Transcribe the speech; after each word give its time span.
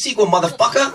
that 0.00 0.08
sequel, 0.08 0.26
motherfucker. 0.26 0.92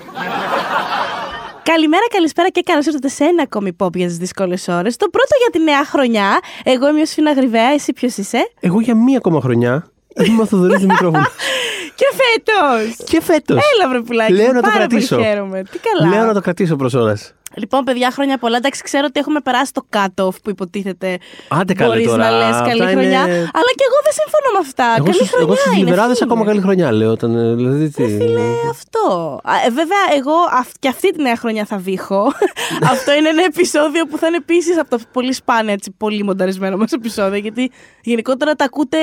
Καλημέρα, 1.64 2.04
καλησπέρα 2.12 2.50
και 2.50 2.62
καλώς 2.62 2.86
ήρθατε 2.86 3.08
σε 3.08 3.24
ένα 3.24 3.42
ακόμη 3.42 3.76
pop 3.80 3.96
για 3.96 4.08
τις 4.08 4.18
δύσκολες 4.18 4.68
ώρες. 4.68 4.96
Το 4.96 5.10
πρώτο 5.10 5.36
για 5.42 5.50
τη 5.52 5.64
νέα 5.64 5.86
χρονιά. 5.86 6.40
Εγώ 6.64 6.90
είμαι 6.90 7.02
ο 7.02 7.06
Σφίνα 7.06 7.32
Γρυβαία, 7.32 7.70
εσύ 7.70 7.94
ποιος 7.94 8.18
είσαι; 8.18 8.52
Εγώ 8.60 8.82
για 8.82 8.96
μία 8.96 9.18
ακόμα 9.18 9.42
χρονιά 9.42 9.88
είμαι 10.24 10.42
ο 10.42 10.46
Θοδωρής 10.46 10.80
Δημητρόπουλο. 10.80 11.26
Και 12.00 12.06
φέτος! 12.12 13.10
και 13.10 13.22
φέτος. 13.22 13.58
Έλα, 13.58 13.90
βρε 13.90 14.02
πουλάκι. 14.02 14.34
Λέω 14.34 14.46
μου, 14.46 14.54
να 14.54 14.62
το 14.62 14.68
πάρα 14.68 14.78
κρατήσω. 14.78 15.16
Πολύ 15.16 15.28
χαίρομαι. 15.28 15.64
Τι 15.64 15.80
καλά. 15.80 16.16
Λέω 16.16 16.26
να 16.26 16.34
το 16.34 16.42
κρατήσω 16.42 16.76
προς 16.76 16.94
ώρας. 16.94 17.34
Λοιπόν, 17.58 17.84
παιδιά, 17.84 18.12
χρόνια 18.12 18.38
πολλά. 18.38 18.58
Εντάξει, 18.58 18.84
ξέρω 18.84 19.06
ότι 19.10 19.20
έχουμε 19.20 19.40
περάσει 19.40 19.72
το 19.74 19.86
cut-off 19.96 20.36
που 20.44 20.50
υποτίθεται. 20.50 21.18
Άντε 21.48 21.74
καλέ 21.74 21.90
Μπορείς 21.94 22.08
τώρα. 22.08 22.24
να 22.30 22.38
λες 22.38 22.48
Αυτά 22.48 22.68
καλή 22.68 22.82
είναι- 22.82 22.92
χρονιά. 22.92 23.22
Αλλά 23.58 23.72
και 23.78 23.86
εγώ 23.90 23.98
δεν 24.04 24.14
συμφωνώ 24.22 24.50
με 24.54 24.60
αυτά. 24.62 24.86
Εγώ 24.98 25.04
καλή 25.06 25.16
στους, 25.16 25.30
χρονιά 25.30 25.46
εγώ 25.48 25.56
στους 25.56 25.72
είναι, 25.74 25.84
λιβεράδες 25.84 26.18
φίλε. 26.18 26.32
ακόμα 26.32 26.46
καλή 26.46 26.62
χρονιά 26.62 26.92
λέω. 26.92 27.12
Όταν, 27.12 27.36
ε, 27.36 27.56
δηλαδή, 27.56 27.90
τι, 27.90 28.04
Φίλε, 28.04 28.42
αυτό. 28.70 29.40
Α, 29.44 29.54
ε, 29.66 29.70
βέβαια, 29.70 30.04
εγώ 30.18 30.34
αυ- 30.52 30.78
και 30.80 30.88
αυτή 30.88 31.12
τη 31.12 31.22
νέα 31.22 31.36
χρονιά 31.36 31.66
θα 31.66 31.78
βήχω. 31.78 32.32
αυτό 32.94 33.14
είναι 33.14 33.30
ένα 33.30 33.44
επεισόδιο 33.44 34.06
που 34.06 34.18
θα 34.18 34.28
είναι 34.28 34.38
επίσης 34.38 34.78
από 34.80 34.90
τα 34.90 35.00
πολύ 35.12 35.34
σπάνια, 35.34 35.74
έτσι, 35.74 35.92
πολύ 35.98 36.24
μονταρισμένο 36.24 36.78
μας 36.78 36.92
επεισόδια. 36.92 37.38
Γιατί 37.38 37.72
γενικότερα 38.04 38.54
τα 38.56 38.66
ακούτε. 38.66 38.98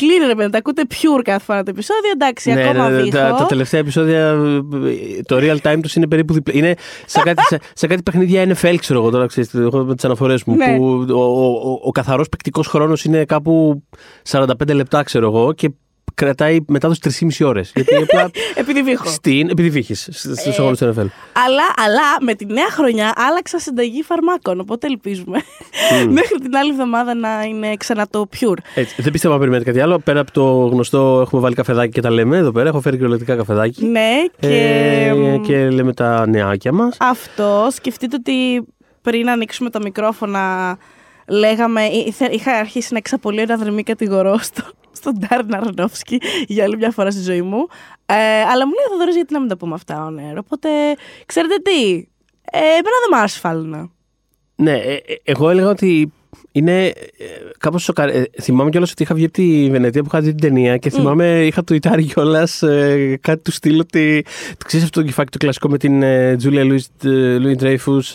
Κλείνει 0.00 0.26
ρε 0.26 0.34
παιδί, 0.34 0.50
τα 0.50 0.58
ακούτε 0.58 0.82
pure 0.90 1.20
κάθε 1.24 1.44
φορά 1.44 1.62
το 1.62 1.70
επεισόδιο. 1.70 2.10
Εντάξει, 2.14 2.52
Ναι, 2.52 2.68
ακόμα 2.68 2.88
ναι, 2.90 2.96
ναι, 2.96 3.02
βήχω. 3.02 3.16
τα, 3.16 3.34
τα 3.38 3.46
τελευταία 3.46 3.80
επεισόδια, 3.80 4.26
ε, 4.28 5.22
το 5.26 5.36
real 5.40 5.56
time 5.62 5.78
τους 5.82 5.94
είναι 5.94 6.06
περίπου 6.06 6.32
διπλά. 6.32 6.54
Είναι 6.56 6.74
σε 7.06 7.20
κάτι, 7.20 7.42
σε, 7.42 7.58
σε 7.74 7.86
κάτι 7.86 8.02
παιχνίδια 8.02 8.44
NFL, 8.54 8.74
ξέρω 8.78 9.00
εγώ 9.00 9.10
τώρα, 9.10 9.26
ξέρεις, 9.26 9.54
έχω 9.54 9.78
με 9.78 9.94
τις 9.94 10.04
αναφορές 10.04 10.44
μου. 10.44 10.54
Ναι. 10.54 10.76
Που 10.76 11.06
ο, 11.10 11.14
ο, 11.14 11.70
ο, 11.70 11.80
ο 11.82 11.90
καθαρός 11.90 12.28
παικτικός 12.28 12.66
χρόνος 12.66 13.04
είναι 13.04 13.24
κάπου 13.24 13.82
45 14.30 14.46
λεπτά, 14.74 15.02
ξέρω 15.02 15.26
εγώ, 15.26 15.52
και 15.52 15.70
κρατάει 16.24 16.58
μετάδοση 16.68 17.00
3,5 17.38 17.46
ώρες. 17.46 17.72
Γιατί 17.74 17.96
απλά 17.96 18.30
Επειδή 18.62 18.82
βήχω. 18.82 19.08
στην. 19.08 19.50
επειδή 19.50 19.70
βύχει 19.70 19.94
στους 19.94 20.58
αγώνες 20.58 20.78
του 20.78 20.84
NFL. 20.84 21.06
Αλλά, 21.46 21.62
αλλά 21.76 22.02
με 22.20 22.34
τη 22.34 22.46
νέα 22.46 22.70
χρονιά 22.70 23.12
άλλαξα 23.16 23.58
συνταγή 23.58 24.02
φαρμάκων. 24.02 24.60
Οπότε 24.60 24.86
ελπίζουμε 24.86 25.38
μέχρι 26.18 26.38
την 26.42 26.56
άλλη 26.56 26.70
εβδομάδα 26.70 27.14
να 27.14 27.42
είναι 27.42 27.76
ξανά 27.76 28.06
το 28.10 28.28
pure. 28.40 28.58
Έτσι, 28.74 29.02
δεν 29.02 29.12
πιστεύω 29.12 29.34
να 29.34 29.40
περιμένετε 29.40 29.70
κάτι 29.70 29.82
άλλο. 29.82 29.98
Πέρα 29.98 30.20
από 30.20 30.32
το 30.32 30.44
γνωστό, 30.66 31.18
έχουμε 31.26 31.40
βάλει 31.40 31.54
καφεδάκι 31.54 31.92
και 31.92 32.00
τα 32.00 32.10
λέμε 32.10 32.36
εδώ 32.36 32.52
πέρα. 32.52 32.68
Έχω 32.68 32.80
φέρει 32.80 32.96
κυριολεκτικά 32.96 33.36
καφεδάκι. 33.36 33.84
Ναι, 33.86 34.10
και. 34.40 34.48
Ε, 35.34 35.36
και 35.46 35.70
λέμε 35.70 35.92
τα 35.94 36.26
νεάκια 36.28 36.72
μας. 36.72 36.96
Αυτό. 37.00 37.68
Σκεφτείτε 37.70 38.16
ότι 38.16 38.66
πριν 39.02 39.28
ανοίξουμε 39.30 39.70
τα 39.70 39.80
μικρόφωνα, 39.82 40.76
λέγαμε. 41.28 41.82
ήθε- 41.84 42.32
Είχα 42.32 42.52
αρχίσει 42.52 42.88
να 42.92 42.98
εξαπολύω 42.98 43.42
ένα 43.42 43.56
δρυμή 43.56 43.82
κατηγορό 43.82 44.38
στο, 44.38 44.62
στον 45.00 45.18
Ντάρν 45.18 45.54
Αρνόφσκι 45.54 46.20
για 46.46 46.64
άλλη 46.64 46.76
μια 46.76 46.90
φορά 46.90 47.10
στη 47.10 47.22
ζωή 47.22 47.42
μου. 47.42 47.66
Ε, 48.06 48.40
αλλά 48.40 48.66
μου 48.66 48.72
λέει 48.72 48.84
ο 48.86 48.90
Θοδωρής 48.90 49.14
γιατί 49.14 49.32
να 49.32 49.40
μην 49.40 49.48
τα 49.48 49.56
πούμε 49.56 49.74
αυτά 49.74 50.08
on 50.08 50.14
air. 50.14 50.36
Οπότε, 50.38 50.68
ξέρετε 51.26 51.56
τι. 51.56 52.06
Ε, 52.50 52.58
εμένα 52.58 52.98
δεν 53.00 53.10
μ' 53.10 53.14
άρεσε 53.14 53.38
φάλαινα. 53.38 53.90
Ναι, 54.54 54.72
ε, 54.72 54.94
ε, 54.94 55.14
εγώ 55.22 55.48
έλεγα 55.48 55.68
ότι 55.68 56.12
είναι 56.52 56.84
ε, 56.86 56.92
κάπως 57.58 57.82
σοκαρέ. 57.82 58.12
Ε, 58.12 58.22
θυμάμαι 58.42 58.70
κιόλας 58.70 58.90
ότι 58.90 59.02
είχα 59.02 59.14
βγει 59.14 59.24
από 59.24 59.32
τη 59.32 59.68
Βενετία 59.70 60.00
που 60.02 60.08
είχα 60.12 60.20
δει 60.20 60.28
την 60.34 60.40
ταινία 60.40 60.76
και 60.76 60.90
θυμάμαι 60.90 61.44
είχα 61.46 61.64
το 61.64 61.74
ιτάρι 61.74 62.04
κιόλας 62.04 62.62
ε, 62.62 63.18
κάτι 63.20 63.42
του 63.42 63.52
στυλ 63.52 63.80
ότι. 63.80 64.24
Το 64.58 64.64
ξέρεις 64.66 64.84
αυτό 64.84 65.00
το 65.00 65.06
κεφάκι 65.06 65.30
το 65.30 65.38
κλασικό 65.38 65.68
με 65.68 65.78
την 65.78 66.02
ε, 66.02 66.36
Τζούλια 66.36 66.64
Λουίς 66.64 66.88
Ντρέιφους 67.56 68.08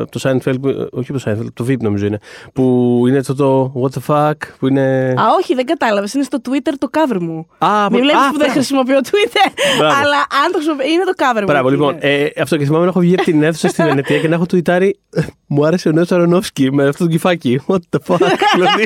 από 0.00 0.06
το 0.10 0.20
Seinfeld. 0.22 0.54
που- 0.62 0.88
όχι 0.92 1.10
από 1.10 1.20
το 1.20 1.22
Seinfeld, 1.26 1.46
το 1.54 1.64
VIP 1.68 1.76
νομίζω 1.80 2.06
είναι. 2.06 2.18
Που 2.52 3.04
είναι 3.08 3.18
αυτό 3.18 3.34
το 3.34 3.72
What 3.82 3.98
the 3.98 4.14
fuck, 4.14 4.32
που 4.58 4.66
είναι. 4.66 5.08
Α, 5.16 5.22
όχι, 5.40 5.54
δεν 5.54 5.64
κατάλαβες. 5.64 6.14
Είναι 6.14 6.24
στο 6.24 6.38
Twitter 6.48 6.72
το 6.78 6.88
cover 6.92 7.18
μου. 7.20 7.46
Α, 7.58 7.68
Μην 7.90 8.00
α, 8.00 8.02
βλέπεις 8.02 8.20
που 8.30 8.30
δεν 8.30 8.36
μπράβο. 8.36 8.52
χρησιμοποιώ 8.52 8.98
Twitter. 9.04 9.50
Μπράβο. 9.78 9.94
Αλλά 10.00 10.16
αν 10.44 10.52
το 10.52 10.54
χρησιμοποιώ. 10.54 10.86
Είναι 10.86 11.04
το 11.04 11.12
cover 11.16 11.38
μου. 11.40 11.44
Μπράβο, 11.46 11.68
εκεί, 11.68 11.76
λοιπόν. 11.76 11.94
ναι. 11.94 12.00
Ε, 12.08 12.30
αυτό 12.40 12.56
και 12.56 12.64
θυμάμαι 12.64 12.84
να 12.84 12.90
έχω 12.90 13.00
βγει 13.00 13.14
από 13.14 13.22
την 13.22 13.42
αίθουσα 13.42 13.68
στη 13.68 13.82
Βενετία 13.82 14.18
και 14.20 14.28
να 14.28 14.34
έχω 14.34 14.46
τουιτάρει. 14.46 14.98
Μου 15.46 15.66
άρεσε 15.66 15.88
ο 15.88 15.92
νέος 15.92 16.12
Αρονόφσκι 16.12 16.72
με 16.72 16.88
αυτό 16.88 17.04
το 17.04 17.10
κυφάκι. 17.10 17.29
What 17.66 17.76
the 17.90 17.98
fuck. 18.06 18.18
δηλαδή. 18.54 18.84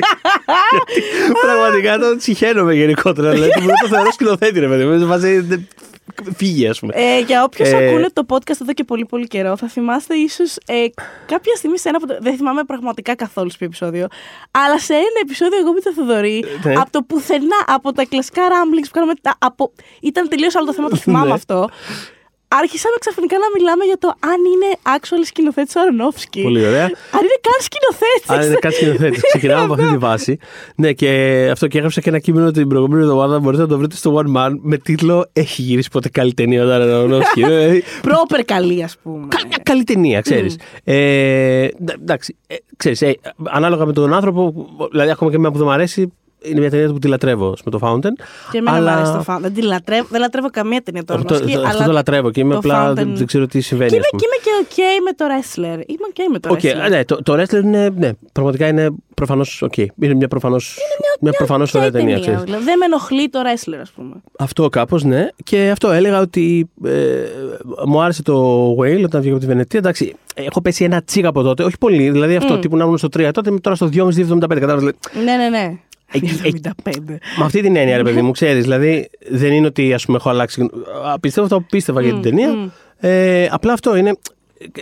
γιατί 0.93 1.31
πραγματικά 1.41 1.97
το 1.97 2.15
συχαίνομαι 2.19 2.73
γενικότερα. 2.73 3.29
Δηλαδή, 3.31 3.51
που 3.53 3.65
δεν 3.65 3.75
το 3.81 3.87
θεωρώ 3.87 4.11
σκηνοθέτη, 4.11 4.59
ρε 4.59 4.67
παιδί 4.67 4.85
μου. 4.85 4.99
Σε 4.99 5.05
φάση, 5.05 5.47
Φύγε, 6.35 6.69
ας 6.69 6.79
πούμε. 6.79 6.93
Ε, 6.95 7.19
για 7.19 7.43
όποιου 7.43 7.65
Ε, 7.65 7.87
ακούνε 7.89 8.09
το 8.13 8.25
podcast 8.29 8.61
εδώ 8.61 8.73
και 8.73 8.83
πολύ 8.83 9.05
πολύ 9.05 9.27
καιρό, 9.27 9.57
θα 9.57 9.67
θυμάστε 9.67 10.15
ίσως 10.15 10.55
ε, 10.65 10.85
κάποια 11.25 11.55
στιγμή 11.55 11.79
σε 11.79 11.89
ένα 11.89 11.97
από 11.97 12.07
τα- 12.07 12.17
Δεν 12.21 12.35
θυμάμαι 12.35 12.63
πραγματικά 12.63 13.15
καθόλου 13.15 13.49
σε 13.49 13.57
ποιο 13.57 13.65
επεισόδιο. 13.67 14.07
Αλλά 14.51 14.79
σε 14.79 14.93
ένα 14.93 15.19
επεισόδιο, 15.21 15.57
εγώ 15.59 15.71
με 15.73 15.79
το 15.79 15.93
Θοδωρή, 15.93 16.43
ναι. 16.63 16.73
από 16.73 16.91
το 16.91 17.01
πουθενά, 17.01 17.55
από 17.65 17.91
τα 17.91 18.05
κλασικά 18.05 18.41
ramblings 18.47 18.83
που 18.83 18.89
κάναμε. 18.91 19.13
Τα, 19.21 19.35
από, 19.39 19.71
ήταν 20.01 20.27
τελείως 20.29 20.55
άλλο 20.55 20.65
το 20.65 20.73
θέμα, 20.73 20.89
το 20.89 20.95
θυμάμαι 21.05 21.25
Ναι. 21.27 21.33
αυτό. 21.33 21.69
Άρχισαμε 22.61 22.95
ξαφνικά 22.99 23.35
να 23.37 23.47
μιλάμε 23.57 23.83
για 23.85 23.97
το 23.97 24.07
αν 24.07 24.39
είναι 24.53 24.69
actual 24.95 25.21
σκηνοθέτης 25.25 25.75
ο 25.75 25.79
Αρονόφσκι. 25.81 26.41
Πολύ 26.41 26.67
ωραία. 26.67 26.83
Αν 27.17 27.21
είναι 27.25 27.39
καν 27.47 27.59
σκηνοθέτης. 27.67 28.29
Αν 28.29 28.41
είναι 28.45 28.55
κάτι 28.65 28.75
σκηνοθέτης. 28.75 29.21
Ξεκινάμε 29.21 29.63
από 29.63 29.73
αυτή 29.73 29.87
τη 29.87 29.97
βάση. 29.97 30.37
Ναι, 30.75 30.93
και 30.93 31.09
αυτό 31.51 31.67
και 31.67 31.77
έγραψα 31.77 32.01
και 32.01 32.09
ένα 32.09 32.19
κείμενο 32.19 32.51
την 32.51 32.67
προηγούμενη 32.67 33.01
εβδομάδα. 33.01 33.39
Μπορείτε 33.39 33.61
να 33.61 33.67
το 33.67 33.77
βρείτε 33.77 33.95
στο 33.95 34.21
One 34.23 34.37
Man 34.37 34.51
με 34.61 34.77
τίτλο 34.77 35.29
Έχει 35.33 35.61
γυρίσει 35.61 35.89
ποτέ 35.89 36.09
καλή 36.09 36.33
ταινία 36.33 36.65
ο 36.65 36.71
Αρονόφσκι. 36.71 37.43
Δηλαδή, 37.45 37.83
Proper 38.01 38.43
καλή, 38.45 38.83
ας 38.83 38.97
πούμε. 39.03 39.27
Μια 39.47 39.57
καλή 39.63 39.83
ταινία, 39.83 40.21
ξέρεις. 40.21 40.57
Ε, 40.83 41.67
ντα- 41.83 41.95
εντάξει, 42.01 42.35
ε, 42.47 42.55
ξέρεις, 42.77 43.01
ε, 43.01 43.15
ανάλογα 43.43 43.85
με 43.85 43.93
τον 43.93 44.13
άνθρωπο, 44.13 44.53
δηλαδή 44.91 45.09
ακόμα 45.09 45.29
και 45.29 45.35
εμένα 45.35 45.51
που 45.51 45.57
δεν 45.57 45.67
μου 45.67 45.73
αρέσει, 45.73 46.13
είναι 46.49 46.59
μια 46.59 46.69
ταινία 46.69 46.87
που 46.87 46.99
τη 46.99 47.07
λατρεύω 47.07 47.53
με 47.65 47.71
το 47.71 47.79
Fountain. 47.81 48.11
Και 48.51 48.57
εμένα 48.57 48.77
αλλά... 48.77 48.91
μου 48.91 48.97
αρέσει 48.97 49.11
το 49.11 49.33
Fountain. 49.33 49.41
Δεν, 49.41 49.53
τη 49.53 49.61
λατρεύω, 49.61 50.07
δεν 50.09 50.19
λατρεύω 50.21 50.49
καμία 50.49 50.81
ταινία 50.81 51.03
του 51.03 51.13
Αυτό, 51.13 51.33
Αρονόφσκι. 51.35 51.57
αυτό 51.65 51.75
αλλά 51.77 51.85
το 51.85 51.91
λατρεύω 51.91 52.31
και 52.31 52.39
είμαι 52.39 52.53
το 52.53 52.57
απλά 52.59 52.91
Fountain- 52.91 52.95
δεν, 52.95 53.15
δεν 53.15 53.25
ξέρω 53.25 53.47
τι 53.47 53.61
συμβαίνει. 53.61 53.89
Και 53.89 53.95
είμαι, 53.95 54.05
ας 54.05 54.11
πούμε. 54.11 54.21
και 54.21 54.51
είμαι 54.57 54.63
και 54.67 54.75
ok 54.75 55.03
με 55.03 55.11
το 55.11 55.25
wrestler. 55.31 55.83
Είμαι 55.89 56.07
ok 56.13 56.19
με 56.31 56.39
το 56.39 56.49
Οκ, 56.51 56.59
wrestler. 56.59 56.89
ναι, 56.89 57.05
το, 57.05 57.23
το 57.23 57.33
wrestler 57.33 57.63
είναι, 57.63 57.89
ναι, 57.97 58.09
πραγματικά 58.31 58.67
είναι 58.67 58.89
προφανώς, 59.13 59.61
οκ. 59.61 59.77
Είναι 59.77 60.13
μια 60.13 60.27
προφανώς, 60.27 60.77
μια, 61.21 61.31
προφανώς 61.31 61.71
Ποια 61.71 61.79
ωραία 61.79 61.91
ταινία, 61.91 62.19
ξέρεις. 62.19 62.41
δηλαδή. 62.43 62.63
Δεν 62.63 62.77
με 62.77 62.85
ενοχλεί 62.85 63.29
το 63.29 63.39
wrestler, 63.39 63.77
ας 63.81 63.91
πούμε. 63.91 64.13
Αυτό 64.39 64.69
κάπως, 64.69 65.03
ναι. 65.03 65.27
Και 65.43 65.69
αυτό 65.71 65.91
έλεγα 65.91 66.19
ότι 66.19 66.69
ε, 66.85 66.91
μου 67.85 68.01
άρεσε 68.01 68.23
το 68.23 68.69
Whale 68.79 69.03
όταν 69.03 69.19
βγήκα 69.21 69.35
από 69.35 69.39
τη 69.39 69.45
Βενετία. 69.45 69.79
Εντάξει, 69.79 70.13
έχω 70.33 70.61
πέσει 70.61 70.83
ένα 70.83 71.01
τσικ 71.01 71.29
από 71.29 71.41
τότε, 71.41 71.63
όχι 71.63 71.77
πολύ. 71.79 72.09
Δηλαδή 72.09 72.35
αυτό 72.35 72.57
τύπου 72.59 72.77
να 72.77 72.83
ήμουν 72.83 72.97
στο 72.97 73.07
3 73.17 73.29
τότε, 73.33 73.49
είμαι 73.49 73.59
τώρα 73.59 73.75
στο 73.75 73.89
2,5-2,75. 73.93 74.37
Κατάλαβες, 74.39 74.79
δηλαδή, 74.79 74.97
Ναι, 75.25 75.35
ναι, 75.35 75.49
ναι. 75.49 75.77
Εκεί- 76.15 76.61
75. 76.85 77.19
Με 77.37 77.43
αυτή 77.45 77.61
την 77.61 77.75
έννοια, 77.75 77.97
ρε 77.97 78.03
παιδί 78.03 78.21
μου, 78.21 78.31
ξέρεις. 78.31 78.63
Δηλαδή, 78.63 79.09
δεν 79.29 79.51
είναι 79.53 79.67
ότι 79.67 79.93
ας 79.93 80.05
πούμε, 80.05 80.17
έχω 80.17 80.29
αλλάξει. 80.29 80.61
Α, 81.13 81.19
Πιστεύω 81.19 81.45
αυτό 81.45 81.59
που 81.59 81.65
πίστευα 81.69 82.01
για 82.01 82.11
την 82.13 82.21
ταινία. 82.21 82.71
Ε, 82.97 83.47
απλά 83.51 83.73
αυτό 83.73 83.95
είναι. 83.95 84.09
ε, 84.59 84.81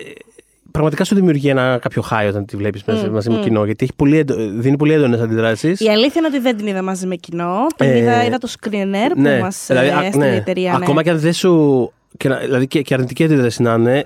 Πραγματικά 0.72 1.04
σου 1.04 1.16
δημιουργεί 1.16 1.50
ένα 1.50 1.78
κάποιο 1.82 2.02
χάι 2.02 2.28
όταν 2.28 2.46
τη 2.46 2.58
βλέπεις 2.58 2.84
μαζί, 2.84 3.10
μαζί 3.10 3.30
με 3.30 3.38
κοινό. 3.40 3.66
Γιατί 3.66 3.84
έχει 3.84 3.94
πολύ, 3.96 4.18
έντο- 4.18 4.36
δίνει 4.60 4.78
πολύ 4.78 4.94
έντονες 4.94 5.20
αντιδράσεις. 5.22 5.80
Η 5.80 5.90
αλήθεια 5.90 6.14
είναι 6.18 6.28
ότι 6.28 6.40
δεν 6.40 6.58
την 6.58 6.68
είδα 6.68 6.82
μαζί 6.82 7.08
με 7.08 7.16
κοινό. 7.16 7.58
Την 7.78 7.88
Ε, 7.90 7.98
είδα, 7.98 8.26
είδα 8.26 8.38
το 8.38 8.54
screener 8.60 9.12
που 9.14 9.22
ναι, 9.22 9.40
μας 9.40 9.66
δηλαδή, 9.68 9.88
ε, 9.88 9.92
α- 9.94 10.04
έστειλε 10.04 10.26
ναι. 10.26 10.32
η 10.34 10.36
εταιρεία. 10.36 10.72
ναι. 10.72 10.78
Ακόμα 10.84 11.04
και 11.04 11.10
αν 11.10 11.20
δεν 11.20 11.34
σου. 11.34 11.92
Και, 12.18 12.28
να- 12.30 12.38
δηλαδή 12.38 12.68
και, 12.68 12.82
και 12.82 12.94
αρνητική 12.94 13.24
αντίδραση 13.24 13.62
να 13.62 13.74
είναι. 13.74 14.06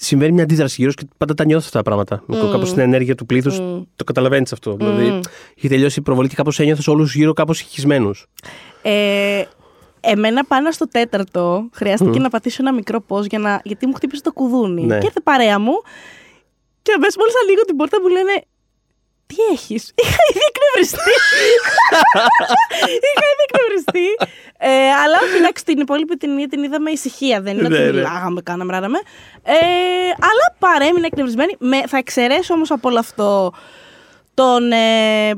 Ε, 0.00 0.04
Συμβαίνει 0.04 0.32
μια 0.32 0.42
αντίδραση 0.42 0.74
γύρω 0.78 0.90
σου 0.90 0.96
και 0.96 1.06
πάντα 1.16 1.34
τα 1.34 1.44
νιώθω 1.44 1.64
αυτά 1.66 1.78
τα 1.78 1.84
πράγματα. 1.84 2.24
Mm. 2.28 2.50
Κάπως 2.50 2.68
στην 2.68 2.80
ενέργεια 2.80 3.14
του 3.14 3.26
πλήθους 3.26 3.56
το 3.96 4.04
καταλαβαίνεις 4.04 4.52
αυτό. 4.52 4.76
Δηλαδή, 4.76 5.20
έχει 5.56 5.68
τελειώσει 5.68 5.98
η 5.98 6.02
προβολή 6.02 6.28
και 6.28 6.34
κάπως 6.34 6.58
ένιωθες 6.58 6.88
όλους 6.88 7.14
γύρω 7.14 7.32
κάπως 7.32 7.56
συγχυσμένου. 7.56 8.10
Ε, 8.82 9.42
εμένα 10.00 10.44
πάνω 10.44 10.70
στο 10.70 10.88
τέταρτο 10.88 11.68
χρειάστηκε 11.72 12.18
να 12.18 12.28
πατήσω 12.28 12.56
ένα 12.60 12.72
μικρό 12.72 13.00
πώ 13.00 13.20
για 13.24 13.38
να... 13.38 13.60
γιατί 13.64 13.86
μου 13.86 13.94
χτύπησε 13.94 14.22
το 14.22 14.32
κουδούνι. 14.32 14.84
Ναι. 14.84 14.98
Και 14.98 15.06
ήρθε 15.06 15.20
παρέα 15.20 15.58
μου 15.58 15.72
και 16.82 16.92
αμέσω 16.96 17.18
μόλι 17.18 17.30
ανοίγω 17.44 17.62
την 17.62 17.76
πόρτα 17.76 18.00
μου 18.00 18.08
λένε 18.08 18.44
Τι 19.30 19.36
έχεις; 19.52 19.82
Είχα 20.02 20.22
ήδη 20.30 20.40
εκνευριστεί. 20.52 21.10
Είχα 23.06 23.24
ήδη 23.32 23.44
εκνευριστεί. 23.48 24.06
Ε, 24.58 24.68
αλλά 25.02 25.16
όχι, 25.24 25.36
εντάξει, 25.36 25.64
την 25.64 25.78
υπόλοιπη 25.80 26.16
ταινία 26.16 26.48
την 26.48 26.62
είδαμε 26.62 26.90
ησυχία. 26.90 27.40
Δεν 27.40 27.58
είναι 27.58 27.66
ότι 27.66 27.72
Ναι, 27.78 27.84
ναι. 27.84 27.92
μιλάγαμε, 27.92 28.40
κάναμε, 28.42 28.72
ράναμε. 28.72 28.98
Ε, 29.42 29.54
αλλά 30.30 30.46
παρέμεινα 30.58 31.06
εκνευρισμένη. 31.06 31.56
Με, 31.58 31.80
θα 31.86 31.96
εξαιρέσω 31.96 32.54
όμως 32.54 32.70
από 32.70 32.88
όλο 32.88 32.98
αυτό 32.98 33.52
τον 34.34 34.72
ε, 34.72 34.76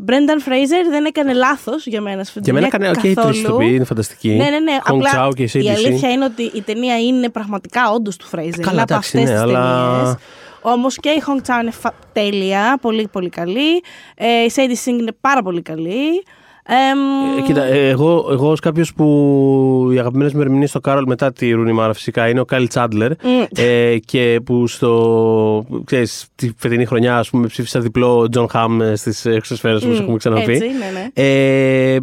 Brendan 0.07 0.49
Fraser 0.49 0.85
δεν 0.91 1.05
έκανε 1.05 1.33
λάθος 1.33 1.87
για 1.87 2.01
μένα 2.01 2.25
στην 2.25 2.43
Για 2.45 2.53
μένα 2.53 2.69
ταινία 2.69 2.89
έκανε. 2.89 2.99
Οκ, 3.01 3.05
οι 3.05 3.15
τρει 3.15 3.15
καθόλου. 3.15 3.37
ηθοποιοί 3.45 3.73
είναι 3.75 3.85
φανταστικοί. 3.85 4.29
Ναι, 4.29 4.45
ναι, 4.51 4.59
ναι. 4.59 4.77
Hong 4.85 4.95
Απλά 4.95 5.27
Chau 5.29 5.35
και 5.35 5.43
η 5.43 5.51
η 5.53 5.61
CDC. 5.63 5.69
αλήθεια 5.69 6.11
είναι 6.11 6.25
ότι 6.25 6.43
η 6.55 6.63
ταινία 6.63 6.99
είναι 7.01 7.29
πραγματικά 7.29 7.91
όντως 7.91 8.17
του 8.17 8.27
Fraser. 8.27 8.31
Καλά, 8.61 8.73
είναι 8.73 8.83
από 8.83 8.95
εντάξει, 8.95 8.95
αυτές 8.97 9.23
ναι, 9.23 9.31
τις 9.33 9.41
αλλά- 9.41 9.97
ταινίες. 9.97 10.17
Όμως 10.63 10.97
και 10.97 11.09
η 11.09 11.23
Hong 11.27 11.41
Chau 11.49 11.63
είναι 11.63 11.71
φα- 11.71 11.95
τέλεια, 12.13 12.79
πολύ 12.81 13.09
πολύ 13.13 13.29
καλή. 13.29 13.83
Ε, 14.15 14.27
η 14.45 14.51
Sadie 14.55 14.89
Sink 14.89 14.99
είναι 15.01 15.13
πάρα 15.21 15.43
πολύ 15.43 15.63
καλή. 15.63 16.23
Εμ, 16.67 17.39
Ε, 17.39 17.43
Κοίτα, 17.47 17.63
ε, 17.63 17.89
εγώ, 17.89 18.29
εγώ 18.31 18.51
ως 18.51 18.61
κάποιος 18.61 18.95
που 18.95 19.89
οι 19.93 19.99
αγαπημένες 19.99 20.33
μου 20.33 20.41
ερμηνείες 20.41 20.71
στο 20.71 20.81
Κάρολ 20.81 21.05
μετά 21.07 21.33
τη 21.33 21.51
Rooney 21.51 21.73
Mara 21.73 21.93
φυσικά 21.93 22.29
είναι 22.29 22.41
ο 22.41 22.45
Kyle 22.45 22.69
Chandler 22.69 23.11
μ, 23.11 23.43
ε, 23.57 23.99
και 23.99 24.41
που 24.45 24.67
στο, 24.67 25.67
ξέρεις, 25.85 26.27
τη 26.35 26.51
φετινή 26.57 26.85
χρονιά 26.85 27.19
ας 27.19 27.31
πούμε 27.31 27.47
ψήφισα 27.47 27.81
διπλό 27.81 28.29
Jon 28.29 28.49
Hamm 28.49 28.79
στις 28.95 29.25
Χρυσές 29.25 29.52
Σφαίρες 29.52 29.83
όπως 29.85 29.99
μ, 29.99 30.03
έχουμε 30.03 30.17
ξαναπεί. 30.17 30.53
Έτσι, 30.53 30.67
ναι, 30.67 30.91
ναι. 30.95 31.09
Ε, 31.15 31.99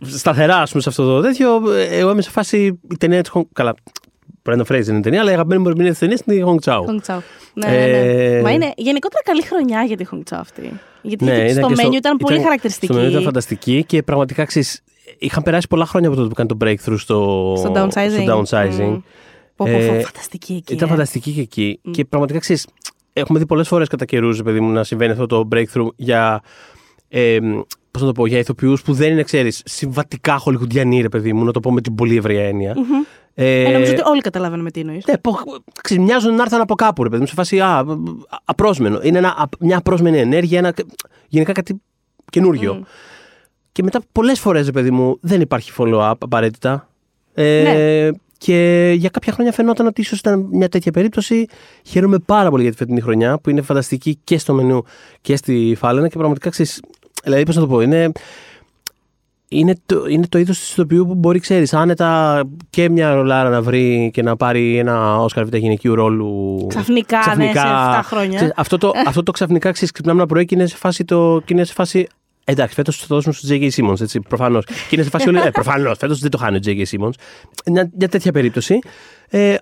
σταθερά, 0.00 0.56
ας 0.56 0.70
πούμε, 0.70 0.82
σε 0.82 0.88
αυτό 0.88 1.04
το 1.14 1.20
τέτοιο. 1.20 1.62
ε, 1.72 1.98
Εγώ 1.98 2.10
είμαι 2.10 2.22
σε 2.22 2.30
φάση 2.30 2.78
η 2.90 2.96
ταινία 2.98 3.22
της 3.22 3.30
Hong 3.34 3.42
Καλά, 3.52 3.74
Brandon 4.48 4.64
Fraser 4.72 4.86
είναι 4.88 4.98
η 4.98 5.00
ταινία, 5.00 5.20
αλλά 5.20 5.30
η 5.30 5.32
αγαπημένη 5.34 5.62
μου 5.62 5.68
ερμηνεία 5.68 5.90
της 5.90 6.00
ταινίας 6.00 6.20
είναι 6.26 6.36
η 6.36 6.44
Hong 6.46 6.68
Chao. 6.70 6.78
Hong 6.80 7.14
Chao. 7.14 7.18
Ναι, 7.54 7.66
ναι, 7.68 7.76
ναι. 7.76 8.36
Ε, 8.36 8.42
Μα 8.42 8.50
είναι 8.50 8.72
γενικότερα 8.76 9.22
καλή 9.24 9.42
χρονιά 9.42 9.82
για 9.82 9.96
τη 9.96 10.04
Hong 10.12 10.16
Chao 10.34 10.36
αυτή. 10.40 10.72
Γιατί 11.02 11.24
Ναι, 11.24 11.30
και 11.30 11.40
ήταν 11.44 11.52
στο 11.64 11.66
και 11.66 11.74
μενιού 11.82 11.96
ήταν 11.96 12.16
πολύ 12.16 12.32
ήταν- 12.32 12.44
χαρακτηριστική. 12.44 12.86
Στο 12.86 12.94
μενιού 12.94 13.10
ήταν 13.10 13.22
φανταστική 13.22 13.84
και 13.84 14.02
πραγματικά 14.02 14.44
ξέρεις, 14.44 14.80
είχαν 15.18 15.42
περάσει 15.42 15.66
πολλά 15.68 15.86
χρόνια 15.86 16.08
από 16.08 16.16
τότε 16.16 16.28
που 16.28 16.34
κάνει 16.34 16.48
το 16.48 16.56
breakthrough 16.60 16.98
στο, 16.98 17.54
στο 17.58 17.72
downsizing. 17.76 18.20
στο 18.22 18.42
downsizing. 18.42 18.88
Μ. 18.88 18.96
Πω, 19.56 19.64
πω, 19.64 19.72
πω, 19.86 19.94
Ε, 19.94 20.00
φανταστική 20.00 20.52
εκεί. 20.52 20.72
Ήταν 20.72 20.88
ε. 20.88 20.90
φανταστική 20.90 21.32
και 21.32 21.40
εκεί. 21.40 21.80
Και 21.90 22.04
πραγματικά 22.04 22.38
ξέρεις, 22.38 22.66
έχουμε 23.12 23.38
δει 23.38 23.46
πολλές 23.46 23.68
φορές 23.68 23.88
κατά 23.88 24.04
καιρούς, 24.04 24.42
παιδί 24.42 24.60
μου, 24.60 24.70
να 24.72 24.84
συμβαίνει 24.84 25.12
αυτό 25.12 25.26
το 25.26 25.48
breakthrough 25.52 25.88
για. 25.96 26.40
Ε, 27.08 27.38
Πώς 27.90 28.00
να 28.06 28.06
το 28.12 28.20
πω, 28.20 28.26
για 28.26 28.38
ηθοποιούς 28.38 28.82
που 28.82 28.92
δεν 28.92 29.12
είναι, 29.12 29.22
ξέρεις, 29.22 29.62
συμβατικά 29.64 30.38
χολιγουντιανοί, 30.38 31.00
ρε 31.00 31.08
παιδί 31.08 31.32
μου, 31.32 31.44
να 31.44 31.52
το 31.52 31.60
πω 31.60 31.72
με 31.72 31.80
την 31.80 31.94
πολύ 31.94 32.16
ευρία 32.16 32.44
έννοια. 32.44 32.74
Ε, 33.40 33.62
Ε, 33.62 33.70
νομίζω 33.72 33.92
ότι 33.92 34.02
όλοι 34.04 34.20
καταλαβαίνουμε 34.20 34.70
τι 34.70 34.80
εννοείς. 34.80 35.06
ναι, 35.06 35.18
πω, 35.18 35.32
ξέρεις, 35.82 36.04
μοιάζουν 36.04 36.34
να 36.34 36.42
έρθουν 36.42 36.60
από 36.60 36.74
κάπου, 36.74 37.02
ρε 37.02 37.08
παιδί 37.08 37.20
μου, 37.20 37.26
σε 37.26 37.34
φάση 37.34 37.60
α, 37.60 37.84
απρόσμενο. 38.44 39.00
Είναι 39.02 39.18
ένα, 39.18 39.28
α- 39.28 39.48
μια 39.60 39.76
απρόσμενη 39.78 40.18
ενέργεια, 40.18 40.58
ένα, 40.58 40.74
γενικά 41.28 41.52
κάτι 41.52 41.80
καινούριο. 42.30 42.82
Και 43.72 43.82
μετά 43.82 44.00
πολλές 44.12 44.40
φορές, 44.40 44.66
ρε 44.66 44.72
παιδί 44.72 44.90
μου, 44.90 45.18
δεν 45.20 45.40
υπάρχει 45.40 45.72
follow-up 45.78 46.12
απαραίτητα. 46.18 46.88
Ε, 47.34 47.62
Ναι. 47.62 48.08
Και 48.38 48.92
για 48.96 49.08
κάποια 49.08 49.32
χρόνια 49.32 49.52
φαινόταν 49.52 49.86
ότι 49.86 50.00
ίσως 50.00 50.18
ήταν 50.18 50.48
μια 50.52 50.68
τέτοια 50.68 50.92
περίπτωση. 50.92 51.46
Χαίρομαι 51.84 52.18
πάρα 52.18 52.50
πολύ 52.50 52.62
για 52.62 52.70
τη 52.70 52.76
φετινή 52.76 53.00
χρονιά 53.00 53.38
που 53.38 53.50
είναι 53.50 53.62
φανταστική 53.62 54.18
και 54.24 54.38
στο 54.38 54.54
μενού 54.54 54.82
και 55.20 55.36
στη 55.36 55.74
Φάλαινα 55.78 56.08
και 56.08 56.16
πραγματικά 56.16 56.50
ξέρεις. 56.50 56.82
Δηλαδή, 57.24 57.42
πώς 57.42 57.54
να 57.54 57.60
το 57.60 57.66
πω, 57.68 57.80
είναι, 57.80 58.12
είναι 59.48 59.74
το, 59.86 60.04
είναι 60.08 60.26
το 60.26 60.38
είδος 60.38 60.58
της 60.58 60.70
ηθοποιού 60.70 61.06
που 61.06 61.14
μπορεί, 61.14 61.38
ξέρεις, 61.38 61.74
άνετα 61.74 62.42
και 62.70 62.88
μια 62.88 63.14
ρολάρα 63.14 63.48
να 63.48 63.62
βρει 63.62 64.10
και 64.12 64.22
να 64.22 64.36
πάρει 64.36 64.76
ένα 64.76 65.16
Όσκαρ 65.18 65.44
β' 65.44 65.54
γυναικείου 65.54 65.94
ρόλου. 65.94 66.66
Ξαφνικά, 66.68 67.18
ναι, 67.36 67.44
σε 67.44 67.60
7 67.98 68.00
χρόνια. 68.02 68.36
Ξέρεις, 68.36 68.54
αυτό, 68.56 68.78
το, 68.78 68.92
αυτό 69.06 69.22
το 69.22 69.32
ξαφνικά 69.32 69.72
ξέρεις, 69.72 69.92
ξυπνάμε 69.92 70.18
ένα 70.18 70.28
πρωί 70.28 70.44
και 70.44 70.54
είναι 70.54 70.66
σε 70.66 70.76
φάση. 70.76 71.04
Το, 71.04 71.42
και 71.44 71.54
είναι 71.54 71.64
σε 71.64 71.72
φάση 71.72 72.08
Εντάξει, 72.50 72.74
φέτος 72.74 72.96
θα 72.96 73.06
το 73.06 73.14
δώσουμε 73.14 73.34
στο 73.34 73.48
J.K. 73.50 73.70
Simmons, 73.70 74.00
έτσι, 74.00 74.20
προφανώς. 74.20 74.64
και 74.64 74.72
είναι 74.90 75.02
σε 75.02 75.10
φάση 75.10 75.28
όλοι. 75.28 75.38
Ε, 75.38 75.50
προφανώς, 75.50 75.98
φέτος 75.98 76.18
δεν 76.18 76.30
το 76.30 76.38
χάνει 76.38 76.56
ο 76.56 76.60
J.K. 76.64 76.82
Simmons. 76.90 77.12
Μια, 77.66 77.90
μια 77.98 78.08
τέτοια 78.08 78.32
περίπτωση. 78.32 78.78
Ε, 79.28 79.56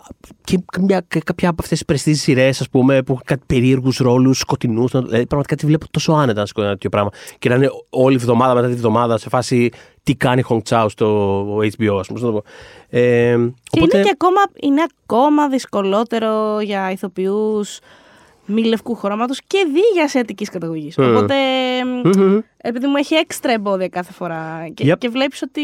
και, 0.45 0.59
μια, 0.81 1.05
και 1.09 1.21
κάποια 1.25 1.49
από 1.49 1.63
αυτές 1.63 1.79
τις 1.79 1.87
πρεστήσει 1.87 2.21
σειρές, 2.21 2.61
ας 2.61 2.69
πούμε, 2.69 3.03
που 3.03 3.13
έχουν 3.13 3.25
κάτι 3.25 3.43
περίεργους 3.47 3.97
ρόλους, 3.97 4.39
σκοτεινούς. 4.39 4.91
Δηλαδή, 4.91 5.27
πραγματικά 5.27 5.57
τη 5.57 5.67
βλέπω 5.67 5.87
τόσο 5.91 6.13
άνετα 6.13 6.41
να 6.41 6.47
σκοτεινά 6.47 6.73
τέτοιο 6.73 6.91
πράγμα. 6.91 7.11
Και 7.39 7.49
να 7.49 7.55
είναι 7.55 7.69
όλη 7.91 8.15
η 8.15 8.19
εβδομάδα 8.21 8.55
μετά 8.55 8.69
τη 8.69 8.75
βδομάδα 8.75 9.19
σε 9.19 9.29
φάση 9.29 9.71
τι 10.03 10.15
κάνει 10.15 10.43
Hong 10.49 10.61
Chao 10.69 10.87
στο 10.89 11.45
HBO, 11.57 11.99
ας 12.01 12.07
πούμε. 12.07 12.21
να 12.21 12.27
το 12.27 12.33
πω. 12.33 12.43
Ε, 12.89 13.37
Και 13.71 13.81
είναι 13.81 14.03
και 14.03 14.11
ακόμα, 14.13 14.41
είναι 14.61 14.83
ακόμα 15.03 15.49
δυσκολότερο 15.49 16.61
για 16.61 16.91
ηθοποιούς 16.91 17.79
μη 18.47 18.65
λευκού 18.65 18.95
χρώματος 18.95 19.41
και 19.47 19.67
δι 19.73 19.81
για 19.95 20.05
ασιατικής 20.05 20.49
καταγωγής. 20.51 20.95
Mm. 20.99 21.05
Οπότε, 21.11 21.35
μ, 22.05 22.09
μμμ. 22.19 22.39
επειδή 22.57 22.87
μου 22.87 22.97
έχει 22.97 23.15
έξτρα 23.15 23.53
εμπόδια 23.53 23.89
κάθε 23.89 24.13
φορά 24.13 24.69
και, 24.75 24.93
Yep. 24.93 24.99
και 24.99 25.09
βλέπεις 25.09 25.43
ότι 25.43 25.63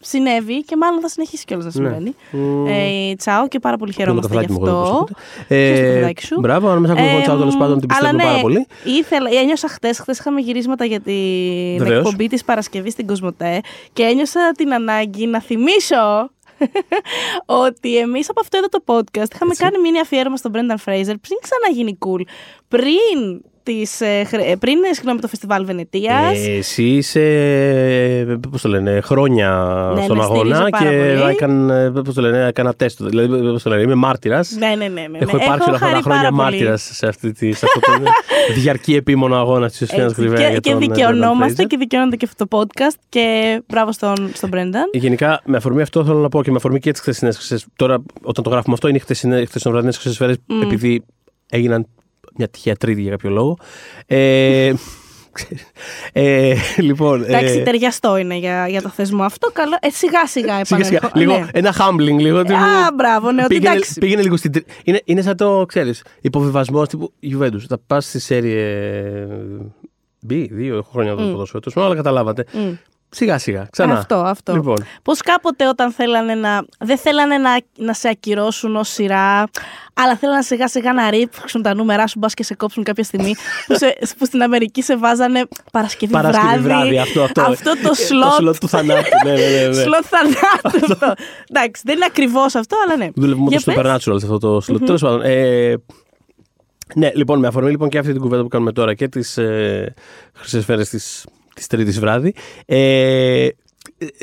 συνέβη 0.00 0.62
και 0.64 0.76
μάλλον 0.76 1.00
θα 1.00 1.08
συνεχίσει 1.08 1.44
κιόλας 1.44 1.64
να 1.64 1.70
συμβαίνει. 1.70 2.14
Μμ. 2.30 2.66
Ε, 2.66 3.14
τσάω 3.16 3.48
και 3.48 3.58
πάρα 3.58 3.76
πολύ 3.76 3.92
Πιάνω 3.92 4.20
το 4.20 4.28
χαιρόμαστε 4.28 4.46
γι' 4.46 4.46
καφεδάκι 4.46 4.70
μου 4.72 4.76
εγώ, 4.78 4.82
αυτό. 4.82 4.96
όπως 4.96 5.10
ακούτε. 5.10 5.14
Πιες 5.48 5.78
το 5.78 5.84
Ε, 5.84 5.88
καφεδάκι 5.88 6.26
σου. 6.26 6.40
Μπράβο, 6.40 6.68
αν 6.68 6.78
μέσα 6.78 6.92
από 6.92 7.02
τον 7.02 7.10
Ε, 7.10 7.22
Chao 7.22 7.38
τέλος 7.38 7.56
πάντων 7.56 7.80
την 7.80 7.88
αλλά 7.92 7.98
πιστεύω 8.00 8.16
ναι, 8.16 8.22
πάρα 8.22 8.40
πολύ. 8.40 8.66
Ήθελα, 8.84 9.28
ένιωσα 9.40 9.68
χτες, 9.68 9.98
χθε 9.98 10.12
είχαμε 10.18 10.40
γυρίσματα 10.40 10.84
για 10.84 11.00
την 11.00 11.14
Βεβαίως. 11.78 11.98
εκπομπή 11.98 12.26
της 12.26 12.44
Παρασκευής 12.44 12.92
στην 12.92 13.06
Κοσμοτέ 13.06 13.60
και 13.92 14.02
ένιωσα 14.02 14.52
την 14.56 14.72
ανάγκη 14.74 15.26
να 15.26 15.40
θυμίσω 15.40 16.30
ότι 17.66 17.98
εμείς 17.98 18.30
από 18.30 18.40
αυτό 18.40 18.56
εδώ 18.56 18.68
το 18.68 18.82
podcast 18.86 19.34
είχαμε 19.34 19.54
κάνει 19.54 19.78
μήνυ 19.78 19.98
αφιέρωμα 19.98 20.36
στον 20.36 20.52
Brendan 20.54 20.76
Fraser 20.84 21.14
πριν 21.20 21.38
ξαναγίνει 21.40 21.98
cool. 22.06 22.20
Πριν, 22.68 23.42
τις, 23.62 24.00
ε, 24.00 24.24
χρε- 24.24 24.50
ε, 24.50 24.56
πριν 24.56 24.78
ε, 24.90 24.94
συγγνώμη, 24.94 25.20
το 25.20 25.28
φεστιβάλ 25.28 25.64
Βενετίας 25.64 26.46
Ε, 26.46 26.50
εσύ 26.50 26.82
είσαι, 26.82 28.38
πώς 28.50 28.62
το 28.62 28.68
λένε, 28.68 29.00
χρόνια 29.00 29.50
Ναι, 29.94 30.02
στον 30.02 30.16
ναι, 30.16 30.22
στηρίζω 30.22 30.54
αγώνα 30.54 30.68
πάρα 30.70 30.90
και 30.90 30.96
πολύ. 31.18 31.30
έκανα, 31.32 31.92
πώς 32.04 32.14
το 32.14 32.20
λένε, 32.20 32.46
έκανα 32.46 32.74
τεστ. 32.74 33.02
Δηλαδή, 33.04 33.28
πώς 33.52 33.62
το 33.62 33.70
λένε, 33.70 33.82
είμαι 33.82 33.94
μάρτυρας. 33.94 34.50
Ναι, 34.58 34.66
ναι, 34.66 34.74
ναι. 34.74 34.88
ναι, 34.88 35.06
ναι. 35.10 35.18
Έχω 35.18 35.36
υπάρξει 35.36 35.68
όλα 35.68 35.76
αυτά 35.76 35.78
τα 35.78 35.78
χαρεί 35.78 36.02
χρόνια 36.02 36.20
πάρα 36.22 36.28
πολύ. 36.28 36.42
μάρτυρας 36.42 36.90
σε, 36.92 37.06
αυτή 37.06 37.32
τη, 37.32 37.52
σε 37.52 37.66
αυτό 37.66 37.80
το 37.80 37.92
διαρκή 38.60 38.94
επίμονο 38.94 39.36
αγώνα 39.36 39.68
της 39.68 39.80
Ιωσήφιας 39.80 40.10
Έτσι, 40.10 40.20
Γρυβαία 40.20 40.44
και, 40.44 40.50
για 40.50 40.58
και 40.60 40.70
τον, 40.70 40.82
ε, 40.82 40.86
δικαιωνόμαστε 40.86 41.54
Brendan 41.62 41.64
Fraser. 41.64 41.66
και 41.68 41.76
δικαιώνεται 41.76 42.16
και 42.16 42.24
αυτό 42.30 42.46
το 42.46 42.58
podcast 42.58 42.96
και 43.08 43.60
μπράβο 43.68 43.92
στον, 43.92 44.30
στον 44.34 44.50
Brendan. 44.52 44.88
Γενικά, 44.92 45.40
με 45.44 45.56
αφορμή 45.56 45.82
αυτό 45.82 46.04
θέλω 46.04 46.18
να 46.18 46.28
πω 46.28 46.42
και 46.42 46.50
με 46.50 46.56
αφορμή 46.56 46.78
και 46.78 46.90
τις 46.90 47.00
χθεσινές 47.00 47.36
χρυσέ. 47.36 47.58
Τώρα, 47.76 48.02
όταν 48.22 48.44
το 48.44 48.50
γράφουμε 48.50 48.74
αυτό, 48.74 48.88
είναι 48.88 48.96
οι 49.40 49.46
χθεσινοβραδινές 49.46 49.96
χρυσέ 49.98 50.14
σφαίρες, 50.14 50.36
επειδή 50.62 51.04
έγιναν 51.50 51.86
μια 52.36 52.48
τυχαία 52.48 52.76
τρίτη 52.76 53.00
για 53.00 53.10
κάποιο 53.10 53.30
λόγο. 53.30 53.58
Ε, 54.06 54.72
ε, 56.12 56.54
λοιπόν. 56.78 57.22
Εντάξει, 57.24 57.58
ε, 57.58 57.62
ταιριαστό 57.62 58.16
είναι 58.16 58.34
για, 58.36 58.68
για 58.68 58.82
το 58.82 58.88
θεσμό 58.88 59.22
αυτό. 59.22 59.50
Καλό. 59.52 59.76
Ε, 59.80 59.90
σιγά 59.90 60.26
σιγά 60.26 60.64
Σιγά 60.64 60.84
σιγά. 60.84 60.96
επανέρχομαι. 61.02 61.24
Λίγο, 61.24 61.38
Ναι. 61.38 61.46
Ένα 61.52 61.74
humbling 61.78 62.20
λίγο. 62.20 62.38
ότι 62.38 62.52
Α, 62.52 62.56
μου- 62.58 62.94
μπράβο, 62.96 63.32
ναι, 63.32 63.44
ότι 63.44 63.54
πήγαινε, 63.54 63.74
εντάξει. 63.74 63.98
πήγαινε 64.00 64.22
λίγο 64.22 64.36
στην. 64.36 64.52
τρι- 64.52 64.64
Είναι, 64.84 65.00
είναι 65.04 65.22
σαν 65.22 65.36
το, 65.36 65.64
ξέρεις, 65.68 66.04
υποβιβασμός 66.20 66.88
τύπου 66.88 67.12
Juventus. 67.22 67.64
Θα 67.68 67.78
πας 67.86 68.04
στη 68.06 68.18
σέρια 68.18 68.66
B, 70.30 70.46
δύο 70.50 70.76
έχω 70.76 70.90
χρόνια 70.92 71.14
το 71.14 71.22
ποδόσφαιρο. 71.22 71.60
Τέλος 71.60 71.74
πάντων, 71.74 71.84
αλλά 71.90 71.96
καταλάβατε. 71.96 72.44
Μμ. 72.52 72.72
Σιγά 73.14 73.38
σιγά. 73.38 73.66
Ξανά. 73.70 73.94
Αυτό, 73.98 74.14
αυτό. 74.14 74.54
Λοιπόν. 74.54 74.86
Πώς 75.02 75.20
κάποτε 75.20 75.68
όταν 75.68 75.92
θέλανε 75.92 76.34
να. 76.34 76.64
Δεν 76.78 76.98
θέλανε 76.98 77.38
να, 77.38 77.50
να 77.76 77.92
σε 77.92 78.08
ακυρώσουν 78.08 78.76
ως 78.76 78.88
σειρά, 78.88 79.44
αλλά 79.94 80.16
θέλανε 80.16 80.42
σιγά 80.42 80.68
σιγά 80.68 80.92
να 80.92 81.10
ρίξουν 81.10 81.62
τα 81.62 81.74
νούμερά 81.74 82.06
σου, 82.06 82.18
μπας 82.18 82.34
και 82.34 82.42
σε 82.42 82.54
κόψουν 82.54 82.84
κάποια 82.84 83.04
στιγμή. 83.04 83.34
που, 83.66 83.76
σε, 83.76 83.98
που 84.18 84.24
στην 84.24 84.42
Αμερική 84.42 84.82
σε 84.82 84.96
βάζανε 84.96 85.48
Παρασκευή, 85.72 86.12
Παρασκευή 86.12 86.46
βράδυ. 86.46 86.62
βράδυ, 86.62 86.98
αυτό, 86.98 87.22
αυτό. 87.22 87.42
το 87.42 87.70
Ε, 87.70 87.82
Το 87.88 87.94
σλότ. 87.94 88.32
σλότ 88.32 88.56
του 88.58 88.68
θανάτου. 88.68 89.08
ναι, 89.24 89.32
ναι, 89.32 89.46
ναι, 89.46 89.66
ναι. 89.66 89.72
Σλότ 89.72 90.04
θανάτου. 90.04 90.92
αυτό. 90.92 91.12
Εντάξει, 91.50 91.82
δεν 91.84 91.96
είναι 91.96 92.04
ακριβώς 92.08 92.54
αυτό, 92.54 92.76
αλλά 92.86 92.96
ναι. 92.96 93.08
Δουλεύουμε 93.14 93.48
Για 93.48 93.60
το 93.60 93.72
πες. 93.72 93.80
Supernatural 93.80 94.16
σε 94.20 94.26
αυτό 94.26 94.38
το 94.38 94.56
slot. 94.56 94.80
Τέλος 94.84 95.00
πάντων. 95.00 95.22
Ε, 95.22 95.74
ναι, 96.94 97.10
λοιπόν, 97.14 97.38
με 97.38 97.46
αφορμή 97.46 97.70
λοιπόν 97.70 97.88
και 97.88 97.98
αυτή 97.98 98.12
την 98.12 98.20
κουβέντα 98.20 98.42
που 98.42 98.48
κάνουμε 98.48 98.72
τώρα 98.72 98.94
και 98.94 99.08
τις 99.08 99.38
ε, 99.38 99.94
χρυσές 100.34 100.62
σφαίρες 100.62 100.88
της 100.88 101.24
της 101.54 101.66
Τρίτης 101.66 102.00
βράδυ. 102.00 102.34
Ε, 102.66 103.44
ε, 103.46 103.50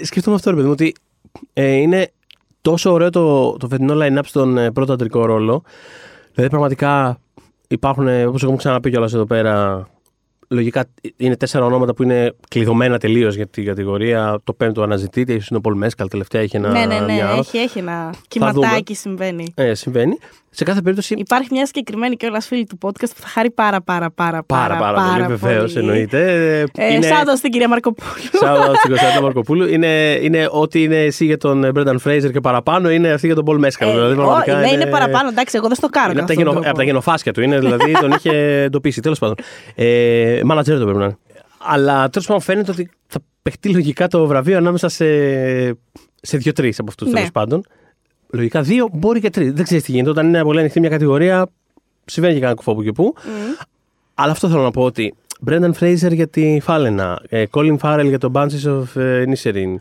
σκεφτόμαι 0.01 0.35
αυτό, 0.35 0.49
ρε 0.49 0.55
παιδί 0.55 0.67
μου, 0.67 0.73
ότι 0.79 0.93
ε, 1.53 1.71
είναι 1.71 2.11
τόσο 2.61 2.91
ωραίο 2.91 3.09
το, 3.09 3.57
το 3.57 3.67
φετινό 3.67 3.93
line-up 3.97 4.21
στον 4.25 4.57
ε, 4.57 4.71
πρώτο 4.71 4.93
αντρικό 4.93 5.25
ρόλο. 5.25 5.63
Δηλαδή, 6.33 6.49
πραγματικά 6.49 7.19
υπάρχουν, 7.67 8.07
όπως 8.27 8.41
έχουμε 8.43 8.57
ξαναπεί 8.57 8.89
κιόλας 8.89 9.13
εδώ 9.13 9.25
πέρα, 9.25 9.87
λογικά 10.47 10.85
είναι 11.17 11.35
τέσσερα 11.37 11.65
ονόματα 11.65 11.93
που 11.93 12.03
είναι 12.03 12.33
κλειδωμένα 12.49 12.97
τελείως 12.97 13.35
για 13.35 13.47
την 13.47 13.65
κατηγορία. 13.65 14.39
Το 14.43 14.53
πέμπτο 14.53 14.81
αναζητείται, 14.81 15.33
ίσως 15.33 15.47
είναι 15.47 15.57
ο 15.57 15.61
Πολ 15.61 15.75
Μέσκαλ, 15.77 16.07
τελευταία 16.07 16.41
έχει 16.41 16.55
ένα. 16.55 16.69
Ναι, 16.69 16.85
ναι, 16.85 16.99
ναι. 16.99 17.13
μια- 17.13 17.29
Έχει, 17.37 17.57
έχει 17.57 17.79
ένα 17.79 18.13
κυματάκι 18.27 18.93
συμβαίνει. 18.95 19.45
ε, 19.55 19.73
συμβαίνει. 19.73 20.17
Σε 20.51 20.63
κάθε 20.63 20.81
περίπτωση. 20.81 21.13
Υπάρχει 21.17 21.47
μια 21.51 21.65
συγκεκριμένη 21.65 22.15
κιόλας 22.15 22.47
φίλη 22.47 22.65
του 22.65 22.77
podcast 22.81 23.09
που 23.15 23.21
θα 23.21 23.27
χαρεί 23.27 23.51
πάρα 23.51 23.81
πάρα 23.81 24.11
πάρα 24.11 24.43
Πάρα, 24.43 24.77
πάρα, 24.77 25.11
πολύ, 25.11 25.27
βεβαίως, 25.35 25.75
εννοείται. 25.75 26.21
Ε, 26.77 26.93
είναι. 26.93 27.07
Shout 27.09 27.27
out 27.27 27.37
στην 27.37 27.51
κυρία 27.51 27.67
Μαρκοπούλου. 27.67 28.11
Shout 28.41 28.69
out 28.69 28.75
στην 28.77 28.89
Κωνσταντίνα 28.89 29.21
Μαρκοπούλου. 29.21 29.67
Είναι, 29.67 30.19
είναι 30.21 30.47
ό,τι 30.51 30.83
είναι 30.83 31.03
εσύ 31.03 31.25
για 31.25 31.37
τον 31.37 31.71
Brendan 31.75 31.95
Fraser 32.03 32.31
και 32.31 32.39
παραπάνω 32.41 32.89
είναι 32.89 33.11
αυτή 33.11 33.25
για 33.25 33.35
τον 33.35 33.45
Paul 33.47 33.65
Mescal. 33.65 33.87
Ε, 33.87 33.91
δηλαδή, 33.91 34.13
ω, 34.13 34.15
πραγματικά 34.15 34.57
ναι, 34.59 34.71
είναι 34.71 34.85
παραπάνω. 34.85 35.29
Εντάξει, 35.29 35.57
εγώ 35.57 35.67
δεν 35.67 35.75
στο 35.75 35.87
κάνω. 35.87 36.11
Είναι 36.11 36.19
από 36.19 36.27
τα, 36.27 36.33
αυτόν 36.33 36.45
τον 36.45 36.45
γενο, 36.45 36.51
τρόπο. 36.51 36.69
από 36.69 36.77
τα 36.77 36.83
γενοφάσκια 36.83 37.33
του. 37.33 37.41
Είναι, 37.41 37.59
δηλαδή 37.59 37.91
τον 38.01 38.11
είχε 38.11 38.61
εντοπίσει. 38.63 39.01
Τέλος 39.01 39.19
πάντων. 39.19 39.35
Ε, 39.75 40.41
μάνατζερ 40.43 40.77
το 40.77 40.83
πρέπει 40.83 40.99
να 40.99 41.05
είναι. 41.05 41.17
Αλλά 41.57 42.09
τέλος 42.09 42.27
πάντων 42.27 42.41
φαίνεται 42.41 42.71
ότι 42.71 42.89
θα 43.07 43.19
παιχτεί 43.41 43.69
λογικά 43.69 44.07
το 44.07 44.25
βραβείο 44.25 44.57
ανάμεσα 44.57 44.89
σε, 44.89 45.05
σε 46.21 46.37
δύο-τρει 46.37 46.73
από 46.77 46.89
αυτούς 46.89 47.07
Ναι. 47.07 47.13
τέλο 47.13 47.27
πάντων. 47.33 47.63
Λογικά 48.31 48.61
δύο, 48.61 48.89
μπορεί 48.93 49.19
και 49.19 49.29
τρεις. 49.29 49.53
Δεν 49.53 49.63
ξέρεις 49.63 49.83
τι 49.83 49.91
γίνεται. 49.91 50.09
Όταν 50.09 50.27
είναι 50.27 50.43
πολύ 50.43 50.59
ανοιχτή 50.59 50.79
μια 50.79 50.89
κατηγορία, 50.89 51.47
συμβαίνει 52.05 52.33
και 52.33 52.39
κανένα 52.39 52.57
κουφό 52.57 52.75
που 52.75 52.83
και 52.83 52.91
που. 52.91 53.15
Αλλά 54.13 54.31
αυτό 54.31 54.49
θέλω 54.49 54.61
να 54.61 54.71
πω 54.71 54.83
ότι 54.83 55.13
Brendan 55.45 55.71
Fraser 55.79 56.11
για 56.11 56.27
τη 56.27 56.59
Φάλαινα, 56.61 57.21
ε, 57.29 57.43
Colin 57.51 57.77
Farrell 57.77 58.05
για 58.07 58.17
το 58.19 58.31
Banshees 58.33 58.79
of 58.79 59.01
ε, 59.01 59.23
Inisherin 59.27 59.75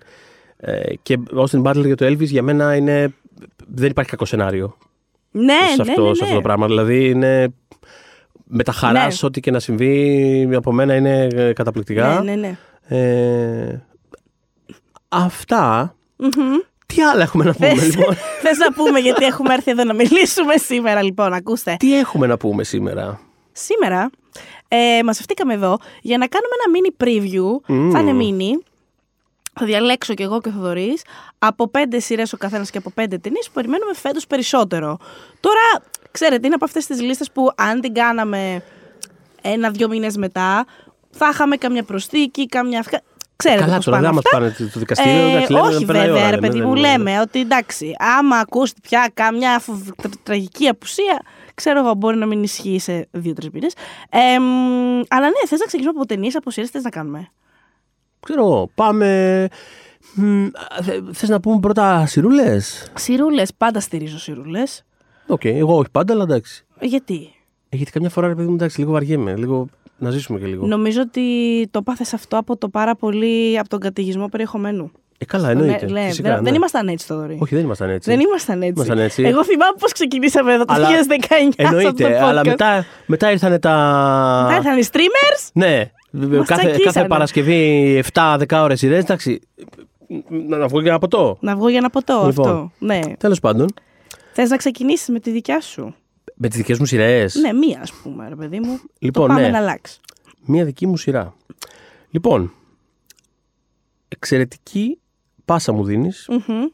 ε, 0.57 0.95
και 1.03 1.19
Austin 1.37 1.63
Butler 1.63 1.85
για 1.85 1.97
το 1.97 2.07
Elvis 2.07 2.27
για 2.27 2.43
μένα 2.43 2.77
είναι. 2.77 3.15
Δεν 3.75 3.91
υπάρχει 3.91 4.11
κακό 4.11 4.25
σενάριο 4.25 4.77
Ναι, 5.31 5.53
σε, 5.77 5.83
ναι, 5.83 5.91
αυτό, 5.91 6.09
ναι, 6.09 6.15
σε 6.15 6.23
αυτό 6.23 6.27
ναι. 6.27 6.35
το 6.35 6.41
πράγμα. 6.41 6.67
Δηλαδή 6.67 7.09
είναι. 7.09 7.49
Με 8.51 8.63
τα 8.63 8.73
χαράς 8.73 9.23
Ναι. 9.23 9.29
ό,τι 9.29 9.41
και 9.41 9.51
να 9.51 9.61
συμβεί 9.61 10.49
από 10.55 10.73
μένα 10.73 10.95
είναι 10.95 11.29
ε, 11.35 11.53
καταπληκτικά. 11.53 12.21
Ναι, 12.25 12.35
ναι, 12.35 12.41
ναι. 12.41 12.59
Ε, 12.99 13.83
αυτά. 15.09 15.95
Τι 16.95 17.03
άλλα 17.03 17.23
έχουμε 17.23 17.45
να 17.45 17.53
πούμε, 17.53 17.75
Θες, 17.75 17.97
λοιπόν; 17.97 18.15
θες 18.43 18.59
να 18.59 18.73
πούμε 18.73 18.99
γιατί 18.99 19.25
έχουμε 19.25 19.55
έρθει 19.55 19.71
εδώ 19.71 19.85
να 19.85 19.95
μιλήσουμε 19.95 20.57
σήμερα 20.57 21.03
λοιπόν, 21.03 21.33
ακούστε. 21.33 21.77
Τι 21.79 21.99
έχουμε 21.99 22.27
να 22.27 22.37
πούμε 22.37 22.65
σήμερα; 22.65 23.21
Σήμερα 23.53 24.11
ε, 24.69 25.03
μαζευτήκαμε 25.05 25.55
εδώ 25.55 25.79
για 26.03 26.19
να 26.19 26.27
κάνουμε 26.27 26.55
ένα 26.65 26.79
mini 26.79 27.05
preview. 27.05 27.61
Θα 27.93 28.01
είναι 28.01 28.13
mini. 28.21 28.63
Θα 29.61 29.67
διαλέξω 29.67 30.15
κι 30.15 30.23
εγώ 30.23 30.41
και 30.41 30.49
ο 30.49 30.53
Θοδωρής 30.53 31.03
από 31.39 31.69
πέντε 31.69 31.99
σειρές 31.99 32.33
ο 32.33 32.37
καθένας 32.37 32.71
και 32.71 32.79
από 32.79 32.91
πέντε 32.91 33.19
ταινίες 33.19 33.47
που 33.47 33.53
περιμένουμε 33.53 33.95
φέτος 33.95 34.27
περισσότερο. 34.27 34.99
Τώρα, 35.41 35.85
ξέρετε, 36.11 36.47
είναι 36.47 36.55
από 36.55 36.65
αυτές 36.65 36.87
τις 36.87 37.01
λίστες 37.01 37.31
που 37.31 37.51
αν 37.57 37.81
την 37.81 37.95
κάναμε 37.95 38.63
ένα-δυο 39.43 39.89
μήνες 39.89 40.17
μετά, 40.17 40.67
θα 41.11 41.29
είχαμε 41.33 41.57
καμιά 41.57 41.83
προσθήκη, 41.83 42.47
καμιά. 42.47 42.85
Αυκα- 43.39 43.45
Ξέρετε 43.45 43.61
Καλά, 43.65 43.77
πώς 43.77 43.85
τώρα 43.85 43.97
πάνε 43.97 44.09
δεν 44.09 44.19
αυτά. 44.19 44.39
μα 44.41 44.45
πάνε 44.47 44.71
το 44.73 44.79
δικαστήριο. 44.79 45.13
Ε, 45.13 45.31
εντάξει, 45.31 45.53
λέμε, 45.53 45.67
όχι 45.67 45.85
περνάει 45.85 46.07
η 46.07 46.11
ώρα, 46.11 46.15
βέβαια, 46.21 46.31
ρε 46.31 46.37
λέμε, 46.37 46.47
παιδί 46.49 46.59
δεν 46.59 46.69
μου, 46.69 46.77
είναι- 46.77 46.89
λέμε 46.89 47.21
ότι 47.21 47.41
εντάξει, 47.41 47.95
άμα 48.19 48.37
ακούσει 48.37 48.75
πια 48.83 49.11
καμιά 49.15 49.59
φοβ- 49.59 49.89
τρα- 50.03 50.11
τραγική 50.23 50.67
απουσία, 50.69 51.23
ξέρω 51.55 51.79
εγώ, 51.79 51.95
μπορεί 51.95 52.17
να 52.17 52.27
μην 52.27 52.43
ισχύει 52.43 52.79
σε 52.79 53.09
δύο-τρεις 53.11 53.51
μήνες. 53.51 53.73
Ε, 54.11 54.39
μ, 54.39 55.01
αλλά 55.09 55.27
ναι, 55.27 55.47
θες 55.47 55.59
να 55.59 55.67
ξεκινήσουμε 55.67 55.99
από 56.01 56.07
ταινίες, 56.09 56.37
από 56.37 56.51
σειρές, 56.51 56.71
θες 56.71 56.83
να 56.83 56.91
κάνουμε; 56.91 57.29
Ξέρω 58.21 58.45
εγώ, 58.45 58.71
πάμε. 58.75 59.49
Θε 61.13 61.27
να 61.27 61.41
πούμε 61.41 61.61
πρώτα 61.61 62.07
σιρούλες; 62.07 62.91
Σιρούλες, 62.95 63.55
πάντα 63.57 63.81
στηρίζω 63.81 64.19
σιρούλες. 64.19 64.85
Οκ, 65.27 65.45
εγώ 65.45 65.77
όχι 65.77 65.91
πάντα, 65.91 66.13
αλλά 66.13 66.23
εντάξει. 66.23 66.65
Γιατί; 66.81 67.33
Ε, 67.69 67.77
Γιατί 67.77 67.93
καμιά 67.93 68.11
φορά, 68.11 68.27
ρε 68.29 68.35
παιδί 68.35 68.49
μου, 68.49 68.55
εντάξει, 68.55 68.81
λίγο 68.81 68.93
βαριέμαι. 68.93 69.37
Λίγο 69.37 69.69
να 69.99 70.11
ζήσουμε 70.11 70.39
και 70.39 70.47
λίγο. 70.47 70.67
Νομίζω 70.67 71.01
ότι 71.01 71.23
το 71.71 71.83
'παθες 71.83 72.13
αυτό 72.15 72.37
από 72.37 72.57
το 72.57 72.69
πάρα 72.69 72.95
πολύ 72.97 73.59
από 73.59 73.69
τον 73.69 73.79
καταιγισμό 73.81 74.27
περιεχομένου. 74.29 74.91
Ε, 75.19 75.25
καλά, 75.25 75.51
εννοείται. 75.51 75.87
Ναι, 75.87 76.01
ναι, 76.01 76.07
Φυσικά, 76.07 76.29
δεν, 76.29 76.37
ναι. 76.39 76.43
δεν 76.45 76.55
ήμασταν 76.55 76.89
έτσι, 76.89 77.07
Θοδωρή. 77.07 77.39
Όχι, 77.41 77.55
δεν 77.55 77.65
ήμασταν 77.65 77.91
έτσι. 77.91 78.11
Δεν 78.11 78.21
ήμασταν 78.21 78.63
έτσι. 78.63 78.73
Ήμασταν 78.75 78.99
έτσι. 78.99 79.23
Εγώ 79.23 79.45
θυμάμαι 79.45 79.73
πώς 79.79 79.93
ξεκινήσαμε 79.93 80.53
εδώ 80.53 80.65
το 80.65 80.75
2019. 80.75 80.79
Αλλά- 80.79 80.89
σε 80.89 81.87
αυτό 81.87 81.93
το 81.93 82.05
Εννοείται, 82.05 82.25
αλλά 82.25 82.41
podcast. 82.41 82.47
μετά, 82.47 82.85
μετά 83.07 83.31
ήρθαν 83.31 83.61
τα. 83.61 83.75
Μετά 84.49 84.57
ήρθαν 84.57 84.79
οι 84.79 84.85
streamers. 84.93 85.49
Ναι, 85.53 85.91
κάθε, 86.11 86.45
κάθε 86.47 86.69
τσακίσανε. 86.69 87.07
Παρασκευή 87.09 88.03
7-10 88.15 88.63
ώρες 88.63 88.79
σερί, 88.79 88.97
εντάξει. 88.97 89.41
Να, 90.49 90.57
να 90.57 90.67
βγω 90.67 90.83
και 90.83 90.89
ένα 90.89 90.99
ποτό. 90.99 91.37
Να 91.41 91.57
βγω 91.57 91.69
για 91.69 91.79
ένα 91.79 91.91
ποτό 91.91 92.23
Λοιπόν. 92.27 92.47
αυτό. 92.49 92.71
Ναι. 92.79 93.01
Τέλος 93.19 93.41
πάντων, 93.41 93.69
Θες 94.33 94.51
να 94.51 94.57
ξεκινήσεις 94.57 95.09
με 95.09 95.21
τη 95.21 95.31
δικιά 95.31 95.61
σου; 95.61 95.95
Με 96.39 96.49
τις 96.49 96.57
δικές 96.57 96.79
μου 96.79 96.87
σειρές. 96.87 97.35
Ναι, 97.35 97.53
μία 97.53 97.81
ας 97.83 97.93
πούμε, 97.93 98.29
ρε 98.29 98.35
παιδί 98.37 98.61
μου. 98.61 98.81
Λοιπόν, 98.99 99.23
το 99.23 99.35
πάμε 99.35 99.41
ναι. 99.41 99.49
να 99.49 99.59
αλλάξει. 99.59 100.01
Μία 100.45 100.65
δική 100.65 100.87
μου 100.87 100.97
σειρά. 100.97 101.35
Λοιπόν, 102.11 102.53
εξαιρετική 104.09 104.99
πάσα 105.45 105.73
μου 105.73 105.85
δίνεις. 105.85 106.29
Μμμ. 106.29 106.65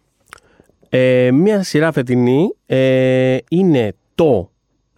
Ε, 0.88 1.30
μία 1.30 1.62
σειρά 1.62 1.92
φετινή 1.92 2.54
ε, 2.66 3.37
είναι 3.49 3.94
το 4.14 4.50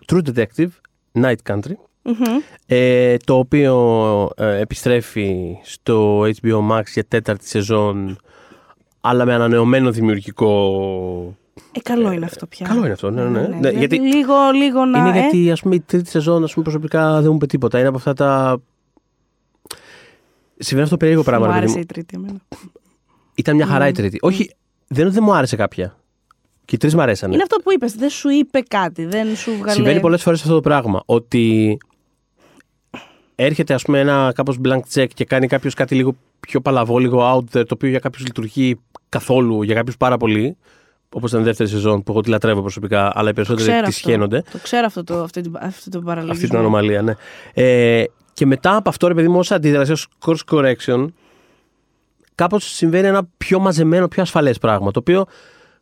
True 0.07 0.21
Detective 0.35 0.69
Night 1.13 1.37
Country. 1.49 1.75
Μμμ. 2.03 2.41
ε, 2.67 3.17
το 3.17 3.39
οποίο 3.39 4.31
ε, 4.37 4.61
επιστρέφει 4.61 5.57
στο 5.63 6.21
HBO 6.21 6.71
Max 6.71 6.83
για 6.93 7.05
τέταρτη 7.05 7.49
σεζόν 7.49 8.19
αλλά 9.01 9.25
με 9.25 9.35
ανανεωμένο 9.35 9.91
δημιουργικό... 9.91 11.37
Ε, 11.77 11.81
καλό 11.83 12.13
είναι 12.13 12.25
αυτό 12.25 12.47
πια. 12.47 12.67
Καλό 12.67 12.81
είναι 12.81 12.93
αυτό, 12.93 13.11
ναι, 13.11 13.23
ναι. 13.23 13.29
ναι. 13.29 13.47
Ναι, 13.47 13.57
Δηλαδή, 13.57 13.79
γιατί 13.79 14.01
Λίγο, 14.01 14.35
λίγο 14.55 14.85
να. 14.85 14.99
είναι 14.99 15.19
ε, 15.19 15.21
γιατί 15.21 15.51
ας 15.51 15.61
πούμε 15.61 15.75
η 15.75 15.81
τρίτη 15.81 16.11
σεζόν 16.11 16.45
ας 16.45 16.53
πούμε, 16.53 16.65
προσωπικά 16.65 17.21
δεν 17.21 17.31
μου 17.31 17.35
είπε 17.37 17.47
τίποτα. 17.47 17.79
Είναι 17.79 17.89
από 17.89 17.97
αυτά 17.97 18.13
τα... 18.13 18.61
Συμβαίνει 20.59 20.83
αυτό 20.83 20.97
το 20.97 20.97
περίεργο 20.97 21.23
πράγμα. 21.23 21.47
Μου 21.47 21.53
ρε 21.53 21.59
παιδί 21.59 21.73
άρεσε 21.73 21.79
μου. 21.79 21.83
η 21.91 21.93
τρίτη 21.93 22.17
εμένα. 22.17 22.39
Ήταν 23.35 23.57
μια 23.57 23.67
χαρά 23.67 23.89
η 23.89 23.93
τρίτη. 23.93 24.19
Όχι, 24.21 24.51
δεν 24.87 24.99
είναι 24.99 25.07
ότι 25.07 25.15
δεν 25.15 25.25
μου 25.25 25.35
άρεσε 25.35 25.57
κάποια. 25.57 25.97
Και 26.65 26.75
οι 26.75 26.79
τρεις 26.79 26.95
μου 26.95 27.01
αρέσανε. 27.01 27.35
Είναι 27.35 27.43
αυτό 27.43 27.57
που 27.57 27.73
είπες. 27.73 27.95
Δεν 27.95 28.11
σου 28.11 28.29
είπε 28.29 28.61
κάτι. 28.61 29.05
Δεν 29.05 29.37
σου 29.37 29.53
βγάλε. 29.53 29.73
Συμβαίνει 29.73 30.01
πολλές 30.01 30.23
φορές 30.23 30.41
αυτό 30.41 30.55
το 30.55 30.61
πράγμα. 30.61 31.03
Ότι 31.07 31.79
έρχεται 33.35 33.75
ας 33.75 33.83
πούμε 33.83 34.01
ένα 34.01 34.33
κάπως 34.35 34.59
blank 34.65 34.81
check 34.95 35.07
και 35.15 35.25
κάνει 35.25 35.47
κάποιος 35.47 35.75
κάτι 35.75 35.95
λίγο 35.95 36.17
πιο 36.41 36.61
παλαβό, 36.61 36.99
λίγο 36.99 37.35
out 37.35 37.57
there, 37.57 37.67
το 37.67 37.75
οποίο 37.75 37.89
για 37.89 37.99
κάποιους 37.99 38.25
λειτουργεί 38.27 38.81
καθόλου, 39.09 39.63
για 39.63 39.75
κάποιους 39.75 39.97
πάρα 39.97 40.17
πολύ. 40.17 40.57
Όπως 41.13 41.31
ήταν 41.31 41.43
η 41.43 41.45
δεύτερη 41.45 41.69
σεζόν 41.69 42.03
που 42.03 42.13
εγώ 42.13 42.21
τη 42.21 42.29
λατρεύω 42.31 42.61
προσωπικά, 42.61 43.13
αλλά 43.15 43.31
οι 43.31 43.33
περισσότεροι 43.33 43.67
ξέρω 43.69 43.83
τη 43.83 43.89
αυτό. 43.89 43.99
σχένονται. 44.09 44.43
Το 44.53 44.59
ξέρω 44.63 44.87
αυτό 44.87 45.05
το, 45.05 45.23
αυτή, 45.23 45.41
την- 45.41 45.57
αυτή 45.61 45.91
το 45.91 46.01
παραλογισμό. 46.01 46.33
Αυτή 46.37 46.49
την 46.49 46.57
ανομαλία, 46.59 47.03
ναι. 47.03 47.13
Ε, 47.55 48.05
και 48.33 48.47
μετά 48.47 48.77
από 48.77 48.89
αυτό, 48.89 49.09
ρε 49.09 49.15
παιδί 49.15 49.29
μου, 49.29 49.39
ω 49.39 49.55
αντίδραση, 49.55 49.93
ως 49.93 50.09
course 50.27 50.39
correction, 50.51 51.07
κάπως 52.35 52.65
συμβαίνει 52.65 53.07
ένα 53.07 53.29
πιο 53.37 53.59
μαζεμένο, 53.59 54.09
πιο 54.09 54.23
ασφαλές 54.23 54.59
πράγμα. 54.59 54.91
Το 54.91 54.99
οποίο, 54.99 55.25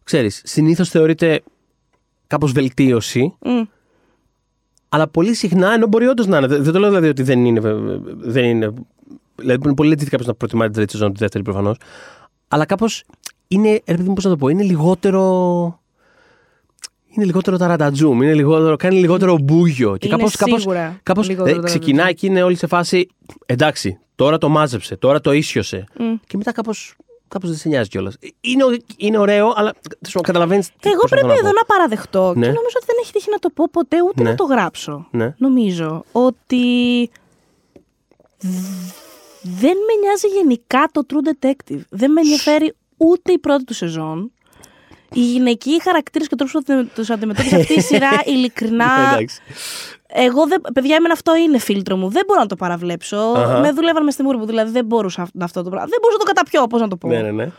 ξέρεις, 0.05 0.41
συνήθως 0.45 0.89
θεωρείται 0.89 1.43
κάπως 2.27 2.53
βελτίωση, 2.53 3.37
Μμ. 3.45 3.63
αλλά 4.89 5.09
πολύ 5.09 5.35
συχνά 5.35 5.73
ενώ 5.73 5.87
μπορεί 5.87 6.07
όντως 6.07 6.27
να 6.27 6.37
είναι. 6.39 6.47
Δεν 6.47 6.73
το 6.73 6.79
λέω 6.79 6.89
δηλαδή 6.89 7.09
ότι 7.09 7.23
δεν 7.23 7.45
είναι. 7.45 7.61
Δεν 8.17 8.45
είναι 8.45 8.73
δηλαδή 9.37 9.61
είναι 9.65 9.75
πολύ 9.75 9.93
legit 9.93 10.05
κάποιος 10.09 10.27
να 10.27 10.35
προτιμάει 10.35 10.67
την 10.69 10.77
τρίτη 10.77 10.93
σεζόν, 10.93 11.13
τη 11.13 11.19
δεύτερη 11.19 11.45
προφανώς. 11.45 11.77
Αλλά 12.49 12.65
κάπως 12.67 13.05
είναι, 13.49 13.69
ρε 13.87 13.95
παιδί 13.97 14.09
μου, 14.09 14.15
πώς 14.15 14.25
να 14.25 14.31
το 14.31 14.37
πω, 14.37 14.49
είναι 14.49 14.63
λιγότερο. 14.63 15.79
Είναι 17.17 17.25
λιγότερο 17.25 17.57
ταρατατζούμ, 17.57 18.23
είναι 18.23 18.35
λιγότερο, 18.35 18.77
κάνει 18.77 18.99
λιγότερο 18.99 19.39
μπούγιο. 19.43 19.97
Και 19.97 20.07
Είναι 20.07 20.17
κάπως, 20.17 20.37
κάπως, 20.37 20.61
σίγουρα 20.61 21.01
κάπως, 21.03 21.29
λιγότερο 21.29 21.59
ε, 21.61 21.63
ξεκινάει 21.65 22.15
και 22.15 22.27
είναι 22.27 22.43
όλη 22.43 22.57
σε 22.57 22.67
φάση. 22.67 23.09
Εντάξει, 23.47 23.99
τώρα 24.15 24.39
το 24.39 24.49
μάζεψε, 24.49 24.97
τώρα 24.97 25.21
το 25.21 25.33
ίσιοσε. 25.33 25.85
Μμ. 25.99 26.15
Και 26.27 26.37
μετά 26.37 26.53
κάπως. 26.53 26.95
Κάπως 27.29 27.49
δεν 27.51 27.59
σε 27.59 27.69
νοιάζει 27.69 27.89
κιόλας. 27.89 28.17
Είναι, 28.41 28.65
ω- 28.65 28.77
είναι 28.97 29.19
ωραίο, 29.19 29.53
αλλά 29.57 29.73
καταλαβαίνεις. 30.21 30.71
Εγώ 30.83 31.01
πρέπει 31.09 31.27
εδώ 31.39 31.53
να 31.53 31.65
παραδεχτώ 31.67 32.25
Ναι. 32.37 32.47
και 32.47 32.53
νομίζω 32.53 32.77
ότι 32.77 32.87
δεν 32.87 32.97
έχει 33.03 33.13
τύχει 33.13 33.31
να 33.31 33.39
το 33.39 33.51
πω 33.55 33.65
ποτέ 33.73 33.97
ούτε 34.09 34.23
Ναι. 34.23 34.29
να 34.31 34.35
το 34.37 34.45
γράψω. 34.45 35.07
Ναι. 35.11 35.35
Νομίζω 35.39 36.05
ότι 36.13 36.61
δεν 39.43 39.77
με 39.87 39.95
νοιάζει 40.01 40.27
γενικά 40.37 40.89
το 40.93 41.03
True 41.09 41.45
Detective. 41.47 41.81
Δεν 41.89 42.13
με 42.13 42.21
ενδιαφέρει 42.21 42.75
ούτε 42.97 43.33
η 43.33 43.39
πρώτη 43.39 43.65
του 43.65 43.75
σεζόν. 43.75 44.33
Οι 45.13 45.21
γυναικοί 45.21 45.83
χαρακτήρες 45.83 46.29
και 46.29 46.35
ο 46.35 46.37
τρόπος 46.45 46.63
που 46.65 46.89
τους 46.95 47.11
αντιμετώπισε 47.11 47.57
αυτή 47.57 47.75
η 47.75 47.81
σειρά, 47.81 48.11
ειλικρινά. 48.35 49.11
Εντάξει. 49.13 49.41
Εγώ, 50.07 50.47
δεν, 50.47 50.61
παιδιά, 50.75 50.97
εμένα 50.97 51.13
αυτό 51.13 51.37
είναι 51.37 51.59
φίλτρο 51.59 51.97
μου. 51.97 52.09
Δεν 52.09 52.23
μπορώ 52.27 52.41
να 52.41 52.47
το 52.47 52.57
παραβλέψω. 52.57 53.17
Αχα. 53.17 53.59
Με 53.59 53.71
δουλεύαν 53.73 54.05
μες 54.05 54.15
στη 54.15 54.23
μούρη 54.23 54.37
μου, 54.37 54.47
δηλαδή 54.47 54.71
δεν 54.71 54.85
μπορούσα 54.85 55.23
αυ- 55.23 55.43
αυτό 55.43 55.63
το 55.63 55.71
πράγμα. 55.71 55.89
Δεν 55.89 55.99
μπορούσα 56.03 56.19
να 56.19 56.25
το 56.25 56.33
καταπιώ, 56.33 56.67
πώς 56.67 56.81
να 56.81 56.89
το 56.89 56.97
πω. 56.97 57.09
Ναι, 57.09 57.21
ναι, 57.23 57.31
ναι. 57.31 57.51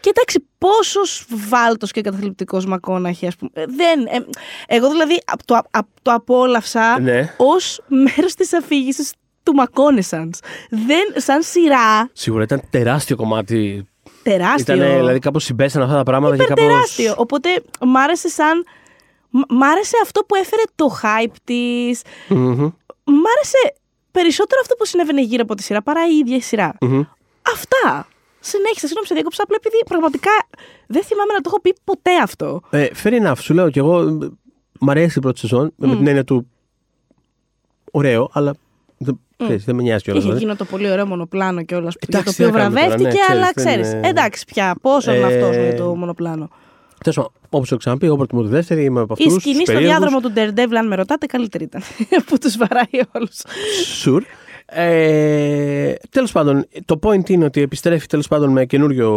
Και 0.00 0.12
εντάξει, 0.14 0.46
πόσος 0.58 1.26
βάλτος 1.48 1.90
και 1.90 2.00
καταθλιπτικός 2.00 2.66
μακόναχη, 2.66 3.26
ας 3.26 3.36
πούμε. 3.36 3.50
Ε, 3.54 3.64
Δεν. 3.66 4.06
ε, 4.06 4.26
εγώ 4.66 4.90
δηλαδή 4.90 5.22
απ' 5.26 5.44
το, 5.44 5.60
απ' 5.70 5.86
το 6.02 6.12
απόλαυσα 6.12 7.00
Ναι. 7.00 7.34
ως 7.36 7.80
μέρος 7.88 8.34
της 8.34 8.52
αφήγησης 8.52 9.12
του 9.42 9.52
Μακόνεσαντ. 9.54 10.34
Δεν, 10.70 11.22
σαν 11.22 11.42
σειρά, 11.42 12.08
Σίγουρα 12.12 12.42
ήταν 12.42 12.62
τεράστιο 12.70 13.16
κομμάτι. 13.16 13.88
Τεράστιο. 14.30 14.74
Ήταν, 14.74 14.96
δηλαδή, 14.96 15.18
κάπως 15.18 15.44
συμπέσαν 15.44 15.82
αυτά 15.82 15.94
τα 15.94 16.02
πράγματα 16.02 16.36
και 16.36 16.44
κάπω. 16.44 16.60
τεράστιο. 16.60 17.14
Οπότε 17.16 17.48
μ' 17.86 17.96
άρεσε 17.96 18.28
σαν. 18.28 18.64
μ- 19.30 19.50
Μ' 19.52 19.62
άρεσε 19.62 19.96
αυτό 20.02 20.20
που 20.20 20.34
έφερε 20.34 20.62
το 20.74 20.86
hype 21.02 21.34
της. 21.44 22.02
Μ' 23.04 23.26
άρεσε 23.36 23.74
περισσότερο 24.10 24.60
αυτό 24.62 24.74
που 24.74 24.84
συνέβαινε 24.86 25.22
γύρω 25.22 25.42
από 25.42 25.54
τη 25.54 25.62
σειρά 25.62 25.82
παρά 25.82 26.00
η 26.12 26.16
ίδια 26.16 26.36
η 26.36 26.40
σειρά. 26.40 26.74
Αυτά. 27.52 28.08
Συνέχισα, 28.40 28.80
συγγνώμη, 28.86 29.06
σε 29.06 29.14
διέκοψα 29.14 29.42
απλά 29.42 29.56
επειδή 29.60 29.76
πραγματικά 29.88 30.30
δεν 30.86 31.02
θυμάμαι 31.02 31.32
να 31.32 31.40
το 31.40 31.44
έχω 31.52 31.60
πει 31.60 31.74
ποτέ 31.84 32.16
αυτό. 32.22 32.60
Ε, 32.70 32.86
fair 33.02 33.22
enough, 33.26 33.38
σου 33.40 33.54
λέω 33.54 33.70
κι 33.70 33.78
εγώ. 33.78 33.98
ε, 34.00 34.28
Μ' 34.80 34.90
αρέσει 34.90 35.18
η 35.18 35.20
πρώτη 35.22 35.38
σεζόν 35.38 35.72
με 35.76 35.96
την 35.96 36.06
έννοια 36.06 36.24
του. 36.24 36.50
Ωραίο, 37.92 38.30
αλλά. 38.32 38.54
Δεν, 38.98 39.18
ξέρεις, 39.36 39.64
δεν 39.64 39.74
με 39.74 39.82
νοιάζει 39.82 40.02
κιόλας. 40.02 40.24
Είχε 40.24 40.32
εκείνο 40.32 40.56
το 40.56 40.64
πολύ 40.64 40.90
ωραίο 40.90 41.06
μονοπλάνο 41.06 41.62
κιόλας 41.62 41.94
για 42.00 42.08
το 42.10 42.18
Εντάξει, 42.18 42.36
τι 42.36 42.44
οποίο 42.44 42.56
να 42.58 42.62
κάνουμε 42.62 42.80
τώρα, 42.80 42.88
βραβεύτηκε, 42.96 43.24
ναι, 43.28 43.34
αλλά 43.38 43.50
ξέρεις, 43.54 43.64
δεν 43.64 43.84
ξέρεις. 43.84 43.92
είναι- 43.92 44.08
Εντάξει 44.08 44.44
πια, 44.44 44.74
πόσο 44.80 45.14
είναι 45.14 45.26
Ε, 45.32 45.34
αυτός 45.34 45.56
για 45.56 45.74
το 45.74 45.94
μονοπλάνο. 45.94 46.48
Τέλος 47.00 47.16
πάντων, 47.16 47.32
όπως 47.50 47.68
το 47.68 47.76
ξαναπεί, 47.76 48.06
εγώ 48.06 48.16
προτιμώ 48.16 48.42
τη 48.42 48.48
δεύτερη, 48.48 48.84
είμαι 48.84 49.00
από 49.00 49.12
αυτούς. 49.12 49.36
Η 49.36 49.40
σκηνή 49.40 49.66
στο 49.66 49.78
διάδρομο 49.78 50.20
του 50.20 50.32
Daredevil, 50.36 50.74
αν 50.78 50.86
με 50.86 50.94
ρωτάτε, 50.96 51.26
καλύτερη 51.26 51.64
ήταν. 51.64 51.82
που 52.26 52.38
τους 52.38 52.56
βαράει 52.56 53.04
όλους. 53.12 53.40
Sure. 54.04 54.20
Ε, 54.68 55.92
τέλος 56.10 56.32
πάντων, 56.32 56.66
το 56.84 56.98
point 57.02 57.28
είναι 57.30 57.44
ότι 57.44 57.60
επιστρέφει 57.60 58.06
τέλος 58.06 58.28
πάντων 58.28 58.50
με 58.52 58.64
καινούριο, 58.64 59.10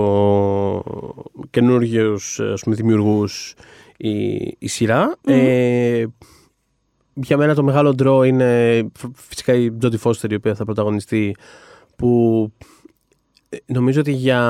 καινούριους 1.49 2.39
ας 2.39 2.61
πούμε, 2.61 2.75
δημιουργούς 2.75 3.53
η, 3.97 4.11
η 4.59 4.67
σειρά. 4.67 5.15
Ε, 5.25 6.05
για 7.23 7.37
μένα 7.37 7.55
το 7.55 7.63
μεγάλο 7.63 7.93
ντρό 7.93 8.23
είναι 8.23 8.81
φ- 8.97 9.05
φυσικά 9.27 9.53
η 9.53 9.71
Τζόντι 9.71 9.97
Φώστερ 9.97 10.31
η 10.31 10.35
οποία 10.35 10.55
θα 10.55 10.65
πρωταγωνιστεί 10.65 11.35
που 11.95 12.51
ε, 13.49 13.57
νομίζω 13.65 13.99
ότι 13.99 14.11
για 14.11 14.41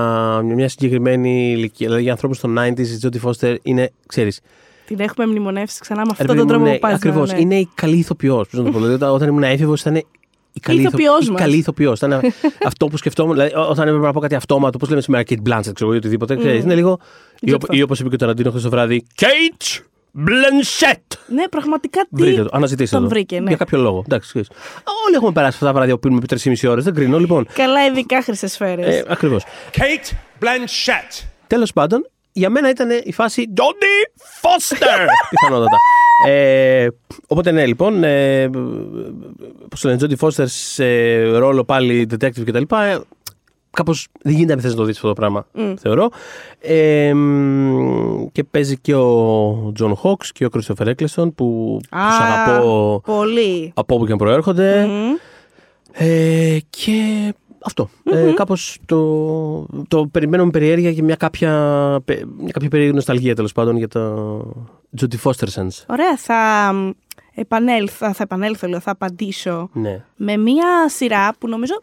μια 0.45 0.69
συγκεκριμένη 0.69 1.51
ηλικία, 1.51 1.85
δηλαδή 1.85 2.03
για 2.03 2.11
ανθρώπους 2.11 2.39
των 2.39 2.57
90s 2.59 2.77
η 2.79 2.97
Τζόντι 2.97 3.19
Φώστερ 3.19 3.55
είναι, 3.61 3.91
ξέρεις, 4.07 4.39
Την 4.85 4.99
έχουμε 4.99 5.25
μνημονεύσει 5.27 5.79
ξανά 5.79 5.99
με 5.99 6.05
Ρε 6.05 6.11
αυτόν 6.11 6.27
παιδί 6.27 6.37
τον 6.39 6.47
μου, 6.47 6.51
τρόπο 6.53 6.65
ναι, 6.65 6.73
που 6.73 6.79
πάει. 6.79 6.93
Ακριβώς, 6.93 7.31
ναι. 7.31 7.39
είναι 7.39 7.55
η 7.55 7.69
καλή 7.75 7.97
ηθοποιός, 7.97 8.47
πώς 8.49 8.59
να 8.59 8.65
το 8.65 8.71
πω. 8.71 8.77
Δηλαδή, 8.77 8.93
όταν- 8.95 9.11
όταν 9.13 9.27
ήμουν 9.27 9.43
έφηβος 9.43 9.81
ήταν 9.81 9.95
η 9.95 10.05
η 10.53 10.59
καλή, 10.59 10.81
ηθοποιός 10.81 11.27
η 11.27 11.31
μας. 11.31 11.41
καλή 11.41 11.57
ηθοποιός. 11.57 11.97
Ήταν 11.97 12.13
αυτό 12.65 12.85
που 12.87 12.97
σκεφτόμουν. 12.97 13.33
Δηλαδή, 13.33 13.55
ό- 13.55 13.69
όταν 13.69 13.87
έπρεπε 13.87 14.05
να 14.05 14.13
πω 14.13 14.19
κάτι 14.19 14.35
αυτόματο, 14.35 14.77
πώς 14.77 14.89
λέμε 14.89 15.01
σήμερα 15.01 15.23
Kate 15.29 15.33
Blanchett, 15.49 15.61
ξέρω 15.61 15.75
εγώ, 15.81 15.93
ή 15.93 15.97
οτιδήποτε. 15.97 16.35
ξέρεις, 16.35 16.63
Είναι 16.63 16.75
λίγο. 16.75 16.99
Ή, 17.39 17.51
Jodie 17.51 17.53
οπ- 17.55 17.73
ή 17.75 17.81
όπως 17.81 17.99
είπε 17.99 18.09
και 18.09 18.15
ο 18.15 18.17
Ταραντίνο 18.17 18.49
χθες 18.49 18.63
το 18.63 18.69
βράδυ. 18.69 19.05
Kate 19.15 19.81
Blanchett! 20.17 21.17
Ναι, 21.27 21.47
πραγματικά 21.47 22.01
τι. 22.01 22.07
Βρείτε 22.21 22.43
το, 22.43 22.49
αναζητήστε 22.51 22.95
τον 22.95 23.03
το. 23.03 23.09
βρήκε, 23.09 23.39
ναι. 23.39 23.47
Για 23.47 23.57
κάποιο 23.57 23.77
λόγο. 23.79 24.03
Εντάξει, 24.05 24.29
ξέρεις. 24.29 24.47
Όλοι 25.05 25.15
έχουμε 25.15 25.31
περάσει 25.31 25.53
αυτά 25.53 25.65
τα 25.65 25.73
βράδια 25.73 25.93
που 25.93 25.99
πίνουμε 25.99 26.21
επί 26.29 26.41
3,5 26.61 26.69
ώρες. 26.69 26.83
Δεν 26.83 26.93
κρίνω, 26.93 27.19
λοιπόν. 27.19 27.47
Καλά, 27.53 27.85
ειδικά 27.85 28.23
χρυσές 28.23 28.51
σφαίρες. 28.51 28.95
Ε, 28.95 29.03
Ακριβώς. 29.07 29.43
Kate 29.71 30.13
Blanchett. 30.41 31.25
Τέλος 31.47 31.73
πάντων, 31.73 32.09
για 32.31 32.49
μένα 32.49 32.69
ήταν 32.69 32.89
η 33.03 33.11
φάση 33.13 33.53
Jodie 33.57 34.21
Foster! 34.41 35.05
Πιθανότατα. 35.29 35.75
Ε, 36.27 36.87
οπότε 37.27 37.51
ναι, 37.51 37.65
λοιπόν. 37.65 38.03
Ε, 38.03 38.49
Πώς 39.69 39.81
το 39.81 39.87
λένε, 39.89 39.99
Jodie 40.01 40.25
Foster 40.27 40.43
σε 40.45 41.21
ρόλο 41.23 41.63
πάλι 41.63 42.07
detective 42.11 42.43
κτλ. 42.45 42.63
Ε, 43.71 43.75
Κάπως 43.81 44.07
δεν 44.21 44.33
γίνεται 44.33 44.55
να 44.55 44.61
θες 44.61 44.71
να 44.71 44.77
το 44.77 44.83
δεις 44.83 44.95
αυτό 44.95 45.07
το 45.07 45.13
πράγμα, 45.13 45.45
θεωρώ. 45.79 46.09
Ε, 46.59 47.13
μ, 47.13 48.25
και 48.31 48.43
παίζει 48.43 48.77
και 48.77 48.95
ο 48.95 49.71
John 49.73 49.95
Hawkes 49.95 50.31
και 50.31 50.45
ο 50.45 50.49
Christopher 50.53 50.87
Eccleston 50.87 51.33
που 51.35 51.79
Α, 51.89 51.99
τους 52.07 52.19
αγαπώ 52.19 53.01
Πολύ. 53.05 53.71
από 53.75 53.95
όπου 53.95 54.05
και 54.05 54.11
αν 54.11 54.17
προέρχονται. 54.17 54.85
Μμμ. 54.85 55.15
Ε, 55.91 56.57
και 56.69 56.93
αυτό. 57.63 57.89
Ε, 58.03 58.31
κάπως 58.35 58.77
το, 58.85 59.65
το 59.87 60.07
περιμένω 60.11 60.45
με 60.45 60.51
περιέργεια 60.51 60.93
και 60.93 61.03
μια 61.03 61.15
κάποια, 61.15 61.51
πε- 62.05 62.25
μια 62.37 62.51
κάποια 62.51 62.69
περίεργη 62.69 62.93
νοσταλγία 62.95 63.35
τέλος 63.35 63.51
πάντων 63.51 63.77
για 63.77 63.87
το 63.87 64.37
Jodie 65.01 65.17
Foster 65.23 65.47
Sense. 65.55 65.83
Ωραία, 65.87 66.17
θα 66.17 66.71
μ, 66.73 66.89
επανέλθω, 67.35 68.13
θα 68.13 68.23
επανέλθω, 68.23 68.67
λέω, 68.67 68.79
θα 68.79 68.91
απαντήσω 68.91 69.69
Ναι. 69.73 70.03
με 70.15 70.37
μία 70.37 70.89
σειρά 70.89 71.33
που 71.39 71.47
νομίζω 71.47 71.81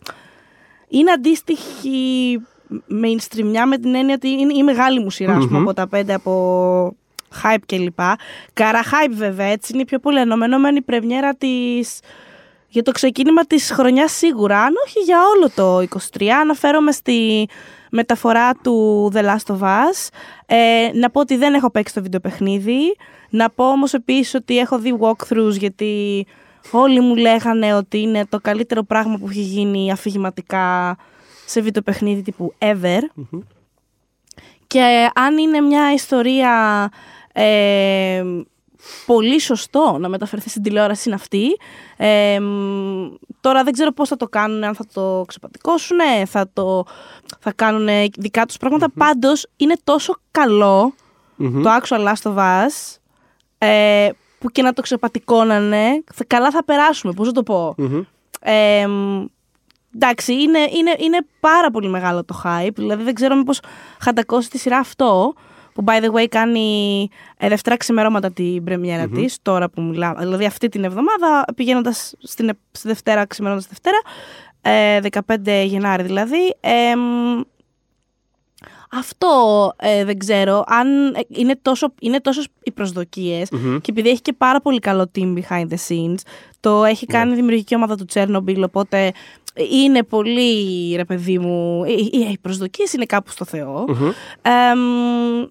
είναι 0.89 1.11
αντίστοιχη 1.11 2.41
mainstream 2.71 3.67
με 3.69 3.79
την 3.79 3.95
έννοια 3.95 4.15
ότι 4.15 4.29
είναι 4.29 4.53
η 4.55 4.63
μεγάλη 4.63 5.01
μου 5.01 5.11
σειρά, 5.11 5.37
ας 5.37 5.47
πούμε, 5.47 5.59
από 5.59 5.75
τα 5.75 5.89
πέντε 5.89 6.15
από 6.15 6.97
hype 7.43 7.63
κλπ. 7.67 7.99
Καρά 8.53 8.83
hype 8.83 9.13
βέβαια, 9.13 9.47
έτσι 9.47 9.73
είναι 9.73 9.83
η 9.83 9.85
πιο 9.85 9.99
πολύ 9.99 10.19
αναμενόμενη 10.19 10.83
πρεμιέρα 10.83 11.35
της 11.35 12.01
για 12.69 12.83
το 12.83 12.91
ξεκίνημα 12.91 13.45
της 13.45 13.71
χρονιάς 13.71 14.13
σίγουρα, 14.13 14.63
αν 14.63 14.75
όχι 14.87 14.99
για 14.99 15.19
όλο 15.35 15.51
το 15.55 15.99
23. 16.19 16.27
Αναφέρομαι 16.27 16.93
στη 16.93 17.49
μεταφορά 17.91 18.55
του 18.55 19.11
The 19.15 19.25
Last 19.25 19.57
of 19.57 19.61
Us. 19.61 20.09
Ε, 20.47 20.91
να 20.95 21.11
πω 21.11 21.21
ότι 21.21 21.37
δεν 21.37 21.55
έχω 21.55 21.71
παίξει 21.71 21.95
το 21.95 22.03
βιντεοπαιχνίδι. 22.03 22.97
Να 23.31 23.51
πω 23.51 23.71
όμως 23.71 23.95
επίσης 23.95 24.35
ότι 24.35 24.59
έχω 24.59 24.79
δει 24.79 24.99
walkthroughs 25.01 25.59
γιατί 25.59 26.27
όλοι 26.71 27.01
μου 27.01 27.17
λέγανε 27.17 27.75
ότι 27.75 27.99
είναι 27.99 28.27
το 28.27 28.41
καλύτερο 28.41 28.83
πράγμα 28.83 29.19
που 29.19 29.29
έχει 29.29 29.41
γίνει 29.41 29.93
αφηγηματικά 29.93 30.97
σε 31.47 31.61
βιντεοπαιχνίδι 31.61 32.23
τύπου 32.23 32.55
ever. 32.59 33.01
Και 34.67 35.11
αν 35.15 35.39
είναι 35.39 35.61
μια 35.61 35.93
ιστορία 35.93 36.89
ε, 37.33 38.25
πολύ 39.07 39.41
σωστό 39.41 39.97
να 40.01 40.09
μεταφερθεί 40.09 40.49
στην 40.49 40.63
τηλεόραση 40.63 41.03
είναι 41.09 41.17
αυτή. 41.17 41.47
Ε, 41.97 42.41
μ, 42.41 43.15
τώρα 43.41 43.63
δεν 43.65 43.73
ξέρω 43.73 43.93
πώς 43.93 44.09
θα 44.09 44.17
το 44.17 44.27
κάνουν, 44.29 44.65
αν 44.65 44.75
θα 44.75 44.85
το 44.93 45.25
ξεπατικώσουν, 45.27 45.99
θα, 46.27 46.51
το, 46.53 46.85
θα 47.41 47.53
κάνουν 47.53 47.89
δικά 48.19 48.47
τους 48.47 48.57
πράγματα. 48.57 48.91
Πάντως 48.91 49.47
είναι 49.57 49.77
τόσο 49.85 50.17
καλό 50.31 50.95
το 51.37 51.71
actual 51.81 52.13
Last 52.13 52.33
of 52.33 52.37
Us 52.37 52.99
ε, 53.59 54.09
που 54.39 54.51
και 54.51 54.63
να 54.63 54.73
το 54.73 54.83
ξεπατικώνανε, 54.83 56.03
θα, 56.15 56.25
καλά 56.27 56.51
θα 56.51 56.65
περάσουμε, 56.65 57.13
πώς 57.13 57.27
να 57.27 57.33
το 57.33 57.43
πω. 57.43 57.75
Ε, 58.41 58.87
μ, 58.87 59.25
εντάξει, 59.95 60.33
είναι, 60.33 60.59
είναι, 60.59 60.95
είναι 60.99 61.19
πάρα 61.41 61.71
πολύ 61.71 61.89
μεγάλο 61.89 62.25
το 62.25 62.43
hype. 62.45 62.75
Δηλαδή 62.75 63.03
δεν 63.03 63.15
ξέρω 63.15 63.37
μήπως 63.37 63.61
χαντακώσει 64.01 64.51
τη 64.51 64.59
σειρά 64.59 64.79
αυτό. 64.79 65.33
Που 65.75 65.85
by 65.87 66.03
the 66.05 66.13
way 66.13 66.27
κάνει 66.29 67.09
ε, 67.37 67.49
Δευτέρα 67.49 67.77
ξημερώματα 67.77 68.33
την 68.33 68.65
πρεμιέρα 68.65 69.09
της, 69.09 69.39
τώρα 69.43 69.71
που 69.71 69.83
μιλάμε. 69.83 70.21
Δηλαδή 70.21 70.45
αυτή 70.45 70.69
την 70.69 70.85
εβδομάδα 70.85 71.45
πηγαίνοντας 71.55 72.15
στην, 72.19 72.49
ε- 72.49 72.59
στη 72.71 72.89
Δευτέρα 72.89 73.27
ξημερώματας 73.27 73.69
τη 73.69 73.75
Δευτέρα, 73.75 74.01
ε, 74.61 75.01
15 75.61 75.65
Γενάρη 75.67 76.03
δηλαδή. 76.03 76.57
Ε, 76.61 76.97
μ, 76.97 77.41
αυτό 78.91 79.73
ε, 79.77 80.05
δεν 80.05 80.19
ξέρω 80.19 80.65
αν 80.67 81.15
ε, 81.15 81.21
είναι 81.29 81.59
τόσο, 81.63 81.93
είναι 82.01 82.21
τόσο 82.21 82.43
οι 82.63 82.73
προσδοκιες 82.73 83.49
και 83.81 83.91
επειδή 83.91 84.09
έχει 84.09 84.23
και 84.23 84.33
πάρα 84.33 84.61
πολύ 84.61 84.79
καλό 84.79 85.11
team 85.15 85.35
behind 85.35 85.67
the 85.69 85.77
scenes 85.89 86.19
το 86.61 86.85
έχει 86.85 87.07
κάνει 87.07 87.33
η 87.33 87.35
δημιουργική 87.35 87.75
ομάδα 87.75 87.97
του 87.97 88.05
Τσέρνομπιλ 88.05 88.63
οπότε 88.63 89.13
είναι 89.71 90.03
πολύ 90.03 90.95
ρε 90.97 91.05
παιδί 91.05 91.39
μου 91.39 91.85
οι, 91.85 92.11
οι- 92.13 92.19
οι 92.19 92.39
προσδοκίες 92.41 92.93
είναι 92.93 93.05
κάπου 93.05 93.31
στο 93.31 93.45
θεο 93.45 93.85
Εμ, 94.43 94.81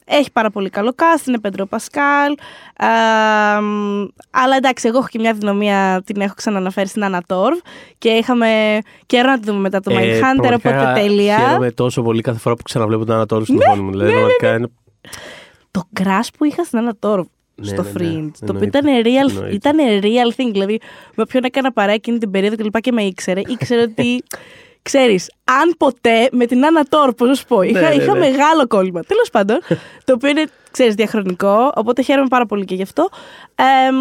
έχει 0.06 0.32
πάρα 0.32 0.50
πολύ 0.50 0.70
καλό 0.70 0.94
cast 0.98 1.28
είναι 1.28 1.40
Πέντρο 1.40 1.66
Πασκάλ. 1.66 2.32
Εμ, 2.78 4.06
αλλά 4.32 4.56
εντάξει 4.58 4.88
εγώ 4.88 4.98
έχω 4.98 5.08
και 5.08 5.20
μια 5.20 5.34
δυναμία 5.34 6.02
την 6.06 6.22
έχω 6.22 6.34
ξαναναφέρει 6.34 6.88
στην 6.88 7.04
Ανατόρβ 7.04 7.58
και 7.98 8.10
είχαμε 8.10 8.80
καιρό 9.06 9.30
να 9.30 9.40
τη 9.40 9.46
δούμε 9.46 9.60
μετά 9.60 9.80
το 9.80 9.92
Ε, 9.92 9.96
Mindhunter 9.96 10.20
πραγματικά 10.38 10.82
οπότε 10.82 11.00
τέλεια. 11.00 11.38
Χαίρομαι 11.40 11.72
τόσο 11.72 12.02
πολύ 12.02 12.22
κάθε 12.22 12.40
φορά 12.40 12.56
που 12.56 12.64
ξαναβλέπω 12.64 13.06
τον 13.06 13.16
Ανατόλου 13.16 13.46
Ναι, 13.50 13.56
στην 13.58 13.60
οθόνη 13.70 13.82
μου. 13.84 13.92
Δηλαδή, 13.92 14.12
πραγματικά 14.12 14.54
είναι- 14.56 14.72
το 15.72 15.84
crash 16.00 16.28
που 16.38 16.46
είχα 16.46 16.64
στην 16.64 16.78
Ανατόρ 16.78 17.26
Ναι, 17.56 17.68
στο 17.68 17.82
ναι, 17.82 17.90
ναι. 17.90 17.96
Fringe. 18.00 18.32
Το 18.46 18.54
οποίο 18.56 18.70
Εννοείται. 18.74 19.00
ήταν 19.00 19.04
real, 19.04 19.30
Εννοείται. 19.30 19.56
ήταν 19.56 19.78
real 20.02 20.42
thing. 20.42 20.50
Δηλαδή, 20.52 20.80
με 21.16 21.24
όποιον 21.24 21.44
έκανα 21.44 21.72
παρέα 21.72 21.94
εκείνη 21.94 22.18
την 22.18 22.32
περίοδο 22.32 22.56
και 22.56 22.64
λοιπά 22.64 22.80
και 22.80 22.92
με 22.92 23.04
ήξερε, 23.04 23.42
ήξερε 23.48 23.82
ότι. 23.82 24.24
Ξέρεις, 24.90 25.32
αν 25.44 25.76
ποτέ 25.78 26.30
με 26.32 26.46
την 26.46 26.66
Άννα 26.66 26.84
Τόρ, 26.84 27.14
πώς 27.14 27.28
να 27.28 27.34
σου 27.34 27.46
πω, 27.46 27.62
είχα, 27.62 27.80
Ναι, 27.80 27.88
ναι, 27.88 27.94
είχα 27.96 28.14
ναι. 28.14 28.20
μεγάλο 28.20 28.68
κόλλημα. 28.68 29.02
Τέλος 29.02 29.30
πάντων, 29.30 29.60
το 30.04 30.14
οποίο 30.14 30.30
είναι, 30.30 30.46
ξέρεις, 30.72 30.96
διαχρονικό, 30.96 31.72
οπότε 31.76 32.02
χαίρομαι 32.02 32.28
πάρα 32.28 32.46
πολύ 32.46 32.66
και 32.66 32.76
γι' 32.76 32.82
αυτό. 32.82 33.10
Εμ, 33.56 33.96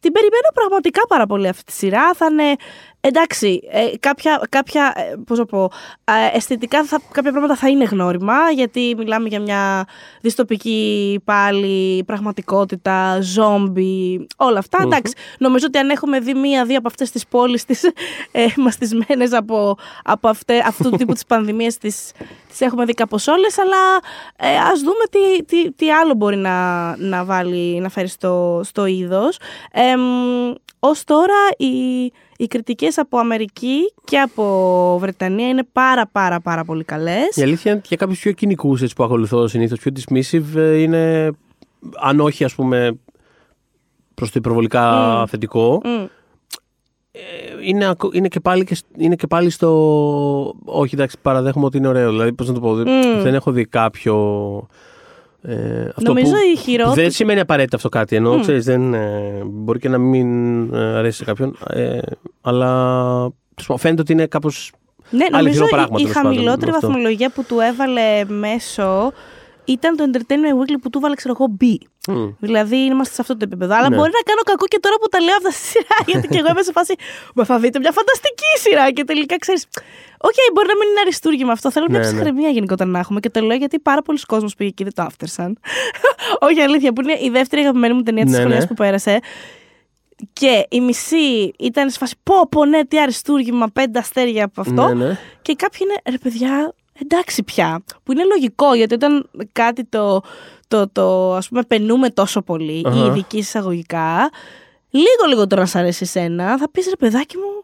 την 0.00 0.12
περιμένω 0.12 0.48
πραγματικά 0.54 1.00
πάρα 1.08 1.26
πολύ 1.26 1.48
αυτή 1.48 1.64
τη 1.64 1.72
σειρά. 1.72 2.14
Θα 2.14 2.26
είναι. 2.30 2.54
Εντάξει, 3.00 3.60
ε, 3.70 3.96
κάποια, 4.00 4.46
κάποια 4.48 4.92
ε, 4.96 5.14
πώς 5.26 5.38
να 5.38 5.44
πω, 5.44 5.70
ε, 6.04 6.36
αισθητικά 6.36 6.84
θα, 6.84 7.00
κάποια 7.12 7.30
πράγματα 7.30 7.56
θα 7.56 7.68
είναι 7.68 7.84
γνώριμα, 7.84 8.50
γιατί 8.54 8.94
μιλάμε 8.98 9.28
για 9.28 9.40
μια 9.40 9.86
δυστοπική 10.20 11.20
πάλι 11.24 12.04
πραγματικότητα, 12.04 13.20
ζόμπι, 13.20 14.26
όλα 14.36 14.58
αυτά. 14.58 14.78
Εντάξει, 14.82 15.12
νομίζω 15.38 15.66
ότι 15.68 15.78
αν 15.78 15.90
έχουμε 15.90 16.20
δει 16.20 16.34
μία-δύο 16.34 16.78
από 16.78 16.88
αυτές 16.88 17.10
τις 17.10 17.26
πόλεις 17.26 17.64
τις 17.64 17.82
ε, 18.30 18.46
μαστισμένες 18.56 19.32
από, 19.32 19.76
από 20.04 20.28
αυτέ, 20.28 20.62
αυτού 20.66 20.90
του 20.90 20.96
τύπου 20.96 21.12
τις 21.18 21.26
πανδημίες 21.26 21.78
τις, 21.78 22.12
τις 22.58 22.66
έχουμε 22.66 22.84
δει 22.84 22.92
κάπως 22.92 23.26
όλες, 23.26 23.58
αλλά 23.58 23.76
ε, 24.36 24.56
ας 24.56 24.80
δούμε 24.80 25.04
τι, 25.10 25.44
τι, 25.44 25.72
τι 25.72 25.90
άλλο 25.90 26.14
μπορεί 26.14 26.36
να, 26.36 26.96
να, 26.96 27.24
βάλει, 27.24 27.80
να 27.80 27.88
φέρει 27.88 28.08
στο, 28.08 28.60
στο 28.64 28.86
είδος. 28.86 29.38
Ε, 29.72 29.96
μ, 29.96 30.52
ως 30.78 31.04
τώρα 31.04 31.34
οι, 31.56 32.04
οι 32.36 32.46
κριτικές 32.46 32.98
από 32.98 33.18
Αμερική 33.18 33.92
και 34.04 34.18
από 34.18 34.96
Βρετανία 35.00 35.48
είναι 35.48 35.66
πάρα 35.72 36.06
πάρα 36.06 36.40
πάρα 36.40 36.64
πολύ 36.64 36.84
καλές. 36.84 37.36
Η 37.36 37.42
αλήθεια 37.42 37.70
είναι 37.70 37.80
ότι 37.80 37.88
για 37.88 37.96
κάποιους 37.96 38.18
πιο 38.18 38.32
κοινικούς 38.32 38.92
που 38.94 39.04
ακολουθώ 39.04 39.48
συνήθως, 39.48 39.78
πιο 39.78 39.92
dismissive, 39.96 40.56
ε, 40.56 40.80
είναι 40.80 41.30
αν 42.00 42.20
όχι 42.20 42.44
ας 42.44 42.54
πούμε 42.54 42.98
προς 44.14 44.30
το 44.30 44.34
υπερβολικά 44.38 45.24
θετικό. 45.26 45.80
Μμ. 45.84 46.04
Ε, 47.18 47.68
Είναι, 47.68 47.86
ακο- 47.88 48.10
είναι, 48.12 48.28
και 48.28 48.40
πάλι 48.40 48.64
και, 48.64 48.74
σ- 48.74 48.84
είναι 48.96 49.14
και 49.14 49.26
πάλι 49.26 49.50
στο. 49.50 49.68
Όχι, 50.64 50.94
εντάξει, 50.94 51.16
παραδέχομαι 51.22 51.64
ότι 51.64 51.76
είναι 51.76 51.88
ωραίο. 51.88 52.10
Δηλαδή, 52.10 52.32
πώς 52.32 52.46
να 52.48 52.54
το 52.54 52.60
πω, 52.60 52.74
δεν, 52.74 52.88
Μμ. 52.88 53.22
δεν 53.22 53.34
έχω 53.34 53.50
δει 53.50 53.64
κάποιο. 53.64 54.14
Ε, 55.42 55.84
αυτό 55.88 56.02
Νομίζω 56.12 56.30
που, 56.32 56.36
η 56.52 56.54
που 56.54 56.60
χειρότερη- 56.60 57.00
Δεν 57.00 57.10
σημαίνει 57.10 57.40
απαραίτητα 57.40 57.76
αυτό 57.76 57.88
κάτι. 57.88 58.16
Ενώ 58.16 58.40
ξέρεις, 58.40 58.64
δεν, 58.64 58.94
ε, 58.94 59.42
μπορεί 59.44 59.78
και 59.78 59.88
να 59.88 59.98
μην 59.98 60.28
ε, 60.74 60.78
αρέσει 60.96 61.16
σε 61.18 61.24
κάποιον. 61.24 61.56
Ε, 61.68 61.98
αλλά 62.40 62.66
τέλος 63.18 63.66
πάντων, 63.66 63.78
φαίνεται 63.78 64.00
ότι 64.00 64.12
είναι 64.12 64.26
κάπως. 64.26 64.72
Ναι, 65.10 65.24
Άλλο 65.32 65.36
νομίζω 65.42 65.64
χειρό 65.64 65.76
πράγμα, 65.76 65.96
η, 65.98 66.02
η 66.02 66.04
τέλος 66.04 66.12
πάντων, 66.14 66.32
χαμηλότερη 66.32 66.70
με 66.70 66.76
αυτό. 66.76 66.86
βαθμολογία 66.86 67.30
που 67.30 67.44
του 67.48 67.56
έβαλε 67.60 68.24
μέσω 68.28 69.12
ήταν 69.64 69.96
το 69.96 70.04
Entertainment 70.12 70.60
Weekly 70.62 70.76
που 70.82 70.90
του 70.90 70.98
έβαλε, 70.98 71.14
ξέρω 71.14 71.34
εγώ, 71.40 71.56
B. 71.60 71.64
Δηλαδή 72.38 72.76
είμαστε 72.76 73.14
σε 73.14 73.20
αυτό 73.20 73.32
το 73.36 73.44
επίπεδο. 73.44 73.74
Αλλά 73.76 73.88
Ναι. 73.88 73.96
μπορεί 73.96 74.10
να 74.18 74.22
κάνω 74.30 74.40
κακό 74.44 74.64
και 74.66 74.78
τώρα 74.80 74.96
που 75.00 75.08
τα 75.08 75.20
λέω 75.20 75.34
αυτά 75.36 75.50
στη 75.50 75.64
σειρά. 75.66 75.96
γιατί 76.10 76.28
και 76.28 76.38
εγώ 76.38 76.48
είμαι 76.50 76.62
σε 76.62 76.72
φάση. 76.72 76.94
Μα 77.34 77.44
θα 77.44 77.58
δείτε 77.58 77.78
μια 77.78 77.92
φανταστική 77.92 78.52
σειρά. 78.58 78.90
Και 78.90 79.04
τελικά 79.04 79.36
ξέρεις. 79.38 79.66
Οκ, 80.20 80.34
μπορεί 80.54 80.66
να 80.68 80.76
μην 80.80 80.88
είναι 80.88 81.00
αριστούργημα 81.00 81.52
αυτό. 81.52 81.70
Θέλω 81.70 81.86
μια 81.88 81.98
Ναι, 81.98 82.04
ναι. 82.04 82.10
ψυχραιμία 82.12 82.48
γενικότερα 82.50 82.90
να 82.90 82.98
έχουμε. 82.98 83.20
Και 83.20 83.30
το 83.30 83.40
λέω 83.40 83.56
γιατί 83.56 83.78
πάρα 83.78 84.02
πολλοί 84.02 84.18
κόσμος 84.26 84.54
πήγε 84.54 84.70
και 84.70 84.84
δεν 84.84 84.94
το 84.94 85.02
Aftersun. 85.02 85.58
Όχι 86.48 86.60
αλήθεια, 86.60 86.92
που 86.92 87.00
είναι 87.00 87.16
η 87.20 87.28
δεύτερη 87.30 87.62
αγαπημένη 87.62 87.94
μου 87.94 88.02
ταινία 88.02 88.24
της 88.24 88.32
Ναι, 88.32 88.38
ναι. 88.38 88.44
χρονιά 88.44 88.66
που 88.66 88.74
πέρασε. 88.74 89.18
Και 90.32 90.66
η 90.70 90.80
μισή 90.80 91.52
ήταν 91.58 91.90
σε 91.90 91.98
φάση 91.98 92.14
πω 92.22 92.48
πω 92.50 92.64
ναι 92.64 92.84
τι 92.84 93.00
αριστούργημα, 93.00 93.66
πέντε 93.72 93.98
αστέρια 93.98 94.44
από 94.44 94.60
αυτό. 94.60 94.94
Ναι, 94.94 95.04
ναι. 95.06 95.18
Και 95.42 95.54
κάποιοι 95.54 95.78
είναι 95.82 95.94
ρε 96.10 96.18
παιδιά 96.18 96.74
εντάξει 97.02 97.42
πια. 97.42 97.82
Που 98.02 98.12
είναι 98.12 98.24
λογικό 98.24 98.74
γιατί 98.74 98.94
όταν 98.94 99.30
κάτι 99.52 99.84
το, 99.84 100.20
το, 100.68 100.88
το 100.92 101.34
ας 101.34 101.48
πούμε 101.48 101.62
επαινούμε 101.62 102.10
τόσο 102.10 102.42
πολύ 102.42 102.82
Αχα. 102.86 102.96
ή 102.96 103.06
ειδική 103.06 103.36
εισαγωγικά 103.38 104.30
λίγο 104.90 105.24
λίγο 105.28 105.46
τώρα 105.46 105.62
να 105.62 105.68
σ' 105.68 105.74
αρέσει 105.76 105.98
εσένα 106.02 106.58
θα 106.58 106.70
πεις 106.70 106.86
ρε 106.88 106.96
παιδάκι 106.96 107.36
μου 107.36 107.62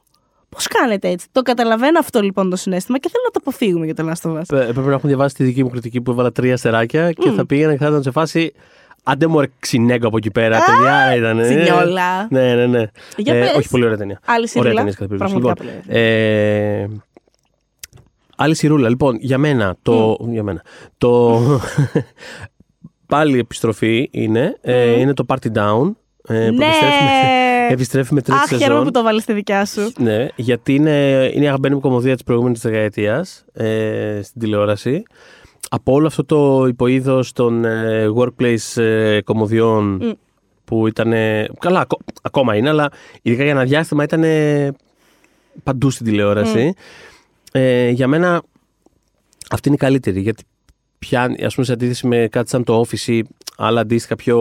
Πώς 0.49 0.67
κάνετε 0.67 1.09
έτσι; 1.09 1.27
Το 1.33 1.43
καταλαβαίνω 1.43 1.99
αυτό 1.99 2.21
λοιπόν 2.21 2.51
το 2.51 2.57
συνέστημα 2.57 2.99
και 2.99 3.09
θέλω 3.13 3.23
να 3.25 3.31
το 3.31 3.39
αποφύγουμε 3.43 3.85
για 3.85 3.95
το 3.95 4.11
Last 4.11 4.31
of 4.31 4.35
Us. 4.41 4.59
Ε, 4.59 4.69
Έπρεπε 4.69 4.89
να 4.89 4.93
έχουν 4.95 5.09
διαβάσει 5.09 5.35
τη 5.35 5.45
δική 5.45 5.63
μου 5.63 5.71
κριτική 5.71 6.01
που 6.01 6.11
έβαλα 6.11 6.33
τρία 6.33 6.55
αστεράκια 6.55 7.13
και 7.13 7.31
θα 7.31 7.47
πήγαινα 7.47 7.73
και 7.73 7.79
θα 7.79 7.87
ήταν 7.89 8.03
σε 8.03 8.11
φάση. 8.11 8.53
Άντε 9.03 9.27
μου 9.27 9.43
ξυνέγκο 9.59 10.07
από 10.07 10.17
εκεί 10.17 10.31
πέρα. 10.31 10.59
Ταινιά 10.65 11.17
ήταν. 11.17 11.39
ε. 11.39 11.43
Τσινιόλα. 11.45 12.27
Ναι, 12.31 12.55
ναι, 12.55 12.67
ναι. 12.67 12.85
Για 13.17 13.35
Ε, 13.35 13.41
πες. 13.41 13.55
όχι, 13.57 13.69
πολύ 13.69 13.85
ωραία 13.85 13.97
ταινία. 13.97 14.21
Άλλη 14.25 14.37
Ωραία 14.37 14.47
σειρούλα. 14.49 14.75
ταινία 14.75 14.93
κατά 14.93 15.07
περίπτωση. 15.07 15.33
Πραγματικά 15.33 15.65
Λοιπόν, 15.65 15.83
πολύ 15.85 15.99
ωραία. 15.99 16.03
ε, 16.83 16.89
άλλη 18.37 18.55
σειρούλα. 18.55 18.89
Λοιπόν, 18.89 19.17
για 19.21 19.39
μένα 19.39 19.77
το. 19.83 20.17
Για 20.31 20.43
μένα. 20.43 20.63
Το. 20.99 21.41
πάλι 23.15 23.39
επιστροφή 23.39 24.09
είναι. 24.13 24.59
ε, 24.61 25.01
είναι 25.01 25.15
το 25.15 25.25
Party 25.29 25.47
Down. 25.57 25.93
ε, 26.29 26.49
που 26.49 26.55
Ναι! 26.55 26.65
επιστρέφει 26.67 27.03
με, 27.05 27.67
επιστρέφει 27.75 28.15
με 28.15 28.21
τρίτη 28.23 28.39
Αχ, 28.39 28.47
χαίρομαι 28.49 28.65
σεζόν. 28.67 28.85
που 28.85 28.91
το 28.91 29.03
βάλεις 29.03 29.23
στη 29.23 29.33
δικιά 29.33 29.65
σου. 29.65 29.93
Ναι, 29.99 30.27
γιατί 30.37 30.75
είναι, 30.75 31.31
είναι 31.35 31.45
η 31.45 31.47
αγαπημένη 31.47 31.75
μου 31.75 31.81
κομμωδία 31.81 32.15
της 32.15 32.23
προηγούμενης 32.25 32.61
δεκαετίας 32.61 33.45
ε, 33.53 34.21
στην 34.23 34.41
τηλεόραση. 34.41 35.03
Από 35.71 35.93
όλο 35.93 36.07
αυτό 36.07 36.25
το 36.25 36.67
υποείδος 36.67 37.33
των 37.33 37.65
ε, 37.65 38.07
workplace 38.17 38.83
ε, 38.83 39.21
κομμωδιών 39.21 39.85
Μμ. 39.95 40.11
που 40.65 40.87
ήταν. 40.87 41.13
καλά, 41.59 41.81
ακό- 41.81 42.01
ακόμα 42.23 42.57
είναι, 42.57 42.69
αλλά 42.69 42.89
ειδικά 43.23 43.43
για 43.43 43.53
ένα 43.53 43.65
διάστημα 43.65 44.05
ήταν 44.05 44.25
παντού 45.63 45.91
στην 45.91 46.07
τηλεόραση. 46.07 46.73
Ε, 47.53 47.89
για 47.89 48.09
μένα 48.09 48.43
αυτή 49.51 49.69
είναι 49.69 49.77
η 49.77 49.81
καλύτερη, 49.81 50.21
γιατί 50.21 50.45
πιάνει, 51.07 51.45
ας 51.45 51.55
πούμε, 51.55 51.67
σε 51.67 51.73
αντίθεση 51.73 52.07
με 52.07 52.29
κάτι 52.31 52.49
σαν 52.49 52.65
το 52.65 52.81
Office 52.81 53.09
ή 53.09 53.25
άλλα 53.57 53.81
αντίστοιχα 53.81 54.17
πιο 54.17 54.39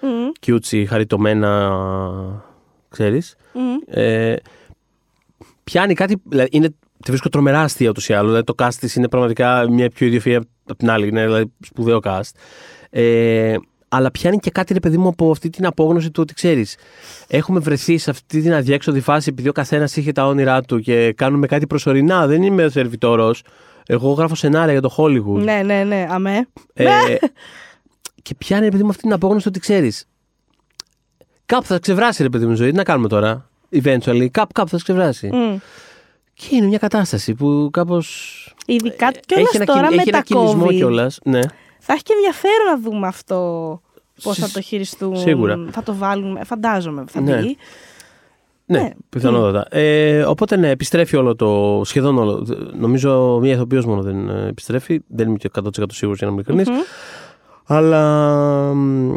Μμ, 0.00 0.28
cutesy, 0.46 0.84
χαριτωμένα, 0.88 2.44
ξέρεις. 2.88 3.36
μμ. 3.52 3.60
Ε, 3.86 4.36
πιάνει 5.64 5.94
κάτι. 5.94 6.16
Δηλαδή 6.24 6.48
είναι, 6.52 6.68
τη 7.02 7.08
βρίσκω 7.10 7.28
τρομερά 7.28 7.60
αστεία 7.60 7.88
ούτως 7.88 8.08
ή 8.08 8.12
άλλως. 8.12 8.26
Δηλαδή 8.26 8.44
το 8.44 8.54
cast 8.58 8.74
της 8.80 8.94
είναι 8.94 9.08
πραγματικά 9.08 9.70
μια 9.70 9.90
πιο 9.90 10.06
ιδιοφυα 10.06 10.44
από 10.64 10.78
την 10.78 10.90
άλλη. 10.90 11.08
Είναι 11.08 11.24
δηλαδή 11.24 11.52
σπουδαίο 11.60 11.98
cast. 12.02 12.30
Ε, 12.90 13.54
αλλά 13.88 14.10
πιάνει 14.10 14.38
και 14.38 14.50
κάτι, 14.50 14.72
ρε 14.72 14.80
παιδί 14.80 14.96
μου, 14.96 15.08
από 15.08 15.30
αυτή 15.30 15.50
την 15.50 15.66
απόγνωση 15.66 16.10
του 16.10 16.20
ότι 16.22 16.34
ξέρεις. 16.34 16.76
Έχουμε 17.28 17.60
βρεθεί 17.60 17.98
σε 17.98 18.10
αυτή 18.10 18.42
την 18.42 18.54
αδιέξοδη 18.54 19.00
φάση 19.00 19.28
επειδή 19.28 19.48
ο 19.48 19.52
καθένας 19.52 19.96
είχε 19.96 20.12
τα 20.12 20.26
όνειρά 20.26 20.62
του 20.62 20.80
και 20.80 21.12
κάνουμε 21.12 21.46
κάτι 21.46 21.66
προσωρινά. 21.66 22.26
Δεν 22.26 22.42
είμαι 22.42 22.68
σερβιτόρο. 22.68 23.34
Εγώ 23.86 24.12
γράφω 24.12 24.34
σενάρια 24.34 24.72
για 24.72 24.80
το 24.82 24.94
Hollywood. 24.98 25.42
Ναι, 25.42 25.62
ναι, 25.64 25.84
ναι, 25.84 26.06
αμέ. 26.10 26.48
Ε, 26.74 26.86
και 28.22 28.34
πιάνει, 28.34 28.64
ρε 28.64 28.70
παιδί 28.70 28.82
μου, 28.82 28.88
αυτή 28.88 29.02
την 29.02 29.12
απόγνωση 29.12 29.48
ότι 29.48 29.60
ξέρεις. 29.60 30.08
Κάπου 31.46 31.64
θα 31.66 31.78
ξεβράσει, 31.78 32.22
ρε 32.22 32.28
παιδί 32.28 32.46
μου, 32.46 32.52
η 32.52 32.56
ζωή. 32.56 32.70
Τι 32.70 32.76
να 32.76 32.82
κάνουμε 32.84 33.08
τώρα. 33.08 33.48
Eventually, 33.72 34.26
κάπου, 34.30 34.52
κάπου 34.52 34.68
θα 34.68 34.76
ξεβράσει. 34.82 35.30
Μμ. 35.32 35.56
Και 36.34 36.46
είναι 36.56 36.66
μια 36.66 36.78
κατάσταση 36.78 37.34
που 37.34 37.68
κάπως. 37.72 38.40
Ειδικά 38.66 39.12
κιόλας 39.26 39.50
τώρα 39.66 39.90
με 39.90 39.96
έχει 39.96 40.10
τα 40.10 40.16
ένα 40.16 40.20
κινησμό 40.26 40.64
COVID. 40.66 40.74
κιόλας. 40.74 41.18
Ναι. 41.24 41.40
Θα 41.80 41.92
έχει 41.92 42.02
και 42.02 42.12
ενδιαφέρον 42.16 42.66
να 42.70 42.90
δούμε 42.90 43.06
αυτό. 43.06 43.80
Πώς 44.22 44.38
θα 44.38 44.44
Σι- 44.46 44.54
το 44.54 44.60
χειριστούν. 44.60 45.16
σίγουρα. 45.16 45.66
Θα 45.70 45.82
το 45.82 45.94
βάλουν. 45.94 46.38
Φαντάζομαι. 46.44 47.04
Θα 47.08 47.20
Ναι. 47.20 47.40
μπει. 47.40 47.56
Ναι, 48.66 48.78
Ναι. 48.78 48.90
πιθανότατα. 49.08 49.76
Ε, 49.78 50.22
οπότε 50.22 50.56
ναι, 50.56 50.70
επιστρέφει 50.70 51.16
όλο 51.16 51.36
το. 51.36 51.82
σχεδόν 51.84 52.18
όλο. 52.18 52.46
Νομίζω 52.78 53.38
μία 53.42 53.52
ηθοποιός 53.52 53.86
μόνο 53.86 54.02
δεν 54.02 54.28
ε, 54.28 54.46
επιστρέφει. 54.48 55.00
Δεν 55.08 55.28
είμαι 55.28 55.36
και 55.36 55.50
100% 55.54 55.62
σίγουρος 55.92 56.18
για 56.18 56.26
να 56.28 56.32
είμαι 56.32 56.42
ειλικρινής. 56.46 56.68
Μμμ. 56.68 56.84
Αλλά 57.68 58.72
μ, 58.74 59.12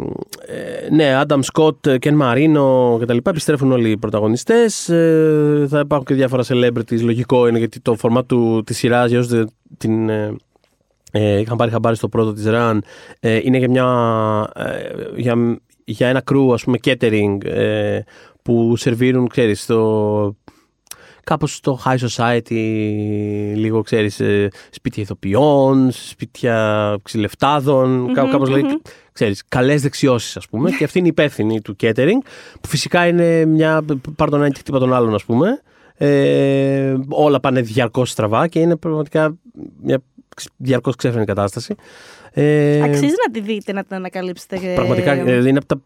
ε, 0.46 0.88
ναι, 0.90 1.14
Άνταμ 1.14 1.40
Σκοτ, 1.40 1.88
Κεν 1.98 2.14
Μαρίνο 2.14 2.98
κτλ. 3.00 3.16
Επιστρέφουν 3.24 3.72
όλοι 3.72 3.90
οι 3.90 3.96
πρωταγωνιστές. 3.96 4.88
Ε, 4.88 5.66
θα 5.68 5.78
υπάρχουν 5.78 6.06
και 6.06 6.14
διάφορα 6.14 6.42
celebrities. 6.46 7.00
Λογικό 7.02 7.46
είναι 7.46 7.58
γιατί 7.58 7.80
το 7.80 7.96
format 8.02 8.26
του, 8.26 8.62
της 8.66 8.76
σειράς, 8.76 9.10
για 9.10 9.18
όσους 9.18 9.32
δεν 9.32 9.50
την 9.78 10.08
ε, 10.08 10.36
ε, 11.12 11.38
είχαν 11.38 11.56
πάρει 11.56 11.70
χαμπάρι 11.70 11.96
στο 11.96 12.08
πρώτο 12.08 12.32
της 12.32 12.44
Run, 12.46 12.78
ε, 13.20 13.40
είναι 13.42 13.58
για, 13.58 13.68
μια, 13.68 14.50
ε, 14.56 15.20
για, 15.20 15.60
για 15.84 16.08
ένα 16.08 16.22
crew, 16.30 16.52
ας 16.52 16.64
πούμε, 16.64 16.78
catering 16.84 17.44
ε, 17.44 18.00
που 18.42 18.76
σερβίρουν, 18.76 19.28
ξέρεις, 19.28 19.62
στο, 19.62 20.36
κάπως 21.24 21.54
στο 21.54 21.78
high 21.84 21.98
society, 22.08 22.50
λίγο, 23.54 23.82
ξέρεις, 23.82 24.20
ε, 24.20 24.48
σπίτια 24.70 25.02
ηθοποιών, 25.02 25.90
σπίτια 25.92 26.96
ξυλευτάδων, 27.02 28.12
κά- 28.12 28.30
κάπως 28.30 28.48
δηλαδή, 28.52 28.80
ξέρεις, 29.12 29.42
καλές 29.48 29.82
δεξιώσεις, 29.82 30.36
ας 30.36 30.48
πούμε. 30.48 30.70
και 30.70 30.84
αυτή 30.84 30.98
είναι 30.98 31.06
η 31.06 31.10
υπεύθυνη 31.10 31.60
του 31.60 31.76
catering, 31.82 32.18
που 32.60 32.68
φυσικά 32.68 33.06
είναι 33.06 33.44
μια, 33.44 33.84
πάρ' 34.16 34.30
τον 34.30 34.40
ένα 34.40 34.50
και 34.50 34.58
χτύπα 34.58 34.78
τον 34.78 34.94
άλλον, 34.94 35.14
ας 35.14 35.24
πούμε. 35.24 35.60
Ε, 36.02 36.96
όλα 37.08 37.40
πάνε 37.40 37.60
διαρκώς 37.60 38.10
στραβά 38.10 38.46
και 38.48 38.58
είναι 38.60 38.76
πραγματικά 38.76 39.36
μια 39.82 40.02
διαρκώς 40.56 40.96
ξέφρενη 40.96 41.24
κατάσταση. 41.26 41.74
Ε, 42.32 42.82
Αξίζει 42.82 43.14
να 43.26 43.32
τη 43.32 43.40
δείτε, 43.40 43.72
να 43.72 43.84
την 43.84 43.96
ανακαλύψετε. 43.96 44.56
ε, 44.62 44.74
Πραγματικά 44.74 45.12
ε, 45.12 45.48
είναι 45.48 45.58
από 45.58 45.66
τα 45.66 45.80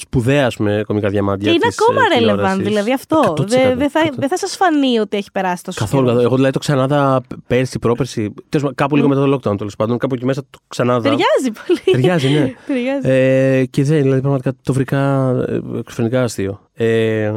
σπουδαία 0.00 0.46
ας 0.46 0.56
πούμε, 0.56 0.82
κομικά 0.86 1.08
διαμάντια. 1.08 1.50
Και 1.50 1.56
είναι 1.56 1.66
της, 1.68 1.76
ακόμα 1.80 2.00
ε, 2.00 2.04
relevant, 2.14 2.18
τηλεόρασης. 2.18 2.64
δηλαδή 2.64 2.92
αυτό. 2.92 3.34
100%, 3.38 3.46
Δεν 3.46 3.78
δεν 3.78 3.90
θα, 3.90 4.00
100%. 4.04 4.08
δεν 4.16 4.28
θα 4.28 4.36
σας 4.36 4.56
φανεί 4.56 4.98
ότι 4.98 5.16
έχει 5.16 5.30
περάσει 5.32 5.62
τόσο 5.62 5.78
Καθόλου. 5.80 6.02
καιρός. 6.02 6.22
καθόλου. 6.22 6.26
Εγώ 6.26 6.34
δηλαδή 6.36 6.52
το 6.52 6.58
ξανάδα 6.58 7.20
πέρσι, 7.46 7.78
πρόπερσι. 7.78 8.20
τέλος 8.22 8.50
πάντων, 8.52 8.74
κάπου 8.74 8.96
λίγο 8.96 9.08
μετά 9.08 9.24
το 9.24 9.34
lockdown 9.34 9.58
τέλος 9.58 9.76
πάντων. 9.76 9.98
Κάπου 9.98 10.14
εκεί 10.14 10.24
μέσα 10.24 10.42
το 10.50 10.58
ξανάδα. 10.68 11.00
Ταιριάζει 11.02 11.52
πολύ. 11.66 11.80
Ταιριάζει, 11.92 12.28
ναι. 12.28 12.52
Ταιριάζει. 12.66 13.08
Ε, 13.08 13.64
και 13.64 13.82
δεν, 13.84 14.02
δηλαδή 14.02 14.20
πραγματικά 14.20 14.52
το 14.62 14.72
βρήκα 14.72 15.30
ε, 15.48 15.60
εξωφρενικά 15.78 16.22
αστείο. 16.22 16.60
Ε, 16.74 17.32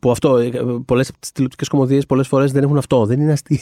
που 0.00 0.10
αυτό, 0.10 0.36
ε, 0.36 0.50
πολλές 0.86 1.08
από 1.08 1.18
τις 1.18 1.32
τηλεοπτικές 1.32 1.68
κομμωδίες 1.68 2.06
πολλές 2.06 2.28
φορές 2.28 2.52
δεν 2.52 2.62
έχουν 2.62 2.76
αυτό, 2.78 3.06
δεν 3.06 3.20
είναι 3.20 3.32
αστείες. 3.32 3.60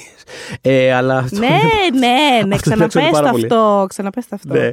Ε, 0.60 0.92
αλλά 0.92 1.16
αυτό 1.18 1.38
ναι, 1.38 1.46
είναι- 1.46 1.98
ναι, 2.06 2.46
ναι, 2.46 2.54
Αυτό 2.54 2.70
παίξανε 2.70 2.86
ξαναπες 2.86 3.10
πάρα 3.20 3.30
πολύ. 3.30 3.42
αυτό. 3.44 3.84
Ξαναπες 3.88 4.26
αυτό. 4.30 4.54
Ναι. 4.54 4.70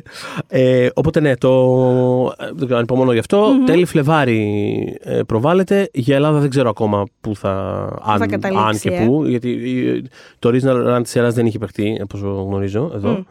Ε, 0.48 0.90
οπότε 0.94 1.20
ναι, 1.20 1.36
το. 1.36 1.52
ε, 2.40 2.46
Δεν 2.46 2.56
ξέρω, 2.58 2.78
ανυπομονώ 2.78 3.12
γι' 3.14 3.20
αυτο 3.20 3.48
Τέλη 3.66 3.86
Φλεβάρι 3.86 4.98
ε, 5.04 5.22
προβάλλεται. 5.28 5.90
Για 5.94 6.16
Ελλάδα 6.16 6.40
δεν 6.40 6.50
ξέρω 6.50 6.70
ακόμα 6.70 7.04
πού 7.22 7.36
θα. 7.36 7.52
Αν, 8.04 8.18
θα 8.18 8.26
καταλήξει, 8.26 8.66
αν 8.68 8.80
και 8.80 8.90
ε. 8.90 9.06
πού. 9.06 9.26
Γιατί 9.26 9.50
ε, 9.88 10.08
το 10.40 10.50
original 10.54 10.96
run 10.96 11.04
της 11.04 11.16
Ελλάδα 11.16 11.34
δεν 11.34 11.46
είχε 11.46 11.58
παιχτεί, 11.58 12.02
όπω 12.04 12.18
γνωρίζω 12.44 12.92
εδώ. 12.96 13.10
Μμ. 13.10 13.22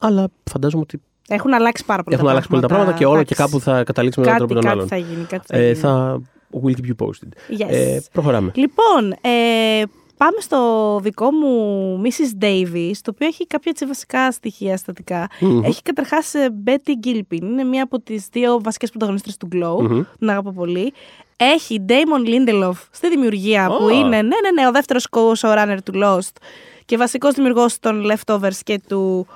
Αλλά 0.00 0.28
φαντάζομαι 0.50 0.82
ότι 0.82 1.00
Έχουν 1.28 1.54
αλλάξει 1.54 1.84
πάρα 1.84 2.02
πολλά 2.02 2.16
έχουν 2.16 2.28
αλλάξει 2.28 2.48
πολύ 2.48 2.60
τα 2.60 2.68
πράγματα 2.68 2.92
και 2.92 3.04
όλο 3.06 3.22
και 3.22 3.34
κάπου 3.34 3.60
θα 3.60 3.84
καταλήξει 3.84 4.20
με 4.20 4.26
έναν 4.26 4.38
κάτι, 4.38 4.52
τρόπο 4.54 4.66
ή 4.68 4.72
τον 4.72 4.86
κάτι 4.88 4.96
άλλον. 4.96 5.06
θα 5.06 5.14
γίνει. 5.14 5.24
Κάτι 5.24 5.44
θα 5.46 5.56
Ε, 5.56 5.62
γίνει. 5.64 5.74
θα. 5.74 6.20
Will 6.62 6.74
keep 6.74 6.86
you 6.86 7.06
posted. 7.06 7.58
Yes. 7.60 7.68
Ε, 7.68 8.00
προχωράμε. 8.12 8.50
Λοιπόν, 8.54 9.12
ε, 9.20 9.82
πάμε 10.16 10.40
στο 10.40 11.00
δικό 11.02 11.30
μου 11.30 12.02
Mrs. 12.04 12.44
Davis, 12.44 12.92
το 13.02 13.10
οποίο 13.14 13.26
έχει 13.26 13.46
κάποια 13.46 13.70
έτσι 13.70 13.86
βασικά 13.86 14.32
στοιχεία 14.32 14.76
στατικά. 14.76 15.28
Μμμ. 15.40 15.64
Έχει 15.64 15.82
καταρχάς 15.82 16.34
ε, 16.34 16.54
Betty 16.66 17.06
Gilpin, 17.06 17.42
είναι 17.42 17.64
μία 17.64 17.82
από 17.82 18.00
τις 18.00 18.28
δύο 18.32 18.60
βασικές 18.62 18.90
πρωταγωνίστρες 18.90 19.36
του 19.36 19.48
Glow, 19.52 19.78
Μμμ. 19.80 20.02
την 20.18 20.30
αγαπώ 20.30 20.52
πολύ. 20.52 20.92
Έχει 21.36 21.84
Damon 21.88 22.28
Lindelof 22.28 22.74
στη 22.90 23.08
δημιουργία, 23.08 23.66
που 23.66 23.86
Α. 23.86 23.92
είναι 23.92 24.08
ναι, 24.08 24.22
ναι, 24.22 24.50
ναι, 24.60 24.66
ο 24.66 24.70
δεύτερος 24.70 25.06
co-showrunner 25.10 25.76
του 25.84 25.92
Lost 25.94 26.36
και 26.84 26.96
βασικός 26.96 27.34
δημιουργός 27.34 27.78
των 27.78 28.04
Leftovers 28.10 28.58
και 28.64 28.80
του 28.88 29.26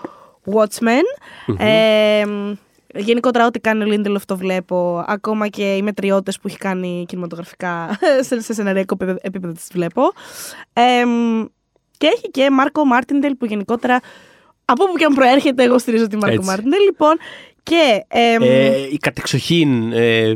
Watchmen. 0.55 1.03
Ε, 1.59 2.25
γενικότερα 2.99 3.47
ό,τι 3.47 3.61
κάνει 3.61 3.85
ο 3.85 3.87
Lindelof 3.95 4.21
το 4.27 4.37
βλέπω, 4.37 5.05
ακόμα 5.07 5.49
και 5.49 5.75
οι 5.75 5.83
μετριώτες 5.83 6.39
που 6.39 6.49
έχει 6.49 6.57
κάνει 6.59 7.05
κινηματογραφικά 7.09 7.99
σε, 8.27 8.41
σε 8.41 8.53
σεναριακό 8.55 8.95
επίπεδο- 8.95 9.19
επίπεδο 9.23 9.53
τις 9.53 9.69
βλέπω. 9.73 10.03
Ε, 10.73 11.03
και 11.99 12.07
έχει 12.07 12.31
και 12.31 12.51
Margo 12.51 12.85
Martindale 12.85 13.35
που 13.37 13.45
γενικότερα 13.45 14.01
από 14.65 14.85
όπου 14.85 14.97
και 14.97 15.05
αν 15.05 15.15
προέρχεται 15.15 15.63
εγώ 15.63 15.79
στηρίζω 15.79 16.07
τη 16.07 16.17
Margo 16.17 16.35
Έτσι. 16.37 16.49
Martindale. 16.49 16.83
Λοιπόν, 16.85 17.17
και 17.63 18.05
εμ, 18.09 18.43
Ε, 18.43 18.77
η 18.91 18.97
κατεξοχήν, 18.97 19.93
ε, 19.93 20.35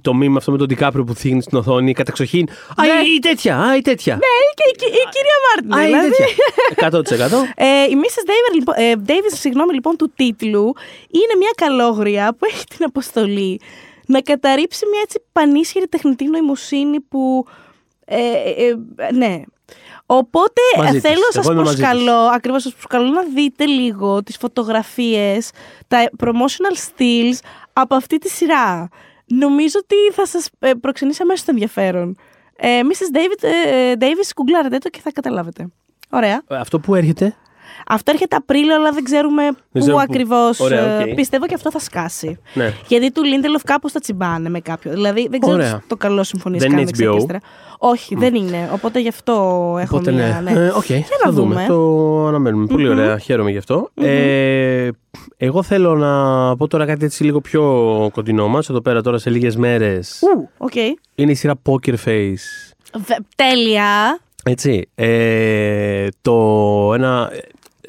το 0.00 0.14
μήνυμα 0.14 0.38
αυτό 0.38 0.50
με 0.50 0.58
τον 0.58 0.66
Ντικάπριο 0.66 1.04
που 1.04 1.14
δείχνει 1.14 1.42
στην 1.42 1.58
οθόνη, 1.58 1.90
η 1.90 1.92
κατεξοχήν. 1.92 2.48
Α, 2.76 2.84
Ναι. 2.86 3.08
η, 3.08 3.14
η 3.14 3.18
τέτοια, 3.18 3.56
α, 3.58 3.76
η 3.76 3.80
τέτοια. 3.80 4.14
ναι, 4.14 4.20
και 4.54 4.84
η, 4.86 4.90
η, 4.90 4.92
η 4.92 5.08
κυρία 5.14 5.38
Martindale. 5.46 5.78
Α, 5.78 5.82
η 5.82 5.86
δηλαδή. 5.86 6.10
τέτοια. 7.06 7.36
100%. 7.54 7.62
Ε, 7.62 7.84
η 7.84 7.94
Mrs. 8.02 8.28
Davis, 8.30 8.54
λοιπόν, 8.54 8.74
ε, 8.78 8.92
Davis, 9.06 9.32
συγγνώμη, 9.38 9.74
λοιπόν, 9.74 9.96
του 9.96 10.12
τίτλου 10.16 10.72
είναι 11.10 11.34
μια 11.38 11.50
καλόγρια 11.56 12.34
που 12.38 12.44
έχει 12.52 12.64
την 12.64 12.84
αποστολή 12.84 13.60
να 14.06 14.20
καταρρύψει 14.20 14.86
μια 14.90 15.00
έτσι 15.02 15.22
πανίσχυρη 15.32 15.86
τεχνητή 15.88 16.24
νοημοσύνη 16.24 17.00
που. 17.00 17.44
Ε, 18.04 18.16
ε, 18.16 18.68
ε, 18.96 19.12
ναι. 19.12 19.40
Οπότε 20.12 20.60
Μαζί 20.76 20.88
ε, 20.88 20.92
της. 20.92 21.00
θέλω 21.00 21.14
να 21.20 21.20
Εγώ 21.32 21.42
σας 21.42 21.44
είμαι 21.46 21.54
μαζί 21.54 21.74
της. 21.76 21.80
προσκαλώ, 21.84 22.20
ακριβώς 22.20 22.62
σας 22.62 22.72
προσκαλώ 22.72 23.10
να 23.10 23.22
δείτε 23.34 23.64
λίγο 23.66 24.22
τις 24.22 24.36
φωτογραφίες, 24.36 25.50
τα 25.88 26.10
promotional 26.24 26.76
stills 26.88 27.38
από 27.72 27.94
αυτή 27.94 28.18
τη 28.18 28.28
σειρά. 28.28 28.88
Νομίζω 29.26 29.78
ότι 29.82 29.94
θα 30.12 30.26
σας 30.26 30.48
ε, 30.58 30.72
προξενήσει 30.74 31.22
αμέσως 31.22 31.44
το 31.44 31.50
ενδιαφέρον. 31.50 32.16
Ε, 32.56 32.80
Mrs. 32.82 33.16
David, 33.16 33.48
ε, 33.70 33.92
Davis, 33.98 34.30
γκουγκλάρετε 34.34 34.78
το 34.78 34.88
και 34.88 35.00
θα 35.00 35.12
καταλάβετε. 35.12 35.66
Ωραία. 36.10 36.42
Αυτό 36.48 36.78
που 36.80 36.94
έρχεται. 36.94 37.36
Αυτό 37.86 38.10
έρχεται 38.10 38.36
Απρίλιο, 38.36 38.74
αλλά 38.74 38.92
δεν 38.92 39.04
ξέρουμε 39.04 39.42
πού 39.72 39.78
ξέρουμε 39.78 40.04
πού. 40.04 40.08
ακριβώς. 40.12 40.60
Ωραία, 40.60 41.00
οκ. 41.00 41.14
Πιστεύω 41.14 41.46
και 41.46 41.54
αυτό 41.54 41.70
θα 41.70 41.78
σκάσει. 41.78 42.38
Ναι. 42.54 42.72
Γιατί 42.88 43.12
του 43.12 43.24
Lindelof 43.24 43.62
κάπως 43.62 43.92
τα 43.92 44.00
τσιμπάνε 44.00 44.48
με 44.48 44.60
κάποιο. 44.60 44.90
Δηλαδή 44.90 45.28
δεν 45.30 45.40
ξέρω 45.40 45.54
Ωραία. 45.56 45.82
το 45.86 45.96
καλό 45.96 46.22
συμφωνείς 46.22 46.60
Δεν 46.60 46.68
καν 46.70 46.78
είναι 46.78 46.86
δεξιά 46.86 47.06
HBO. 47.06 47.10
και 47.10 47.16
αριστερά. 47.16 47.40
Όχι, 47.78 48.14
δεν 48.14 48.34
είναι. 48.34 48.70
Οπότε 48.72 49.00
γι' 49.00 49.08
αυτό 49.08 49.32
έχω 49.80 49.96
Οπότε 49.96 50.12
μία. 50.12 50.40
ναι. 50.44 50.50
Ναι. 50.50 50.60
Ε, 50.66 50.68
Οκ, 50.68 50.84
Για 50.84 50.98
θα 51.00 51.26
να 51.26 51.30
δούμε. 51.32 51.54
δούμε. 51.54 51.66
Το 51.68 52.26
αναμένουμε. 52.26 52.66
Πολύ 52.66 52.88
ωραία. 52.88 53.18
Χαίρομαι 53.18 53.50
γι' 53.50 53.58
αυτό. 53.58 53.90
Ε, 53.94 54.88
εγώ 55.36 55.62
θέλω 55.62 55.94
να 55.96 56.56
πω 56.56 56.66
τώρα 56.68 56.86
κάτι 56.86 57.04
έτσι 57.04 57.24
λίγο 57.24 57.40
πιο 57.40 57.62
κοντινό 58.12 58.48
μας. 58.48 58.68
Εδώ 58.68 58.80
πέρα 58.80 59.02
τώρα 59.02 59.18
σε 59.18 59.30
λίγες 59.30 59.56
μέρες. 59.56 60.18
Ου, 60.36 60.48
οκ. 60.58 60.74
Είναι 61.14 61.30
η 61.30 61.34
σειρά 61.34 61.54
Poker 61.68 61.94
Face. 62.04 62.72
Βε- 63.06 63.18
Τέλεια. 63.36 64.18
Έτσι. 64.44 64.88
Ε, 64.94 66.06
το 66.22 66.34
ένα. 66.94 67.30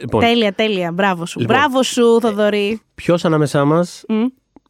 Ε, 0.02 0.04
Λοιπόν, 0.04 0.22
Τέλεια, 0.22 0.54
τέλεια. 0.54 0.92
Μπράβο 0.92 1.26
σου. 1.26 1.40
Λοιπόν, 1.40 1.56
Μπράβο 1.56 1.84
σου, 1.84 2.20
Θοδωρή. 2.22 2.82
ποιος 2.96 3.26
ανάμεσά 3.26 3.66
μας 3.66 4.04
Μμ. 4.08 4.24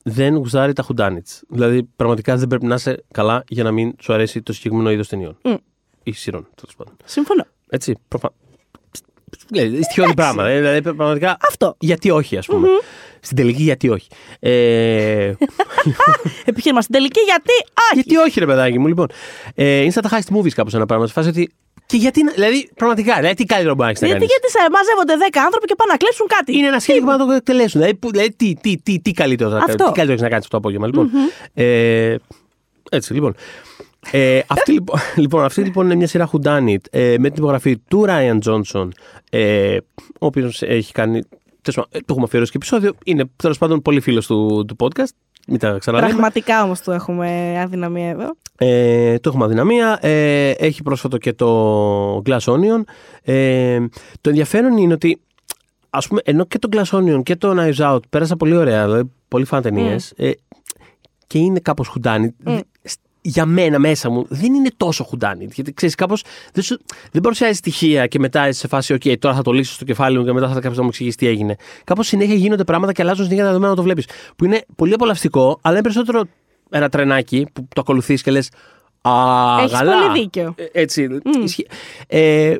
δεν 0.03 0.35
γουστάρει 0.35 0.73
τα 0.73 0.83
whodunits; 0.83 1.43
Δηλαδή, 1.49 1.83
πραγματικά 1.83 2.35
δεν 2.37 2.47
πρέπει 2.47 2.65
να 2.65 2.75
είσαι 2.75 3.03
καλά 3.13 3.43
για 3.47 3.63
να 3.63 3.71
μην 3.71 3.93
σου 4.01 4.13
αρέσει 4.13 4.41
το 4.41 4.53
συγκεκριμένο 4.53 4.91
είδος 4.91 5.07
ταινιών. 5.07 5.37
Μμ. 5.43 5.53
Ή 6.03 6.11
σειρών, 6.11 6.47
τέλος 6.55 6.75
πάντων. 6.75 6.93
Συμφωνώ. 7.05 7.45
Έτσι. 7.69 7.95
Προφα... 8.07 8.33
Δηλαδή, 9.47 9.83
στοιχειώδη 9.83 10.13
πράγμα. 10.13 10.47
ε, 10.47 10.57
Δηλαδή, 10.59 10.81
πραγματικά. 10.81 11.37
Αυτό. 11.47 11.75
Γιατί 11.79 12.09
όχι, 12.11 12.37
ας 12.37 12.45
πούμε. 12.45 12.67
Στην 13.19 13.37
τελική, 13.37 13.63
γιατί 13.63 13.89
όχι. 13.89 14.07
Ε, 14.39 15.33
Επιχείρημα 16.45 16.81
στην 16.81 16.93
τελική, 16.93 17.19
γιατί. 17.19 17.51
Όχι. 17.91 17.93
γιατί 17.93 18.15
όχι, 18.17 18.39
ρε 18.39 18.45
παιδάκι 18.45 18.79
μου, 18.79 18.87
λοιπόν. 18.87 19.07
Ε, 19.55 19.81
είναι 19.81 19.91
σαν 19.91 20.03
τα 20.03 20.09
heist 20.09 20.35
movies 20.35 20.49
κάπως 20.51 20.73
ένα 20.73 20.85
πράγμα. 20.85 21.07
Σε 21.07 21.13
φάση 21.13 21.29
ότι. 21.29 21.51
Και 21.91 21.97
γιατί. 21.97 22.23
να- 22.23 22.31
Δηλαδή, 22.31 22.69
πραγματικά, 22.75 23.15
δηλαδή, 23.15 23.33
τι 23.35 23.45
καλύτερο 23.45 23.73
μπορεί 23.75 23.83
να 23.85 23.89
έχεις 23.89 24.01
να 24.01 24.07
Γιατί, 24.07 24.25
κάνεις; 24.25 24.35
γιατί 24.35 24.47
σε 24.57 24.59
μαζεύονται 24.75 25.15
10 25.25 25.39
άνθρωποι 25.47 25.65
και 25.67 25.75
πάνε 25.75 25.91
να 25.91 25.97
κλέψουν 25.97 26.27
κάτι. 26.35 26.57
Είναι 26.57 26.67
ένα 26.67 26.79
σχέδιο 26.79 27.01
που 27.01 27.07
να 27.07 27.17
το 27.17 27.31
εκτελέσουν. 27.31 27.79
Δηλαδή, 27.81 27.97
που- 27.99 28.11
δηλαδή 28.11 28.31
τι, 28.35 28.53
τι, 28.61 28.77
τι, 28.85 28.99
τι 28.99 29.11
καλύτερο 29.11 29.49
θα 29.49 29.57
Αυτό. 29.57 29.71
τι 29.75 29.83
καλύτερο 29.83 30.11
έχεις 30.11 30.21
να 30.21 30.29
κάνεις 30.29 30.43
αυτό 30.45 30.49
το 30.49 30.57
απόγευμα. 30.57 30.85
Λοιπόν. 30.87 31.09
Ε, 31.53 32.15
έτσι, 32.91 33.13
λοιπόν. 33.13 33.35
Ε, 34.11 34.39
αυτή, 34.47 34.71
λοιπόν, 34.71 34.99
λοιπόν, 35.23 35.43
αυτή 35.43 35.61
λοιπόν 35.61 35.85
είναι 35.85 35.95
μια 35.95 36.07
σειρά 36.07 36.29
Whodunit 36.31 36.83
ε, 36.89 37.15
με 37.19 37.29
την 37.29 37.37
υπογραφή 37.43 37.77
του 37.77 38.05
Ryan 38.07 38.37
Johnson, 38.45 38.87
ε, 39.29 39.77
ο 40.19 40.25
οποίος 40.25 40.61
έχει 40.61 40.91
κάνει. 40.91 41.21
τέλος 41.61 41.75
πάντων, 41.75 41.89
ε, 41.91 41.97
Το 41.99 42.05
έχουμε 42.09 42.25
αφιερώσει 42.25 42.51
και 42.51 42.57
επεισόδιο. 42.57 42.93
Είναι 43.05 43.23
τέλος 43.35 43.57
πάντων 43.57 43.81
πολύ 43.81 43.99
φίλος 44.01 44.25
του, 44.27 44.65
του 44.67 44.75
podcast. 44.79 45.13
Μην 45.47 45.59
τα 45.59 45.77
ξαναλέμε. 45.77 46.09
Πραγματικά 46.11 46.63
όμως 46.63 46.81
του 46.81 46.91
έχουμε 46.91 47.59
αδυναμία 47.61 48.09
εδώ. 48.09 48.35
Ε, 48.57 49.19
το 49.19 49.29
έχουμε 49.29 49.45
αδυναμία. 49.45 49.99
Ε, 50.01 50.49
έχει 50.49 50.83
πρόσφατο 50.83 51.17
και 51.17 51.33
το 51.33 52.21
Glass 52.25 52.39
Onion. 52.39 52.83
Ε, 53.23 53.79
το 54.21 54.29
ενδιαφέρον 54.29 54.77
είναι 54.77 54.93
ότι 54.93 55.21
ας 55.89 56.07
πούμε, 56.07 56.21
ενώ 56.23 56.45
και 56.45 56.59
το 56.59 56.69
Glass 56.71 56.97
Onion 56.97 57.23
και 57.23 57.35
το 57.35 57.53
Knives 57.57 57.93
Out 57.93 57.99
πέρασα 58.09 58.35
πολύ 58.37 58.55
ωραία, 58.55 58.85
δηλαδή 58.85 59.11
πολύ 59.27 59.45
φαν 59.45 59.61
ταινίες, 59.61 60.13
ε, 60.15 60.31
και 61.27 61.39
είναι 61.39 61.59
κάπως 61.59 61.87
χουντάνι. 61.87 62.35
Για 63.23 63.45
μένα 63.45 63.79
μέσα 63.79 64.09
μου 64.09 64.25
δεν 64.29 64.53
είναι 64.53 64.69
τόσο 64.77 65.03
χουντάνι. 65.03 65.47
Γιατί 65.53 65.73
ξέρεις, 65.73 65.95
κάπως 65.95 66.23
δεν, 66.53 66.63
σου- 66.63 66.79
δεν 67.11 67.21
παρουσιάζει 67.21 67.53
στοιχεία 67.57 68.07
και 68.07 68.19
μετά 68.19 68.47
είσαι 68.47 68.59
σε 68.59 68.67
φάση, 68.67 68.93
OK, 68.93 69.17
τώρα 69.19 69.35
θα 69.35 69.41
το 69.41 69.51
λύσω 69.51 69.73
στο 69.73 69.85
κεφάλι 69.85 70.17
μου 70.17 70.25
και 70.25 70.31
μετά 70.31 70.47
θα 70.47 70.53
κάποιος 70.53 70.75
να 70.77 70.81
μου 70.81 70.87
εξηγήσει 70.89 71.17
τι 71.17 71.27
έγινε. 71.27 71.55
Κάπως 71.83 72.07
συνέχεια 72.07 72.35
γίνονται 72.35 72.63
πράγματα 72.63 72.91
και 72.93 73.01
αλλάζουν 73.01 73.23
συνέχεια 73.23 73.43
τα 73.43 73.47
δεδομένα 73.49 73.71
να 73.71 73.77
το 73.77 73.83
βλέπεις. 73.83 74.05
Που 74.35 74.45
είναι 74.45 74.65
πολύ 74.75 74.93
απολαυστικό, 74.93 75.57
αλλά 75.61 75.73
είναι 75.73 75.83
περισσότερο 75.83 76.23
ένα 76.69 76.89
τρενάκι 76.89 77.47
που 77.53 77.67
το 77.75 77.81
ακολουθείς 77.81 78.21
και 78.21 78.31
λες. 78.31 78.49
Α, 79.01 79.11
Έχεις 79.59 79.71
γαλά». 79.71 80.01
πολύ 80.07 80.19
δίκιο. 80.19 80.53
Ε, 80.57 80.65
Έτσι. 80.81 81.07
ισχύει. 81.43 81.67
Ε, 82.07 82.55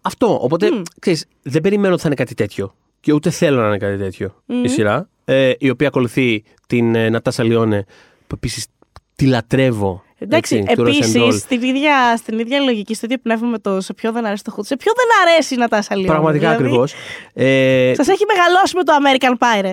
αυτό. 0.00 0.38
Οπότε, 0.42 0.68
ξέρεις, 1.00 1.24
δεν 1.42 1.60
περιμένω 1.62 1.92
ότι 1.92 2.02
θα 2.02 2.06
είναι 2.08 2.16
κάτι 2.16 2.34
τέτοιο. 2.34 2.74
Και 3.00 3.12
ούτε 3.12 3.30
θέλω 3.30 3.60
να 3.60 3.66
είναι 3.66 3.78
κάτι 3.78 3.96
τέτοιο 3.96 4.34
η 4.62 4.68
σειρά. 4.68 5.08
Ε, 5.24 5.52
η 5.58 5.70
οποία 5.70 5.88
ακολουθεί 5.88 6.42
την 6.66 6.94
ε, 6.94 7.08
Νατάσα 7.08 7.42
Λιόνε, 7.42 7.84
που 8.26 8.34
επίσης 8.34 8.66
τη 9.14 9.26
λατρεύω. 9.26 10.02
Εντάξει, 10.18 10.56
έτσι, 10.56 10.74
του 10.74 10.82
Russian 10.82 10.86
Doll. 10.86 11.22
επίσης 11.22 11.40
στην 11.40 11.62
ίδια, 11.62 12.16
στην 12.16 12.38
ίδια 12.38 12.60
λογική, 12.60 12.94
στο 12.94 13.06
ίδιο 13.06 13.18
πνεύμα 13.22 13.48
με 13.48 13.58
το 13.58 13.80
σε 13.80 13.94
ποιο 13.94 14.12
δεν 14.12 14.26
αρέσει 14.26 14.44
το 14.44 14.50
χούτ, 14.50 14.64
σε 14.66 14.76
ποιο 14.76 14.92
δεν 14.96 15.06
αρέσει 15.32 15.54
να 15.56 15.68
τα 15.68 15.82
σαλιώνει. 15.82 16.08
Πραγματικά 16.10 16.50
ακριβώς. 16.50 16.94
Ε, 17.32 17.92
Σας 17.96 18.08
έχει 18.08 18.24
μεγαλώσει 18.26 18.76
με 18.76 18.82
το 18.82 18.92
American 19.02 19.32
Pie, 19.38 19.60
ρε. 19.60 19.72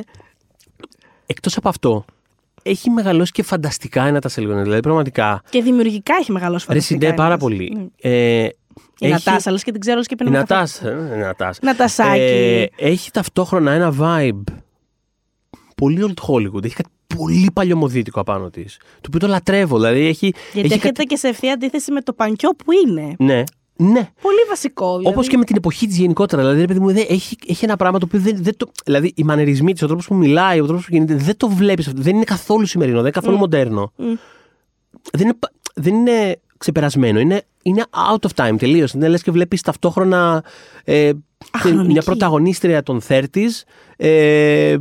Εκτός 1.26 1.58
από 1.58 1.70
αυτό, 1.70 2.06
έχει 2.64 2.90
μεγαλώσει 2.90 3.32
και 3.32 3.44
φανταστικά 3.44 4.08
η 4.08 4.12
Νατάσα 4.12 4.42
Λιόνε. 4.42 4.62
Δηλαδή, 4.62 4.82
πραγματικά. 4.82 5.42
Και 5.50 5.62
δημιουργικά 5.62 6.16
έχει 6.20 6.32
μεγαλώσει 6.32 6.66
Ρε 6.68 6.74
φανταστικά. 6.74 7.00
συνδέει 7.00 7.18
πάρα 7.18 7.30
είναι. 7.34 7.38
πολύ. 7.44 7.76
Μμ. 7.78 7.86
Ε, 8.02 8.48
Η 9.00 9.08
Νατάσα, 9.08 9.50
αλλά 9.50 9.60
και 9.60 9.72
την 9.72 9.80
ξέρω 9.80 9.96
όλες 9.96 10.08
και 10.08 10.14
Η 10.14 10.18
πίνουμε 10.18 10.38
καφέ. 10.38 10.54
Νατάσα. 10.54 10.90
ε, 11.14 11.16
Νατάσα. 11.18 11.60
Νατασάκι. 11.64 12.20
Ε, 12.22 12.66
έχει 12.78 13.12
ταυτόχρονα 13.12 13.72
ένα 13.72 13.94
vibe 14.00 14.54
πολύ 15.76 16.04
old 16.08 16.24
Hollywood. 16.30 16.64
Έχει 16.64 16.76
κάτι 16.76 16.90
πολύ 17.18 17.50
παλιωμοδίτικο 17.54 18.20
απάνω 18.20 18.50
της. 18.50 18.78
Το 18.80 19.02
οποίο 19.08 19.20
το 19.20 19.28
λατρεύω. 19.28 19.76
Δηλαδή 19.76 20.06
έχει. 20.06 20.34
Γιατί 20.54 20.68
έχει 20.68 20.74
έρχεται 20.74 21.04
και 21.04 21.16
σε 21.16 21.28
ευθεία 21.28 21.54
αντίθεση 21.54 21.92
με 21.92 22.02
το 22.02 22.14
πανκιό 22.14 22.50
που 22.50 22.72
είναι. 22.72 23.16
Ναι, 23.20 23.44
ναι. 23.76 24.10
Πολύ 24.22 24.38
βασικό. 24.50 24.98
Δηλαδή. 24.98 25.16
Όπω 25.18 25.28
και 25.28 25.38
με 25.38 25.44
την 25.46 25.56
εποχή 25.56 25.88
της 25.88 25.98
γενικότερα. 25.98 26.42
Δηλαδή, 26.42 26.60
ρε 26.60 26.66
παιδί 26.66 26.80
μου, 26.80 26.92
δεν, 26.94 27.06
έχει, 27.10 27.36
έχει 27.48 27.66
ένα 27.66 27.76
πράγμα 27.76 28.00
το 28.00 28.06
οποίο 28.08 28.20
δεν, 28.20 28.38
δεν 28.40 28.58
το. 28.58 28.72
Δηλαδή, 28.86 29.14
οι 29.16 29.24
μανερισμοί 29.24 29.74
της, 29.74 29.82
ο 29.82 29.88
τρόπος 29.88 30.08
που 30.08 30.16
μιλάει, 30.16 30.60
ο 30.60 30.66
τρόπος 30.66 30.86
που 30.86 30.92
κινείται, 30.92 31.16
δεν 31.16 31.38
το 31.38 31.50
βλέπεις 31.50 31.88
αυτό. 31.88 32.02
Δεν 32.02 32.16
είναι 32.16 32.24
καθόλου 32.24 32.66
σημερινό, 32.66 32.96
δεν 32.96 33.06
είναι 33.06 33.16
καθόλου 33.20 33.38
μοντέρνο. 33.38 33.92
Δεν, 35.12 35.22
είναι, 35.22 35.34
πα- 35.34 35.52
δεν 35.76 35.94
είναι 35.94 36.40
ξεπερασμένο. 36.58 37.20
Είναι, 37.20 37.42
είναι 37.64 37.84
out 38.12 38.30
of 38.30 38.46
time 38.46 38.56
τελείως. 38.58 38.92
Είναι 38.94 39.08
λες 39.08 39.22
και 39.24 39.32
βλέπεις 39.32 39.62
ταυτόχρονα 39.62 40.44
ε, 40.84 41.12
Αχρονική. 41.52 41.92
μια 41.92 42.02
πρωταγωνίστρια 42.02 42.84
των 42.84 43.02
30s 43.08 43.26
ε, 43.98 44.78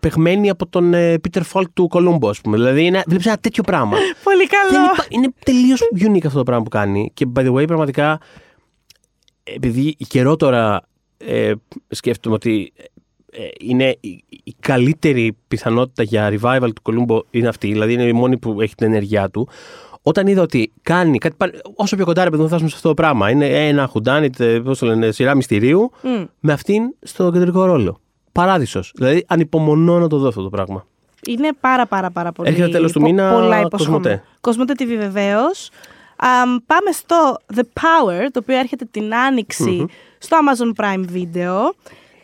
παιγμένη 0.00 0.50
από 0.50 0.66
τον 0.66 0.94
ε, 0.94 1.14
Peter 1.28 1.42
Falk 1.52 1.64
του 1.74 1.88
Κολούμπο, 1.88 2.28
ας 2.28 2.40
πούμε. 2.40 2.56
Δηλαδή, 2.56 2.84
είναι, 2.84 3.02
βλέπεις 3.06 3.26
ένα 3.26 3.38
τέτοιο 3.38 3.62
πράγμα. 3.62 3.96
Πολύ 4.24 4.46
καλό. 4.46 4.70
Δεν 4.70 4.82
υπά- 4.84 5.06
είναι 5.08 5.28
τελείως 5.44 5.80
unique 5.98 6.26
αυτό 6.26 6.38
το 6.38 6.44
πράγμα 6.44 6.62
που 6.62 6.70
κάνει. 6.70 7.10
Και 7.14 7.26
by 7.34 7.40
the 7.40 7.52
way, 7.54 7.66
πραγματικά, 7.66 8.20
επειδή 9.42 9.96
καιρό 10.08 10.36
τώρα 10.36 10.82
ε, 11.18 11.52
σκέφτομαι 11.88 12.34
ότι 12.34 12.72
ε, 13.32 13.42
είναι 13.60 13.96
η, 14.00 14.24
η 14.44 14.54
καλύτερη 14.60 15.36
πιθανότητα 15.48 16.02
για 16.02 16.38
revival 16.40 16.68
του 16.74 16.82
Κολούμπο 16.82 17.20
είναι 17.30 17.48
αυτή, 17.48 17.66
δηλαδή 17.68 17.92
είναι 17.92 18.02
η 18.02 18.12
μόνη 18.12 18.38
που 18.38 18.60
έχει 18.60 18.74
την 18.74 18.86
ενέργειά 18.86 19.30
του. 19.30 19.48
Όταν 20.08 20.26
είδα 20.26 20.42
ότι 20.42 20.72
κάνει 20.82 21.18
κάτι. 21.18 21.34
πα- 21.38 21.50
Όσο 21.74 21.96
πιο 21.96 22.04
κοντά 22.04 22.24
ρε 22.24 22.30
παιδί 22.30 22.42
μου, 22.42 22.48
θα 22.48 22.56
φτάσουμε 22.56 22.68
σε 22.70 22.76
αυτό 22.76 22.88
το 22.88 22.94
πράγμα. 22.94 23.30
Είναι 23.30 23.66
ένα 23.68 23.86
χουντάνι, 23.86 24.30
πώς 24.64 24.78
το 24.78 24.86
λένε, 24.86 25.10
σειρά 25.10 25.34
μυστηρίου, 25.34 25.90
Μμ. 26.02 26.24
με 26.40 26.52
αυτήν 26.52 26.82
στο 27.02 27.30
κεντρικό 27.32 27.64
ρόλο. 27.64 28.00
Παράδεισος. 28.32 28.92
Δηλαδή, 28.94 29.24
ανυπομονώ 29.28 29.98
να 29.98 30.08
το 30.08 30.18
δω 30.18 30.28
αυτό 30.28 30.42
το 30.42 30.48
πράγμα. 30.48 30.86
Είναι 31.28 31.50
πάρα 31.60 31.86
πάρα 31.86 32.10
πάρα 32.10 32.32
πολύ. 32.32 32.48
Έρχεται 32.48 32.68
τέλος 32.68 32.92
του 32.92 33.00
πο- 33.00 33.06
μήνα, 33.06 33.32
Πολλά 33.32 33.40
Κοσμοτέ. 33.62 33.66
υποσχόμενο. 33.66 34.20
Κοσμοτέ 34.40 34.74
TV 34.78 34.96
βεβαίως. 34.98 35.70
πάμε 36.66 36.90
στο 36.92 37.36
The 37.54 37.60
Power, 37.60 38.26
το 38.32 38.38
οποίο 38.42 38.58
έρχεται 38.58 38.84
την 38.90 39.14
ανοιξη 39.14 39.86
στο 40.18 40.36
Amazon 40.40 40.82
Prime 40.84 41.04
Video. 41.14 41.54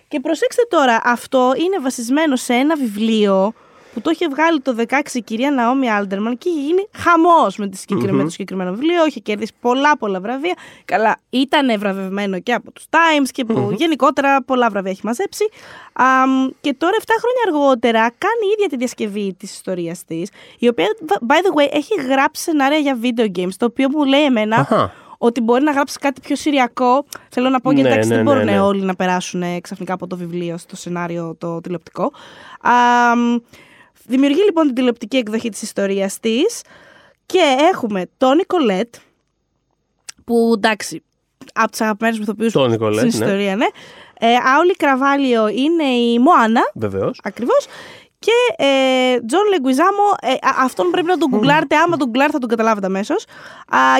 Και 0.08 0.20
προσέξτε 0.20 0.62
τώρα, 0.68 1.00
αυτό 1.04 1.52
είναι 1.56 1.78
βασισμένο 1.82 2.36
σε 2.36 2.52
ένα 2.52 2.76
βιβλίο 2.76 3.52
που 3.94 4.00
το 4.00 4.10
είχε 4.10 4.28
βγάλει 4.28 4.60
το 4.60 4.74
16 4.88 5.00
η 5.12 5.20
κυρία 5.22 5.50
Ναόμι 5.50 5.90
Άλτερμαν 5.90 6.38
και 6.38 6.48
είχε 6.48 6.60
γίνει 6.60 6.88
χαμός 6.96 7.56
με, 7.56 7.68
τη 7.68 7.76
συγκεκριμέ- 7.76 8.14
με 8.16 8.22
το 8.24 8.30
συγκεκριμένο 8.30 8.70
βιβλίο. 8.72 9.06
Είχε 9.06 9.20
κερδίσει 9.20 9.52
πολλά 9.60 9.96
πολλά 9.96 10.20
βραβεία. 10.20 10.54
Καλά, 10.84 11.16
ήταν 11.30 11.78
βραβευμένο 11.78 12.40
και 12.40 12.52
από 12.52 12.70
τους 12.72 12.84
Times 12.90 13.28
και 13.32 13.44
που 13.44 13.74
γενικότερα 13.76 14.42
πολλά 14.42 14.68
βραβεία 14.70 14.90
έχει 14.90 15.00
μαζέψει. 15.04 15.44
Αμ, 15.92 16.48
και 16.60 16.74
τώρα, 16.78 16.92
7 17.00 17.04
χρόνια 17.20 17.60
αργότερα, 17.60 18.00
κάνει 18.00 18.46
η 18.48 18.52
ίδια 18.56 18.68
τη 18.68 18.76
διασκευή 18.76 19.34
της 19.38 19.52
ιστορίας 19.52 20.04
της, 20.04 20.30
η 20.58 20.68
οποία, 20.68 20.86
by 21.08 21.32
the 21.32 21.62
way, 21.62 21.68
έχει 21.72 21.94
γράψει 22.08 22.42
σενάρια 22.42 22.78
για 22.78 22.98
video 23.02 23.38
games, 23.38 23.54
το 23.56 23.64
οποίο 23.66 23.88
μου 23.90 24.04
λέει 24.04 24.24
εμένα 24.24 24.56
Αχα. 24.56 24.92
ότι 25.18 25.40
μπορεί 25.40 25.62
να 25.64 25.72
γράψει 25.72 25.98
κάτι 25.98 26.20
πιο 26.20 26.36
σηριακό. 26.36 27.04
Θέλω 27.28 27.48
να 27.48 27.60
πω 27.60 27.70
γιατί 27.72 27.88
Ναι, 27.88 27.94
εντάξει, 27.94 28.08
ναι, 28.10 28.14
δεν 28.16 28.24
ναι, 28.24 28.30
μπορούν 28.32 28.46
ναι. 28.46 28.60
όλοι 28.60 28.82
να 28.82 28.94
περάσουν 28.94 29.42
ε, 29.42 29.60
ξαφνικά 29.60 29.92
από 29.94 30.06
το 30.06 30.16
βιβλίο 30.16 30.58
στο 30.58 30.76
σενάριο 30.76 31.34
το 31.38 31.60
τηλεοπτικό. 31.60 32.12
Αμ, 32.60 33.38
δημιουργεί 34.06 34.42
λοιπόν 34.44 34.66
την 34.66 34.74
τηλεοπτική 34.74 35.16
εκδοχή 35.16 35.48
της 35.48 35.62
ιστορίας 35.62 36.18
της 36.20 36.60
και 37.26 37.56
έχουμε 37.72 38.04
Toni 38.16 38.36
Collette 38.36 38.94
που 40.24 40.52
εντάξει 40.56 41.02
από 41.54 41.70
τους 41.70 41.80
αγαπημένους 41.80 42.16
μου 42.18 42.22
ηθοποιούς 42.24 42.52
Toni 42.52 42.70
Collette, 42.70 43.08
στην 43.10 43.18
ναι. 43.18 43.24
ιστορία, 43.26 43.56
ναι. 43.56 43.66
Ε, 44.18 44.34
Auliʻi 44.56 44.72
Cravalho 44.76 45.48
είναι 45.48 45.84
η 45.84 46.18
Moana, 46.18 46.60
Βεβαίως. 46.74 47.20
ακριβώς. 47.22 47.66
Και 48.18 48.64
ε, 48.64 49.20
John 49.26 49.46
Leguizamo, 49.48 50.02
ε, 50.20 50.32
α- 50.32 50.62
αυτόν 50.64 50.90
πρέπει 50.90 51.06
να 51.06 51.18
τον 51.18 51.28
γκουγκλάρετε. 51.30 51.76
Άμα 51.76 51.96
τον 51.96 52.06
γκουγκλάρετε 52.06 52.32
θα 52.32 52.38
τον 52.38 52.48
καταλάβετε 52.48 52.86
αμέσως. 52.86 53.24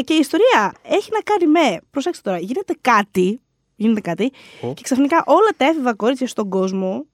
Και 0.05 0.15
η 0.15 0.17
ιστορία 0.17 0.75
έχει 0.83 1.11
να 1.13 1.21
κάνει 1.21 1.47
με. 1.51 1.79
Προσέξτε 1.91 2.31
τώρα, 2.31 2.43
γίνεται 2.43 2.75
κάτι. 2.81 3.41
Γίνεται 3.77 4.01
κάτι. 4.01 4.31
Και 4.61 4.83
ξαφνικά 4.83 5.23
όλα 5.27 5.49
τα 5.57 5.65
έφηβα 5.65 5.95
κορίτσια 5.95 6.27
στον 6.27 6.49
κόσμο 6.49 7.07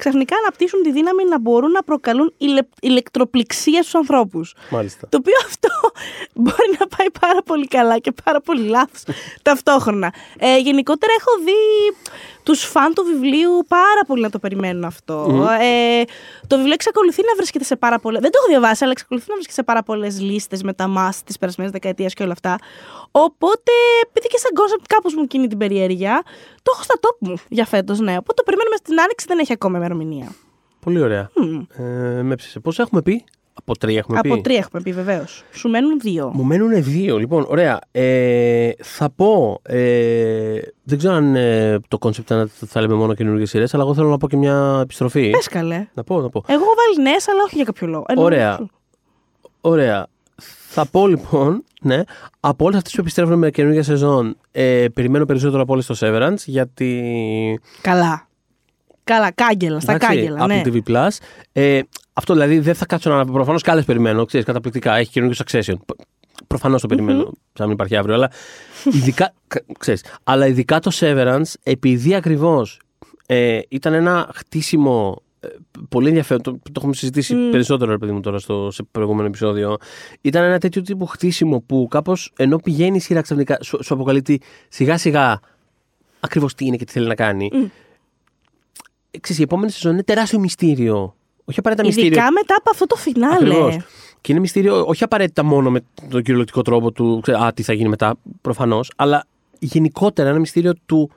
ξαφνικά 0.00 0.36
αναπτύσσουν 0.36 0.82
τη 0.82 0.92
δύναμη 0.92 1.24
να 1.24 1.38
μπορούν 1.38 1.70
να 1.70 1.82
προκαλούν 1.82 2.32
ηλε... 2.36 2.62
ηλεκτροπληξία 2.80 3.82
στους 3.82 3.94
ανθρώπους. 3.94 4.54
Μάλιστα. 4.70 5.08
Το 5.08 5.16
οποίο 5.20 5.34
αυτό 5.46 5.68
μπορεί 6.42 6.76
να 6.78 6.86
πάει 6.96 7.10
πάρα 7.20 7.42
πολύ 7.42 7.66
καλά 7.66 7.98
και 7.98 8.12
πάρα 8.24 8.40
πολύ 8.40 8.66
λάθος 8.68 9.02
ταυτόχρονα. 9.48 10.12
Ε, 10.38 10.58
γενικότερα 10.58 11.12
έχω 11.18 11.30
δει 11.44 11.60
τους 12.50 12.64
φαν 12.64 12.94
του 12.94 13.04
βιβλίου 13.04 13.64
πάρα 13.68 14.02
πολύ 14.06 14.22
να 14.22 14.30
το 14.30 14.38
περιμένουν 14.38 14.84
αυτό. 14.84 15.48
Ε, 15.60 16.02
το 16.46 16.56
βιβλίο 16.56 16.74
εξακολουθεί 16.74 17.22
να 17.22 17.34
βρίσκεται 17.36 17.64
σε 17.64 17.76
πάρα 17.76 17.98
πολλέ. 17.98 18.18
Δεν 18.20 18.30
το 18.30 18.38
έχω 18.40 18.48
διαβάσει, 18.48 18.82
αλλά 18.82 18.92
εξακολουθεί 18.92 19.28
να 19.28 19.34
βρίσκεται 19.34 19.58
σε 19.60 19.62
πάρα 19.62 19.82
πολλές 19.82 20.20
λίστες 20.20 20.62
με 20.62 20.72
τα 20.72 20.86
μάσ 20.86 21.22
της 21.22 21.38
περασμένης 21.38 21.72
δεκαετίας 21.72 22.14
και 22.14 22.22
όλα 22.22 22.32
αυτά. 22.32 22.58
Οπότε, 23.10 23.72
επειδή 24.06 24.26
και 24.26 24.38
σαν 24.38 24.52
κόνσεπτ 24.54 24.84
κάπως 24.86 25.14
μου 25.14 25.26
κινεί 25.26 25.46
την 25.46 25.58
περιέργεια, 25.58 26.22
το 26.62 26.72
έχω 26.74 26.82
στα 26.82 26.94
top 27.00 27.16
μου 27.18 27.34
για 27.48 27.66
φέτος, 27.66 27.98
ναι. 27.98 28.16
Οπότε 28.16 28.34
το 28.34 28.42
περιμένουμε 28.42 28.76
στην 28.76 29.00
άνοιξη, 29.00 29.26
δεν 29.28 29.38
έχει 29.38 29.52
ακόμα 29.52 29.78
ημερομηνία. 29.78 30.32
Πολύ 30.80 31.00
ωραία. 31.00 31.30
Ε, 31.76 32.22
με 32.22 32.32
έψησε. 32.32 32.60
Πόσα 32.60 32.82
έχουμε 32.82 33.02
πει, 33.02 33.24
Από 33.60 33.78
τρία 33.78 33.98
έχουμε 33.98 34.20
πει. 34.20 34.30
Από 34.30 34.40
τρία 34.40 34.56
έχουμε 34.56 34.82
πει, 34.82 34.92
βεβαίως. 34.92 35.44
Σου 35.50 35.68
μένουν 35.68 35.98
δύο. 36.00 36.30
Μου 36.34 36.42
μένουν 36.44 36.82
δύο. 36.82 37.18
Λοιπόν, 37.18 37.44
ωραία. 37.48 37.78
Ε, 37.90 38.70
θα 38.82 39.10
πω. 39.10 39.60
Ε, 39.62 40.58
δεν 40.82 40.98
ξέρω 40.98 41.14
αν 41.14 41.36
ε, 41.36 41.78
το 41.88 41.98
κόνσεπτ 41.98 42.30
είναι 42.30 42.40
ότι 42.40 42.50
θα 42.66 42.80
λέμε 42.80 42.94
μόνο 42.94 43.14
καινούργιες 43.14 43.50
σειρές, 43.50 43.74
αλλά 43.74 43.82
εγώ 43.82 43.94
θέλω 43.94 44.08
να 44.08 44.16
πω 44.18 44.28
και 44.28 44.36
μια 44.36 44.78
επιστροφή. 44.82 45.30
Πες 45.30 45.48
καλέ. 45.48 45.86
Να 45.94 46.04
πω, 46.04 46.20
να 46.20 46.28
πω. 46.28 46.42
Εγώ 46.46 46.62
έχω 46.62 46.72
βάλει 46.76 47.08
νέες, 47.08 47.28
αλλά 47.28 47.42
όχι 47.44 47.54
για 47.56 47.64
κάποιο 47.64 47.86
λόγο. 47.86 48.04
Εννοώ 48.08 48.24
Ωραία. 48.24 48.56
σου. 48.56 48.70
Ωραία. 49.60 50.06
Θα 50.72 50.86
πω 50.86 51.06
λοιπόν, 51.06 51.64
ναι, 51.82 52.02
από 52.40 52.64
όλες 52.64 52.76
αυτές 52.76 52.92
που 52.94 53.00
επιστρέφουν 53.00 53.38
με 53.38 53.50
καινούργια 53.50 53.82
σεζόν, 53.82 54.36
ε, 54.50 54.86
περιμένω 54.94 55.24
περισσότερο 55.24 55.62
από 55.62 55.72
όλες 55.72 55.86
το 55.86 55.96
Severance, 56.00 56.44
γιατί. 56.44 57.60
Καλά. 57.80 58.28
Καλά, 59.04 59.30
κάγκελα, 59.30 59.80
στα 59.80 59.92
εντάξει, 59.92 60.16
κάγκελα. 60.16 60.44
Apple 60.44 60.46
Ναι. 60.46 60.62
TV 60.64 60.80
Plus. 60.90 61.08
Ε, 61.52 61.80
αυτό 62.12 62.32
δηλαδή 62.32 62.58
δεν 62.58 62.74
θα 62.74 62.86
κάτσω 62.86 63.10
να. 63.10 63.24
Προφανώς 63.24 63.62
και 63.62 63.70
άλλες 63.70 63.84
περιμένω, 63.84 64.24
ξέρεις, 64.24 64.46
καταπληκτικά. 64.46 64.96
Έχει 64.96 65.10
καινούργιο 65.10 65.44
Succession. 65.46 65.74
Προφανώς 66.46 66.80
το 66.80 66.86
περιμένω, 66.86 67.22
σαν 67.22 67.32
να 67.58 67.64
μην 67.64 67.72
υπάρχει 67.74 67.96
αύριο, 67.96 68.14
αλλά 68.14 68.30
ειδικά, 68.96 69.32
κα- 69.48 69.62
ξέρεις, 69.78 70.04
αλλά 70.24 70.46
ειδικά 70.46 70.78
το 70.80 70.90
Severance, 70.94 71.52
επειδή 71.62 72.14
ακριβώς 72.14 72.80
ε, 73.26 73.60
ήταν 73.68 73.92
ένα 73.94 74.30
χτίσιμο 74.34 75.22
ε, 75.40 75.48
πολύ 75.88 76.08
ενδιαφέρον. 76.08 76.42
Το, 76.42 76.52
το 76.52 76.72
έχουμε 76.76 76.94
συζητήσει 76.94 77.34
περισσότερο, 77.50 77.90
ρε 77.90 77.98
παιδί 77.98 78.12
μου, 78.12 78.20
τώρα 78.20 78.38
στο, 78.38 78.70
σε 78.70 78.82
προηγούμενο 78.90 79.26
επεισόδιο. 79.26 79.76
Ήταν 80.20 80.42
ένα 80.44 80.58
τέτοιο 80.58 80.82
τύπου 80.82 81.06
χτίσιμο 81.06 81.60
που 81.60 81.86
κάπως 81.90 82.32
ενώ 82.36 82.56
πηγαίνει 82.56 82.96
η 82.96 83.00
σειρά 83.00 83.20
ξαφνικά, 83.20 83.58
σου, 83.62 83.78
σου 83.84 83.94
αποκαλύπτει 83.94 84.40
σιγά 84.68 84.98
σιγά 84.98 85.40
ακριβώς 86.20 86.54
τι 86.54 86.64
είναι 86.66 86.76
και 86.76 86.84
τι 86.84 86.92
θέλει 86.92 87.06
να 87.06 87.14
κάνει. 87.14 87.50
Ε, 89.10 89.18
Ξέρεις, 89.18 89.40
η 89.40 89.42
επόμενη 89.44 89.70
σεζόν 89.70 89.92
είναι 89.92 90.02
τεράστιο 90.02 90.38
μυστήριο. 90.38 91.14
Όχι 91.50 91.58
απαραίτητα 91.58 91.86
μυστήριο. 91.86 92.10
Ειδικά 92.10 92.32
μετά 92.32 92.54
από 92.58 92.70
αυτό 92.70 92.86
το 92.86 92.96
φινάλε. 92.96 93.54
Ακριβώς. 93.54 93.76
Και 94.20 94.32
είναι 94.32 94.40
μυστήριο 94.40 94.84
όχι 94.86 95.04
απαραίτητα 95.04 95.42
μόνο 95.44 95.70
με 95.70 95.80
τον 96.08 96.22
κυριολεκτικό 96.22 96.62
τρόπο 96.62 96.92
του, 96.92 97.18
ξέρω, 97.22 97.38
α, 97.38 97.52
τι 97.52 97.62
θα 97.62 97.72
γίνει 97.72 97.88
μετά, 97.88 98.16
προφανώς, 98.40 98.90
αλλά 98.96 99.26
γενικότερα 99.58 100.28
ένα 100.28 100.38
μυστήριο 100.38 100.72
του 100.86 101.10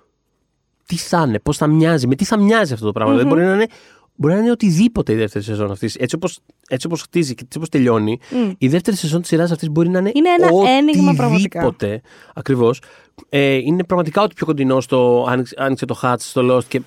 τι 0.86 0.96
θα 0.96 1.26
είναι, 1.28 1.40
πώς 1.40 1.58
θα 1.58 1.68
μοιάζει, 1.68 2.08
με 2.08 2.16
τι 2.16 2.26
θα 2.26 2.38
μοιάζει 2.38 2.74
αυτό 2.74 2.86
το 2.86 2.92
πράγμα. 2.92 3.14
Δηλαδή, 3.14 3.30
μπορεί 3.30 3.46
να 3.46 3.54
είναι, 3.54 3.68
μπορεί 4.16 4.34
να 4.34 4.40
είναι 4.40 4.52
οτιδήποτε 4.52 5.14
η 5.14 5.16
δεύτερη 5.16 5.44
σεζόν 5.44 5.72
αυτής. 5.72 5.96
Έτσι 5.96 6.16
όπως 6.16 6.40
έτσι 6.68 6.88
όπως 6.88 7.02
χτίζει 7.02 7.36
και 7.36 7.42
έτσι 7.46 7.58
όπως 7.58 7.70
τελειώνει, 7.70 8.20
η 8.58 8.68
δεύτερη 8.68 8.98
σεζόν 8.98 9.20
της 9.20 9.30
σειράς 9.30 9.52
αυτής 9.52 9.70
μπορεί 9.70 9.90
να 9.90 10.00
είναι, 10.00 10.12
Είναι 10.14 10.30
ένα 10.30 10.70
ένιγμα 10.70 11.14
πραγματικά. 11.14 11.66
οτιδήποτε. 11.66 12.02
Ακριβώς. 12.34 12.82
Ε, 13.30 13.54
είναι 13.54 13.84
πραγματικά 13.84 14.22
ό,τι 14.22 14.34
πιο 14.34 14.46
κοντινό 14.46 14.82
στο 14.82 15.26
άνοιξε, 15.30 15.56
άνοιξε 15.58 15.86
το 15.86 16.00
Hatch, 16.02 16.16
στο 16.20 16.56
Lost 16.56 16.64
και. 16.64 16.82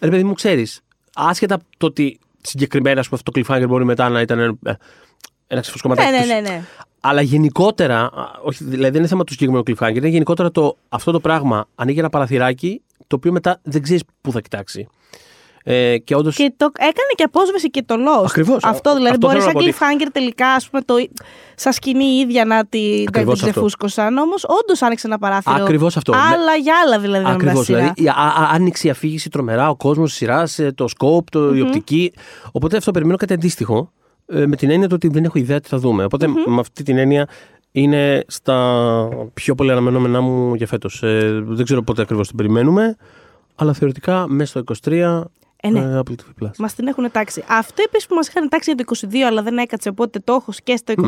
Ρε 0.00 0.10
παιδί 0.10 0.24
μου, 0.24 0.32
ξέρεις, 0.32 0.80
άσχετα 1.14 1.54
από 1.54 1.64
το 1.76 1.86
ότι 1.86 2.18
συγκεκριμένα 2.46 3.00
ας 3.00 3.08
πούμε, 3.08 3.20
αυτό 3.26 3.40
το 3.40 3.54
cliffhanger 3.54 3.68
μπορεί 3.68 3.84
μετά 3.84 4.08
να 4.08 4.20
ήταν 4.20 4.38
ε, 4.64 4.72
ένας 5.46 5.62
ξεφουσκωματάκι. 5.62 6.10
Ναι, 6.10 6.16
ναι, 6.16 6.22
τους- 6.22 6.32
ναι, 6.32 6.40
ναι. 6.40 6.62
Αλλά 7.00 7.20
γενικότερα, 7.20 8.00
α, 8.00 8.10
όχι, 8.42 8.64
δηλαδή 8.64 8.90
δεν 8.90 8.98
είναι 8.98 9.06
θέμα 9.08 9.24
του 9.24 9.32
συγκεκριμένου 9.32 9.62
cliffhanger, 9.66 9.96
είναι 9.96 10.08
γενικότερα 10.08 10.50
το, 10.50 10.76
αυτό 10.88 11.10
το 11.12 11.20
πράγμα 11.20 11.68
ανοίγει 11.74 11.98
ένα 11.98 12.08
παραθυράκι 12.08 12.82
το 13.06 13.16
οποίο 13.16 13.32
μετά 13.32 13.60
δεν 13.62 13.82
ξέρεις 13.82 14.02
πού 14.20 14.32
θα 14.32 14.40
κοιτάξει. 14.40 14.88
Ε, 15.66 15.98
και 15.98 16.14
όντω. 16.14 16.30
Και 16.30 16.52
το 16.56 16.64
έκανε 16.78 17.12
και 17.14 17.22
απόσβεση 17.22 17.70
και 17.70 17.82
το 17.86 17.94
Lost. 17.94 18.24
Ακριβώς. 18.26 18.64
Αυτό 18.64 18.94
δηλαδή 18.94 19.10
Αυτό 19.14 19.26
μπορεί 19.26 19.40
θέλω 19.40 19.50
σαν 19.52 19.62
να 19.66 19.72
πω 19.72 19.86
ότι- 19.88 20.04
cliffhanger 20.04 20.08
τελικά, 20.12 20.46
ας 20.48 20.68
πούμε, 20.68 20.82
το, 20.82 20.94
σαν 21.54 21.72
σκηνή 21.72 22.04
η 22.04 22.18
ίδια 22.18 22.44
να 22.44 22.66
τη 22.66 22.78
να 22.88 22.94
την 22.96 23.04
Ακριβώς 23.08 23.34
αυτό. 23.34 23.50
ξεφούσκωσαν. 23.50 24.16
Όμως 24.16 24.44
όντως 24.62 24.82
άνοιξε 24.82 25.06
ένα 25.06 25.18
παράθυρο. 25.18 25.54
Ακριβώς 25.62 25.96
αυτό. 25.96 26.12
Άλλα 26.12 26.54
για 26.62 26.74
άλλα 26.84 26.98
δηλαδή. 26.98 27.24
Ακριβώς. 27.28 27.60
Ακριβώ. 27.60 27.62
Δηλαδή, 27.62 28.02
η- 28.02 28.08
α- 28.08 28.12
α- 28.12 28.50
άνοιξε 28.52 28.86
η 28.86 28.90
αφήγηση 28.90 29.30
τρομερά, 29.30 29.68
ο 29.68 29.76
κόσμος 29.76 30.08
της 30.08 30.18
σειράς, 30.18 30.60
το 30.74 30.86
scope, 30.98 31.24
το, 31.30 31.54
η 31.54 31.60
οπτική. 31.60 32.12
Οπότε 32.52 32.76
αυτό 32.76 32.90
περιμένω 32.90 33.16
κάτι 33.16 33.32
αντίστοιχο. 33.32 33.90
ε, 34.26 34.46
με 34.46 34.56
την 34.56 34.70
έννοια 34.70 34.86
του 34.88 34.94
ότι 34.96 35.08
δεν 35.08 35.24
έχω 35.24 35.38
ιδέα 35.38 35.60
τι 35.60 35.68
θα 35.68 35.78
δούμε. 35.78 36.04
Οπότε 36.04 36.26
με 36.28 36.60
αυτή 36.60 36.82
την 36.82 36.98
έννοια 36.98 37.28
είναι 37.72 38.24
στα 38.26 39.08
πιο 39.34 39.54
πολύ 39.54 39.70
αναμενόμενά 39.70 40.20
μου 40.20 40.54
για 40.54 40.66
φέτος. 40.66 41.02
Ε, 41.02 41.42
δεν 41.46 41.64
ξέρω 41.64 41.82
πότε 41.82 42.02
ακριβώς 42.02 42.28
το 42.28 42.34
περιμένουμε, 42.36 42.96
αλλά 43.54 43.72
θεωρητικά 43.72 44.24
μέσα 44.28 44.50
στο 44.50 44.60
23 44.60 45.22
Ε, 45.64 45.70
ναι. 45.70 45.78
ε, 45.78 46.00
Apple 46.04 46.12
TV 46.12 46.44
Plus. 46.44 46.50
Μας 46.58 46.74
την 46.74 46.86
έχουν 46.86 47.10
τάξει. 47.10 47.44
Αυτό 47.48 47.82
επίσης 47.86 48.06
που 48.06 48.14
μας 48.14 48.28
είχαν 48.28 48.48
τάξει 48.48 48.72
για 48.72 48.84
το 48.84 49.08
22, 49.10 49.16
αλλά 49.18 49.42
δεν 49.42 49.58
έκατσε, 49.58 49.88
οπότε 49.88 50.18
το 50.18 50.32
έχω 50.32 50.52
και 50.64 50.76
στο 50.76 50.94
23. 50.96 51.02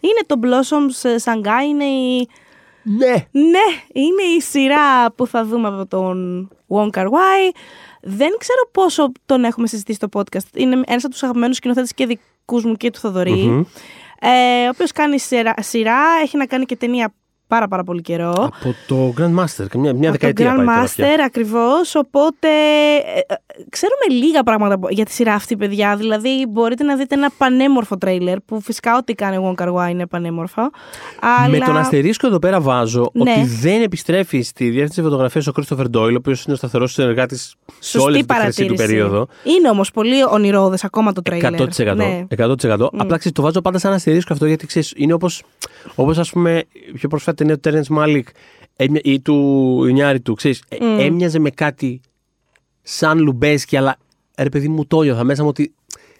Είναι 0.00 0.22
το 0.26 0.36
Blossoms 0.42 1.08
ε, 1.08 1.14
Shanghai, 1.24 1.68
είναι 1.68 1.84
η... 1.84 2.28
Ναι! 2.82 3.14
Ναι, 3.30 3.66
είναι 3.92 4.22
η 4.36 4.40
σειρά 4.40 5.12
που 5.14 5.26
θα 5.26 5.44
δούμε 5.44 5.68
από 5.68 5.86
τον 5.86 6.48
Wong 6.68 6.90
Kar 6.90 7.04
Wai. 7.04 7.54
Δεν 8.02 8.30
ξέρω 8.38 8.68
πόσο 8.72 9.12
τον 9.26 9.44
έχουμε 9.44 9.66
συζητήσει 9.66 9.98
στο 10.02 10.20
podcast. 10.20 10.56
Είναι 10.56 10.80
ένας 10.86 11.04
από 11.04 11.12
τους 11.12 11.22
αγαπημένους 11.22 11.56
σκηνοθέτες 11.56 11.94
και 11.94 12.06
δικούς 12.06 12.64
μου 12.64 12.74
και 12.74 12.90
του 12.90 12.98
θοδωρη 12.98 13.66
Ε, 14.20 14.66
ο 14.66 14.68
οποίος 14.68 14.92
κάνει 14.92 15.18
σειρά, 15.18 15.54
σειρά, 15.58 16.02
έχει 16.22 16.36
να 16.36 16.46
κάνει 16.46 16.64
και 16.64 16.76
ταινία 16.76 17.12
πάρα 17.50 17.68
πάρα 17.68 17.84
πολύ 17.84 18.00
καιρό. 18.00 18.32
Από 18.32 18.74
το 18.86 19.14
Grandmaster, 19.18 19.66
και 19.70 19.78
μια, 19.78 19.92
μια 19.94 20.10
Από 20.10 20.18
το 20.18 20.26
δεκαετία 20.26 20.54
πάει 20.54 20.64
τώρα 20.64 20.84
πια. 20.94 21.06
Grandmaster 21.06 21.20
ακριβώς, 21.24 21.94
οπότε 21.94 22.48
ε, 22.48 23.18
ε, 23.26 23.34
ξέρουμε 23.68 24.24
λίγα 24.26 24.42
πράγματα 24.42 24.78
για 24.90 25.04
τη 25.04 25.12
σειρά 25.12 25.34
αυτή, 25.34 25.56
παιδιά. 25.56 25.96
Δηλαδή, 25.96 26.46
μπορείτε 26.48 26.84
να 26.84 26.96
δείτε 26.96 27.14
ένα 27.14 27.30
πανέμορφο 27.38 27.96
τρέιλερ, 27.98 28.40
που 28.40 28.60
φυσικά 28.60 28.96
ό,τι 28.96 29.14
κάνει 29.14 29.36
ο 29.36 29.54
Wong 29.56 29.62
Kar 29.64 29.72
Wai 29.74 29.90
είναι 29.90 30.06
πανέμορφο. 30.06 30.70
Αλλά... 31.20 31.48
Με 31.48 31.58
τον 31.58 31.76
αστερίσκο 31.76 32.26
εδώ 32.26 32.38
πέρα 32.38 32.60
βάζω 32.60 33.10
Ναι. 33.12 33.30
ότι 33.30 33.44
δεν 33.60 33.82
επιστρέφει 33.82 34.40
στη 34.42 34.68
διεύθυνση 34.68 35.02
φωτογραφίας 35.02 35.46
ο 35.46 35.52
Christopher 35.56 35.84
Doyle, 35.96 36.10
ο 36.12 36.14
οποίος 36.16 36.44
είναι 36.44 36.54
ο 36.54 36.56
σταθερός 36.56 36.92
συνεργάτης 36.92 37.54
σε 37.78 37.98
όλη 37.98 38.16
Σωστή 38.16 38.32
αυτή 38.32 38.38
τη 38.38 38.44
χρυσή 38.44 38.60
του 38.66 38.74
παρατήρηση. 38.74 38.86
περίοδο. 38.86 39.26
Είναι 39.56 39.68
όμως 39.68 39.90
πολύ 39.90 40.24
ονειρόδες 40.30 40.84
ακόμα 40.84 41.12
το 41.12 41.22
τρέιλερ. 41.22 41.52
100%. 41.52 41.94
Ναι. 41.96 42.26
100%. 42.28 42.88
Απλά 42.96 43.16
ξέρεις, 43.18 43.32
το 43.32 43.42
βάζω 43.42 43.60
πάντα 43.60 43.78
σαν 43.78 43.92
αστερίσκο 43.92 44.32
αυτό 44.32 44.46
γιατί 44.46 44.66
ξέρεις, 44.66 44.92
είναι 44.96 45.12
όπως 45.12 45.42
όπως, 45.94 46.18
ας 46.18 46.30
πούμε 46.30 46.64
η 46.88 46.92
πιο 46.92 47.08
πρόσφατη 47.08 47.36
ταινία 47.36 47.58
του 47.58 47.70
Terence 47.70 47.98
Malick 47.98 48.22
έμοι- 48.76 49.00
ή 49.06 49.20
του 49.20 49.34
Ινιάρη 49.88 50.20
του. 50.20 50.34
Ξέρεις, 50.34 50.62
ε, 50.68 51.04
έμοιαζε 51.04 51.38
με 51.38 51.50
κάτι 51.50 52.00
σαν 52.90 53.18
Λουμπέσκι, 53.18 53.76
αλλά 53.76 53.96
ρε 54.38 54.48
παιδί 54.48 54.68
μου 54.68 54.86
το 54.86 55.02
νιώθα 55.02 55.24
μέσα 55.24 55.42
μου 55.42 55.48
ότι 55.48 55.74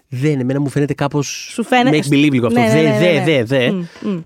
δεν, 0.09 0.41
εμένα 0.41 0.61
μου 0.61 0.69
φαίνεται 0.69 0.95
κάπως. 0.95 1.49
Σου 1.53 1.65
φαίνεται- 1.65 1.97
Make 1.99 2.13
believe 2.13 2.31
λίγο 2.31 2.47
αυτό. 2.47 2.61
Ναι, 2.61 2.67
ναι, 2.67 2.73
Δε, 2.73 2.83
ναι, 2.83 2.99
δε, 2.99 3.13
ναι. 3.13 3.25
δε, 3.25 3.43
δε. 3.45 3.71
Μμ, 3.73 3.85
μμ. 4.01 4.19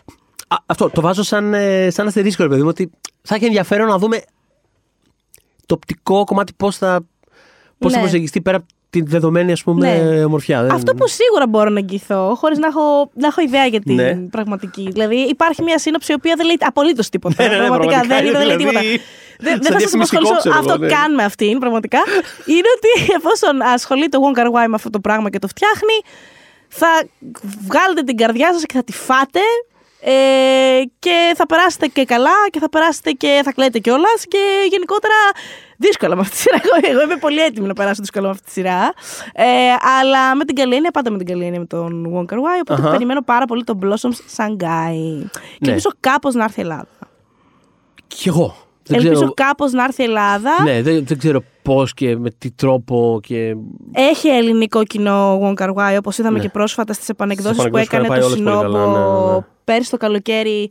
Α, 0.49 0.57
αυτό 0.67 0.91
το 0.91 1.01
βάζω 1.01 1.23
σαν, 1.23 1.55
ε, 1.55 1.91
σαν 1.91 2.07
αστερίσκο, 2.07 2.43
ρε 2.43 2.49
παιδί 2.49 2.63
μου, 2.63 2.69
ότι 2.69 2.91
θα 3.23 3.35
έχει 3.35 3.45
ενδιαφέρον 3.45 3.89
να 3.89 3.99
δούμε 3.99 4.21
το 5.67 5.75
οπτικό 5.75 6.25
κομμάτι 6.25 6.53
πώς 6.57 6.77
θα, 6.77 7.01
πώς 7.79 7.91
θα 7.93 7.97
Ναι. 7.99 8.03
προσεγγιστεί 8.05 8.41
πέρα 8.41 8.57
από 8.57 8.67
τη 8.91 9.03
δεδομένη 9.03 9.53
ας 9.53 9.63
πούμε, 9.63 9.99
Ναι. 9.99 10.25
ομορφιά. 10.25 10.63
Δεν- 10.63 10.71
Αυτό 10.73 10.95
που 10.95 11.09
σίγουρα 11.09 11.47
μπορώ 11.49 11.71
να 11.71 11.79
εγγυηθώ, 11.79 12.35
χωρίς 12.37 12.59
να 12.59 12.67
έχω, 12.67 13.11
να 13.15 13.27
έχω 13.27 13.41
ιδέα 13.41 13.67
για 13.67 13.81
την 13.81 13.95
Ναι. 13.95 14.15
πραγματική. 14.15 14.89
Δηλαδή, 14.93 15.17
υπάρχει 15.17 15.63
μια 15.63 15.79
σύνοψη 15.79 16.13
η 16.13 16.15
οποία 16.15 16.35
δεν 16.37 16.47
λέει 16.47 16.57
απολύτως 16.61 17.09
τίποτα. 17.09 17.43
Ναι, 17.43 17.49
ναι, 17.49 17.57
ναι, 17.59 17.67
πραγματικά 17.67 17.91
πραγματικά 17.91 18.17
δεν, 18.23 18.27
είναι 18.29 18.39
δεν 18.39 18.47
λέει 18.47 18.57
δηλαδή 18.57 18.81
τίποτα. 18.81 19.05
Δεν, 19.39 19.53
σαν 19.53 19.61
δεν 19.63 19.73
θα 19.73 19.73
σας 19.73 19.79
διαφημιστικό, 19.79 20.21
απασχολήσω 20.23 20.37
ξέρω 20.39 20.55
εγώ, 20.55 20.73
αυτό 20.73 20.79
ναι. 20.85 20.89
καν 20.95 21.15
με 21.15 21.25
αυτήν, 21.25 21.59
πραγματικά. 21.59 21.99
είναι 22.45 22.69
ότι 22.77 23.13
εφόσον 23.19 23.63
ασχολείται 23.63 24.17
ο 24.17 24.21
Wong 24.25 24.39
Kar 24.39 24.47
Wai 24.47 24.67
με 24.69 24.75
αυτό 24.75 24.91
το 24.91 25.01
πράγμα 25.01 25.31
και 25.31 25.39
το 25.39 25.49
φτιάχνει, 25.49 25.97
θα 26.69 27.03
βγάλετε 27.67 28.03
την 28.03 28.17
καρδιά 28.17 28.53
σας 28.53 28.63
και 28.67 28.75
θα 28.75 28.85
τη 28.85 28.93
φάτε. 28.93 29.41
Ε, 30.07 30.81
και 30.99 31.33
θα 31.37 31.47
περάσετε 31.47 31.87
και 31.87 32.05
καλά 32.05 32.31
και 32.51 32.59
θα 32.59 32.69
περάσετε 32.69 33.11
και 33.11 33.41
θα 33.45 33.53
κλαίτε 33.53 33.79
κιόλας 33.79 34.25
και 34.29 34.39
γενικότερα 34.71 35.15
δύσκολα 35.77 36.15
με 36.15 36.21
αυτή 36.21 36.35
τη 36.35 36.41
σειρά. 36.41 36.61
Εγώ, 36.63 36.93
εγώ 36.93 37.03
είμαι 37.03 37.17
πολύ 37.17 37.41
έτοιμη 37.41 37.67
να 37.67 37.73
περάσω 37.73 38.01
δύσκολα 38.01 38.25
με 38.25 38.31
αυτή 38.31 38.45
τη 38.45 38.51
σειρά. 38.51 38.93
Ε, 39.35 39.45
αλλά 40.01 40.35
με 40.35 40.45
την 40.45 40.55
καλή 40.55 40.75
έννοια, 40.75 40.91
πάντα 40.91 41.11
με 41.11 41.19
την 41.19 41.27
καλή 41.27 41.45
έννοια 41.45 41.61
με 41.61 41.67
τον 41.67 42.13
Wong 42.15 42.33
Kar 42.33 42.37
Wai, 42.37 42.59
οπότε 42.61 42.83
Αχα. 42.83 42.91
περιμένω 42.91 43.23
πάρα 43.23 43.45
πολύ 43.45 43.65
τον 43.65 43.79
Blossoms 43.83 44.37
Shanghai. 44.37 45.23
Και 45.33 45.39
Ναι. 45.59 45.69
ελπίζω 45.69 45.91
κάπως 46.01 46.35
να 46.35 46.45
έρθει 46.45 46.59
η 46.61 46.63
Ελλάδα. 46.63 46.87
Κι 48.07 48.29
εγώ. 48.29 48.57
Δεν 48.87 48.99
ελπίζω 48.99 49.15
ξέρω, 49.15 49.33
κάπως 49.35 49.73
να 49.73 49.85
έρθει 49.85 50.03
η 50.03 50.05
Ελλάδα. 50.05 50.63
ναι, 50.63 50.83
δεν, 50.83 51.05
δεν 51.07 51.19
ξέρω 51.19 51.43
πώς 51.63 51.95
και 51.95 52.17
με 52.17 52.31
τι 52.31 52.51
τρόπο 52.51 53.21
και. 53.23 53.55
Έχει 53.93 54.29
ελληνικό 54.29 54.85
κοινό 54.85 55.33
ο 55.35 55.41
Wong 55.43 55.63
Kar 55.63 55.69
Wai, 55.75 55.97
όπως 55.99 56.19
είδαμε 56.19 56.37
Ναι. 56.39 56.45
και 56.45 56.51
πρόσφατα 56.51 56.93
στις 56.93 57.09
επανεκδόσεις 57.09 57.57
Στις 57.61 57.71
που 57.71 57.77
επανεκδόσεις 57.77 57.93
έκανε 57.93 58.07
είχαν 58.07 58.33
το 58.33 58.43
πάει 58.43 58.53
όλες 58.53 58.63
πολύ 58.63 58.67
Σινόμπο 58.69 58.89
καλά, 58.89 59.31
ναι, 59.31 59.35
ναι. 59.37 59.45
πέρσι 59.65 59.91
το 59.91 59.97
καλοκαίρι. 59.97 60.71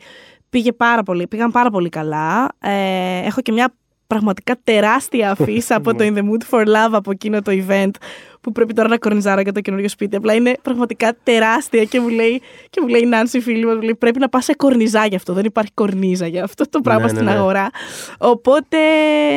Πήγε 0.49 0.71
πάρα 0.71 1.03
πολύ, 1.03 1.27
πήγαν 1.27 1.51
πάρα 1.51 1.69
πολύ 1.69 1.89
καλά. 1.89 2.47
Ε, 2.59 3.25
έχω 3.25 3.41
και 3.41 3.51
μια 3.51 3.73
πραγματικά 4.13 4.55
τεράστια 4.63 5.31
αφίσα 5.31 5.75
από 5.75 5.93
το 5.97 6.03
In 6.03 6.17
the 6.17 6.21
Mood 6.21 6.43
for 6.49 6.65
Love 6.65 6.91
από 6.91 7.11
εκείνο 7.11 7.41
το 7.41 7.51
event 7.51 7.91
που 8.41 8.51
πρέπει 8.51 8.73
τώρα 8.73 8.87
να 8.87 8.97
κορνιζάρω 8.97 9.41
για 9.41 9.51
το 9.51 9.61
καινούριο 9.61 9.89
σπίτι. 9.89 10.15
Απλά 10.15 10.33
είναι 10.33 10.57
πραγματικά 10.61 11.15
τεράστια 11.23 11.83
και 11.83 11.99
μου 11.99 12.09
λέει, 12.09 12.41
και 12.69 12.81
μου 12.81 12.87
λέει 12.87 13.01
η 13.01 13.05
Νάνση 13.05 13.39
φίλη 13.39 13.65
μου, 13.65 13.73
μου 13.73 13.81
λέει, 13.81 13.95
πρέπει 13.95 14.19
να 14.19 14.29
πας 14.29 14.43
σε 14.43 14.53
κορνιζά 14.53 15.05
γι' 15.05 15.15
αυτό. 15.15 15.33
Δεν 15.33 15.45
υπάρχει 15.45 15.71
κορνίζα 15.73 16.27
για 16.27 16.43
αυτό 16.43 16.69
το 16.69 16.81
πράγμα 16.81 17.05
Ναι, 17.05 17.11
ναι, 17.11 17.17
στην 17.17 17.29
ναι. 17.29 17.31
αγορά. 17.31 17.69
Οπότε, 18.17 18.77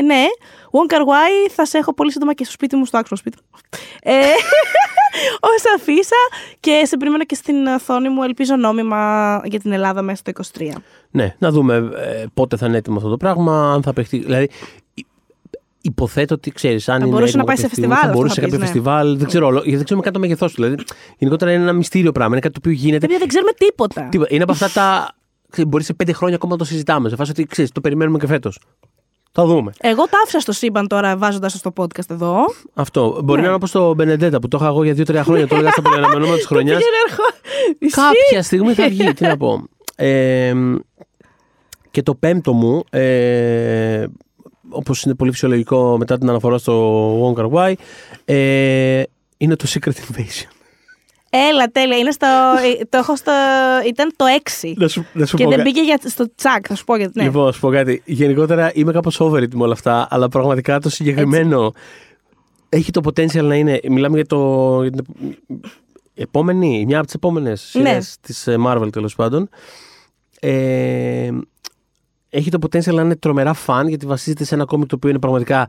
ναι, 0.05 0.25
Wong 0.71 0.93
Kar 0.93 1.01
Wai 1.01 1.51
θα 1.51 1.65
σε 1.65 1.79
έχω 1.79 1.95
πολύ 1.95 2.13
σύντομα 2.13 2.35
και 2.35 2.45
στο 2.45 2.53
σπίτι 2.53 2.77
μου, 2.77 2.85
στο 2.85 2.99
άξιο 2.99 3.17
σπίτι 3.17 3.37
μου. 3.43 3.59
Ε, 4.03 4.15
ως 5.53 5.63
αφίσα 5.77 6.17
και 6.61 6.83
σε 6.85 6.97
περιμένω 6.97 7.25
και 7.25 7.35
στην 7.35 7.67
οθόνη 7.67 8.09
μου, 8.09 8.23
ελπίζω 8.23 8.57
νόμιμα 8.57 9.41
για 9.45 9.61
την 9.61 9.73
Ελλάδα 9.73 10.03
μέσα 10.03 10.23
στο 10.27 10.59
23. 10.59 10.71
Ναι, 11.17 11.35
να 11.39 11.51
δούμε 11.51 11.75
ε, 11.77 12.25
πότε 12.35 12.57
θα 12.57 12.67
είναι 12.67 12.77
έτοιμο 12.77 12.97
αυτό 12.97 13.09
το 13.09 13.17
πράγμα, 13.17 13.73
αν 13.73 13.83
θα 13.83 13.93
παιχτεί. 13.93 14.19
Δηλαδή, 14.19 14.49
υ- 14.95 15.07
υποθέτω 15.81 16.35
ότι 16.35 16.51
ξέρεις, 16.51 16.89
αν 16.89 16.95
Θα 16.99 17.05
είναι 17.05 17.13
μπορούσε 17.13 17.29
έτοιμο 17.29 17.43
να 17.43 17.49
πάει 17.49 17.57
σε 17.57 17.63
κάποια 17.63 17.77
στιγμή, 17.77 17.95
φεστιβάλ, 17.95 18.01
Θα 18.01 18.07
αυτό 18.07 18.19
μπορούσε 18.19 18.35
σε 18.35 18.41
θα 18.41 18.47
κάποιο 18.47 18.59
πεις, 18.59 18.69
ναι. 18.69 18.75
φεστιβάλ. 18.75 19.19
Δεν 19.19 19.27
ξέρω, 19.27 19.47
όλο- 19.47 19.59
γιατί 19.61 19.75
δεν 19.77 19.85
ξέρουμε 19.85 20.05
καν 20.05 20.13
το 20.15 20.19
μέγεθός 20.19 20.53
του. 20.55 20.63
Δηλαδή, 20.63 20.83
γενικότερα 21.19 21.53
είναι 21.53 21.63
ένα 21.63 21.73
μυστήριο 21.73 22.13
πράγμα. 22.13 22.33
Είναι 22.33 22.41
κάτι 22.41 22.55
το 22.55 22.61
οποίο 22.65 22.73
γίνεται. 22.81 23.05
Επειδή 23.05 23.19
δεν 23.19 23.29
ξέρουμε 23.29 23.53
τίποτα. 23.53 24.09
Τίποτα. 24.11 24.35
Είναι 24.35 24.43
από 24.43 24.53
αυτά 24.53 24.71
τα. 24.71 25.15
ξέρεις, 25.51 25.71
Μπορεί 25.71 25.85
σε 25.85 25.95
πέντε 25.95 26.13
χρόνια 26.13 26.37
ακόμα 26.37 26.53
να 26.53 26.59
το 26.59 26.65
συζητάμε. 26.65 27.09
Σε 27.09 27.17
φάση 27.17 27.31
ότι 27.31 27.45
ξέρεις, 27.45 27.71
το 27.73 27.81
περιμένουμε 27.81 28.19
και 28.19 28.27
φέτος. 28.27 28.59
Θα 29.33 29.45
δούμε. 29.47 29.73
Εγώ 29.81 30.03
τα 30.05 30.19
άφησα 30.23 30.41
στο 30.41 30.53
σύμπαν 30.53 30.87
τώρα 30.87 31.17
βάζοντας 31.17 31.53
το 31.53 31.59
στο 31.59 31.73
podcast 31.77 32.11
εδώ. 32.11 32.37
Αυτό. 32.75 33.21
Μπορεί 33.25 33.31
Ναι. 33.33 33.41
να 33.41 33.47
είναι 33.47 33.55
όπως 33.55 33.71
το 33.71 33.95
Μπενεντέτα 33.95 34.39
που 34.39 34.49
το 34.49 34.57
είχα 34.61 34.67
εγώ 34.67 34.85
για 34.85 34.93
δύο-τρία 34.93 35.25
χρόνια. 35.25 35.47
το 35.47 35.55
έλεγα 35.55 35.71
στα 35.71 35.83
πολυαναμενόμενα 35.87 36.37
τη 36.37 36.47
χρονιάς. 36.47 36.77
Πήγαινε 36.77 36.97
ερχό- 37.09 37.35
Ισχύει. 37.79 38.01
Κάποια 38.29 38.43
στιγμή 38.43 38.73
θα 38.75 38.89
βγει. 38.89 39.13
Τι 39.13 39.23
να 39.27 39.37
πω. 39.37 39.63
Ε, 39.99 40.53
και 41.97 42.03
το 42.03 42.15
πέμπτο 42.15 42.53
μου, 42.53 42.85
ε, 42.91 44.05
όπως 44.69 45.03
είναι 45.03 45.15
πολύ 45.15 45.31
φυσιολογικό 45.33 45.97
μετά 45.99 46.19
την 46.19 46.29
αναφορά 46.29 46.59
στο 46.59 47.35
Wong 47.35 47.41
Kar 47.41 47.51
Wai, 47.53 47.73
ε, 48.25 49.03
είναι 49.37 49.57
το 49.57 49.65
Secret 49.69 49.89
Invasion. 49.89 50.49
Έλα, 51.31 51.67
τέλεια. 51.73 51.97
Είναι 51.97 52.11
στο, 52.11 52.27
ε, 52.81 52.85
το 52.85 52.99
έχω 52.99 53.17
στο, 53.17 53.33
ήταν 53.89 54.13
το 54.17 54.25
6. 54.63 54.73
Να 54.77 54.89
σου, 54.89 55.07
να 55.13 55.27
σου 55.27 55.37
Και 55.37 55.43
πω 55.45 55.49
δεν 55.49 55.59
κα- 55.59 55.65
πήγε 55.65 55.83
για, 55.83 55.99
στο 56.05 56.35
τσακ, 56.35 56.65
θα 56.69 56.75
σου 56.75 56.85
πω 56.85 56.97
γιατί. 56.97 57.13
Ναι. 57.19 57.25
Λοιπόν, 57.25 57.53
σου 57.53 57.61
πω 57.61 57.71
κάτι. 57.71 58.03
Γενικότερα 58.05 58.71
είμαι 58.75 58.93
κάπως 58.93 59.21
over 59.21 59.39
it 59.43 59.55
με 59.55 59.63
όλα 59.63 59.73
αυτά, 59.73 60.07
αλλά 60.11 60.29
πραγματικά 60.29 60.81
το 60.81 60.89
συγκεκριμένο 60.91 61.73
έχει 62.69 62.91
το 62.91 63.01
potential 63.05 63.43
να 63.45 63.55
είναι. 63.55 63.81
Μιλάμε 63.89 64.17
για, 64.17 64.27
το, 64.27 64.79
για 64.83 64.91
την 64.91 65.05
επόμενη, 66.15 66.85
μια 66.87 66.97
από 66.97 67.07
τις 67.07 67.15
επόμενες 67.15 67.71
Ναι. 67.75 67.89
σειρές 67.89 68.17
της 68.21 68.49
Marvel 68.67 68.89
τέλος 68.93 69.15
πάντων. 69.15 69.49
Ε, 70.41 71.31
έχει 72.37 72.51
το 72.51 72.59
potential 72.63 72.95
να 72.95 73.03
είναι 73.03 73.17
τρομερά 73.17 73.53
φαν 73.53 73.89
γιατί 73.89 74.07
βασίζεται 74.07 74.45
σε 74.45 74.55
ένα 74.55 74.65
κόμικ 74.65 74.89
το 74.89 74.95
οποίο 74.95 75.11
είναι 75.11 75.19
πραγματικά 75.19 75.69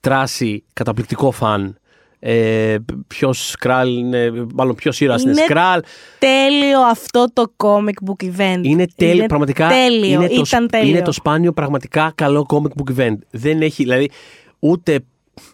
τράση, 0.00 0.64
καταπληκτικό 0.72 1.30
φαν. 1.30 1.78
Ε, 2.18 2.76
ποιος 3.06 3.48
σκράλ 3.50 3.96
είναι, 3.96 4.46
μάλλον 4.54 4.74
ποιος 4.74 5.00
ήρωας 5.00 5.22
είναι 5.22 5.30
Είναι 5.30 5.40
σκράλ. 5.40 5.80
Τέλειο 6.18 6.80
αυτό 6.80 7.26
το 7.32 7.52
comic 7.56 8.08
book 8.10 8.24
event. 8.24 8.60
Είναι 8.62 8.86
τέλειο, 8.96 9.26
πραγματικά. 9.26 9.68
Τέλειο, 9.68 10.04
είναι, 10.20 10.26
το, 10.28 10.32
ήταν 10.34 10.44
σπ- 10.46 10.70
τέλειο. 10.70 10.88
είναι 10.88 11.02
το 11.02 11.12
σπάνιο 11.12 11.52
πραγματικά 11.52 12.12
καλό 12.14 12.46
comic 12.48 12.82
book 12.82 12.98
event. 13.00 13.16
Δεν 13.30 13.62
έχει, 13.62 13.82
δηλαδή, 13.82 14.10
ούτε, 14.58 15.00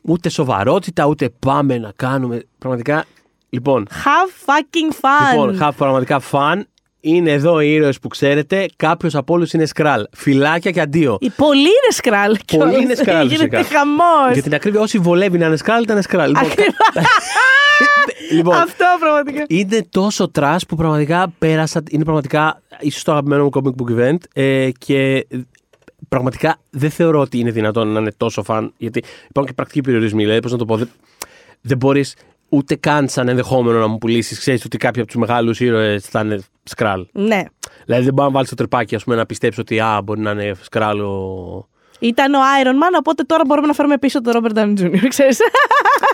ούτε 0.03 0.29
σοβαρότητα, 0.29 1.07
ούτε 1.07 1.31
πάμε 1.39 1.79
να 1.79 1.93
κάνουμε. 1.97 2.43
Πραγματικά. 2.59 3.05
Λοιπόν, 3.51 3.87
Have 3.91 4.51
fucking 4.51 4.93
fun. 4.93 5.31
λοιπόν 5.37 5.59
have 5.63 5.73
πραγματικά 5.77 6.21
fun. 6.21 6.67
Είναι 7.01 7.31
εδώ 7.33 7.61
οι 7.61 7.73
ήρωες 7.73 7.99
που 7.99 8.09
ξέρετε. 8.09 8.67
Κάποιος 8.77 9.15
από 9.15 9.35
όλους 9.35 9.53
είναι 9.53 9.67
Skrull. 9.67 10.07
Φιλάκια 10.13 10.71
και 10.71 10.81
αντίο. 10.81 11.17
Οι 11.21 11.31
πολλοί 11.31 11.59
είναι 11.61 11.91
Skrull. 11.91 12.37
Πολλοί 12.57 12.83
είναι 12.83 12.95
Skrull, 12.95 13.29
Γίνεται 13.29 13.57
φυσικά. 13.59 13.79
χαμός. 13.79 14.33
Για 14.33 14.43
την 14.43 14.55
ακρίβεια, 14.55 14.81
όσοι 14.81 14.99
βολεύει 14.99 15.39
να 15.39 15.47
είναι 15.47 15.57
Skrull, 15.57 15.83
ήταν 15.83 16.03
Skrull. 16.03 16.29
Λοιπόν, 16.29 16.45
Ακριβώς. 16.51 16.75
λοιπόν, 18.37 18.55
Αυτό 18.57 18.85
πραγματικά. 19.01 19.45
είναι 19.49 19.87
τόσο 19.91 20.29
trash 20.31 20.67
που 20.67 20.77
πραγματικά 20.77 21.33
πέρασα. 21.39 21.83
Είναι 21.91 22.05
πραγματικά 22.05 22.63
ίσως 22.81 23.03
το 23.03 23.13
αγαπημένο 23.13 23.43
μου 23.45 23.51
comic 23.53 23.83
book 23.83 23.99
event. 24.01 24.17
Ε, 24.33 24.69
και 24.79 25.27
πραγματικά 26.09 26.57
δεν 26.71 26.91
θεωρώ 26.91 27.21
ότι 27.21 27.39
είναι 27.39 27.51
δυνατόν 27.51 27.89
να 27.89 28.01
είναι 28.01 28.13
τόσο 28.17 28.43
φαν. 28.43 28.73
Γιατί 28.77 28.99
υπάρχουν 29.23 29.45
και 29.47 29.53
πρακτικοί 29.53 29.81
περιορισμοί. 29.81 30.23
Δηλαδή, 30.23 30.41
πώς 30.41 30.53
να 30.53 30.59
το 30.59 30.65
πω, 30.65 30.77
δεν, 30.77 30.91
δεν 31.61 31.77
μπορείς 31.77 32.15
ούτε 32.51 32.75
καν 32.75 33.09
σαν 33.09 33.29
ενδεχόμενο 33.29 33.79
να 33.79 33.87
μου 33.87 33.99
πουλήσεις. 33.99 34.39
Ξέρεις 34.39 34.65
ότι 34.65 34.77
κάποιοι 34.77 35.01
από 35.03 35.11
τους 35.11 35.21
μεγάλους 35.21 35.61
ήρωες 35.61 36.05
θα 36.07 36.21
είναι 36.21 36.39
σκράλ. 36.63 37.07
Ναι. 37.13 37.43
Δηλαδή, 37.85 38.05
δεν 38.05 38.15
μπορεί 38.15 38.29
να 38.29 38.35
βάλει 38.35 38.47
το 38.47 38.55
τρεπάκι 38.55 38.95
ας 38.95 39.05
πούμε, 39.05 39.17
να 39.17 39.27
πιστέψει 39.27 39.61
ότι 39.61 39.81
α, 39.81 40.01
μπορεί 40.05 40.21
να 40.21 40.31
είναι 40.31 40.53
σκράλ 40.63 41.01
ο. 41.01 41.69
Ήταν 41.99 42.35
ο 42.35 42.39
Iron 42.63 42.69
Man, 42.75 42.99
οπότε 42.99 43.23
τώρα 43.23 43.43
μπορούμε 43.47 43.67
να 43.67 43.73
φέρουμε 43.73 43.99
πίσω 43.99 44.21
τον 44.23 44.33
Robert 44.37 44.59
Downey 44.59 44.81
Jr. 44.81 45.07
Ξέρεις. 45.09 45.39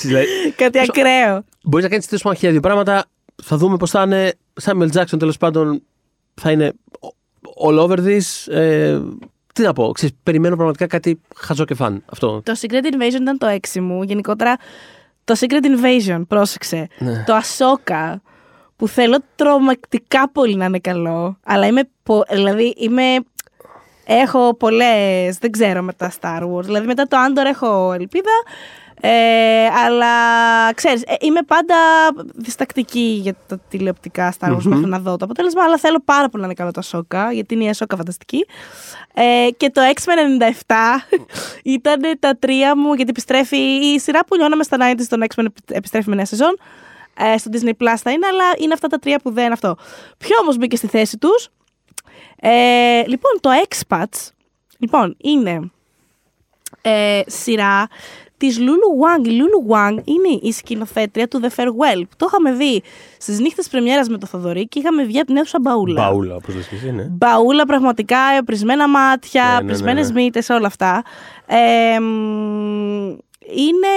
δηλαδή, 0.02 0.26
Κάτι 0.56 0.78
ακραίο. 0.78 1.44
Μπορείς 1.64 1.84
να 1.84 1.90
κάνεις 1.90 2.06
τέλο 2.06 2.20
πάντων 2.22 2.38
χίλια 2.38 2.52
δύο 2.52 2.60
πράγματα. 2.60 3.04
Θα 3.42 3.56
δούμε 3.56 3.76
πώς 3.76 3.90
θα 3.90 4.02
είναι. 4.02 4.32
Samuel 4.62 4.88
Jackson 4.92 5.18
τέλος 5.18 5.36
πάντων 5.36 5.82
θα 6.34 6.50
είναι 6.50 6.72
all 7.66 7.78
over 7.78 7.98
this. 7.98 8.52
Ε, 8.52 9.00
τι 9.54 9.62
να 9.62 9.72
πω, 9.72 9.90
ξέρεις, 9.92 10.14
περιμένω 10.22 10.54
πραγματικά 10.54 10.86
κάτι 10.86 11.20
χαζό 11.36 11.64
και 11.64 11.74
φαν. 11.74 12.02
Αυτό. 12.06 12.42
Το 12.44 12.52
Secret 12.60 12.84
Invasion 12.94 13.20
ήταν 13.20 13.38
το 13.38 13.46
έξι 13.46 13.80
μου. 13.80 14.02
Γενικότερα, 14.02 14.56
το 15.26 15.34
Secret 15.38 15.64
Invasion, 15.64 16.22
πρόσεξε. 16.28 16.86
Ναι. 16.98 17.24
Το 17.26 17.36
Ahsoka, 17.36 18.14
που 18.76 18.88
θέλω 18.88 19.18
τρομακτικά 19.36 20.28
πολύ 20.30 20.56
να 20.56 20.64
είναι 20.64 20.78
καλό. 20.78 21.38
Αλλά 21.44 21.66
είμαι. 21.66 21.82
πο- 22.02 22.24
Δηλαδή, 22.30 22.74
είμαι. 22.76 23.02
Έχω 24.06 24.54
πολλές. 24.54 25.36
Δεν 25.38 25.50
ξέρω 25.50 25.82
με 25.82 25.92
τα 25.92 26.12
Star 26.20 26.40
Wars. 26.42 26.62
Δηλαδή, 26.64 26.86
μετά 26.86 27.04
το 27.04 27.16
Andor 27.26 27.44
έχω 27.46 27.92
ελπίδα. 27.92 28.30
Ε, 29.00 29.66
αλλά 29.66 30.06
ξέρεις, 30.74 31.02
ε, 31.02 31.14
είμαι 31.20 31.42
πάντα 31.42 31.76
διστακτική 32.34 33.18
για 33.22 33.34
τα 33.46 33.58
τηλεοπτικά 33.68 34.34
Star 34.38 34.56
Wars 34.56 34.62
μέχρι 34.62 34.86
να 34.86 34.98
δω 34.98 35.16
το 35.16 35.24
αποτέλεσμα, 35.24 35.62
αλλά 35.62 35.78
θέλω 35.78 36.02
πάρα 36.04 36.28
πολύ 36.28 36.42
να 36.42 36.48
είναι 36.48 36.54
καλό 36.54 36.70
το 36.70 36.82
Ahsoka, 36.84 37.32
γιατί 37.32 37.54
είναι 37.54 37.64
η 37.64 37.70
Ahsoka 37.76 37.94
φανταστική. 37.96 38.46
Ε, 39.14 39.48
και 39.56 39.70
το 39.70 39.80
X-Men 39.94 40.42
97 40.66 40.74
ήταν 41.76 42.00
τα 42.20 42.36
τρία 42.36 42.76
μου, 42.76 42.94
γιατί 42.94 43.10
επιστρέφει 43.10 43.56
η 43.56 43.98
σειρά 43.98 44.24
που 44.24 44.34
λιώναμε 44.34 44.62
στα 44.62 44.76
90 44.80 44.94
στον 44.98 45.22
X-Men 45.22 45.44
επι- 45.44 45.70
επιστρέφει 45.70 46.08
με 46.08 46.14
νέα 46.14 46.26
σεζόν. 46.26 46.58
Ε, 47.18 47.38
στο 47.38 47.50
Disney 47.52 47.72
Plus 47.82 47.94
θα 48.02 48.10
είναι, 48.10 48.26
αλλά 48.26 48.44
είναι 48.58 48.72
αυτά 48.72 48.88
τα 48.88 48.98
τρία 48.98 49.18
που 49.18 49.30
δεν 49.30 49.52
αυτό. 49.52 49.76
Ποιο 50.18 50.36
όμως 50.40 50.56
μπήκε 50.56 50.76
στη 50.76 50.86
θέση 50.86 51.18
τους; 51.18 51.48
Ε, 52.40 53.02
λοιπόν, 53.06 53.32
το 53.40 53.50
Expats, 53.68 54.28
λοιπόν, 54.78 55.16
είναι 55.20 55.70
ε, 56.82 57.20
σειρά 57.26 57.88
της 58.36 58.58
Lulu 58.58 59.22
Wang. 59.22 59.26
Η 59.26 59.30
Lulu 59.30 59.74
Wang 59.74 60.02
είναι 60.04 60.38
η 60.42 60.52
σκηνοθέτρια 60.52 61.28
του 61.28 61.40
The 61.42 61.48
Farewell. 61.56 62.00
που 62.00 62.16
Το 62.16 62.26
είχαμε 62.28 62.52
δει 62.52 62.82
στις 63.18 63.40
νύχτες 63.40 63.68
πρεμιέρας 63.68 64.08
με 64.08 64.18
το 64.18 64.26
Θοδωρή 64.26 64.68
και 64.68 64.78
είχαμε 64.78 65.04
βγει 65.04 65.18
από 65.18 65.26
την 65.26 65.36
αίθουσα 65.36 65.58
μπαούλα. 65.60 66.02
Μπαούλα, 66.02 66.34
όπως 66.34 66.54
λες 66.54 66.66
και 66.66 66.74
εσύ, 66.74 66.92
ναι. 66.92 67.02
Μπαούλα 67.02 67.66
πραγματικά, 67.66 68.18
πρισμένα 68.44 68.88
μάτια, 68.88 69.42
Ναι, 69.42 69.54
ναι, 69.54 69.60
ναι, 69.60 69.66
πρισμένες 69.66 70.10
ναι. 70.10 70.22
μύτες, 70.22 70.48
όλα 70.48 70.66
αυτά. 70.66 71.02
Ε, 71.46 72.00
μ, 72.00 73.08
είναι... 73.54 73.88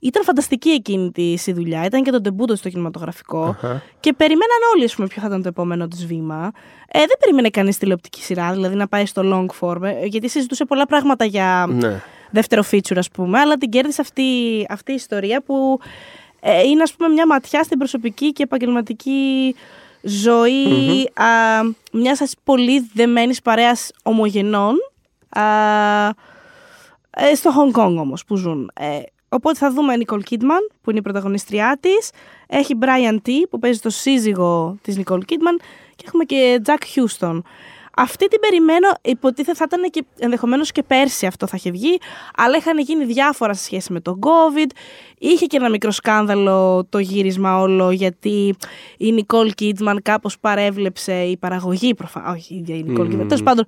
Ήταν 0.00 0.22
φανταστική 0.24 0.68
εκείνη 0.70 1.10
της 1.10 1.46
η 1.46 1.52
δουλειά. 1.52 1.84
Ήταν 1.84 2.02
και 2.02 2.10
το 2.10 2.20
ντεμπούτο 2.20 2.56
στο 2.56 2.68
κινηματογραφικό. 2.68 3.44
Αχα. 3.44 3.82
Και 4.00 4.12
περιμέναν 4.12 4.58
όλοι, 4.74 4.84
ας 4.84 4.94
πούμε, 4.94 5.06
ποιο 5.06 5.20
θα 5.20 5.26
ήταν 5.26 5.42
το 5.42 5.48
επόμενο 5.48 5.88
της 5.88 6.06
βήμα. 6.06 6.50
Ε, 6.88 6.98
δεν 6.98 7.16
περίμενε 7.20 7.48
κανείς 7.48 7.78
τηλεοπτική 7.78 8.22
σειρά, 8.22 8.52
δηλαδή 8.52 8.74
να 8.74 8.88
πάει 8.88 9.06
στο 9.06 9.22
long 9.24 9.46
form, 9.60 9.82
ε, 9.82 10.06
γιατί 10.06 10.28
συζητούσε 10.28 10.64
πολλά 10.64 10.86
πράγματα 10.86 11.24
για 11.24 11.66
Ναι. 11.68 12.00
Δεύτερο 12.30 12.62
feature, 12.70 12.96
ας 12.96 13.10
πούμε, 13.10 13.38
αλλά 13.38 13.56
την 13.56 13.70
κέρδισε 13.70 14.00
αυτή, 14.00 14.22
αυτή 14.68 14.92
η 14.92 14.94
ιστορία 14.94 15.42
που 15.42 15.80
ε, 16.40 16.62
είναι, 16.62 16.82
ας 16.82 16.94
πούμε, 16.94 17.08
μια 17.08 17.26
ματιά 17.26 17.62
στην 17.62 17.78
προσωπική 17.78 18.32
και 18.32 18.42
επαγγελματική 18.42 19.54
ζωή 20.02 21.10
α, 21.14 21.24
μιας 21.92 22.20
ας, 22.20 22.34
πολύ 22.44 22.90
δεμένης 22.94 23.42
παρέας 23.42 23.90
ομογενών 24.02 24.74
α, 25.28 25.42
ε, 27.10 27.34
στο 27.34 27.50
Hong 27.56 27.78
Kong 27.78 27.96
όμως 27.96 28.24
που 28.24 28.36
ζουν. 28.36 28.70
Ε, 28.74 29.00
οπότε 29.28 29.58
θα 29.58 29.70
δούμε 29.70 29.94
Nicole 29.98 30.20
Kidman 30.30 30.70
που 30.82 30.90
είναι 30.90 30.98
η 30.98 31.02
πρωταγωνιστριά 31.02 31.78
της, 31.80 32.10
έχει 32.46 32.74
Brian 32.80 33.14
T 33.14 33.30
που 33.50 33.58
παίζει 33.58 33.80
το 33.80 33.90
σύζυγο 33.90 34.76
της 34.82 34.98
Nicole 34.98 35.22
Kidman 35.28 35.60
και 35.96 36.04
έχουμε 36.06 36.24
και 36.24 36.60
Jack 36.64 36.82
Houston. 36.94 37.40
Αυτή 38.00 38.28
την 38.28 38.40
περιμένω, 38.40 38.88
υποτίθεται 39.02 39.56
θα 39.56 39.64
ήταν 39.68 39.90
και 39.90 40.04
ενδεχομένως 40.18 40.72
και 40.72 40.82
πέρσι 40.82 41.26
αυτό 41.26 41.46
θα 41.46 41.56
είχε 41.56 41.70
βγει, 41.70 41.98
αλλά 42.36 42.56
είχαν 42.56 42.78
γίνει 42.78 43.04
διάφορα 43.04 43.54
σε 43.54 43.64
σχέση 43.64 43.92
με 43.92 44.00
τον 44.00 44.18
COVID. 44.22 44.70
Είχε 45.18 45.46
και 45.46 45.56
ένα 45.56 45.68
μικρό 45.70 45.90
σκάνδαλο 45.90 46.86
το 46.88 46.98
γύρισμα 46.98 47.58
όλο, 47.60 47.90
γιατί 47.90 48.56
η 48.96 49.12
Νικόλ 49.12 49.52
Κίτμαν 49.54 50.02
κάπως 50.02 50.38
παρέβλεψε 50.38 51.12
η 51.22 51.36
παραγωγή, 51.36 51.94
προφανώς, 51.94 52.34
όχι 52.34 52.54
η 52.54 52.56
ίδια 52.56 52.76
η 52.76 52.82
Νικόλ 52.82 53.08
Κίτμαν, 53.08 53.28
τέλος 53.28 53.42
πάντων 53.42 53.64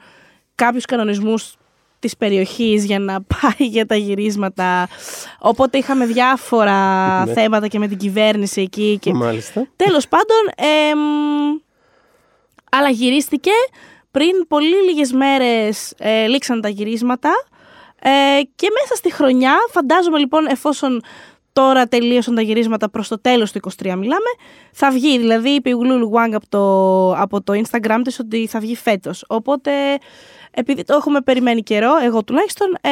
κάποιους 0.54 0.84
κανονισμούς 0.84 1.54
της 1.98 2.16
περιοχής 2.16 2.84
για 2.84 2.98
να 2.98 3.22
πάει 3.34 3.68
για 3.68 3.86
τα 3.86 3.94
γυρίσματα. 3.96 4.88
Οπότε 5.38 5.78
είχαμε 5.78 6.06
διάφορα 6.06 6.78
Ναι. 7.24 7.32
θέματα 7.32 7.66
και 7.66 7.78
με 7.78 7.88
την 7.88 7.98
κυβέρνηση 7.98 8.60
εκεί 8.60 8.98
και 9.00 9.12
Μάλιστα. 9.12 9.66
Τέλος 9.76 10.08
πάντων, 10.08 10.68
εμ, 10.90 10.98
αλλά 12.70 12.88
γυρίστηκε 12.90 13.50
πριν 14.10 14.46
πολύ 14.48 14.74
λίγες 14.88 15.12
μέρες 15.12 15.94
ε, 15.98 16.26
λήξαν 16.26 16.60
τα 16.60 16.68
γυρίσματα 16.68 17.30
Ε, 18.02 18.40
και 18.54 18.68
μέσα 18.80 18.94
στη 18.94 19.12
χρονιά, 19.12 19.54
φαντάζομαι 19.70 20.18
λοιπόν, 20.18 20.46
εφόσον 20.46 21.02
τώρα 21.52 21.86
τελείωσαν 21.86 22.34
τα 22.34 22.40
γυρίσματα 22.40 22.90
προς 22.90 23.08
το 23.08 23.20
τέλος 23.20 23.52
του 23.52 23.60
23 23.64 23.70
μιλάμε, 23.84 24.30
θα 24.72 24.90
βγει. 24.90 25.18
Δηλαδή 25.18 25.50
είπε 25.50 25.68
η 25.68 25.72
Γουλούλου 25.72 26.10
Wang 26.14 26.32
από 26.34 26.46
το, 26.48 27.12
από 27.22 27.42
το 27.42 27.52
Instagram 27.52 28.00
της 28.04 28.18
ότι 28.18 28.46
θα 28.46 28.60
βγει 28.60 28.76
φέτος. 28.76 29.24
Οπότε 29.28 29.70
επειδή 30.50 30.84
το 30.84 30.94
έχουμε 30.94 31.20
περιμένει 31.20 31.62
καιρό, 31.62 31.90
εγώ 32.04 32.24
τουλάχιστον, 32.24 32.68
ε, 32.80 32.88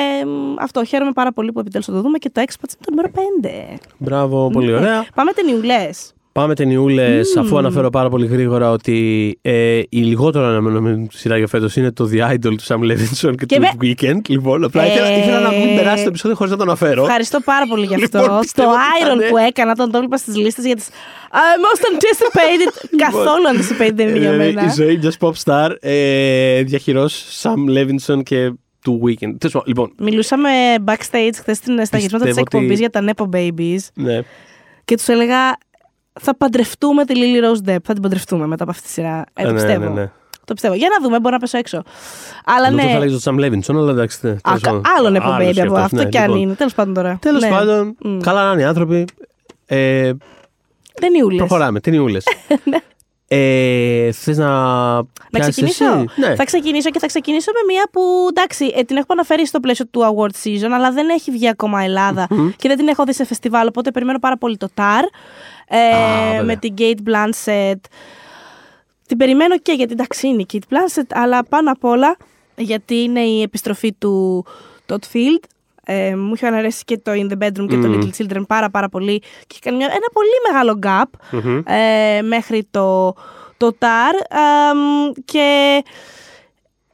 αυτό 0.59 0.85
χαίρομαι 0.85 1.12
πάρα 1.12 1.33
πολύ 1.33 1.53
που 1.53 1.59
επιτέλους 1.61 1.87
θα 1.87 1.93
το 1.93 2.01
δούμε 2.01 2.19
και 2.19 2.31
το 2.31 2.41
Expats 2.41 2.73
είναι 2.75 2.85
το 2.85 2.91
νούμερο 2.91 3.11
5. 3.11 3.79
Μπράβο, 3.99 4.51
πολύ 4.51 4.71
Ναι. 4.71 4.77
ωραία. 4.77 5.07
Πάμε 5.14 5.33
ταινιούλες. 5.33 6.12
Πάμε 6.39 6.55
ταινιούλες, 6.55 7.36
αφού 7.36 7.59
αναφέρω 7.59 7.91
πάρα 7.91 8.09
πολύ 8.09 8.26
γρήγορα 8.26 8.70
ότι 8.70 9.39
ε, 9.43 9.78
η 9.78 9.99
λιγότερο 9.99 10.45
αναμενόμενη 10.47 11.07
σειρά 11.12 11.36
για 11.39 11.47
φέτος 11.47 11.76
είναι 11.76 11.93
το 11.93 12.11
The 12.12 12.30
Idol 12.32 12.39
του 12.41 12.62
Sam 12.66 12.76
Levinson 12.76 13.32
και, 13.36 13.47
Και 13.47 13.55
του 13.55 13.61
με- 13.61 13.70
Weekend. 13.82 14.20
Λοιπόν, 14.28 14.64
απλά 14.64 14.86
ήθελα, 14.86 15.07
Ε, 15.07 15.18
ήθελα 15.18 15.41
να 15.41 15.51
μην 15.51 15.76
περάσει 15.76 16.03
το 16.03 16.09
επεισόδιο 16.09 16.36
χωρίς 16.36 16.53
να 16.53 16.59
το 16.59 16.62
αναφέρω. 16.62 17.03
Ευχαριστώ 17.03 17.41
πάρα 17.41 17.66
πολύ 17.66 17.86
γι' 17.86 17.95
αυτό. 17.95 18.18
Λοιπόν, 18.20 18.41
πιστεύω 18.41 18.68
το 18.68 18.74
ότι 18.74 18.82
iron 19.12 19.16
ήταν- 19.18 19.30
που 19.30 19.36
έκανα 19.36 19.70
όταν 19.70 19.91
το 19.91 19.97
έβλεπα 19.97 20.16
στις 20.16 20.36
λίστες 20.36 20.64
για 20.64 20.74
τις 20.76 20.89
uh, 20.89 21.34
most 21.64 21.82
anticipated. 21.93 22.86
καθόλου 23.05 23.43
anticipated 23.55 23.95
δεν 23.95 24.09
είναι 24.09 24.18
για 24.18 24.30
Δηλαδή, 24.32 24.55
μένα. 24.55 24.66
η 24.66 24.74
ζωή 24.74 25.01
Just 25.03 25.26
Pop 25.28 25.32
Star 25.45 25.70
ε, 25.80 26.62
διαχειρός 26.62 27.41
Sam 27.43 27.55
Levinson 27.78 28.22
και 28.22 28.53
του 28.82 29.01
Weekend. 29.05 29.34
Τέλος 29.39 29.53
πάντων, 29.53 29.62
Λοιπόν, 29.66 29.93
Μιλούσαμε 29.99 30.49
backstage 30.84 31.34
χθες 31.41 31.57
στα 31.57 31.72
γυρίσματα 31.74 31.99
της 31.99 32.09
Πιστεύω 32.11 32.30
ότι- 32.30 32.39
εκπομπής 32.41 32.78
για 32.78 32.91
τα 32.91 33.05
Nepo 33.07 33.24
Babies 33.36 33.78
ναι. 33.95 34.20
και 34.84 34.97
τους 34.97 35.09
έλεγα 35.09 35.36
θα 36.21 36.37
παντρευτούμε 36.37 37.05
τη 37.05 37.14
Lily 37.16 37.45
Rose 37.45 37.71
Depp. 37.71 37.77
Θα 37.85 37.93
την 37.93 38.03
παντρευτούμε 38.03 38.47
μετά 38.47 38.62
από 38.62 38.73
αυτή 38.73 38.83
τη 38.85 38.91
σειρά. 38.91 39.25
Ε, 39.35 39.43
το 39.43 39.49
ναι, 39.49 39.55
πιστεύω. 39.55 39.85
ναι, 39.85 40.01
ναι. 40.01 40.11
Το 40.45 40.53
πιστεύω. 40.55 40.75
Για 40.75 40.89
να 40.99 41.05
δούμε, 41.05 41.21
μπορεί 41.21 41.35
να 41.35 41.41
πέσω 41.41 41.59
έξω. 41.59 41.83
Αλλά 42.45 42.71
Νομίζω 42.71 42.87
ναι. 42.87 42.93
θα 42.93 42.99
λέγεις 42.99 43.23
το 43.23 43.33
Sam 43.33 43.39
Levinson, 43.45 43.75
αλλά 43.77 43.91
εντάξει. 43.91 44.19
ναι, 44.23 44.31
Α, 44.31 44.37
τέλος 44.43 44.61
κα- 44.61 44.71
πάντων. 44.71 44.83
άλλο 44.99 45.09
Nepo 45.19 45.21
Άλλος 45.23 45.49
Baby 45.49 45.53
και 45.53 45.61
από 45.61 45.73
αυτός, 45.75 45.85
αυτό 45.85 45.97
ναι, 45.97 46.09
κι 46.09 46.19
αν 46.19 46.25
λοιπόν. 46.25 46.41
είναι. 46.41 46.55
Τέλος 46.55 46.75
πάντων 46.75 46.95
τώρα. 46.95 47.19
Τέλος 47.21 47.43
Ναι. 47.43 47.49
πάντων, 47.49 47.97
Μμ. 48.03 48.19
καλά 48.19 48.47
να 48.47 48.53
είναι 48.53 48.62
οι 48.62 48.64
άνθρωποι. 48.64 49.05
Ε, 49.66 50.12
Ταινιούλες. 51.01 51.37
προχωράμε, 51.39 51.81
ταινιούλες. 51.81 52.25
ε, 53.29 54.12
θες 54.12 54.37
να 54.37 54.47
Να 54.47 55.07
πιάσεις 55.31 55.53
ξεκινήσω; 55.53 55.85
εσύ; 55.85 56.07
Ναι. 56.16 56.35
Θα 56.35 56.45
ξεκινήσω 56.45 56.91
και 56.91 56.99
θα 56.99 57.07
ξεκινήσω 57.07 57.51
με 57.53 57.72
μια 57.72 57.89
που 57.93 58.26
εντάξει, 58.29 58.72
ε, 58.76 58.83
την 58.83 58.97
έχω 58.97 59.07
αναφέρει 59.09 59.47
στο 59.47 59.61
πλαίσιο 59.61 59.87
του 59.87 60.01
award 60.01 60.47
season, 60.47 60.70
αλλά 60.72 60.93
δεν 60.93 61.09
έχει 61.09 61.31
βγει 61.31 61.49
ακόμα 61.49 61.83
Ελλάδα 61.83 62.29
και 62.57 62.68
δεν 62.68 62.76
την 62.76 62.89
έχω 62.89 63.05
δει 63.05 63.14
σε 63.14 63.24
φεστιβάλ. 63.24 63.66
Οπότε 63.66 63.91
περιμένω 63.91 64.18
πάρα 64.18 64.37
πολύ 64.37 64.57
το 64.57 64.68
TAR. 64.74 65.03
Ε, 65.68 65.79
βέβαια. 65.79 66.43
με 66.43 66.57
την 66.57 66.74
Kate 66.79 67.09
Blanchett. 67.09 67.81
Την 69.07 69.16
περιμένω 69.16 69.59
και 69.59 69.72
γιατί 69.72 69.93
εντάξει 69.93 70.29
είναι 70.29 70.43
η 70.43 70.47
Kate 70.53 70.74
Blanchett, 70.74 71.07
αλλά 71.12 71.45
πάνω 71.45 71.70
απ' 71.70 71.85
όλα 71.85 72.16
γιατί 72.57 72.95
είναι 72.95 73.20
η 73.20 73.43
επιστροφή 73.43 73.93
του 73.93 74.45
Todd 74.87 75.05
Field. 75.12 75.43
Ε, 75.91 76.16
μου 76.16 76.32
είχε 76.34 76.47
αρέσει 76.47 76.84
και 76.84 76.99
το 76.99 77.12
In 77.14 77.32
the 77.32 77.45
Bedroom 77.45 77.66
και 77.68 77.76
το 77.76 77.89
Little 77.93 78.11
Children 78.18 78.43
πάρα 78.47 78.70
πάρα 78.70 78.89
πολύ 78.89 79.18
και 79.18 79.26
είχε 79.51 79.61
κάνει 79.62 79.76
μια- 79.76 79.86
ένα 79.91 80.09
πολύ 80.12 80.28
μεγάλο 80.51 80.78
gap 80.82 81.39
ε, 81.72 82.22
μέχρι 82.22 82.66
το, 82.70 83.14
το 83.57 83.76
TAR 83.78 84.36
Αμ, 84.70 85.11
και 85.24 85.82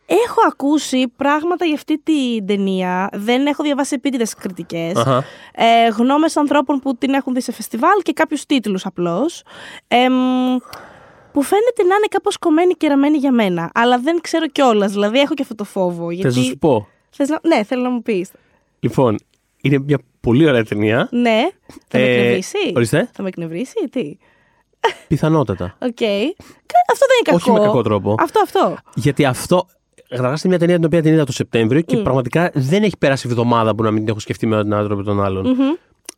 έχω 0.07 0.41
ακούσει 0.49 1.09
πράγματα 1.17 1.65
για 1.65 1.75
αυτή 1.75 1.99
την 1.99 2.47
ταινία. 2.47 3.09
Δεν 3.13 3.47
έχω 3.47 3.63
διαβάσει 3.63 3.95
επίτηδες 3.95 4.35
κριτικές. 4.35 4.97
Αχα. 4.97 5.25
Ε, 5.55 5.89
γνώμες 5.89 6.37
ανθρώπων 6.37 6.79
που 6.79 6.97
την 6.97 7.13
έχουν 7.15 7.35
δει 7.35 7.41
σε 7.41 7.53
φεστιβάλ 7.53 8.01
και 8.03 8.13
κάποιους 8.13 8.47
τίτλους 8.47 8.87
απλώς. 8.87 9.43
Εμ, 9.89 10.13
που 11.33 11.43
φαίνεται 11.43 11.83
να 11.83 11.95
είναι 11.95 12.07
κάπως 12.11 12.39
κομμένη 12.39 12.73
και 12.73 12.89
ραμμένη 12.89 13.17
για 13.17 13.33
μένα. 13.33 13.71
Αλλά 13.75 13.99
δεν 13.99 14.21
ξέρω 14.21 14.47
κιόλας. 14.49 14.93
Δηλαδή 14.93 15.19
έχω 15.19 15.35
και 15.35 15.43
αυτό 15.43 15.55
το 15.55 15.65
φόβο. 15.65 16.11
Γιατί... 16.11 16.29
Θες 16.35 16.37
να 16.37 16.43
σου 16.43 16.59
πω; 16.59 16.89
Θες 17.11 17.29
να... 17.29 17.39
Ναι, 17.43 17.63
θέλω 17.65 17.83
να 17.83 17.91
μου 17.91 18.03
πεις. 18.03 18.31
Λοιπόν, 18.85 19.17
είναι 19.63 19.79
μια 19.79 19.99
πολύ 20.21 20.49
ωραία 20.49 20.65
ταινία. 20.65 21.09
Ναι. 21.11 21.41
Θα 21.89 21.99
με 21.99 22.05
Ε, 22.05 22.15
εκνευρίσει. 22.15 22.73
ορίστε. 22.77 23.09
Θα 23.13 23.23
με 23.23 23.29
εκνευρίσει, 23.29 23.89
τι; 23.91 24.17
Πιθανότατα. 25.09 25.65
Οκ. 25.65 25.97
Κα- 25.97 26.85
Αυτό 26.93 27.07
δεν 27.07 27.17
είναι 27.19 27.25
κακό. 27.25 27.37
Όχι 27.37 27.51
με 27.51 27.59
κακό 27.59 27.83
τρόπο. 27.83 28.15
Αυτό, 28.19 28.41
αυτό. 28.41 28.77
Γιατί 28.95 29.25
αυτό. 29.25 29.67
Καταρχάς 30.09 30.41
είναι 30.45 30.49
μια 30.49 30.59
ταινία 30.59 30.77
την 30.77 30.85
οποία 30.85 31.03
την 31.03 31.13
είδα 31.13 31.25
το 31.25 31.33
Σεπτέμβριο 31.33 31.81
και 31.81 31.97
πραγματικά 31.97 32.51
δεν 32.55 32.83
έχει 32.83 32.97
περάσει 32.99 33.29
εβδομάδα 33.31 33.75
που 33.75 33.83
να 33.83 33.91
μην 33.91 34.01
την 34.01 34.09
έχω 34.09 34.19
σκεφτεί 34.21 34.47
με 34.47 34.55
έναν 34.55 34.73
τρόπο 34.73 35.01
ή 35.01 35.05
τον 35.05 35.25
άλλον. 35.25 35.57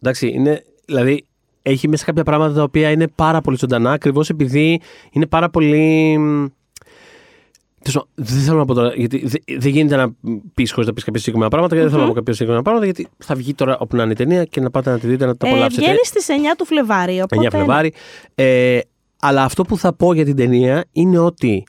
Εντάξει, 0.01 0.29
είναι. 0.29 0.63
Δηλαδή, 0.85 1.27
έχει 1.63 1.89
μέσα 1.89 2.05
κάποια 2.05 2.23
πράγματα 2.23 2.55
τα 2.55 2.63
οποία 2.63 2.91
είναι 2.91 3.09
πάρα 3.09 3.41
πολύ 3.41 3.57
ζωντανά 3.57 3.93
ακριβώς 3.93 4.29
επειδή 4.29 4.81
είναι 5.11 5.27
πάρα 5.27 5.51
πολύ. 5.51 6.19
Μ, 7.87 7.93
τέλος 7.93 7.95
πάντων, 7.95 8.09
Δεν 8.15 8.39
θέλω 8.45 8.59
να 8.59 8.65
πω 8.65 8.75
τώρα, 8.75 8.93
γιατί 8.95 9.27
δε- 9.27 9.59
δεν 9.59 9.71
γίνεται 9.71 9.97
να 9.97 10.13
πεις 10.55 10.73
χωρίς 10.73 10.87
να 10.89 10.93
πεις 10.95 11.05
κάποια 11.05 11.19
συγκεκριμένα 11.21 11.51
πράγματα 11.51 11.75
και 11.75 11.81
δεν 11.81 11.91
θέλω 11.91 12.03
να 12.03 12.09
πω 12.09 12.15
κάποια 12.15 12.33
συγκεκριμένα 12.33 12.63
πράγματα, 12.65 12.87
γιατί 12.93 13.09
θα 13.19 13.35
βγει 13.35 13.55
τώρα 13.55 13.79
όπου 13.79 13.97
να 13.97 14.03
είναι 14.03 14.13
η 14.13 14.15
ταινία 14.15 14.45
και 14.45 14.61
να 14.61 14.71
πάτε 14.71 14.91
να 14.91 14.99
τη 14.99 15.07
δείτε, 15.07 15.27
να 15.27 15.37
τα 15.37 15.47
Ε, 15.47 15.51
απολαύσετε. 15.51 15.83
βγαίνει 15.83 16.05
στις 16.05 16.27
9 16.29 16.33
του 16.59 16.65
Φλεβάρι. 16.67 17.23
Οπότε... 17.23 17.47
9 17.47 17.51
Φλεβάρι. 17.51 17.93
Ε, 18.35 18.79
αλλά 19.21 19.43
αυτό 19.43 19.63
που 19.65 19.79
θα 19.79 19.93
πω 19.93 20.13
για 20.15 20.25
την 20.25 20.37
ταινία 20.37 20.85
είναι 20.93 21.19
ότι 21.19 21.65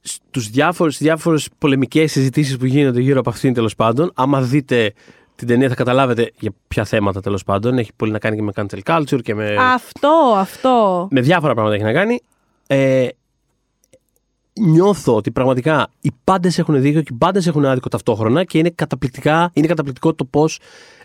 στους 0.00 0.48
διάφορους, 0.50 0.94
στις 0.94 1.06
διάφορες 1.06 1.48
πολεμικές 1.58 2.12
συζητήσεις 2.12 2.56
που 2.56 2.64
γίνονται 2.66 3.00
γύρω 3.00 3.18
από 3.20 3.30
αυτήν 3.30 3.54
τέλος 3.54 3.74
πάντων, 3.74 4.10
άμα 4.14 4.40
δείτε 4.42 4.92
την 5.34 5.46
ταινία 5.46 5.68
θα 5.68 5.74
καταλάβετε 5.74 6.30
για 6.38 6.50
ποια 6.68 6.84
θέματα 6.84 7.20
τέλος 7.20 7.44
πάντων. 7.44 7.78
Έχει 7.78 7.90
πολύ 7.96 8.12
να 8.12 8.18
κάνει 8.18 8.36
και 8.36 8.42
με 8.42 8.52
cancel 8.54 8.78
culture 8.84 9.22
και 9.22 9.34
με, 9.34 9.56
Αυτό, 9.74 10.34
αυτό. 10.36 11.08
με 11.10 11.20
διάφορα 11.20 11.54
πράγματα 11.54 11.74
έχει 11.76 11.84
να 11.84 11.92
κάνει. 11.92 12.20
Ε, 12.66 13.06
νιώθω 14.60 15.14
ότι 15.16 15.30
πραγματικά 15.30 15.88
οι 16.00 16.10
πάντες 16.24 16.58
έχουν 16.58 16.80
δίκιο 16.80 17.00
και 17.02 17.10
οι 17.12 17.16
πάντες 17.18 17.46
έχουν 17.46 17.64
άδικο 17.64 17.88
ταυτόχρονα 17.88 18.44
και 18.44 18.58
είναι, 18.58 18.70
καταπληκτικά, 18.70 19.50
είναι 19.54 19.66
καταπληκτικό 19.66 20.14
το 20.14 20.24
πώς 20.24 20.58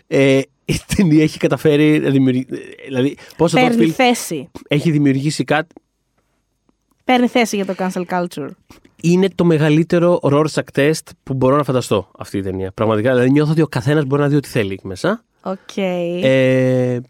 ε, 0.06 0.40
η 0.64 0.74
ταινία 0.96 1.22
έχει 1.22 1.38
καταφέρει 1.38 1.98
να 2.00 2.10
δημιουργήσει. 2.10 2.46
Δηλαδή, 2.86 3.16
πώς 3.36 3.52
ο 3.52 3.54
Todd 3.54 3.60
Παίρνει 3.60 3.84
Field 3.86 3.90
θέση. 3.90 4.50
έχει 4.68 4.90
δημιουργήσει 4.90 5.44
κάτι. 5.44 5.74
Παίρνει 7.04 7.26
θέση 7.26 7.56
για 7.56 7.66
το 7.66 7.74
cancel 7.78 8.04
culture. 8.10 8.48
Είναι 9.02 9.28
το 9.34 9.44
μεγαλύτερο 9.44 10.18
Rorschach 10.22 10.62
test 10.74 10.92
που 11.22 11.34
μπορώ 11.34 11.56
να 11.56 11.62
φανταστώ 11.64 12.10
αυτή 12.18 12.38
η 12.38 12.42
ταινία. 12.42 12.72
Πραγματικά. 12.72 13.10
Δηλαδή, 13.12 13.30
νιώθω 13.30 13.50
ότι 13.52 13.62
ο 13.62 13.66
καθένας 13.66 14.04
μπορεί 14.04 14.22
να 14.22 14.28
δει 14.28 14.36
ό,τι 14.36 14.48
θέλει 14.48 14.72
εκεί 14.72 14.86
μέσα. 14.86 15.24
Οκ. 15.42 15.76
Ε, 15.76 17.00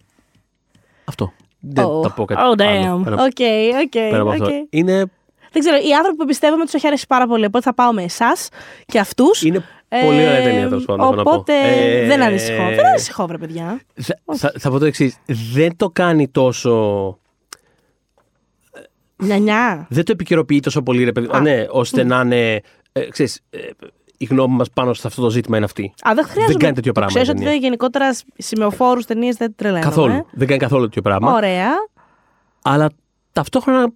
αυτό. 1.04 1.32
Δεν 1.60 1.84
Oh. 1.86 2.02
θα 2.02 2.12
πω 2.12 2.24
κάτι 2.24 2.40
Oh, 2.40 2.44
άλλο. 2.44 2.54
damn. 2.54 3.04
Πέρα- 3.04 3.16
Οκ, 3.22 3.38
οκ, 3.84 3.90
πέρα 3.90 4.20
από 4.20 4.30
αυτό. 4.30 4.44
οκ. 4.44 4.50
Είναι, 4.70 5.04
Δεν 5.52 5.62
ξέρω, 5.62 5.76
οι 5.76 5.92
άνθρωποι 5.94 6.16
που 6.18 6.24
πιστεύουμε 6.24 6.64
τους 6.64 6.74
έχει 6.74 6.86
αρέσει 6.86 7.06
πάρα 7.08 7.26
πολύ. 7.26 7.44
Οπότε 7.44 7.64
θα 7.64 7.74
πάω 7.74 7.92
με 7.92 8.02
εσάς 8.02 8.48
και 8.86 8.98
αυτούς. 8.98 9.42
είναι 9.42 9.64
πολύ 9.88 10.20
ωραία 10.26 10.42
ταινία, 10.42 10.68
τέλος 10.68 10.84
πάντων. 10.84 11.04
έχω 11.06 11.14
να 11.14 11.22
πω. 11.22 11.30
Οπότε 11.30 11.52
Ε, 11.62 12.06
δεν 12.06 12.22
ανησυχώ. 12.22 12.64
Δεν 12.64 12.86
ανησυχώ, 12.86 13.26
βρε 13.26 13.38
παιδιά. 13.38 13.80
Θα, 13.94 14.14
θα, 14.36 14.52
θα 14.58 14.70
πω 14.70 14.78
το 14.78 14.84
εξής. 14.84 15.16
Δεν 15.52 15.76
το 15.76 15.90
κάνει 15.90 16.28
τόσο. 16.28 17.18
Νιανιά. 19.16 19.86
Δεν 19.90 20.04
το 20.04 20.12
επικαιροποιεί 20.12 20.60
τόσο 20.60 20.82
πολύ, 20.82 21.04
ρε 21.04 21.12
παιδί. 21.12 21.28
Α. 21.32 21.40
Ναι, 21.40 21.64
ώστε 21.70 22.04
να 22.04 22.20
είναι. 22.20 22.60
Ε, 22.92 23.08
ξέρεις, 23.08 23.40
ε, 23.50 23.58
η 24.16 24.24
γνώμη 24.24 24.54
μας 24.56 24.70
πάνω 24.70 24.92
σε 24.94 25.06
αυτό 25.06 25.22
το 25.22 25.30
ζήτημα 25.30 25.56
είναι 25.56 25.64
αυτή. 25.64 25.92
Α, 26.08 26.14
δεν 26.14 26.24
χρειάζεται. 26.24 26.58
κάνει 26.58 26.74
τέτοιο 26.74 26.92
πράγμα 26.92 27.10
η 27.10 27.14
Ξέρει 27.14 27.28
ότι 27.30 27.38
ταινία. 27.38 27.52
δεν- 27.52 27.62
γενικότερα 27.62 28.16
σημεοφόρου 28.38 29.00
ταινίες 29.00 29.36
δεν 29.36 29.54
τρελαίνω. 29.56 29.82
Καθόλου. 29.84 30.26
Δεν 30.30 30.46
κάνει 30.46 30.60
καθόλου 30.60 30.84
τέτοιο 30.84 31.02
πράγμα. 31.02 31.32
Ωραία. 31.32 31.68
αλλά 32.62 32.90
ταυτόχρονα 33.32 33.92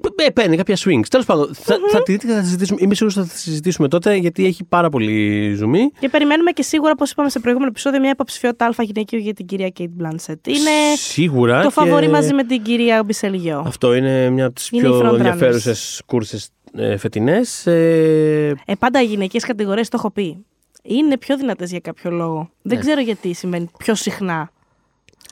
πε- 0.00 0.12
πε- 0.14 0.24
πε- 0.24 0.32
παίρνει 0.32 0.56
κάποια 0.56 0.76
swings. 0.76 1.06
Τέλος 1.10 1.26
πάντων, 1.26 1.54
θα, 1.54 1.76
θα 1.90 2.02
τη 2.02 2.12
δείτε 2.12 2.26
και 2.26 2.32
θα 2.32 2.38
τη 2.40 2.44
συζητήσουμε. 2.44 2.78
Είμαι 2.82 2.94
σίγουρος 2.94 3.16
ότι 3.18 3.28
θα 3.28 3.34
τη 3.34 3.40
συζητήσουμε 3.40 3.88
τότε 3.88 4.14
γιατί 4.14 4.46
έχει 4.46 4.64
πάρα 4.64 4.88
πολύ 4.88 5.54
ζουμί. 5.54 5.90
Και 5.98 6.08
περιμένουμε 6.08 6.50
και 6.50 6.62
σίγουρα, 6.62 6.90
όπως 6.92 7.10
είπαμε 7.10 7.28
σε 7.30 7.38
προηγούμενο 7.40 7.70
επεισόδιο, 7.70 8.00
μια 8.00 8.10
υποψηφιότητα 8.10 8.64
αλφα 8.64 8.82
γυναικείου 8.82 9.18
για 9.18 9.34
την 9.34 9.46
κυρία 9.46 9.68
Κέιτ 9.68 9.90
Μπλάνσετ. 9.92 10.46
Είναι 10.46 10.70
Σίγουρα. 10.96 11.60
το 11.62 11.66
και 11.68 11.72
φαβορή 11.72 12.08
μαζί 12.08 12.34
με 12.34 12.44
την 12.44 12.62
κυρία 12.62 13.02
Μπισελγιό. 13.04 13.62
Αυτό 13.66 13.94
είναι 13.94 14.30
μια 14.30 14.44
από 14.46 14.54
τις 14.54 14.68
Είναι 14.70 14.86
οι 14.86 14.90
πιο 14.90 15.00
frontrunners. 15.00 15.16
ενδιαφέρουσες 15.16 16.02
κούρσες 16.06 16.48
ε, 16.76 16.96
φετινές. 16.96 17.66
Ε, 17.66 18.54
Ε, 18.66 18.74
πάντα 18.78 19.02
οι 19.02 19.04
γυναικείε 19.06 19.40
κατηγορίες 19.40 19.88
το 19.88 19.96
έχω 19.98 20.10
πει. 20.10 20.44
Είναι 20.82 21.18
πιο 21.18 21.36
δυνατές 21.36 21.70
για 21.70 21.80
κάποιο 21.80 22.10
λόγο. 22.10 22.38
Ναι. 22.38 22.46
Δεν 22.74 22.80
ξέρω 22.80 23.00
γιατί 23.00 23.32
σημαίνει 23.32 23.70
πιο 23.78 23.94
συχνά. 23.94 24.50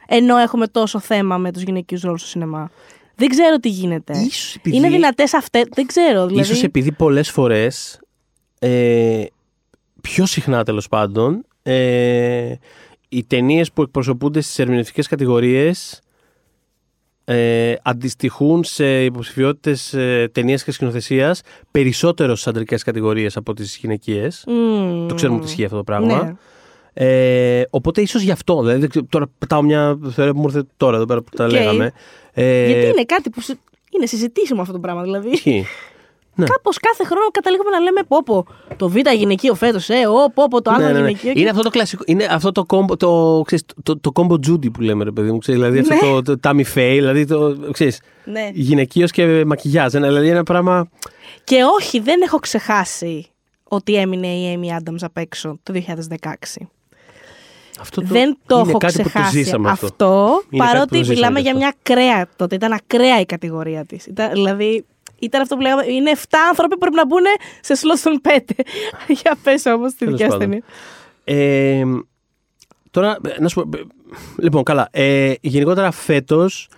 Ενώ 0.08 0.36
έχουμε 0.36 0.66
τόσο 0.66 0.98
θέμα 1.00 1.38
με 1.38 1.52
τους 1.52 1.62
γυναικείους 1.62 2.02
ρόλους 2.02 2.20
στο 2.20 2.28
σινεμά. 2.30 2.70
Δεν 3.16 3.28
ξέρω 3.28 3.56
τι 3.56 3.68
γίνεται. 3.68 4.18
Ίσως 4.18 4.54
επειδή- 4.54 4.76
Είναι 4.76 4.88
δυνατές 4.88 5.34
αυτέ. 5.34 5.64
Δεν 5.74 5.86
ξέρω. 5.86 6.26
Δηλαδή... 6.26 6.50
Ίσως 6.50 6.62
επειδή 6.62 6.92
πολλές 6.92 7.30
φορές, 7.30 8.00
ε, 8.58 9.24
πιο 10.00 10.26
συχνά 10.26 10.64
τέλος 10.64 10.88
πάντων, 10.88 11.46
ε, 11.62 12.54
οι 13.08 13.24
ταινίες 13.24 13.72
που 13.72 13.82
εκπροσωπούνται 13.82 14.40
στις 14.40 14.58
ερμηνευτικές 14.58 15.06
κατηγορίες 15.08 15.98
ε, 17.24 17.74
αντιστοιχούν 17.82 18.64
σε 18.64 19.04
υποψηφιότητες 19.04 19.94
ε, 19.94 20.28
ταινίες 20.32 20.64
και 20.64 20.70
σκηνοθεσίας 20.72 21.40
περισσότερο 21.70 22.34
στις 22.34 22.46
αντρικές 22.46 22.82
κατηγορίες 22.82 23.36
από 23.36 23.54
τις 23.54 23.76
γυναικείες. 23.76 24.44
Μμμ. 24.46 25.06
Το 25.08 25.14
ξέρουμε 25.14 25.38
ότι 25.38 25.46
ισχύει 25.46 25.64
αυτό 25.64 25.76
το 25.76 25.84
πράγμα. 25.84 26.22
Ναι. 26.24 26.34
Ε, 26.96 27.62
οπότε 27.70 28.00
ίσως 28.00 28.22
γι' 28.22 28.30
αυτό. 28.30 28.60
Δηλαδή, 28.60 28.80
δεν 28.80 28.88
ξέρω, 28.88 29.06
τώρα 29.08 29.26
πετάω 29.38 29.62
μια 29.62 29.98
θεωρία 30.10 30.32
που 30.32 30.38
μου 30.40 30.46
ήρθε 30.46 30.64
τώρα 30.76 30.96
εδώ 30.96 31.04
πέρα 31.04 31.22
που 31.22 31.36
τα 31.36 31.44
Οκ. 31.44 31.50
λέγαμε. 31.50 31.92
Ε, 32.34 32.66
Γιατί 32.66 32.86
είναι 32.86 33.04
κάτι 33.04 33.30
που 33.30 33.40
συ- 33.40 33.58
είναι 33.90 34.06
συζητήσιμο 34.06 34.60
αυτό 34.60 34.72
το 34.72 34.78
πράγμα, 34.78 35.02
δηλαδή. 35.02 35.28
Ισχύει. 35.28 35.66
Ναι. 36.36 36.44
Κάπως 36.46 36.78
κάθε 36.78 37.04
χρόνο 37.04 37.26
καταλήγουμε 37.30 37.70
να 37.70 37.78
λέμε 37.80 38.00
πόπο. 38.08 38.46
Το 38.76 38.88
Β 38.88 38.96
γυναικείο 39.16 39.54
φέτος, 39.54 39.88
ε, 39.88 39.94
ο 40.06 40.30
πόπο 40.34 40.62
το 40.62 40.70
άλλο 40.70 40.84
Ναι, 40.86 40.92
ναι, 40.92 41.00
ναι. 41.00 41.08
γυναικείο. 41.08 41.32
Είναι 41.34 41.50
αυτό 41.50 41.62
το 41.62 41.70
κλασικό. 41.70 42.02
Είναι 42.06 42.24
αυτό 42.30 42.52
το 42.52 42.64
combo 42.64 42.96
το, 42.96 43.42
ξέρεις, 43.46 43.64
το, 43.82 43.98
το 43.98 44.12
combo 44.12 44.34
Judy 44.34 44.72
που 44.72 44.80
λέμε, 44.80 45.04
ρε 45.04 45.10
παιδί 45.10 45.30
μου. 45.32 45.38
Ξέρεις, 45.38 45.60
δηλαδή 45.60 45.78
αυτό 45.78 45.94
Ναι. 45.94 46.22
το, 46.22 46.22
το 46.22 46.36
Tammy 46.50 46.60
Faye, 46.74 46.94
δηλαδή 46.94 47.24
το. 47.26 47.56
Ξέρεις, 47.72 48.00
Ναι. 48.24 48.50
γυναικείος 48.52 49.10
και 49.10 49.44
μακιγιάζ. 49.44 49.94
Ένα, 49.94 50.06
δηλαδή 50.06 50.28
ένα 50.28 50.42
πράγμα. 50.42 50.88
Και 51.44 51.56
όχι, 51.78 52.00
δεν 52.00 52.20
έχω 52.22 52.38
ξεχάσει 52.38 53.26
ότι 53.64 53.94
έμεινε 53.94 54.26
η 54.26 54.58
Amy 54.60 54.78
Adams 54.80 54.96
απ' 55.00 55.16
έξω 55.16 55.58
το 55.62 55.72
2016. 55.72 56.68
Αυτό 57.80 58.00
το, 58.00 58.06
δεν 58.06 58.38
το 58.46 58.58
είναι 58.58 58.68
έχω 58.68 58.78
κάτι 58.78 58.96
που 58.96 59.02
το 59.02 59.08
ξεχάσει 59.08 59.36
ζήσαμε 59.42 59.70
αυτό. 59.70 59.86
αυτό, 59.86 60.04
Είναι 60.14 60.34
κάτι 60.40 60.48
που 60.50 60.56
παρότι 60.56 60.88
το 60.98 61.04
ζήσαμε 61.04 61.14
μιλάμε 61.14 61.36
και 61.36 61.42
για 61.42 61.50
αυτό. 61.52 61.60
μια 61.64 61.74
κρέα 61.82 62.28
τότε. 62.36 62.54
Ήταν 62.54 62.72
ακραία 62.72 63.20
η 63.20 63.24
κατηγορία 63.26 63.84
της. 63.84 64.08
Δηλαδή, 64.32 64.84
ήταν 65.18 65.40
αυτό 65.40 65.54
που 65.54 65.60
λέγαμε. 65.60 65.84
Είναι 65.86 66.10
7 66.14 66.18
άνθρωποι 66.48 66.72
που 66.72 66.78
πρέπει 66.78 66.96
να 66.96 67.06
μπουν 67.06 67.22
σε 67.60 67.74
σλότ 67.74 67.98
των 68.02 68.20
5. 68.24 68.38
για 69.22 69.36
πες 69.42 69.66
όμως 69.66 69.92
τη 69.92 69.98
Τέλος 69.98 70.12
δικιά 70.12 70.30
σου 70.30 70.38
πάντων. 70.38 70.50
ταινία. 70.50 70.64
Ε, 71.24 71.84
τώρα, 72.90 73.18
ε, 73.28 73.40
να 73.40 73.48
σου 73.48 73.62
πω. 73.68 73.78
ε, 73.78 73.82
Λοιπόν, 74.38 74.62
καλά. 74.62 74.88
Ε, 74.90 75.32
γενικότερα 75.40 75.90
φέτος 75.90 76.68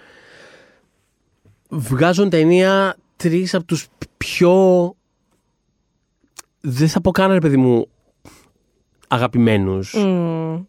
βγάζουν 1.69 2.31
ταινία 2.31 2.97
τρεις 3.17 3.55
από 3.55 3.65
τους 3.65 3.87
πιο. 4.17 4.95
Δεν 6.61 6.89
θα 6.89 7.01
πω 7.01 7.11
καν, 7.11 7.33
ρε 7.33 7.39
παιδί 7.39 7.57
μου, 7.57 7.89
αγαπημένους. 9.09 9.95
Μμμ. 9.95 10.63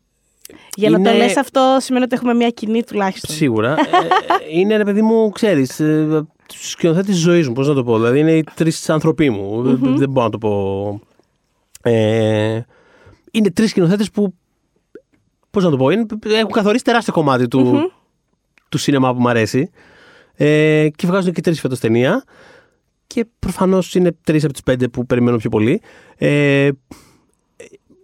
Για 0.76 0.90
να 0.90 1.02
το 1.02 1.10
Είναι- 1.10 1.18
λες 1.20 1.38
αυτό 1.38 1.78
σημαίνει 1.80 2.04
ότι 2.04 2.16
έχουμε 2.16 2.34
μια 2.34 2.50
κοινή 2.50 2.84
τουλάχιστον. 2.84 3.36
Σίγουρα. 3.36 3.74
Ε, 3.80 4.60
είναι, 4.60 4.78
ρε 4.78 4.84
παιδί 4.84 5.02
μου, 5.02 5.30
ξέρεις, 5.30 5.80
ε, 5.80 6.06
του 6.48 6.68
σκηνοθέτε 6.68 7.06
τη 7.12 7.14
ζωής 7.18 7.48
μου, 7.48 7.54
πώς 7.54 7.68
να 7.68 7.74
το 7.74 7.84
πω. 7.84 7.96
Δηλαδή, 7.98 8.20
είναι 8.20 8.32
οι 8.32 8.44
τρεις 8.56 8.90
άνθρωποι 8.90 9.30
μου. 9.30 9.62
Δεν- 9.64 9.98
Δεν 9.98 10.10
μπορώ 10.10 10.26
να 10.26 10.32
το 10.32 10.38
πω. 10.38 11.00
Ε, 11.82 12.62
είναι 13.32 13.52
τρεις 13.52 13.70
σκηνοθέτες 13.70 14.12
που. 14.12 14.34
Πώς 15.52 15.64
να 15.64 15.70
το 15.70 15.78
πω, 15.78 15.90
είναι, 15.90 16.06
έχουν 16.26 16.52
καθορίσει 16.52 16.84
τεράστιο 16.84 17.14
κομμάτι 17.14 17.48
του, 17.48 17.92
του 18.70 18.78
σινεμά 18.78 19.14
που 19.14 19.22
μου 19.22 19.30
αρέσει. 19.30 19.70
Ε, 20.36 20.88
και 20.96 21.08
βγάζουν 21.08 21.34
και 21.34 21.42
τρεις 21.42 21.60
φέτος 21.60 21.80
ταινία. 21.80 22.24
Και 23.08 23.26
προφανώς 23.40 23.96
είναι 23.96 24.16
τρεις 24.24 24.44
από 24.44 24.54
τις 24.54 24.62
πέντε 24.64 24.88
που 24.88 25.06
περιμένω 25.06 25.38
πιο 25.38 25.50
πολύ. 25.50 25.82
Ε, 26.18 26.70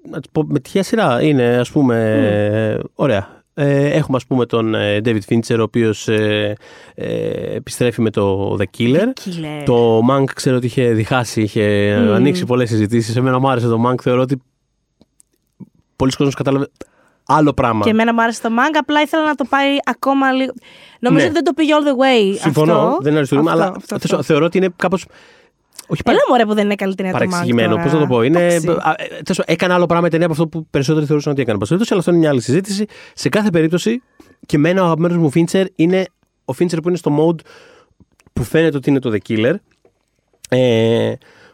να 0.10 0.20
τις 0.20 0.30
πω 0.32 0.44
με 0.48 0.60
ποια 0.60 0.84
σειρά 0.84 1.22
είναι, 1.22 1.58
ας 1.58 1.72
πούμε, 1.72 1.96
ε, 2.78 2.80
ωραία. 2.96 3.42
Ε, 3.56 3.86
έχουμε, 3.90 4.18
ας 4.18 4.26
πούμε, 4.26 4.46
τον 4.46 4.76
ε, 4.76 5.02
David 5.06 5.20
Fincher, 5.30 5.56
ο 5.60 5.62
οποίος 5.62 6.08
ε, 6.08 6.56
ε, 6.96 7.56
επιστρέφει 7.56 8.02
με 8.02 8.10
το 8.10 8.56
The 8.60 8.64
Killer. 8.78 9.04
Killer. 9.26 9.64
Το 9.66 10.00
Mank 10.12 10.24
ξέρω 10.36 10.56
ότι 10.56 10.66
είχε 10.66 10.92
διχάσει, 10.92 11.42
είχε 11.42 11.96
Μμμ. 12.00 12.12
ανοίξει 12.14 12.46
πολλές 12.46 12.70
συζητήσεις. 12.70 13.16
Εμένα 13.16 13.40
μου 13.40 13.50
άρεσε 13.50 13.68
το 13.68 13.90
Mank, 13.90 14.02
θεωρώ 14.02 14.22
ότι 14.22 14.42
πολλοί 15.96 16.12
κόσμος 16.12 16.36
κατάλαβε 16.36 16.70
άλλο 17.26 17.54
πράγμα. 17.54 17.84
Και 17.84 17.90
εμένα 17.90 18.14
μου 18.14 18.22
άρεσε 18.22 18.42
το 18.42 18.50
manga, 18.58 18.78
απλά 18.80 19.02
ήθελα 19.02 19.24
να 19.26 19.36
το 19.36 19.46
πάει 19.50 19.70
ακόμα 19.86 20.32
λίγο. 20.32 20.54
Νομίζω 21.00 21.22
Ναι. 21.24 21.30
ότι 21.30 21.34
δεν 21.34 21.44
το 21.44 21.54
πήγε 21.54 21.74
all 21.76 21.84
the 21.88 22.02
way. 22.34 22.38
Συμφωνώ, 22.40 22.74
αυτό. 22.74 22.98
δεν 23.02 23.08
είναι 23.10 23.18
αριστούργημα, 23.18 23.52
Αυτό, 23.52 23.64
αλλά 23.64 23.74
αυτό, 23.78 23.96
αυτό, 23.96 24.08
αυτό. 24.16 24.24
θεωρώ 24.24 24.46
ότι 24.46 24.58
είναι 24.58 24.70
κάπως... 24.76 25.06
Όχι 25.94 26.02
Έλα 26.06 26.20
μωρέ 26.30 26.46
που 26.46 26.54
δεν 26.54 26.66
είναι 26.66 26.76
καλή 26.76 26.96
ταινία 26.96 27.12
το 27.12 27.18
manga 27.18 27.28
παρεξηγημένο. 27.30 27.70
τώρα. 27.70 27.84
Πώς 27.84 27.94
να 27.94 28.00
το 28.00 28.08
πω. 28.08 28.22
Είναι, 28.22 28.40
Εντάξει. 28.46 28.68
α, 28.70 28.96
ε, 28.98 29.06
τέλος 29.08 29.26
πάντων, 29.26 29.46
έκανε 29.46 29.74
άλλο 29.74 29.86
πράγμα 29.86 30.08
η 30.08 30.10
ταινία 30.10 30.26
από 30.26 30.34
αυτό 30.36 30.48
που 30.48 30.68
περισσότεροι 30.70 31.06
θεωρούσαν 31.06 31.32
ότι 31.32 31.42
έκανε. 31.42 31.58
Πασχετό, 31.60 31.84
αλλά 31.90 32.00
αυτό 32.00 32.12
είναι 32.12 32.20
μια 32.20 32.30
άλλη 32.30 32.42
συζήτηση. 32.42 32.86
Σε 33.14 33.30
κάθε 33.30 33.50
περίπτωση, 33.50 34.02
και 34.46 34.56
εμένα 34.56 34.82
ο 34.82 34.86
αγαπημένος 34.86 35.18
μου 35.18 35.32
Fincher 35.36 35.66
είναι 35.76 36.06
ο 36.46 36.54
Fincher 36.60 36.78
που 36.82 36.88
είναι 36.88 36.98
στο 36.98 37.18
mode 37.20 37.46
που 38.34 38.44
φαίνεται 38.44 38.78
ότι 38.78 38.90
είναι 38.90 39.00
το 39.00 39.12
The 39.14 39.30
Killer. 39.30 39.54
Ε, 40.50 41.14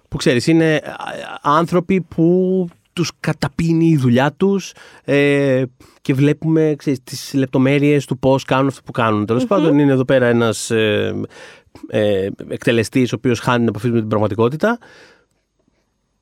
που 0.10 0.18
ξέρεις, 0.18 0.48
είναι 0.48 0.82
α, 0.86 0.94
άνθρωποι 1.42 2.02
που 2.02 2.68
τους 2.94 3.12
καταπίνει 3.20 3.86
η 3.86 3.98
δουλειά 3.98 4.32
τους 4.38 4.74
ε, 5.04 5.64
και 6.02 6.14
βλέπουμε 6.14 6.74
ξέρεις, 6.78 7.04
τις 7.04 7.34
λεπτομέρειες 7.34 8.06
του 8.06 8.20
πώς 8.20 8.44
κάνουν 8.44 8.68
αυτό 8.68 8.82
που 8.86 8.92
κάνουν. 8.92 9.26
Τέλος 9.26 9.46
πάντων 9.46 9.80
είναι 9.80 9.92
εδώ 9.92 10.06
πέρα 10.06 10.26
ένας 10.26 10.72
ε, 10.72 11.14
ε, 11.88 12.28
εκτελεστής 12.48 13.14
ο 13.14 13.16
οποίος 13.16 13.40
χάνει 13.40 13.58
την 13.58 13.68
επαφή 13.68 13.90
με 13.90 14.00
την 14.00 14.08
πραγματικότητα. 14.08 14.78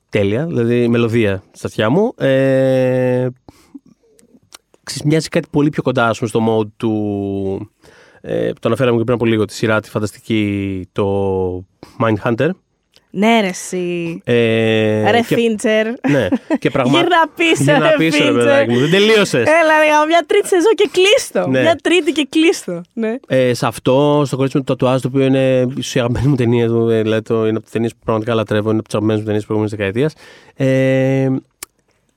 Τέλεια, 0.09 0.45
δηλαδή 0.45 0.87
μελωδία 0.87 1.43
στα 1.51 1.67
αυτιά 1.67 1.89
μου. 1.89 2.13
Ε, 2.17 3.27
ξέρεις, 4.83 5.03
μοιάζει 5.03 5.27
κάτι 5.29 5.47
πολύ 5.51 5.69
πιο 5.69 5.81
κοντά 5.81 6.07
ας 6.07 6.17
πούμε, 6.17 6.29
στο 6.29 6.45
mode 6.49 6.71
του... 6.77 7.71
Ε, 8.21 8.47
που 8.47 8.59
το 8.59 8.67
αναφέραμε 8.67 8.97
και 8.97 9.03
πριν 9.03 9.15
από 9.15 9.25
λίγο, 9.25 9.45
τη 9.45 9.53
σειρά 9.53 9.81
τη 9.81 9.89
φανταστική, 9.89 10.87
το 10.91 11.65
Mindhunter. 11.99 12.49
Ναι, 13.19 13.39
ρε, 13.41 13.47
εσύ. 13.47 14.21
Ε, 14.23 15.11
ρε, 15.11 15.19
και- 15.19 15.35
Φίντσερ. 15.35 15.85
Ναι, 16.09 16.27
και 16.59 16.69
πραγματικά. 16.69 17.01
Γύρνα 17.07 17.29
πίσω, 17.35 17.79
ρε, 17.89 17.95
πίσω, 17.97 18.17
ρε 18.17 18.23
Φίντσερ. 18.23 18.33
παιδάκι 18.33 18.71
μου. 18.71 18.79
Δεν 18.79 18.89
τελείωσες. 18.89 19.47
Έλα, 19.47 19.79
ρε, 19.79 20.05
μια 20.07 20.23
τρίτη 20.27 20.47
σεζόν 20.47 20.73
και 20.75 20.89
κλείστο. 20.91 21.47
Ναι. 21.49 21.61
Μια 21.61 21.75
τρίτη 21.75 22.11
και 22.11 22.27
κλείστο. 22.29 22.81
Ναι. 22.93 23.15
Ε, 23.27 23.53
σε 23.53 23.65
αυτό, 23.67 24.23
στο 24.25 24.35
κορίτσι 24.35 24.57
με 24.57 24.63
το 24.63 24.75
τατουάζ, 24.75 25.01
το 25.01 25.07
οποίο 25.07 25.25
είναι 25.25 25.67
ίσως 25.77 25.95
η 25.95 25.99
αγαπημένη 25.99 26.27
μου 26.27 26.35
ταινία 26.35 26.67
του, 26.67 26.89
ε, 26.89 27.01
δηλαδή 27.01 27.21
το, 27.21 27.39
είναι 27.47 27.49
από 27.55 27.61
τις 27.61 27.71
ταινίες 27.71 27.91
που 27.93 27.99
πραγματικά 28.03 28.33
λατρεύω, 28.35 28.69
είναι 28.69 28.79
από 28.79 28.87
τις 28.87 28.95
αγαπημένες 28.95 29.19
μου 29.21 29.25
ταινίες 29.31 29.45
της 29.45 29.45
προηγούμενης 29.45 29.77
δεκαετίας. 29.77 30.13
Ε, 30.55 31.35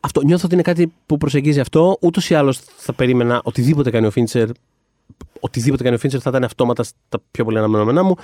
αυτό, 0.00 0.22
νιώθω 0.22 0.42
ότι 0.44 0.54
είναι 0.54 0.62
κάτι 0.62 0.92
που 1.06 1.16
προσεγγίζει 1.16 1.60
αυτό. 1.60 1.96
Ούτως 2.00 2.30
ή 2.30 2.34
άλλως 2.34 2.60
θα 2.76 2.92
περίμενα 2.92 3.40
οτιδήποτε 3.44 3.90
κάνει 3.90 4.06
ο 4.06 4.10
Φίντσερ. 4.10 4.48
Οτιδήποτε 5.40 5.82
κάνει 5.82 5.94
ο 5.94 5.98
Φίντσερ 5.98 6.20
θα 6.22 6.30
ήταν 6.30 6.44
αυτόματα 6.44 6.82
στα 6.82 7.18
πιο 7.30 7.44
πολύ 7.44 7.58
αναμενόμενά 7.58 8.02
μου. 8.02 8.14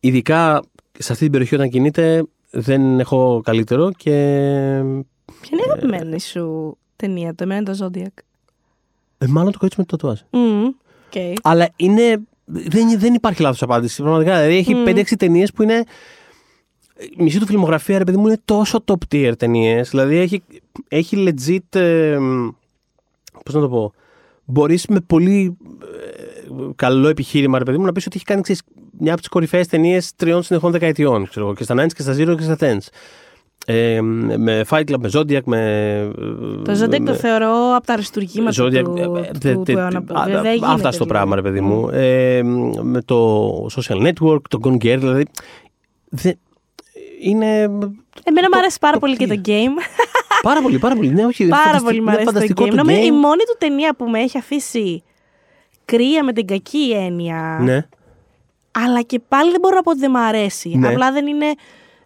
Ειδικά 0.00 0.62
σε 1.02 1.12
αυτή 1.12 1.24
την 1.24 1.30
περιοχή 1.32 1.54
όταν 1.54 1.68
κινείται, 1.68 2.24
δεν 2.50 3.00
έχω 3.00 3.40
καλύτερο 3.44 3.90
και. 3.90 4.10
Ποια 5.40 5.50
είναι 5.52 5.62
η 5.66 5.70
αγαπημένη 5.70 6.20
σου 6.20 6.76
ταινία, 6.96 7.34
το 7.34 7.44
εμένα 7.44 7.60
είναι 7.60 7.76
το 7.76 7.86
Zodiac; 7.86 8.22
Ε, 9.18 9.26
μάλλον 9.26 9.52
το 9.52 9.58
κορίτσι 9.58 9.80
με 9.80 9.86
το 9.86 9.96
τατουάζ. 9.96 10.20
Μμμ, 10.30 10.64
οκ. 10.64 11.38
Αλλά 11.42 11.68
είναι. 11.76 12.22
Δεν, 12.44 12.98
δεν 12.98 13.14
υπάρχει 13.14 13.42
λάθος 13.42 13.62
απάντηση. 13.62 14.02
Πραγματικά. 14.02 14.40
Δηλαδή 14.40 14.56
έχει 14.56 14.74
5-6 14.86 15.16
ταινίες 15.18 15.52
που 15.52 15.62
είναι. 15.62 15.84
Η 17.18 17.22
μισή 17.22 17.38
του 17.38 17.46
φιλμογραφία, 17.46 17.98
ρε 17.98 18.04
παιδί 18.04 18.16
μου, 18.16 18.26
είναι 18.26 18.40
τόσο 18.44 18.84
top 18.84 19.14
tier 19.14 19.32
ταινίες. 19.38 19.90
Δηλαδή 19.90 20.16
έχει, 20.16 20.42
έχει 20.88 21.24
legit. 21.28 21.78
Ε, 21.80 22.18
Πώς 23.44 23.54
να 23.54 23.60
το 23.60 23.68
πω. 23.68 23.92
Μπορείς 24.44 24.86
με 24.86 25.00
πολύ 25.00 25.56
ε, 25.82 26.21
καλό 26.76 27.08
επιχείρημα, 27.08 27.58
ρε 27.58 27.64
παιδί 27.64 27.78
μου, 27.78 27.84
να 27.84 27.92
πεις 27.92 28.06
ότι 28.06 28.16
έχει 28.16 28.24
κάνει 28.24 28.40
ξέρεις, 28.42 28.62
μια 28.98 29.12
από 29.12 29.20
τις 29.20 29.28
κορυφαίες 29.30 29.66
ταινίες 29.66 30.14
τριών 30.16 30.42
συνεχών 30.42 30.70
δεκαετιών. 30.72 31.28
Ξέρω, 31.28 31.44
εγώ, 31.46 31.54
και 31.54 31.64
στα 31.64 31.74
90 31.74 31.86
και 31.94 32.02
στα 32.02 32.12
0 32.12 32.36
και 32.36 32.42
στα 32.42 32.56
10. 32.56 32.90
Ε, 33.66 34.00
με 34.36 34.64
Fight 34.68 34.80
Club, 34.90 34.96
με 35.00 35.10
Zodiac, 35.14 35.42
με. 35.44 36.10
Το 36.64 36.72
Zodiac 36.72 36.88
με- 36.98 37.04
το 37.04 37.14
θεωρώ 37.14 37.74
από 37.76 37.86
τα 37.86 37.92
αριστουργήματα 37.92 38.64
Zodiac, 38.64 38.84
του, 38.84 38.94
ε, 38.96 39.04
του, 39.04 39.16
ε, 39.16 39.30
τε- 39.40 39.54
του 39.54 39.62
τε- 39.62 39.76
αιώνα. 39.76 39.98
α, 40.12 40.24
Δεν 40.24 40.36
α, 40.36 40.52
γίνεται, 40.52 40.66
Αυτά 40.66 40.76
στο 40.76 40.90
δηλαδή. 40.90 41.06
πράγμα, 41.06 41.34
ρε 41.34 41.42
παιδί 41.42 41.60
μου. 41.60 41.88
Ε, 41.92 42.42
με 42.82 43.02
το 43.04 43.46
social 43.76 44.06
network, 44.06 44.40
το 44.48 44.58
Gone 44.62 44.72
Girl, 44.84 44.96
δηλαδή. 44.98 45.24
δεν- 46.08 46.38
είναι. 47.22 47.46
Εμένα 48.24 48.48
μου 48.52 48.58
αρέσει 48.58 48.78
πάρα 48.80 48.92
το 48.94 48.98
πολύ 48.98 49.16
και 49.16 49.26
το 49.26 49.34
tier. 49.44 49.48
game. 49.48 49.76
Πάρα 50.42 50.62
πολύ, 50.62 50.78
πάρα 50.78 50.94
πολύ. 50.94 51.08
Ναι, 51.08 51.24
όχι, 51.24 51.46
Πάρα 51.46 51.62
φανταστι- 51.62 51.84
πολύ 51.86 51.96
μου 52.00 52.02
είναι 52.02 52.10
αρέσει 52.12 52.26
το 52.26 52.32
φανταστικό 52.32 52.64
game. 52.64 52.68
το 52.68 52.74
Νομίζω 52.76 52.98
game. 53.02 53.04
η 53.06 53.10
μόνη 53.10 53.42
του 53.48 53.56
ταινία 53.58 53.94
που 53.94 54.04
με 54.08 54.18
έχει 54.18 54.38
αφήσει 54.38 55.02
κρύα 55.96 56.24
με 56.24 56.32
την 56.32 56.46
κακή 56.46 56.90
έννοια. 57.06 57.58
Ναι. 57.60 57.86
Αλλά 58.70 59.02
και 59.02 59.20
πάλι 59.28 59.50
δεν 59.50 59.60
μπορώ 59.60 59.74
να 59.76 59.82
πω 59.82 59.90
ότι 59.90 60.00
δεν 60.00 60.10
μ' 60.10 60.16
αρέσει. 60.16 60.68
Ναι. 60.78 60.88
Απλά 60.88 61.12
δεν 61.12 61.26
είναι. 61.26 61.46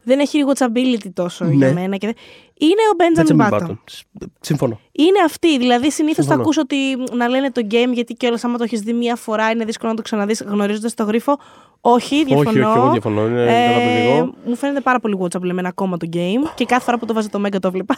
Δεν 0.02 0.18
έχει 0.18 0.38
rewatchability 0.44 1.06
τόσο 1.14 1.44
Ναι. 1.44 1.54
για 1.54 1.72
μένα. 1.72 1.96
Και 1.96 2.06
δεν- 2.06 2.16
Είναι 2.58 2.80
ο 2.92 2.96
Benjamin 2.98 3.40
Benjamin 3.42 3.50
Button. 3.50 3.60
Button. 3.68 3.76
Σ- 3.84 4.02
Συμφωνώ. 4.40 4.80
Είναι 4.92 5.18
αυτή. 5.24 5.58
Δηλαδή, 5.58 5.90
συνήθως 5.90 6.16
θα 6.16 6.22
Συμφωνώ. 6.22 6.42
ακούσω 6.42 6.60
ότι 6.60 6.76
να 7.16 7.28
λένε 7.28 7.50
το 7.50 7.66
game 7.70 7.90
γιατί 7.92 8.14
κιόλας 8.14 8.44
άμα 8.44 8.58
το 8.58 8.64
έχεις 8.64 8.80
δει 8.80 8.92
μία 8.92 9.16
φορά 9.16 9.50
είναι 9.50 9.64
δύσκολο 9.64 9.90
να 9.90 9.96
το 9.96 10.02
ξαναδείς 10.02 10.42
γνωρίζοντας 10.46 10.94
το 10.94 11.04
γρίφο. 11.04 11.38
Όχι, 11.80 12.24
διαφωνώ. 12.24 12.48
Όχι, 12.50 12.58
όχι, 12.60 12.76
εγώ 12.78 12.90
διαφωνώ. 12.90 13.26
Είναι 13.26 13.44
καταπληκτικό. 13.44 14.34
μου 14.46 14.56
φαίνεται 14.56 14.80
πάρα 14.80 15.00
πολύ 15.00 15.18
watchable 15.20 15.48
εμένα 15.48 15.68
ακόμα 15.68 15.96
το 15.96 16.08
game 16.12 16.50
και 16.54 16.64
κάθε 16.64 16.84
φορά 16.84 16.98
που 16.98 17.06
το 17.06 17.14
βάζει 17.14 17.28
το 17.30 17.42
Mega 17.46 17.56
το 17.60 17.70
βλέπω. 17.70 17.94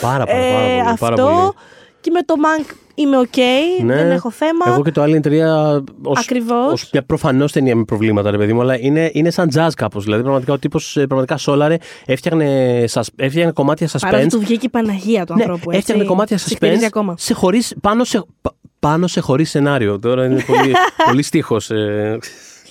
Πάρα, 0.00 0.24
πάρα, 0.24 0.38
πάρα, 0.40 0.62
Ε, 0.64 0.82
πολύ, 0.82 0.96
πάρα 0.98 1.12
αυτό 1.12 1.24
πολύ. 1.24 1.52
Και 2.00 2.10
με 2.10 2.22
το 2.22 2.34
Mank 2.38 2.74
είμαι 2.94 3.18
οκ, 3.18 3.36
Ναι. 3.82 3.94
δεν 3.96 4.10
έχω 4.10 4.30
θέμα. 4.30 4.64
Εγώ 4.66 4.82
και 4.82 4.90
το 4.90 5.02
Alien 5.02 5.20
3 5.20 5.82
ως, 6.02 6.18
Ακριβώς. 6.18 6.72
ως 6.72 6.90
μια 6.92 7.02
προφανώς 7.02 7.52
ταινία 7.52 7.76
με 7.76 7.84
προβλήματα, 7.84 8.30
ρε 8.30 8.36
παιδί 8.36 8.52
μου, 8.52 8.60
αλλά 8.60 8.80
είναι, 8.80 9.10
είναι 9.12 9.30
σαν 9.30 9.50
jazz 9.54 9.68
κάπως. 9.76 10.04
Δηλαδή, 10.04 10.22
πραγματικά 10.22 10.52
ο 10.52 10.58
τύπος 10.58 10.96
ε, 10.96 11.06
πραγματικά 11.06 11.36
σόλαρε, 11.36 11.76
έφτιαχνε, 12.06 12.84
σας- 12.86 13.10
έφτιαχνε 13.16 13.52
κομμάτια 13.52 13.88
Παρότι 14.00 14.24
suspense. 14.24 14.28
του 14.30 14.38
βγήκε 14.40 14.66
η 14.66 14.68
Παναγία 14.68 15.26
του 15.26 15.34
Ναι, 15.34 15.42
ανθρώπου. 15.42 15.70
έτσι. 15.70 15.78
έφτιαχνε 15.78 16.04
κομμάτια 16.04 16.38
Συγχαρητήρια 16.38 16.86
suspense 16.86 16.90
ακόμα. 16.90 17.14
σε 17.18 17.34
χωρίς, 17.34 17.74
πάνω, 17.80 18.04
σε, 18.04 18.22
πα- 18.42 18.54
πάνω 18.80 19.06
σε 19.06 19.20
χωρίς 19.20 19.50
σενάριο. 19.50 19.98
Τώρα 19.98 20.24
είναι 20.24 20.42
πολύ, 20.46 20.72
πολύ 21.08 21.22
στίχος. 21.22 21.70
Ε, 21.70 22.18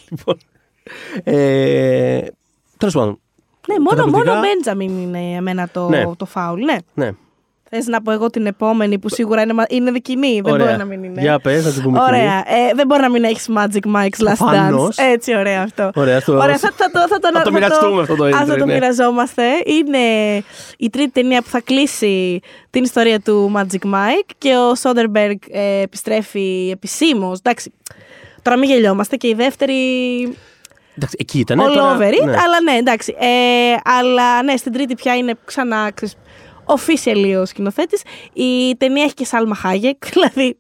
λοιπόν, 0.10 0.38
ε, 1.24 2.22
τέλος 2.78 2.94
πάντων. 2.94 3.20
Ναι, 3.68 3.76
μόνο, 3.80 4.06
μόνο 4.06 4.24
καταπληκτικά. 4.24 4.38
ο 4.38 4.42
Μπέντζαμιν 4.42 5.02
είναι 5.02 5.36
εμένα 5.36 5.70
το, 5.74 5.90
Ναι. 5.90 6.04
το 6.18 6.26
φάουλ. 6.26 6.64
Ναι. 6.64 6.76
Ναι. 6.94 7.12
Θες 7.70 7.86
να 7.88 8.02
πω 8.02 8.12
εγώ 8.12 8.30
την 8.30 8.46
επόμενη 8.46 9.00
που 9.00 9.10
σίγουρα 9.10 9.42
είναι, 9.42 9.54
μα- 9.54 9.66
είναι 9.70 9.92
δικινή. 9.92 10.42
Δεν 10.44 10.54
Ωραία. 10.54 10.66
μπορεί 10.66 10.78
να 10.78 10.86
μην 10.86 11.04
είναι. 11.04 11.22
Για 11.22 11.40
πες, 11.40 11.66
να 11.66 11.72
την 11.72 11.82
πούμε 11.82 12.00
Ωραία. 12.02 12.38
Ε, 12.48 12.74
δεν 12.76 12.88
μπορεί 12.88 13.02
να 13.02 13.10
μην 13.10 13.24
έχεις 13.24 13.48
Magic 13.58 13.96
Mike's 13.96 14.28
Last 14.28 14.36
Προφανώς. 14.38 14.96
Dance. 15.00 15.04
Έτσι, 15.12 15.36
ωραία 15.38 15.62
αυτό. 15.64 15.92
Ωραία, 15.96 16.20
στο- 16.20 16.34
Ωραία, 16.38 16.58
θα, 16.58 16.72
θα, 16.76 16.92
το, 16.92 17.00
θα, 17.08 17.20
το, 17.20 17.30
θα 17.34 17.42
το 17.42 17.52
μοιραστούμε 17.52 18.02
αυτό 18.02 18.16
το 18.16 18.24
Ας 18.24 18.34
entry, 18.44 18.58
το 18.58 18.66
ναι. 18.66 18.74
μοιραζόμαστε. 18.74 19.44
Είναι 19.66 19.98
η 20.78 20.90
τρίτη 20.90 21.10
ταινία 21.10 21.42
που 21.42 21.50
θα 21.50 21.62
κλείσει 21.62 22.40
την 22.70 22.84
ιστορία 22.84 23.20
του 23.20 23.52
Magic 23.56 23.86
Mike 23.94 24.30
και 24.38 24.54
ο 24.56 24.76
Σόντερμπεργκ 24.76 25.38
ε, 25.52 25.82
επιστρέφει 25.82 26.70
επισήμως. 26.74 27.38
Εντάξει, 27.40 27.74
τώρα 28.42 28.58
μην 28.58 28.70
γελιόμαστε 28.70 29.16
και 29.16 29.28
η 29.28 29.34
δεύτερη 29.34 29.76
Εντάξει, 30.98 31.16
εκεί 31.20 31.40
ήταν. 31.40 31.60
all 31.62 31.74
τώρα- 31.74 31.96
over 31.96 32.08
it, 32.14 32.26
ναι. 32.26 32.32
αλλά 32.46 32.62
ναι, 32.64 32.72
εντάξει. 32.80 33.16
Ε, 33.20 33.28
αλλά 34.00 34.44
ναι, 34.44 34.56
στην 34.56 34.72
τρίτη 34.74 34.96
πια 34.96 35.16
είναι 35.16 35.34
ξανά 35.46 35.92
ξέρεις, 35.94 36.16
officially 36.68 37.38
ο 37.42 37.46
σκηνοθέτης. 37.46 38.02
Η 38.34 38.76
ταινία 38.78 39.04
έχει 39.04 39.14
και 39.14 39.26
Σάλμα 39.26 39.56
Χάγεκ, 39.56 40.08
δηλαδή 40.14 40.58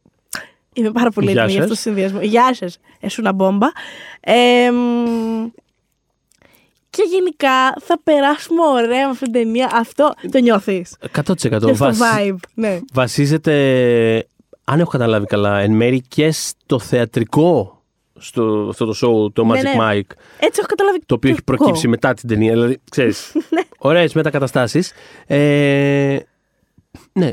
είμαι 0.73 0.91
πάρα 0.91 1.09
πολύ 1.11 1.31
Γεια 1.31 1.41
έτοιμη 1.41 1.53
για 1.57 1.63
αυτό 1.63 1.75
σας. 1.75 1.83
το 1.83 1.89
συνδυασμό. 1.89 2.21
Γεια 2.21 2.53
σας, 2.53 2.79
εσούνα 2.99 3.33
μπόμπα. 3.33 3.67
Ε, 4.19 4.71
μ, 4.71 5.47
και 6.89 7.03
γενικά 7.09 7.73
θα 7.81 7.99
περάσουμε 8.03 8.61
ωραία 8.67 9.05
με 9.05 9.11
αυτήν 9.11 9.31
την 9.31 9.41
ταινία. 9.43 9.69
Αυτό 9.73 10.13
το 10.31 10.39
νιώθεις. 10.39 10.95
100%. 11.15 11.35
Και 11.35 11.57
στο 11.57 11.73
Βασι- 11.73 12.01
vibe. 12.01 12.35
Ναι. 12.53 12.79
Βασίζεται, 12.93 13.53
αν 14.63 14.79
έχω 14.79 14.89
καταλάβει 14.89 15.25
καλά, 15.25 15.59
εν 15.59 15.71
μέρει 15.71 16.01
και 16.01 16.31
στο 16.31 16.79
θεατρικό 16.79 17.76
στο, 18.17 18.67
αυτό 18.69 18.85
το 18.85 18.93
show, 19.01 19.33
το 19.33 19.43
Magic 19.51 19.61
Ναι, 19.61 19.61
ναι. 19.61 19.75
Mike, 19.79 20.11
Έτσι 20.39 20.59
έχω 20.59 20.67
καταλάβει. 20.67 20.99
το 21.05 21.13
οποίο 21.15 21.29
και 21.29 21.35
έχει 21.35 21.43
προκύψει 21.43 21.81
εγώ. 21.81 21.89
μετά 21.89 22.13
την 22.13 22.27
ταινία. 22.29 22.51
Δηλαδή, 22.51 22.79
ξέρεις, 22.91 23.31
Ναι. 23.49 23.61
ωραίες 23.77 24.13
meta 24.13 24.33
καταστάσεις. 24.33 24.91
Ε, 25.27 26.19
ναι. 27.13 27.29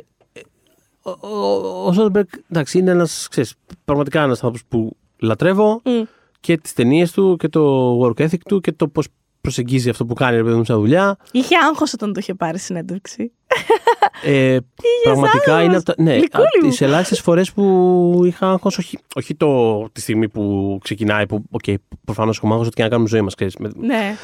Ο, 1.02 1.10
ο, 1.28 1.86
ο 1.86 1.92
Σόντερμπεργκ, 1.92 2.26
εντάξει, 2.50 2.78
είναι 2.78 2.90
ένας, 2.90 3.28
ξέρεις, 3.30 3.54
πραγματικά 3.84 4.18
ένας 4.22 4.34
άνθρωπος 4.44 4.62
που 4.68 4.96
λατρεύω 5.18 5.80
Μμ. 5.84 6.02
και 6.40 6.56
τις 6.56 6.72
ταινίες 6.72 7.12
του 7.12 7.36
και 7.38 7.48
το 7.48 7.92
work 8.00 8.20
ethic 8.22 8.38
του 8.48 8.60
και 8.60 8.72
το 8.72 8.88
πώς 8.88 9.06
προσεγγίζει 9.40 9.88
αυτό 9.90 10.04
που 10.06 10.14
κάνει 10.14 10.36
ρε 10.36 10.42
παιδί 10.42 10.56
μου 10.56 10.64
σαν 10.64 10.78
δουλειά. 10.78 11.16
Είχε 11.32 11.56
άγχος 11.68 11.92
όταν 11.92 12.12
το 12.12 12.18
είχε 12.22 12.34
πάρει 12.34 12.58
συνέντευξη. 12.58 13.32
Ε, 14.22 14.58
πραγματικά 15.04 15.52
άγχος. 15.52 15.64
είναι 15.66 15.76
από 15.76 15.84
τα. 15.84 15.94
Ναι, 15.98 16.12
Γλυκούλη 16.14 16.44
μου. 16.62 16.68
τις 16.68 16.80
ελάχιστες 16.80 17.20
φορές 17.20 17.52
που 17.52 18.20
είχα 18.24 18.50
άγχος, 18.50 18.78
όχι, 18.78 18.98
όχι 19.14 19.34
το, 19.34 19.82
τη 19.92 20.00
στιγμή 20.00 20.28
που 20.28 20.78
ξεκινάει, 20.82 21.26
που 21.26 21.44
okay, 21.62 21.74
προφανώς 22.04 22.36
έχουμε 22.36 22.52
άγχος 22.52 22.66
ότι 22.66 22.76
και 22.76 22.82
να 22.82 22.88
κάνουμε 22.88 23.08
ζωή 23.08 23.20
μας. 23.20 23.34
ναι. 23.76 24.16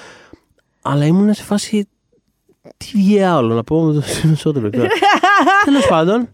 Αλλά 0.83 1.05
ήμουν 1.07 1.35
σε 1.35 1.43
φάση. 1.43 1.89
Τι 2.77 2.87
βγει 2.95 3.23
άλλο 3.23 3.55
να 3.55 3.63
πω 3.65 3.83
με 3.83 3.93
το 3.95 4.03
Steven 4.07 4.49
Soderbergh 4.49 4.73
τώρα. 4.73 4.89
Τέλος 5.65 5.87
πάντων, 5.89 6.29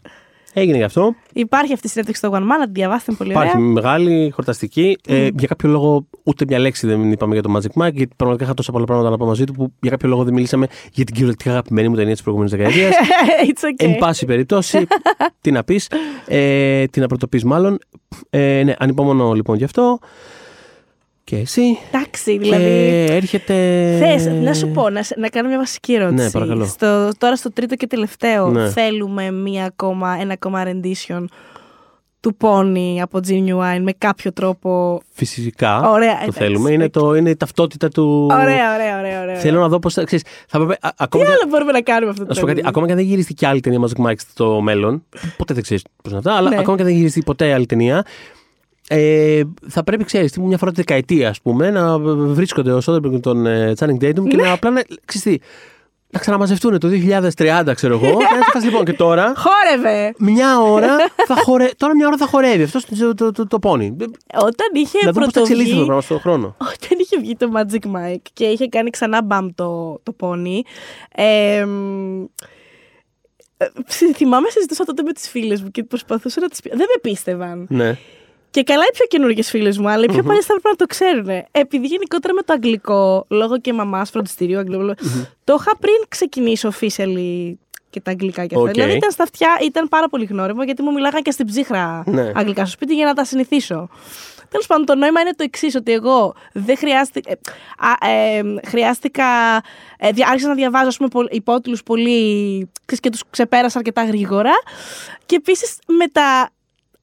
έγινε 0.60 0.76
γι' 0.76 0.82
αυτό. 0.82 1.14
Υπάρχει 1.32 1.72
αυτή 1.72 1.86
η 1.86 1.90
συνέντευξη 1.90 2.26
στο 2.26 2.36
One 2.36 2.42
Man, 2.42 2.58
να 2.58 2.64
τη 2.64 2.70
διαβάσετε 2.72 3.04
είναι 3.10 3.18
πολύ 3.18 3.30
Υπάρχει 3.30 3.56
ωραία. 3.56 3.68
μεγάλη, 3.68 4.30
χορταστική. 4.34 4.98
Ε, 5.08 5.28
για 5.38 5.48
κάποιο 5.48 5.68
λόγο 5.68 6.06
ούτε 6.22 6.44
μια 6.48 6.58
λέξη 6.58 6.86
δεν 6.86 7.12
είπαμε 7.12 7.32
για 7.34 7.42
το 7.42 7.54
Magic 7.56 7.82
Mike, 7.82 7.92
γιατί 7.92 8.12
πραγματικά 8.16 8.44
είχα 8.44 8.54
τόσα 8.54 8.72
πολλά 8.72 8.84
πράγματα 8.84 9.10
να 9.10 9.16
πω 9.16 9.26
μαζί 9.26 9.44
του 9.44 9.52
που 9.52 9.72
για 9.80 9.90
κάποιο 9.90 10.08
λόγο 10.08 10.24
δεν 10.24 10.34
μιλήσαμε 10.34 10.66
για 10.92 11.04
την 11.04 11.14
κυριολεκτικά 11.14 11.50
αγαπημένη 11.50 11.88
μου 11.88 11.94
ταινία 11.96 12.12
της 12.12 12.22
προηγούμενης 12.22 12.56
δεκαετίας. 12.56 12.94
It's 13.50 13.64
okay. 13.64 13.86
Εν 13.86 13.96
πάση 13.96 14.26
περιπτώσει, 14.26 14.86
τι 15.40 15.50
να 15.50 15.64
πεις, 15.64 15.90
ε, 16.26 16.84
τι 16.84 17.00
να 17.00 17.06
πρωτοπείς 17.06 17.42
μάλλον. 17.44 17.78
Ε, 18.30 18.62
ναι, 18.64 18.74
ανυπομονώ 18.78 19.32
λοιπόν 19.32 19.56
γι' 19.56 19.64
αυτό. 19.64 19.98
Και 21.28 21.36
εσύ. 21.36 21.78
Εντάξει, 21.92 22.38
δηλαδή. 22.38 22.64
Και 22.64 23.06
έρχεται. 23.10 23.54
Θες, 23.98 24.26
να 24.26 24.54
σου 24.54 24.68
πω, 24.68 24.90
να, 24.90 25.02
σε- 25.02 25.14
να 25.18 25.28
κάνω 25.28 25.48
μια 25.48 25.58
βασική 25.58 25.94
ερώτηση. 25.94 26.24
Ναι, 26.24 26.30
παρακαλώ. 26.30 26.64
Στο, 26.64 27.10
τώρα 27.18 27.36
στο 27.36 27.52
τρίτο 27.52 27.74
και 27.74 27.86
τελευταίο 27.86 28.50
Ναι. 28.50 28.70
θέλουμε 28.70 29.30
μία 29.30 29.64
ακόμα, 29.64 30.16
ένα 30.20 30.32
ακόμα 30.32 30.64
rendition 30.66 31.24
του 32.20 32.36
Pony 32.40 32.98
από 33.02 33.18
Ginuwine 33.28 33.80
με 33.82 33.92
κάποιο 33.98 34.32
τρόπο. 34.32 35.00
Φυσικά. 35.12 35.90
Ωραία, 35.90 36.12
το 36.12 36.18
εντάξει, 36.22 36.38
θέλουμε. 36.38 36.70
Είναι, 36.72 36.84
οκ. 36.84 36.90
το, 36.90 37.14
είναι 37.14 37.30
η 37.30 37.36
ταυτότητα 37.36 37.88
του. 37.88 38.28
Ωραία, 38.32 38.74
ωραία, 38.74 38.98
ωραία. 38.98 39.22
ωραία. 39.22 39.36
Θέλω 39.36 39.60
να 39.60 39.68
δω 39.68 39.78
πώς 39.78 39.94
θα. 39.94 40.04
Ξέρεις, 40.04 40.24
θα 40.48 40.58
πρέπει, 40.58 40.72
α, 40.72 40.88
Τι 40.88 40.94
ακόμα, 40.98 41.24
και, 41.24 41.30
άλλο 41.30 41.40
μπορούμε 41.48 41.72
να 41.72 41.80
κάνουμε 41.80 42.10
αυτό 42.10 42.22
το 42.22 42.28
να 42.28 42.34
σου 42.34 42.40
πω 42.40 42.46
κάτι, 42.46 42.60
τραγούδι; 42.60 42.68
ακόμα 42.68 42.86
και 42.86 42.92
αν 42.92 42.98
δεν 42.98 43.06
γυριστεί 43.06 43.34
και 43.34 43.46
άλλη 43.46 43.60
ταινία 43.60 43.78
Magic 43.80 44.06
Mike 44.06 44.18
στο 44.30 44.60
μέλλον. 44.60 45.04
Ποτέ 45.36 45.54
δεν 45.54 45.62
ξέρεις 45.62 45.82
πώς 46.02 46.10
είναι 46.10 46.18
αυτά. 46.18 46.34
Αλλά 46.34 46.48
Ναι. 46.48 46.58
ακόμα 46.58 46.76
και 46.76 46.82
αν 46.82 46.88
δεν 46.88 46.96
γυριστεί 46.96 47.22
ποτέ 47.22 47.52
άλλη 47.52 47.66
ταινία. 47.66 48.04
Ε, 48.88 49.42
θα 49.68 49.84
πρέπει, 49.84 50.04
ξέρεις, 50.04 50.36
μια 50.38 50.58
φορά 50.58 50.70
τη 50.70 50.76
δεκαετία, 50.76 51.28
ας 51.28 51.40
πούμε, 51.40 51.70
να 51.70 51.98
βρίσκονται 51.98 52.72
ο 52.72 52.80
Σόντερμπεργκ 52.80 53.14
και 53.14 53.20
τον 53.20 53.46
ε, 53.46 53.72
Channing 53.78 54.04
Tatum 54.04 54.20
Ναι. 54.22 54.28
και 54.28 54.36
να 54.36 54.52
απλά 54.52 54.70
να, 54.70 54.82
ξέρεις 55.04 55.22
τι, 55.22 55.46
να 56.10 56.20
ξαναμαζευτούν 56.20 56.78
το 56.78 56.88
2030, 57.36 57.70
ξέρω 57.74 57.94
εγώ. 57.94 58.18
και 58.18 58.24
να 58.38 58.44
φας, 58.52 58.64
λοιπόν, 58.64 58.84
και 58.84 58.92
τώρα, 58.92 59.34
Χόρευε! 59.36 60.14
μια 60.18 60.60
ώρα 60.60 60.96
θα 61.26 61.34
χορε... 61.44 61.68
τώρα 61.76 61.94
μια 61.94 62.06
ώρα 62.06 62.16
θα 62.16 62.26
χορεύει 62.26 62.62
αυτός 62.62 62.84
το, 62.84 63.14
το, 63.14 63.32
το, 63.32 63.46
το 63.46 63.58
πόνι. 63.58 63.96
Όταν 64.34 64.68
είχε 64.72 64.98
Να 65.04 65.12
δούμε 65.12 65.24
πώς 65.24 65.34
θα 65.34 65.40
εξελίσσεται 65.40 65.74
πρωτοβγεί 65.74 65.78
το 65.78 65.84
πράγμα 65.84 66.00
στον 66.02 66.20
χρόνο. 66.20 66.56
Όταν 66.60 66.98
είχε 66.98 67.18
βγει 67.18 67.36
το 67.36 67.50
Magic 67.54 67.96
Mike 67.96 68.22
και 68.32 68.44
είχε 68.44 68.66
κάνει 68.68 68.90
ξανά 68.90 69.22
μπαμ 69.22 69.48
το, 69.54 70.00
το 70.02 70.12
Pony, 70.12 70.62
ε, 71.14 71.64
μ, 71.64 72.22
ε, 73.56 73.66
θυμάμαι 74.14 74.48
συζητούσα 74.50 74.84
τότε 74.84 75.02
με 75.02 75.12
τις 75.12 75.28
φίλες 75.28 75.62
μου 75.62 75.70
και 75.70 75.84
προσπαθούσα 75.84 76.40
να 76.40 76.48
τις 76.48 76.60
πείσω. 76.60 76.68
Δεν 76.68 76.78
με 76.78 77.00
πίστευαν. 77.10 77.66
Ναι. 77.70 77.98
Και 78.56 78.62
καλά 78.62 78.82
οι 78.82 78.92
πιο 78.92 79.06
καινούργιες 79.06 79.50
φίλες 79.50 79.78
μου, 79.78 79.88
αλλά 79.88 80.04
οι 80.04 80.06
πιο 80.12 80.22
παλιές 80.22 80.44
θα 80.44 80.54
έπρεπε 80.56 80.68
να 80.68 80.76
το 80.76 80.86
ξέρουν. 80.86 81.44
Επειδή 81.50 81.86
γενικότερα 81.86 82.34
με 82.34 82.42
το 82.42 82.52
αγγλικό, 82.52 83.26
λόγω 83.28 83.58
και 83.58 83.72
μαμάς 83.72 84.10
φροντιστηρίου, 84.10 84.58
αγγλικό, 84.58 84.94
το 85.44 85.56
είχα 85.60 85.76
πριν 85.80 85.94
ξεκινήσω 86.08 86.72
officially 86.80 87.52
και 87.90 88.00
τα 88.00 88.10
αγγλικά 88.10 88.46
και 88.46 88.54
αυτά. 88.54 88.68
Οκ. 88.68 88.74
Δηλαδή 88.74 88.92
ήταν 88.96 89.10
στα 89.10 89.22
αυτιά, 89.22 89.48
ήταν 89.62 89.88
πάρα 89.88 90.08
πολύ 90.08 90.24
γνώριμο 90.24 90.62
γιατί 90.62 90.82
μου 90.82 90.92
μιλάγαν 90.92 91.22
και 91.22 91.30
στην 91.30 91.46
ψύχρα 91.46 92.02
Ναι. 92.06 92.32
αγγλικά 92.34 92.60
στο 92.62 92.70
σπίτι 92.70 92.94
για 92.94 93.04
να 93.04 93.14
τα 93.14 93.24
συνηθίσω. 93.24 93.88
Τέλος 94.50 94.66
πάντων, 94.66 94.86
το 94.86 94.94
νόημα 94.94 95.20
είναι 95.20 95.30
το 95.30 95.42
εξής, 95.42 95.74
ότι 95.74 95.92
εγώ 95.92 96.34
δεν 96.52 96.76
χρειάστηκα. 96.76 97.30
ε, 97.30 97.38
α, 97.78 98.10
ε, 98.10 98.42
χρειάστηκα. 98.66 99.24
Ε, 99.98 100.10
δια- 100.12 100.26
άρχισα 100.28 100.48
να 100.48 100.54
διαβάζω, 100.54 100.86
ας 100.88 100.96
πούμε, 100.96 101.08
πολ- 101.08 101.34
υπότιτλους 101.34 101.82
πολύ. 101.82 102.58
ξέρεις, 102.84 103.00
και 103.02 103.10
τους 103.10 103.22
ξεπέρασα 103.30 103.78
αρκετά 103.78 104.04
γρήγορα. 104.04 104.52
Και 105.26 105.36
επίσης 105.36 105.78
με 105.86 106.06
τα 106.12 106.50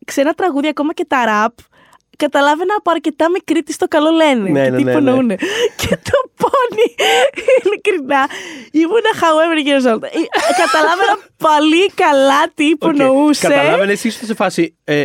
ξένα 0.06 0.34
τραγούδια, 0.34 0.70
ακόμα 0.70 0.94
και 0.94 1.06
τα 1.08 1.26
ραπ, 1.26 1.54
καταλάβαινα 2.18 2.74
από 2.78 2.92
αρκετά 2.92 3.30
μικρή 3.30 3.64
τι 3.64 3.76
το 3.78 3.88
καλό 3.88 4.10
λένε. 4.10 4.50
Ναι, 4.50 4.64
και 4.64 4.70
ναι, 4.70 4.78
τι 4.78 4.84
ναι, 4.84 4.92
υπονοούνε. 4.92 5.36
και 5.76 5.88
το 6.04 6.30
πόνι, 6.38 6.96
ειλικρινά, 7.64 8.28
ήμουνα 8.72 9.12
however 9.22 9.68
years 9.68 9.94
old. 9.94 10.04
Ε, 10.04 10.10
Καταλάβαινα 10.64 11.18
πολύ 11.38 11.92
καλά 11.94 12.44
τι 12.56 12.66
υπονοούσε. 12.66 13.48
Καταλάβαινε 13.48 13.92
εσύ 13.92 14.08
ήσουν 14.08 14.28
σε 14.28 14.34
φάση. 14.34 14.76
Ε, 14.84 15.04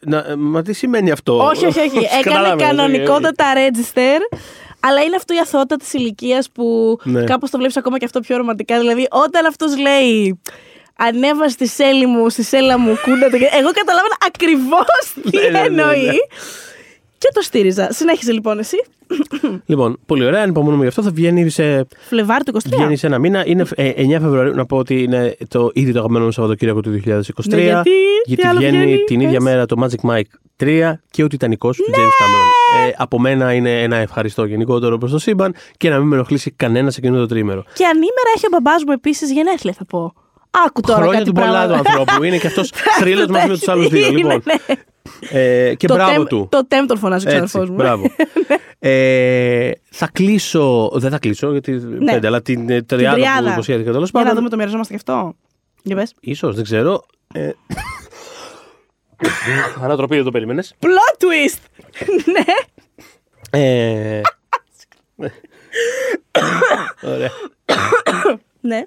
να, 0.00 0.18
ε, 0.18 0.36
μα 0.36 0.62
τι 0.62 0.72
σημαίνει 0.72 1.10
αυτό; 1.10 1.44
Όχι, 1.44 1.66
όχι, 1.66 1.78
όχι. 1.80 1.98
Έκανε 2.20 2.22
Καταλάβαινες, 2.22 2.66
κανονικότατα 2.66 3.44
register. 3.54 4.38
Αλλά 4.80 5.02
είναι 5.02 5.16
αυτό 5.16 5.34
η 5.34 5.38
αθότητα 5.38 5.76
της 5.76 5.92
ηλικίας 5.92 6.50
που 6.50 6.98
Ναι. 7.02 7.24
κάπως 7.24 7.50
το 7.50 7.58
βλέπεις 7.58 7.76
ακόμα 7.76 7.98
και 7.98 8.04
αυτό 8.04 8.20
πιο 8.20 8.36
ρομαντικά. 8.36 8.78
Δηλαδή, 8.78 9.06
όταν 9.10 9.46
αυτός 9.46 9.78
λέει 9.78 10.40
Ανέβα 11.00 11.48
στη 11.48 11.66
σέλη 11.66 12.06
μου, 12.06 12.28
στη 12.28 12.42
σέλα 12.42 12.78
μου, 12.78 12.96
κούνατε. 13.02 13.36
Εγώ 13.36 13.70
καταλάβαινα 13.70 14.16
ακριβώς 14.26 15.30
τι 15.30 15.36
Ναι, 15.36 15.42
ναι, 15.42 15.50
ναι, 15.50 15.58
ναι. 15.58 15.66
εννοεί. 15.66 16.18
Και 17.18 17.28
το 17.32 17.40
στήριζα. 17.40 17.92
Συνέχισε 17.92 18.32
λοιπόν 18.32 18.58
εσύ. 18.58 18.76
Λοιπόν, 19.66 19.98
πολύ 20.06 20.24
ωραία. 20.24 20.42
Ανυπομονούμε 20.42 20.82
γι' 20.82 20.88
αυτό. 20.88 21.02
Θα 21.02 21.10
βγαίνει 21.10 21.48
σε, 21.48 21.86
Φλεβάρι 22.08 22.44
του 22.44 22.52
23. 22.54 22.60
βγαίνει 22.64 22.96
σε 22.96 23.06
ένα 23.06 23.18
μήνα. 23.18 23.46
Είναι 23.46 23.64
ε, 23.74 23.92
9 23.96 24.08
Φεβρουαρίου. 24.10 24.54
Να 24.54 24.66
πω 24.66 24.76
ότι 24.76 25.02
είναι 25.02 25.36
το, 25.48 25.70
ήδη 25.72 25.92
το 25.92 25.98
αγαπημένο 25.98 26.24
μου 26.24 26.30
Σαββατοκύριακο 26.30 26.80
του 26.80 26.90
2023. 26.90 27.00
Ναι, 27.44 27.62
γιατί, 27.62 27.90
τι 28.36 28.48
άλλο 28.48 28.58
βγαίνει 28.58 28.76
βγαίνει, 28.76 29.04
την 29.04 29.20
ίδια 29.20 29.32
πες. 29.32 29.42
μέρα 29.42 29.66
το 29.66 29.76
Magic 29.82 30.10
Mike 30.10 30.64
3 30.64 30.92
και 31.10 31.22
ο 31.22 31.26
Τιτανικός 31.26 31.76
του 31.76 31.84
James 31.90 31.98
Cameron. 31.98 32.86
Ε, 32.88 32.92
από 32.96 33.18
μένα 33.20 33.52
είναι 33.52 33.82
ένα 33.82 33.96
ευχαριστώ 33.96 34.44
γενικότερο 34.44 34.98
προς 34.98 35.10
το 35.10 35.18
σύμπαν 35.18 35.54
και 35.76 35.88
να 35.88 35.98
μην 35.98 36.08
με 36.08 36.14
ενοχλήσει 36.14 36.50
κανένα 36.50 36.90
σε 36.90 36.98
εκείνο 36.98 37.16
το 37.18 37.26
τρίμερο. 37.26 37.64
Και 37.72 37.84
ανήμερα 37.84 38.30
έχει 38.36 38.46
ο 38.46 38.48
μπαμπάς 38.50 38.84
μου 38.84 38.92
επίσης 38.92 39.32
γενέθλια, 39.32 39.72
θα 39.72 39.84
πω. 39.84 40.14
Άκου 40.66 40.80
τώρα 40.80 40.98
Χρόνια 40.98 41.18
κάτι 41.18 41.30
του 41.30 41.34
πολλά 41.34 41.62
του 41.62 41.68
πράγματα. 41.68 41.90
ανθρώπου. 41.90 42.24
Είναι 42.24 42.38
και 42.38 42.46
αυτός 42.46 42.70
θρύλος 43.00 43.26
μαζί 43.26 43.48
με 43.48 43.54
τους 43.58 43.68
άλλους 43.68 43.88
δύο. 43.88 44.06
Είναι, 44.06 44.16
Λοιπόν. 44.16 44.42
ναι. 44.44 44.54
Ε, 45.30 45.74
και 45.74 45.86
Το 45.86 45.94
μπράβο 45.94 46.12
τέμ- 46.12 46.28
του. 46.28 46.48
Το 46.50 46.66
τέμ 46.66 46.86
τον 46.86 46.98
φωνάζει 46.98 47.26
ο 47.26 47.30
Έτσι, 47.30 47.42
ξαδερφός 47.44 47.70
μου. 47.70 47.76
μπράβο. 47.82 48.10
ε, 48.78 49.70
θα 49.90 50.08
κλείσω. 50.12 50.90
Δεν 50.94 51.10
θα 51.10 51.18
κλείσω 51.18 51.50
γιατί. 51.50 51.72
Πέντε, 52.04 52.26
αλλά 52.26 52.42
την 52.42 52.70
ε, 52.70 52.82
τριάδα 52.82 53.16
που 53.16 53.22
τριάδα. 53.22 53.52
υποσχέθηκα 53.52 53.92
τέλος 53.92 54.10
Για 54.10 54.20
να 54.20 54.26
πάντων. 54.26 54.38
δούμε 54.38 54.48
το 54.50 54.56
μοιραζόμαστε 54.56 54.94
και 54.96 55.00
αυτό. 55.06 55.34
Για 55.82 55.96
πες. 55.96 56.14
Ίσως, 56.20 56.54
δεν 56.54 56.64
ξέρω. 56.64 57.04
Ε... 57.34 57.50
Ανατροπή 59.84 60.14
δεν 60.16 60.24
το 60.24 60.30
περίμενες. 60.30 60.74
Plot 60.80 61.24
twist! 61.24 61.58
ναι. 62.34 62.44
Ε... 63.60 64.20
Ωραία. 67.14 67.30
Ναι. 68.60 68.86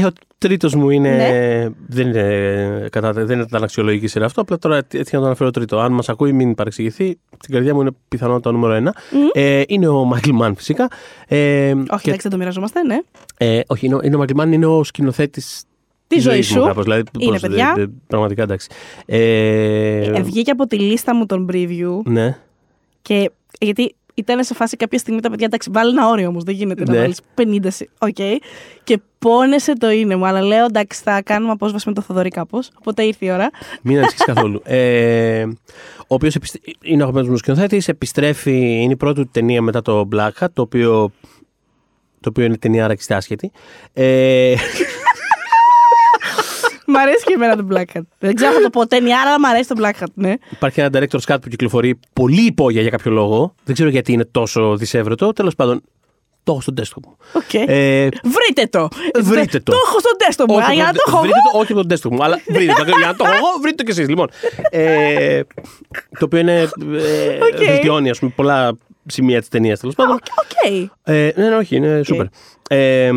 Ε, 0.00 0.04
ο 0.06 0.10
τρίτος 0.38 0.74
μου 0.74 0.90
είναι. 0.90 1.16
Ναι. 1.16 1.68
Δεν, 1.88 2.06
είναι 2.06 2.88
κατά, 2.90 3.12
δεν 3.12 3.40
ήταν 3.40 3.62
αξιολογική 3.62 4.06
σειρά 4.06 4.24
αυτό. 4.24 4.40
Απλά 4.40 4.58
τώρα 4.58 4.76
έτσι 4.92 5.14
να 5.14 5.20
το 5.20 5.26
αναφέρω 5.26 5.50
τρίτο. 5.50 5.78
Αν 5.78 5.92
μας 5.92 6.08
ακούει, 6.08 6.32
μην 6.32 6.54
παρεξηγηθεί. 6.54 7.18
Στην 7.38 7.54
καρδιά 7.54 7.74
μου 7.74 7.80
είναι 7.80 7.90
πιθανό 8.08 8.40
το 8.40 8.52
νούμερο 8.52 8.72
ένα. 8.72 8.94
Ε, 9.32 9.62
είναι 9.68 9.88
ο 9.88 10.04
Μάικλ 10.04 10.30
Μαν 10.32 10.56
φυσικά. 10.56 10.88
Ε, 11.28 11.70
Όχι, 11.70 11.84
και- 11.86 11.92
εντάξει, 12.04 12.18
δεν 12.20 12.30
το 12.30 12.36
μοιραζόμαστε, 12.36 12.82
ναι. 12.82 12.98
ε, 13.36 13.60
όχι, 13.66 13.86
είναι, 13.86 13.94
ο- 13.94 14.00
είναι 14.02 14.14
ο 14.14 14.18
Μάικλ 14.18 14.32
Μαν, 14.36 14.52
είναι 14.52 14.66
ο 14.66 14.84
σκηνοθέτης 14.84 15.62
Της 16.06 16.22
ζωής 16.22 16.34
ζωής 16.46 16.50
μου 16.56 16.60
σου. 16.62 16.66
κάπως, 16.68 16.84
δηλαδή, 16.84 17.02
Είναι, 17.18 17.30
πώς, 17.30 17.40
παιδιά. 17.40 17.72
δε- 17.76 17.84
δε- 17.84 17.90
πραγματικά 18.06 18.42
εντάξει. 18.42 18.68
Ε, 19.06 20.00
Ε, 20.00 20.22
βγήκε 20.22 20.50
από 20.50 20.66
τη 20.66 20.78
λίστα 20.78 21.14
μου 21.14 21.26
των 21.26 21.48
preview 21.52 22.00
ναι. 22.04 22.36
και 23.02 23.30
γιατί 23.60 23.94
ήταν 24.18 24.44
σε 24.44 24.54
φάση 24.54 24.76
κάποια 24.76 24.98
στιγμή 24.98 25.20
τα 25.20 25.30
παιδιά, 25.30 25.46
εντάξει, 25.46 25.70
βάλει 25.72 25.90
ένα 25.90 26.08
όριο 26.08 26.28
όμως. 26.28 26.42
Δεν 26.44 26.54
γίνεται 26.54 26.84
να 26.84 26.92
Ναι. 26.92 26.98
βάλεις 27.00 27.20
50. 27.34 27.70
συ- 27.70 27.88
Οκ. 27.98 28.40
Και 28.84 28.98
πόνεσε 29.18 29.72
το 29.72 29.90
είναι 29.90 30.16
μου. 30.16 30.26
Αλλά 30.26 30.42
λέω, 30.42 30.64
εντάξει, 30.64 31.00
θα 31.04 31.22
κάνουμε 31.22 31.52
απόσβεση 31.52 31.88
με 31.88 31.94
το 31.94 32.00
Θοδωρή 32.00 32.28
κάπως. 32.28 32.70
Οπότε 32.78 33.02
ήρθε 33.02 33.26
η 33.26 33.30
ώρα. 33.30 33.50
Μην 33.82 33.96
ανησυχείς 33.98 34.24
καθόλου. 34.24 34.60
Ε, 34.64 35.44
ο 35.98 36.14
οποίος 36.14 36.34
είναι 36.82 36.96
ο 36.96 37.00
αγαπημένος 37.00 37.28
μου 37.28 37.36
σκηνοθέτης, 37.36 37.88
επιστρέφει, 37.88 38.80
είναι 38.82 38.92
η 38.92 38.96
πρώτη 38.96 39.20
του 39.22 39.28
ταινία 39.32 39.62
μετά 39.62 39.82
το 39.82 40.08
Black 40.12 40.30
Hat, 40.40 40.46
το 40.52 40.62
οποίο, 40.62 41.10
το 42.20 42.28
οποίο 42.28 42.44
είναι 42.44 42.56
ταινία 42.56 42.86
ραξιστή 42.86 43.14
άσχετη. 43.14 43.50
Ε, 43.92 44.54
μ' 46.86 46.96
αρέσει 46.96 47.24
και 47.24 47.32
εμένα 47.34 47.56
το 47.56 47.66
Black 47.70 47.96
Hat. 47.98 48.02
Δεν 48.18 48.34
ξέρω 48.34 48.50
αν 48.50 48.56
θα 48.56 48.62
το 48.62 48.70
πω 48.70 48.86
ταινία, 48.86 49.20
αλλά 49.20 49.40
μ' 49.40 49.44
αρέσει 49.44 49.68
το 49.68 49.74
Black 49.78 50.02
Hat, 50.02 50.06
ναι. 50.14 50.34
υπάρχει 50.50 50.80
ένα 50.80 50.90
director's 50.92 51.32
cut 51.34 51.36
που 51.42 51.48
κυκλοφορεί 51.48 51.98
πολύ 52.12 52.46
υπόγεια 52.46 52.80
για 52.80 52.90
κάποιο 52.90 53.10
λόγο. 53.10 53.54
Δεν 53.64 53.74
ξέρω 53.74 53.88
γιατί 53.90 54.12
είναι 54.12 54.24
τόσο 54.24 54.76
δυσεύρετο. 54.76 55.32
Τέλος 55.32 55.54
πάντων, 55.54 55.82
το 56.42 56.52
έχω 56.52 56.60
στο 56.60 56.72
desktop 56.76 57.02
μου. 57.06 57.16
Οκ. 57.32 57.54
Ε, 57.54 58.08
Βρείτε 58.24 58.66
το! 58.70 58.88
βρείτε 59.22 59.58
το. 59.60 59.72
Το 59.72 59.78
έχω 59.86 59.98
στο 59.98 60.10
desktop 60.16 60.40
μου. 60.48 60.54
όχι 60.54 60.70
Α, 60.70 60.72
Για 60.72 60.82
να 60.82 60.88
από 60.88 60.98
το 60.98 61.04
έχω 61.06 61.20
βρείτε 61.20 61.38
εγώ. 61.44 61.52
το, 61.52 61.58
όχι 61.58 61.72
από 61.72 61.86
το 61.86 61.94
desktop 61.94 62.10
μου, 62.10 62.24
αλλά 62.24 62.40
βρείτε 62.48 62.72
το. 62.72 62.82
για 62.98 63.06
να 63.06 63.14
το 63.14 63.24
έχω 63.24 63.34
εγώ, 63.34 63.46
βρείτε 63.60 63.76
το 63.76 63.82
κι 63.82 63.90
εσείς. 63.90 64.08
Λοιπόν, 64.08 64.28
ε, 64.70 65.40
το 66.18 66.24
οποίο 66.24 66.38
είναι. 66.38 66.60
Ε, 66.60 66.66
Οκ. 67.52 67.56
Βελτιώνει, 67.66 68.10
ας 68.10 68.18
πούμε, 68.18 68.32
πολλά 68.36 68.76
σημεία 69.06 69.38
της 69.40 69.48
ταινίας 69.48 69.80
τέλος 69.80 69.94
πάντων. 69.94 70.12
Οκ. 70.14 70.82
Ε, 71.02 71.32
ναι, 71.36 71.48
ναι, 71.48 71.56
όχι, 71.56 71.76
είναι 71.76 72.00
σούπερ. 72.04 72.26
Ε, 72.68 73.10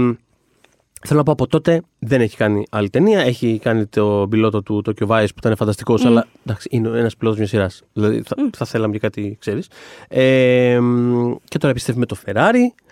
θέλω 1.06 1.20
να 1.20 1.26
πω 1.26 1.32
από 1.32 1.47
τότε 1.47 1.82
δεν 2.00 2.22
έχει 2.22 2.38
κάνει 2.38 2.66
άλλη 2.70 2.89
ταινία. 2.89 3.20
Έχει 3.20 3.60
κάνει 3.62 3.86
το 3.86 4.28
πιλότο 4.30 4.62
του 4.64 4.84
Tokyo 4.86 5.08
Vice 5.08 5.28
που 5.28 5.39
ήταν 5.39 5.56
φανταστικός, 5.56 6.06
αλλά 6.06 6.28
εντάξει, 6.45 6.68
είναι 6.72 6.89
ένας 7.00 7.16
πιλότος 7.16 7.39
μιας 7.39 7.50
σειράς. 7.50 7.84
Δηλαδή 7.93 8.24
θα, 8.26 8.36
θα 8.58 8.66
θέλαμε 8.66 8.93
και 8.93 9.00
κάτι, 9.00 9.38
ξέρεις. 9.39 9.68
Ε, 10.08 10.80
μ, 10.82 11.34
και 11.47 11.58
τώρα 11.58 11.72
επιστρέφει 11.72 12.00
με 12.00 12.06
το 12.06 12.16
Ferrari. 12.26 12.84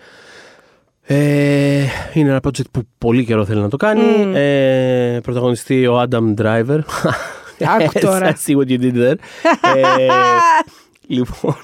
Ε, 1.10 1.84
είναι 2.12 2.28
ένα 2.28 2.40
project 2.42 2.70
που 2.70 2.82
πολύ 2.98 3.24
καιρό 3.24 3.44
θέλει 3.44 3.60
να 3.60 3.68
το 3.68 3.76
κάνει. 3.76 4.32
Ε, 4.34 5.20
πρωταγωνιστεί 5.22 5.86
ο 5.86 6.06
Adam 6.08 6.34
Driver. 6.34 6.78
Άκου 7.80 7.98
τώρα. 8.00 8.32
I 8.32 8.50
see 8.50 8.56
what 8.56 8.68
you 8.68 8.80
did 8.80 8.94
there. 8.94 9.16
ε, 9.76 10.08
λοιπόν. 11.16 11.56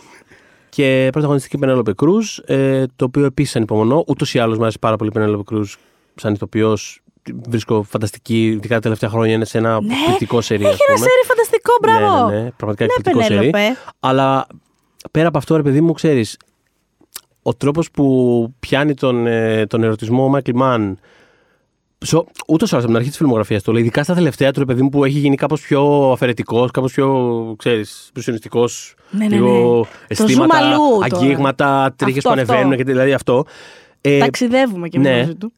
Και 0.69 1.09
πρωταγωνιστική 1.13 1.59
Πενέλοπε 1.59 1.93
Κρούζ, 1.93 2.39
ε, 2.47 2.85
το 2.97 3.05
οποίο 3.05 3.25
επίσης 3.25 3.57
ανυπομονώ. 3.57 4.05
Ούτως 4.07 4.35
ή 4.35 4.39
άλλως 4.39 4.57
μου 4.57 4.63
αρέσει 4.63 4.79
πάρα 4.79 4.97
πολύ 4.97 5.11
η 5.11 5.13
Πενέλοπε 5.13 5.43
Κρούζ 5.43 5.75
σαν 6.15 6.33
ηθοποιός. 6.35 6.99
Βρίσκω 7.49 7.83
φανταστική, 7.83 8.47
ειδικά 8.47 8.75
τα 8.75 8.81
τελευταία 8.81 9.11
χρόνια 9.11 9.35
είναι 9.35 9.45
σε 9.45 9.59
ένα 9.59 9.81
Ναι, 9.81 9.95
πληκτικό 10.07 10.41
σερί. 10.41 10.65
Έχει 10.65 10.73
ας 10.73 10.79
ένα 10.89 10.95
πούμε. 10.97 11.09
σερί 11.09 11.27
φανταστικό, 11.27 11.73
μπράβο. 11.83 12.29
Ναι, 12.31 12.37
ναι, 12.37 12.43
ναι, 12.43 12.51
πραγματικά 12.51 12.85
Ναι, 12.85 12.91
εκπληκτικό 12.97 13.23
σερί. 13.23 13.51
Πενέλοπε. 13.51 13.81
Αλλά 14.01 14.47
πέρα 15.11 15.29
από 15.29 15.39
αυτό, 15.39 15.57
ρε 15.57 15.62
παιδί 15.62 15.81
μου, 15.81 15.93
ξέρεις, 15.93 16.37
ο 17.43 17.55
τρόπος 17.55 17.91
που 17.91 18.55
πιάνει 18.61 18.95
τον, 18.95 19.27
ε, 19.27 19.67
τον 19.67 19.83
ερωτισμό 19.83 20.25
ο 20.25 20.29
Μάικλ 20.29 20.51
Μαν. 20.55 20.99
Ούτως 22.47 22.71
ή 22.71 22.75
άλλως 22.75 22.85
από 22.85 22.87
την 22.87 22.97
αρχή 22.97 23.09
της 23.09 23.17
φιλμογραφίας 23.17 23.62
του, 23.62 23.71
αλλά 23.71 23.81
ειδικά 23.81 24.03
στα 24.03 24.15
τελευταία 24.15 24.51
του, 24.53 24.59
ρε 24.59 24.65
παιδί 24.65 24.83
μου, 24.83 24.89
που 24.89 25.05
έχει 25.05 25.19
γίνει 25.19 25.37
κάπως 25.37 25.61
πιο 25.61 26.11
αφαιρετικός, 26.12 26.71
κάπως 26.71 26.93
πιο, 26.93 27.55
ξέρεις, 27.59 28.11
προσιονιστικό. 28.12 28.69
Ναι, 29.11 29.27
ναι, 29.27 29.35
λίγο 29.37 29.75
ναι. 29.79 29.87
αισθήματα, 30.09 30.37
Το 30.37 30.43
ζούμε 30.43 30.75
αλλού 30.75 30.89
τώρα. 31.01 31.07
αγγίγματα, 31.21 31.95
τρίχες 31.97 32.23
που 32.23 32.29
Αυτό, 32.31 32.41
αυτό. 32.41 32.53
ανεβαίνουν, 32.53 32.77
και 32.77 32.85
δηλαδή 32.85 33.12
αυτό. 33.12 33.45
Ε, 34.01 34.19
Ταξιδεύουμε 34.19 34.89
και 34.89 34.97
εμείς 34.97 35.09
ναι. 35.09 35.19
μαζί 35.19 35.35
του. 35.35 35.53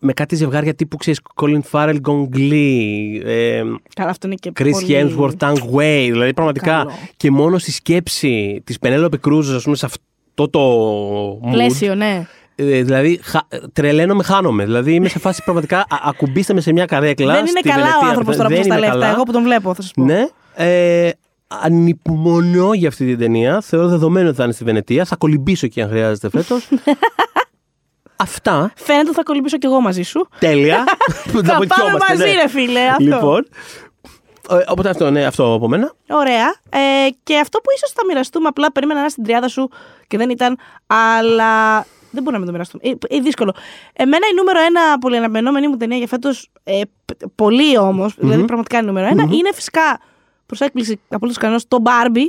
Με 0.00 0.12
κάτι 0.12 0.36
ζευγάρια 0.36 0.74
τύπου, 0.74 0.96
ξέρεις, 0.96 1.20
Colin 1.34 1.60
Farrell, 1.70 1.96
Gong 2.08 2.36
Lee, 2.36 3.24
ε, 3.24 3.62
Καλά, 3.94 4.10
αυτό 4.10 4.26
είναι 4.26 4.36
και 4.40 4.52
Chris 4.58 4.70
πολύ... 4.70 4.86
Hemsworth, 4.88 5.36
Tang 5.38 5.54
Wei. 5.54 6.08
Δηλαδή, 6.10 6.34
πραγματικά 6.34 6.70
Καλό. 6.70 6.90
και 7.16 7.30
μόνο 7.30 7.58
στη 7.58 7.72
σκέψη 7.72 8.62
της 8.64 8.76
Penelope 8.80 9.28
Cruz, 9.28 9.44
ας 9.54 9.62
πούμε, 9.62 9.76
σε 9.76 9.86
αυτό 9.86 10.48
το 10.50 10.60
mood. 11.48 11.50
Πλαίσιο, 11.52 11.94
ναι. 11.94 12.26
ε, 12.54 12.82
δηλαδή, 12.82 13.20
χα, 13.22 13.40
τρελαίνομαι, 13.72 14.22
χάνομαι. 14.22 14.64
Δηλαδή, 14.64 14.94
είμαι 14.94 15.08
σε 15.08 15.18
φάση 15.18 15.42
πραγματικά. 15.44 15.78
Α, 15.78 15.84
ακουμπήστε 16.04 16.54
με 16.54 16.60
σε 16.60 16.72
μια 16.72 16.84
καρέκλα. 16.84 17.32
Δεν 17.32 17.40
είναι 17.46 17.48
στη 17.58 17.68
καλά 17.68 17.82
ο 17.82 17.86
Βενετία. 17.86 18.08
άνθρωπος 18.08 18.36
τώρα 18.36 18.48
που 18.48 18.54
Δεν 18.54 18.64
σας 18.64 18.72
τα 18.72 18.78
είναι 18.78 18.86
λέει 18.86 18.94
αυτά. 18.94 19.04
καλά. 19.04 19.14
Εγώ 19.14 19.22
που 19.24 19.32
τον 19.32 19.42
βλέπω, 19.42 19.74
θα 19.74 19.82
σας 19.82 19.92
πω. 19.92 20.04
Ναι. 20.04 20.26
Ε, 20.54 21.10
ανυπομονώ 21.46 22.72
για 22.72 22.88
αυτή 22.88 23.06
την 23.06 23.18
ταινία. 23.18 23.60
Θεωρώ 23.60 23.88
δεδομένο 23.88 24.28
ότι 24.28 24.36
θα 24.36 24.44
είναι 24.44 24.52
στη 24.52 24.64
Βενετία. 24.64 25.04
Θα 25.04 25.16
κολυμπήσω 25.16 25.66
εκεί 25.66 25.80
αν 25.82 25.88
χρειάζεται 25.88 26.30
φέτος. 26.30 26.68
Αυτά. 28.20 28.72
Φαίνεται 28.76 29.06
ότι 29.06 29.16
θα 29.16 29.22
κολυμπήσω 29.22 29.58
κι 29.58 29.66
εγώ 29.66 29.80
μαζί 29.80 30.02
σου. 30.02 30.28
Τέλεια. 30.38 30.84
θα 31.06 31.42
πάμε 31.42 31.56
βοηθιόμαστε, 31.56 31.98
μαζί, 32.08 32.24
ναι. 32.24 32.42
ρε 32.42 32.48
φίλε. 32.48 32.88
Αυτό. 32.88 33.02
Λοιπόν. 33.02 33.46
Ε, 34.50 34.64
οπότε 34.68 34.88
αυτό, 34.88 35.10
ναι, 35.10 35.24
αυτό 35.24 35.54
από 35.54 35.68
μένα. 35.68 35.92
Ωραία. 36.08 36.54
Ε, 36.70 37.08
και 37.22 37.38
αυτό 37.38 37.58
που 37.58 37.70
ίσως 37.76 37.90
θα 37.90 38.02
μοιραστούμε, 38.06 38.48
απλά 38.48 38.72
περίμενα 38.72 38.98
να 38.98 39.04
είναι 39.04 39.10
στην 39.10 39.24
τριάδα 39.24 39.48
σου 39.48 39.70
και 40.06 40.16
δεν 40.16 40.30
ήταν. 40.30 40.58
Αλλά 40.86 41.86
δεν 42.10 42.22
μπορούμε 42.22 42.32
να 42.32 42.38
μην 42.38 42.46
το 42.46 42.52
μοιραστούμε. 42.52 42.82
Ε, 43.08 43.16
ε, 43.16 43.20
δύσκολο. 43.20 43.54
Εμένα 43.92 44.26
η 44.32 44.34
νούμερο 44.34 44.60
ένα 44.60 44.98
πολύ 45.00 45.16
αναμενόμενη 45.16 45.68
μου 45.68 45.76
ταινία 45.76 45.96
για 45.96 46.06
φέτος, 46.06 46.50
ε, 46.64 46.80
π- 47.04 47.26
πολύ 47.34 47.78
όμως, 47.78 48.14
δηλαδή 48.18 48.44
πραγματικά 48.44 48.78
είναι 48.78 48.86
νούμερο 48.86 49.06
ένα, 49.06 49.22
είναι 49.22 49.50
φυσικά 49.54 50.00
προς 50.46 50.60
έκπληξη 50.60 51.00
απολύτω 51.08 51.40
κανένα 51.40 51.60
το 51.68 51.82
Barbie. 51.84 52.28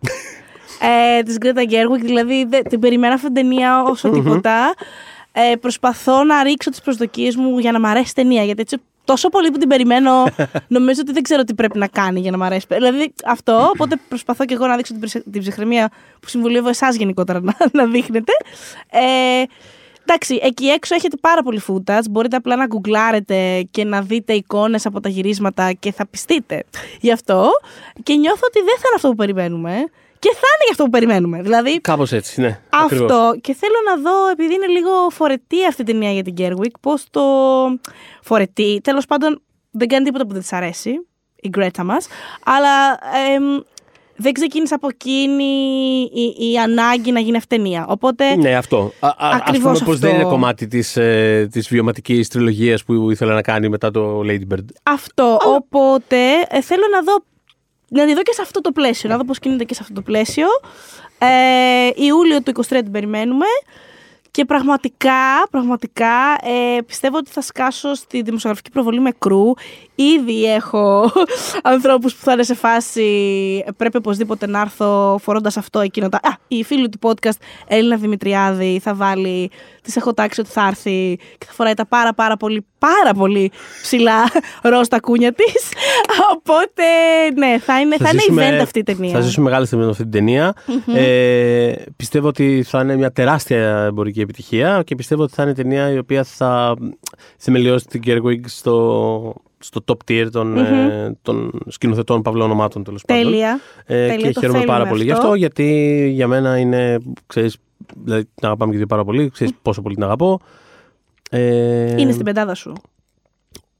ε, 1.18 1.22
της 1.22 1.36
Greta 1.40 1.70
Gerwig, 1.70 2.00
δηλαδή 2.00 2.44
δε, 2.44 2.60
την 2.60 2.80
περιμένω 2.80 3.14
αυτή 3.14 3.26
την 3.26 3.34
ταινία 3.34 3.82
όσο 3.82 4.10
τίποτα. 4.10 4.74
Ε, 5.38 5.56
προσπαθώ 5.56 6.24
να 6.24 6.42
ρίξω 6.42 6.70
τις 6.70 6.80
προσδοκίες 6.80 7.36
μου 7.36 7.58
για 7.58 7.72
να 7.72 7.80
μ' 7.80 7.86
αρέσει 7.86 8.10
η 8.10 8.14
ταινία. 8.14 8.42
Γιατί 8.42 8.60
έτσι 8.60 8.76
τόσο 9.04 9.28
πολύ 9.28 9.50
που 9.50 9.58
την 9.58 9.68
περιμένω, 9.68 10.24
νομίζω 10.76 11.00
ότι 11.00 11.12
δεν 11.12 11.22
ξέρω 11.22 11.44
τι 11.44 11.54
πρέπει 11.54 11.78
να 11.78 11.86
κάνει 11.86 12.20
για 12.20 12.30
να 12.30 12.36
μ' 12.36 12.42
αρέσει. 12.42 12.66
Δηλαδή 12.70 13.12
αυτό. 13.24 13.70
Οπότε 13.72 13.96
προσπαθώ 14.08 14.44
και 14.44 14.54
εγώ 14.54 14.66
να 14.66 14.76
δείξω 14.76 14.92
την, 14.92 15.02
ψυχ- 15.02 15.24
την 15.30 15.40
ψυχραιμία 15.40 15.90
που 16.20 16.28
συμβουλεύω 16.28 16.68
εσάς 16.68 16.96
γενικότερα 16.96 17.40
να, 17.40 17.54
να 17.72 17.86
δείχνετε. 17.86 18.32
Ε, 18.90 19.42
εντάξει, 20.04 20.40
εκεί 20.42 20.66
έξω 20.66 20.94
έχετε 20.94 21.16
πάρα 21.20 21.42
πολύ 21.42 21.60
footage. 21.68 22.04
Μπορείτε 22.10 22.36
απλά 22.36 22.56
να 22.56 22.66
γκουγκλάρετε 22.66 23.68
και 23.70 23.84
να 23.84 24.02
δείτε 24.02 24.32
εικόνες 24.32 24.86
από 24.86 25.00
τα 25.00 25.08
γυρίσματα 25.08 25.72
και 25.72 25.92
θα 25.92 26.06
πιστείτε 26.06 26.64
γι' 27.00 27.12
αυτό. 27.12 27.48
Και 28.02 28.14
νιώθω 28.14 28.46
ότι 28.46 28.58
δεν 28.58 28.74
θα 28.76 28.82
είναι 28.86 28.94
αυτό 28.94 29.08
που 29.08 29.14
περιμένουμε. 29.14 29.84
Και 30.18 30.28
θα 30.32 30.46
είναι 30.52 30.64
γι' 30.64 30.70
αυτό 30.70 30.84
που 30.84 30.90
περιμένουμε. 30.90 31.42
Δηλαδή, 31.42 31.80
Κάπως 31.80 32.12
έτσι, 32.12 32.40
ναι. 32.40 32.60
ακριβώς. 32.70 33.10
αυτό 33.10 33.38
και 33.40 33.54
θέλω 33.54 33.74
να 33.94 34.10
δω, 34.10 34.28
επειδή 34.32 34.54
είναι 34.54 34.66
λίγο 34.66 34.90
φορετή 35.10 35.66
αυτή 35.68 35.82
η 35.82 35.84
ταινία 35.84 36.10
για 36.12 36.22
την 36.22 36.34
Gerwig, 36.38 36.70
πώς 36.80 37.04
το 37.10 37.22
φορετή, 38.22 38.80
τέλος 38.84 39.06
πάντων 39.06 39.42
δεν 39.70 39.88
κάνει 39.88 40.04
τίποτα 40.04 40.26
που 40.26 40.32
δεν 40.32 40.40
της 40.40 40.52
αρέσει, 40.52 40.90
η 41.36 41.48
Γκρέτα 41.48 41.84
μας, 41.84 42.06
αλλά 42.44 42.98
εμ, 43.34 43.58
δεν 44.16 44.32
ξεκίνησε 44.32 44.74
από 44.74 44.88
εκείνη 44.88 45.44
η, 46.12 46.50
η 46.52 46.58
ανάγκη 46.58 47.12
να 47.12 47.20
γίνει 47.20 47.36
αυτή 47.36 47.56
ταινία. 47.56 47.86
Οπότε, 47.88 48.36
Ναι, 48.36 48.54
αυτό. 48.56 48.92
Α, 49.00 49.08
α, 49.08 49.14
ας 49.18 49.34
Ακριβώς 49.40 49.60
πούμε 49.62 49.72
πως 49.84 49.94
αυτό. 49.94 50.06
δεν 50.06 50.14
είναι 50.14 50.24
κομμάτι 50.24 50.66
της, 50.66 50.96
ε, 50.96 51.48
της 51.52 51.68
βιωματικής 51.68 52.28
τριλογίας 52.28 52.84
που 52.84 53.10
ήθελα 53.10 53.34
να 53.34 53.42
κάνει 53.42 53.68
μετά 53.68 53.90
το 53.90 54.20
Lady 54.24 54.54
Bird. 54.54 54.64
αυτό. 54.82 55.38
Οπότε 55.46 56.16
ε, 56.48 56.60
θέλω 56.62 56.82
να 56.92 57.02
δω, 57.02 57.16
να 57.88 58.06
τη 58.06 58.14
δω 58.14 58.22
και 58.22 58.32
σε 58.32 58.42
αυτό 58.42 58.60
το 58.60 58.72
πλαίσιο, 58.72 59.10
να 59.10 59.16
δω 59.16 59.24
πώς 59.24 59.38
κινείται 59.38 59.64
και 59.64 59.74
σε 59.74 59.80
αυτό 59.82 59.94
το 59.94 60.02
πλαίσιο. 60.02 60.46
Ε, 61.18 61.90
Ιούλιο 61.94 62.42
του 62.42 62.52
23 62.56 62.62
την 62.68 62.90
περιμένουμε. 62.90 63.46
Και 64.30 64.44
πραγματικά, 64.44 65.48
πραγματικά 65.50 66.38
ε, 66.42 66.80
πιστεύω 66.86 67.16
ότι 67.16 67.30
θα 67.30 67.40
σκάσω 67.40 67.94
στη 67.94 68.22
δημοσιογραφική 68.22 68.70
προβολή 68.70 69.00
με 69.00 69.10
κρού. 69.18 69.52
Ήδη 69.98 70.52
έχω 70.54 71.12
ανθρώπους 71.74 72.14
που 72.14 72.24
θα 72.24 72.32
είναι 72.32 72.42
σε 72.42 72.54
φάση 72.54 73.04
πρέπει 73.76 73.96
οπωσδήποτε 73.96 74.46
να 74.46 74.60
έρθω 74.60 75.18
φορώντας 75.22 75.56
αυτό 75.56 75.80
εκείνο. 75.80 76.08
Τα... 76.08 76.16
Α, 76.22 76.36
η 76.48 76.64
φίλη 76.64 76.88
του 76.88 76.98
podcast 77.02 77.36
Έλληνα 77.66 77.96
Δημητριάδη 77.96 78.80
θα 78.82 78.94
βάλει, 78.94 79.50
της 79.82 79.96
έχω 79.96 80.14
τάξει 80.14 80.40
ότι 80.40 80.50
θα 80.50 80.66
έρθει 80.66 81.18
και 81.38 81.46
θα 81.46 81.52
φοράει 81.52 81.74
τα 81.74 81.86
πάρα 81.86 82.14
πάρα 82.14 82.36
πολύ 82.36 82.66
πάρα 82.78 83.14
πολύ 83.14 83.50
ψηλά 83.82 84.22
ροζ 84.70 84.86
τα 84.86 85.00
κούνια 85.00 85.32
της. 85.32 85.68
Οπότε 86.34 86.82
ναι, 87.34 87.58
θα 87.58 87.80
είναι, 87.80 87.96
θα 87.96 88.08
είναι 88.08 88.20
ζήσουμε- 88.20 88.58
event 88.58 88.62
αυτή 88.62 88.78
η 88.78 88.82
ταινία. 88.82 89.12
Θα 89.12 89.20
ζήσουμε 89.20 89.44
μεγάλη 89.48 89.66
στιγμή 89.66 89.84
με 89.84 89.90
αυτή 89.90 90.02
την 90.02 90.12
ταινια 90.12 90.54
Ε, 90.94 91.72
πιστεύω 91.96 92.28
ότι 92.28 92.62
θα 92.66 92.80
είναι 92.80 92.96
μια 92.96 93.12
τεράστια 93.12 93.84
εμπορική 93.84 94.20
επιτυχία 94.20 94.82
και 94.86 94.94
πιστεύω 94.94 95.22
ότι 95.22 95.34
θα 95.34 95.42
είναι 95.42 95.54
ταινία 95.54 95.90
η 95.90 95.98
οποία 95.98 96.24
θα 96.24 96.76
θεμελιώσει 97.38 97.86
την 97.86 98.00
Gerwig 98.06 98.40
στο, 98.46 99.34
στο 99.58 99.84
top 99.86 100.10
tier 100.10 100.26
των, 100.32 100.58
ε, 100.58 101.16
των 101.22 101.60
σκηνοθετών 101.66 102.22
παυλών 102.22 102.50
ομάτων 102.50 102.84
τέλος 102.84 103.02
πάντων. 103.06 103.22
Τέλεια. 103.22 103.60
Ε, 103.86 104.06
Τέλεια, 104.06 104.26
και 104.26 104.32
το 104.32 104.40
χαίρομαι 104.40 104.58
πάρα 104.58 104.72
θέλουμε 104.72 104.90
πολύ 104.90 105.04
γι' 105.04 105.10
αυτό. 105.10 105.24
αυτό, 105.24 105.34
γιατί 105.36 106.08
για 106.14 106.26
μένα 106.28 106.58
είναι, 106.58 106.98
ξέρεις, 107.26 107.56
δηλαδή 108.04 108.22
την 108.34 108.46
αγαπάμε 108.46 108.70
και 108.70 108.76
δύο 108.76 108.86
πάρα 108.86 109.04
πολύ, 109.04 109.30
ξέρεις 109.30 109.52
πόσο 109.62 109.82
πολύ 109.82 109.94
την 109.94 110.04
αγαπώ. 110.04 110.40
Ε, 111.30 112.00
Είναι 112.00 112.12
στην 112.12 112.24
πεντάδα 112.24 112.54
σου. 112.54 112.72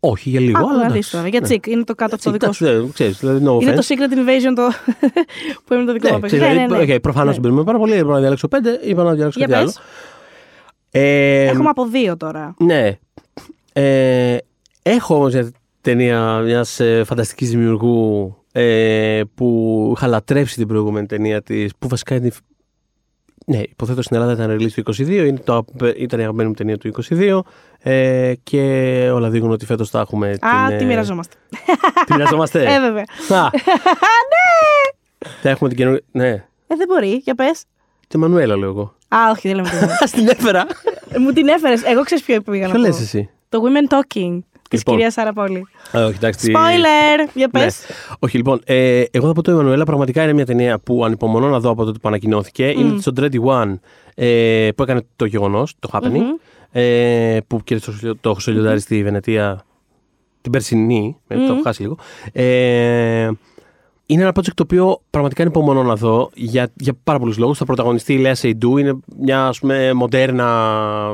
Όχι, 0.00 0.30
για 0.30 0.40
λίγο, 0.40 0.58
Άκου 0.58 0.68
αλλά 0.68 0.76
να 0.78 0.82
δεις 0.84 0.90
εντάξει. 0.92 1.10
τώρα. 1.10 1.28
Για 1.28 1.40
Ναι. 1.40 1.46
τσικ, 1.46 1.66
είναι 1.66 1.84
το 1.84 1.94
κάτω 1.94 2.14
από 2.14 2.24
το 2.24 2.30
δικό 2.30 2.44
Εντάξει, 2.44 2.64
σου. 2.64 2.72
δεν- 2.72 2.92
ξέρεις, 2.92 3.18
δηλαδή, 3.18 3.44
no 3.46 3.62
Είναι 3.62 3.72
offense. 3.72 3.74
το 3.74 3.82
Secret 3.88 4.12
Invasion 4.12 4.52
το... 4.54 4.62
που 5.64 5.74
έμεινε 5.74 5.86
το 5.86 5.92
δικό 5.92 6.08
Ναι, 6.08 6.14
μου 6.14 6.20
ξέρεις, 6.20 6.44
παιχνίδι. 6.44 6.46
δηλαδή, 6.48 6.56
Ναι, 6.72 6.78
ναι, 6.78 6.84
ναι. 6.84 6.94
οκ, 6.94 7.00
προφανώς 7.00 7.32
την 7.32 7.42
περιμένουμε 7.42 7.72
πάρα 7.72 7.84
πολύ, 7.84 7.96
είπα 7.98 8.12
να 8.12 8.18
διαλέξω 8.20 8.48
πέντε, 8.48 8.80
είπα 8.84 9.02
να 9.02 9.12
διαλέξω 9.14 9.38
Για 9.38 9.48
κάτι 9.48 9.58
άλλο. 9.58 9.66
πες. 9.66 9.80
Ε, 10.90 11.44
Έχουμε 11.44 11.68
από 11.68 11.86
δύο 11.86 12.16
τώρα. 12.16 12.54
Ναι. 12.58 12.98
Ε, 13.72 14.36
Έχω 14.82 15.14
όμως 15.14 15.32
μια 15.34 15.50
ταινία 15.90 16.38
μιας 16.38 16.80
ε, 16.80 17.02
φανταστικής 17.04 17.50
δημιουργού 17.50 18.36
ε, 18.52 19.20
που 19.34 19.92
είχα 19.96 20.06
λατρέψει 20.06 20.56
την 20.56 20.66
προηγούμενη 20.66 21.06
ταινία 21.06 21.42
της, 21.42 21.72
που 21.78 21.88
βασικά 21.88 22.14
είναι. 22.14 22.30
Ναι, 23.46 23.58
υποθέτω 23.58 24.02
στην 24.02 24.16
Ελλάδα 24.16 24.32
ήταν 24.32 24.56
release 24.56 24.70
του 24.82 24.94
22, 24.94 25.08
είναι 25.08 25.38
το, 25.44 25.64
ήταν 25.96 26.18
η 26.18 26.22
αγαπημένη 26.22 26.48
μου 26.48 26.54
ταινία 26.54 26.78
του 26.78 26.92
22 27.08 27.40
ε, 27.78 28.32
και 28.42 28.60
όλα 29.12 29.30
δείχνουν 29.30 29.50
ότι 29.50 29.66
φέτος 29.66 29.90
θα 29.90 30.00
έχουμε 30.00 30.30
Α, 30.40 30.66
την... 30.68 30.78
τι 30.78 30.84
ε, 30.84 30.86
μοιραζόμαστε. 30.86 31.36
Τη 32.06 32.12
μοιραζόμαστε; 32.12 32.74
Ε, 32.74 32.80
βέβαια. 32.80 33.04
Α, 33.40 33.48
θα 35.42 35.48
έχουμε 35.50 35.68
την 35.68 35.78
καινούργια... 35.78 36.02
Ναι, 36.12 36.28
Ε, 36.28 36.44
δεν 36.66 36.86
μπορεί, 36.88 37.08
για 37.24 37.34
πες. 37.34 37.64
τη 38.08 38.18
Μανουέλα 38.18 38.56
λέω 38.56 38.68
εγώ. 38.68 38.94
Α, 39.08 39.18
όχι, 39.30 39.48
δεν 39.48 39.56
λέμε 39.56 39.68
τίποτα. 39.68 39.92
Α 40.04 40.08
την 40.12 40.28
έφερα. 40.28 40.66
Ε, 41.10 41.18
Μου 41.18 41.32
την 41.32 41.48
έφερες. 41.48 41.82
Εγώ 41.82 42.02
ξέρω 42.02 42.20
ποιο 42.26 42.40
πήγα 42.40 42.66
να 42.66 42.72
Ποιο 42.72 42.80
πω. 42.82 42.86
λες 42.86 43.00
εσύ; 43.00 43.30
Το 43.48 43.60
Women 43.62 43.94
Talking 43.96 44.38
της 44.68 44.78
Λοιπόν. 44.78 44.94
κυρίας 44.94 45.12
Σάρα 45.12 45.32
Πόλη. 45.32 45.66
Α, 45.96 46.04
όχι, 46.04 46.16
εντάξει. 46.16 46.52
Spoiler! 46.54 47.30
Για 47.34 47.48
πες. 47.48 47.86
Ναι. 47.88 48.16
Όχι, 48.18 48.36
λοιπόν, 48.36 48.60
ε, 48.64 49.04
εγώ 49.10 49.26
θα 49.26 49.32
πω 49.32 49.42
το 49.42 49.50
Εμμανουέλα 49.50 49.84
πραγματικά 49.84 50.22
είναι 50.22 50.32
μια 50.32 50.46
ταινία 50.46 50.78
που 50.78 51.04
ανυπομονώ 51.04 51.48
να 51.48 51.60
δω 51.60 51.70
από 51.70 51.84
τότε 51.84 51.98
που 51.98 52.08
ανακοινώθηκε. 52.08 52.68
Είναι 52.68 53.00
στο 53.00 53.12
Dready 53.16 53.44
One 53.44 53.78
ε, 54.14 54.68
που 54.76 54.82
έκανε 54.82 55.06
το 55.16 55.24
γεγονός, 55.24 55.74
το 55.78 55.88
happening, 55.92 56.40
ε, 56.70 57.38
που 57.46 57.60
κέρδισε 57.64 58.06
το, 58.06 58.16
το 58.20 58.34
Χρυσό 58.34 58.78
στη 58.78 59.02
Βενετία 59.02 59.64
την 60.40 60.52
περσινή. 60.52 61.16
Ε, 61.28 61.36
Το 61.36 61.42
έχω 61.52 61.62
χάσει 61.62 61.82
λίγο. 61.82 61.96
Ε, 62.32 63.30
είναι 64.06 64.22
ένα 64.22 64.30
project 64.30 64.54
το 64.54 64.62
οποίο 64.62 65.00
πραγματικά 65.10 65.42
ανυπομονώ 65.42 65.82
να 65.82 65.94
δω 65.94 66.30
για, 66.34 66.72
για 66.76 66.92
πάρα 67.04 67.18
πολλούς 67.18 67.38
λόγους. 67.38 67.58
Θα 67.58 67.64
πρωταγωνιστεί 67.64 68.12
η 68.12 68.18
Λέα 68.18 68.34
Σεϊντού. 68.34 68.76
Είναι 68.76 68.98
μια 69.20 69.46
ας 69.46 69.58
πούμε, 69.58 69.92
μοντέρνα. 69.92 71.08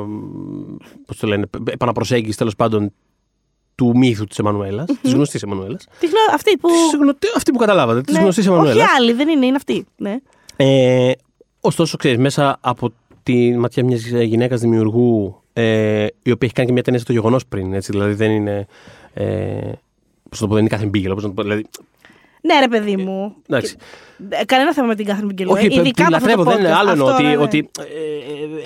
Πώς 1.06 1.16
το 1.16 1.26
λένε, 1.26 1.46
επαναπροσέγγιση 1.70 2.38
τέλος 2.38 2.56
πάντων 2.56 2.92
του 3.82 3.98
μύθου 3.98 4.24
της 4.24 4.38
Εμμανουέλας, 4.38 4.86
της 5.02 5.12
γνωστής 5.12 5.42
Εμμανουέλας. 5.42 5.86
Τι 6.00 6.06
γνω- 6.06 6.34
Αυτή 6.34 6.56
που. 6.56 6.68
Αυτή 7.36 7.50
που 7.52 7.58
καταλάβατε, 7.58 8.00
της 8.00 8.14
Ναι. 8.14 8.20
γνωστής 8.20 8.44
Όχι 8.46 8.54
Εμμανουέλας. 8.54 8.88
άλλη, 8.98 9.12
δεν 9.12 9.28
είναι, 9.28 9.46
είναι 9.46 9.56
αυτή. 9.56 9.86
Ναι. 9.96 10.16
Ε, 10.56 11.12
ωστόσο, 11.60 11.96
ξέρεις, 11.96 12.18
μέσα 12.18 12.58
από 12.60 12.92
τη 13.22 13.56
ματιά 13.56 13.84
μιας 13.84 14.04
γυναίκας 14.06 14.60
δημιουργού, 14.60 15.42
ε, 15.52 16.06
η 16.22 16.30
οποία 16.30 16.38
έχει 16.40 16.52
κάνει 16.52 16.66
και 16.66 16.72
μια 16.72 16.82
ταινία 16.82 17.00
στο 17.00 17.12
γεγονός 17.12 17.46
πριν, 17.46 17.72
έτσι, 17.74 17.90
δηλαδή 17.92 18.14
δεν 18.14 18.30
είναι. 18.30 18.66
Ε, 19.14 19.24
πώς 20.28 20.40
να 20.40 20.46
το 20.46 20.46
πω, 20.46 20.52
δεν 20.54 20.58
είναι 20.58 20.68
κάθε 20.68 20.86
μπίγελο. 20.86 21.14
πώς 21.14 21.22
να 21.22 21.28
το 21.28 21.34
πω, 21.34 21.42
Δηλαδή, 21.42 21.66
Ναι, 22.44 22.60
ρε 22.60 22.68
παιδί 22.68 22.96
μου. 22.96 23.34
εντάξει. 23.48 23.76
Ε, 24.28 24.44
Κανένα 24.44 24.72
θέμα 24.74 24.86
με 24.86 24.94
την 24.94 25.06
Κάθριν 25.06 25.26
Μπιγκελού. 25.26 25.50
Όχι, 25.52 25.64
ε, 25.66 25.68
ειδικά 25.74 26.04
την 26.04 26.14
από 26.14 26.16
αυτό 26.16 26.28
το 26.28 26.34
λατρεύω, 26.36 26.50
δεν 26.50 26.58
είναι 26.60 26.68
podcast. 26.68 26.78
άλλο 26.78 26.90
εννοώ 26.90 27.06
Αυτό, 27.08 27.16
ότι, 27.18 27.24
ναι, 27.28 27.36
ναι. 27.36 27.42
ότι 27.42 27.70
ε, 27.78 27.82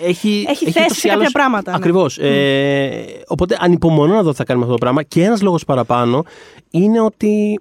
ε, 0.04 0.08
έχει, 0.08 0.46
Έχει 0.48 0.64
θέση 0.70 0.84
ούτως 0.84 0.96
σε 0.96 1.06
ή 1.06 1.10
κάποια 1.10 1.12
άλλως- 1.12 1.32
πράγματα, 1.32 1.70
ναι. 1.70 1.76
Ακριβώς. 1.76 2.18
Ε, 2.18 3.04
οπότε 3.26 3.56
ανυπομονώ 3.60 4.14
να 4.14 4.22
δω 4.22 4.30
τι 4.30 4.36
θα 4.36 4.44
κάνουμε 4.44 4.64
αυτό 4.64 4.76
το 4.78 4.84
πράγμα. 4.84 5.02
Και 5.02 5.22
ένας 5.24 5.42
λόγος 5.42 5.64
παραπάνω 5.64 6.24
είναι 6.70 7.00
ότι 7.00 7.60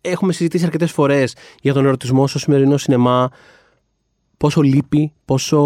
έχουμε 0.00 0.32
συζητήσει 0.32 0.64
αρκετές 0.64 0.92
φορές 0.92 1.34
για 1.60 1.72
τον 1.72 1.86
ερωτισμό 1.86 2.26
στο 2.26 2.38
σημερινό 2.38 2.76
σινεμά. 2.76 3.28
Πόσο 4.44 4.60
λείπει, 4.60 5.12
πόσο 5.24 5.56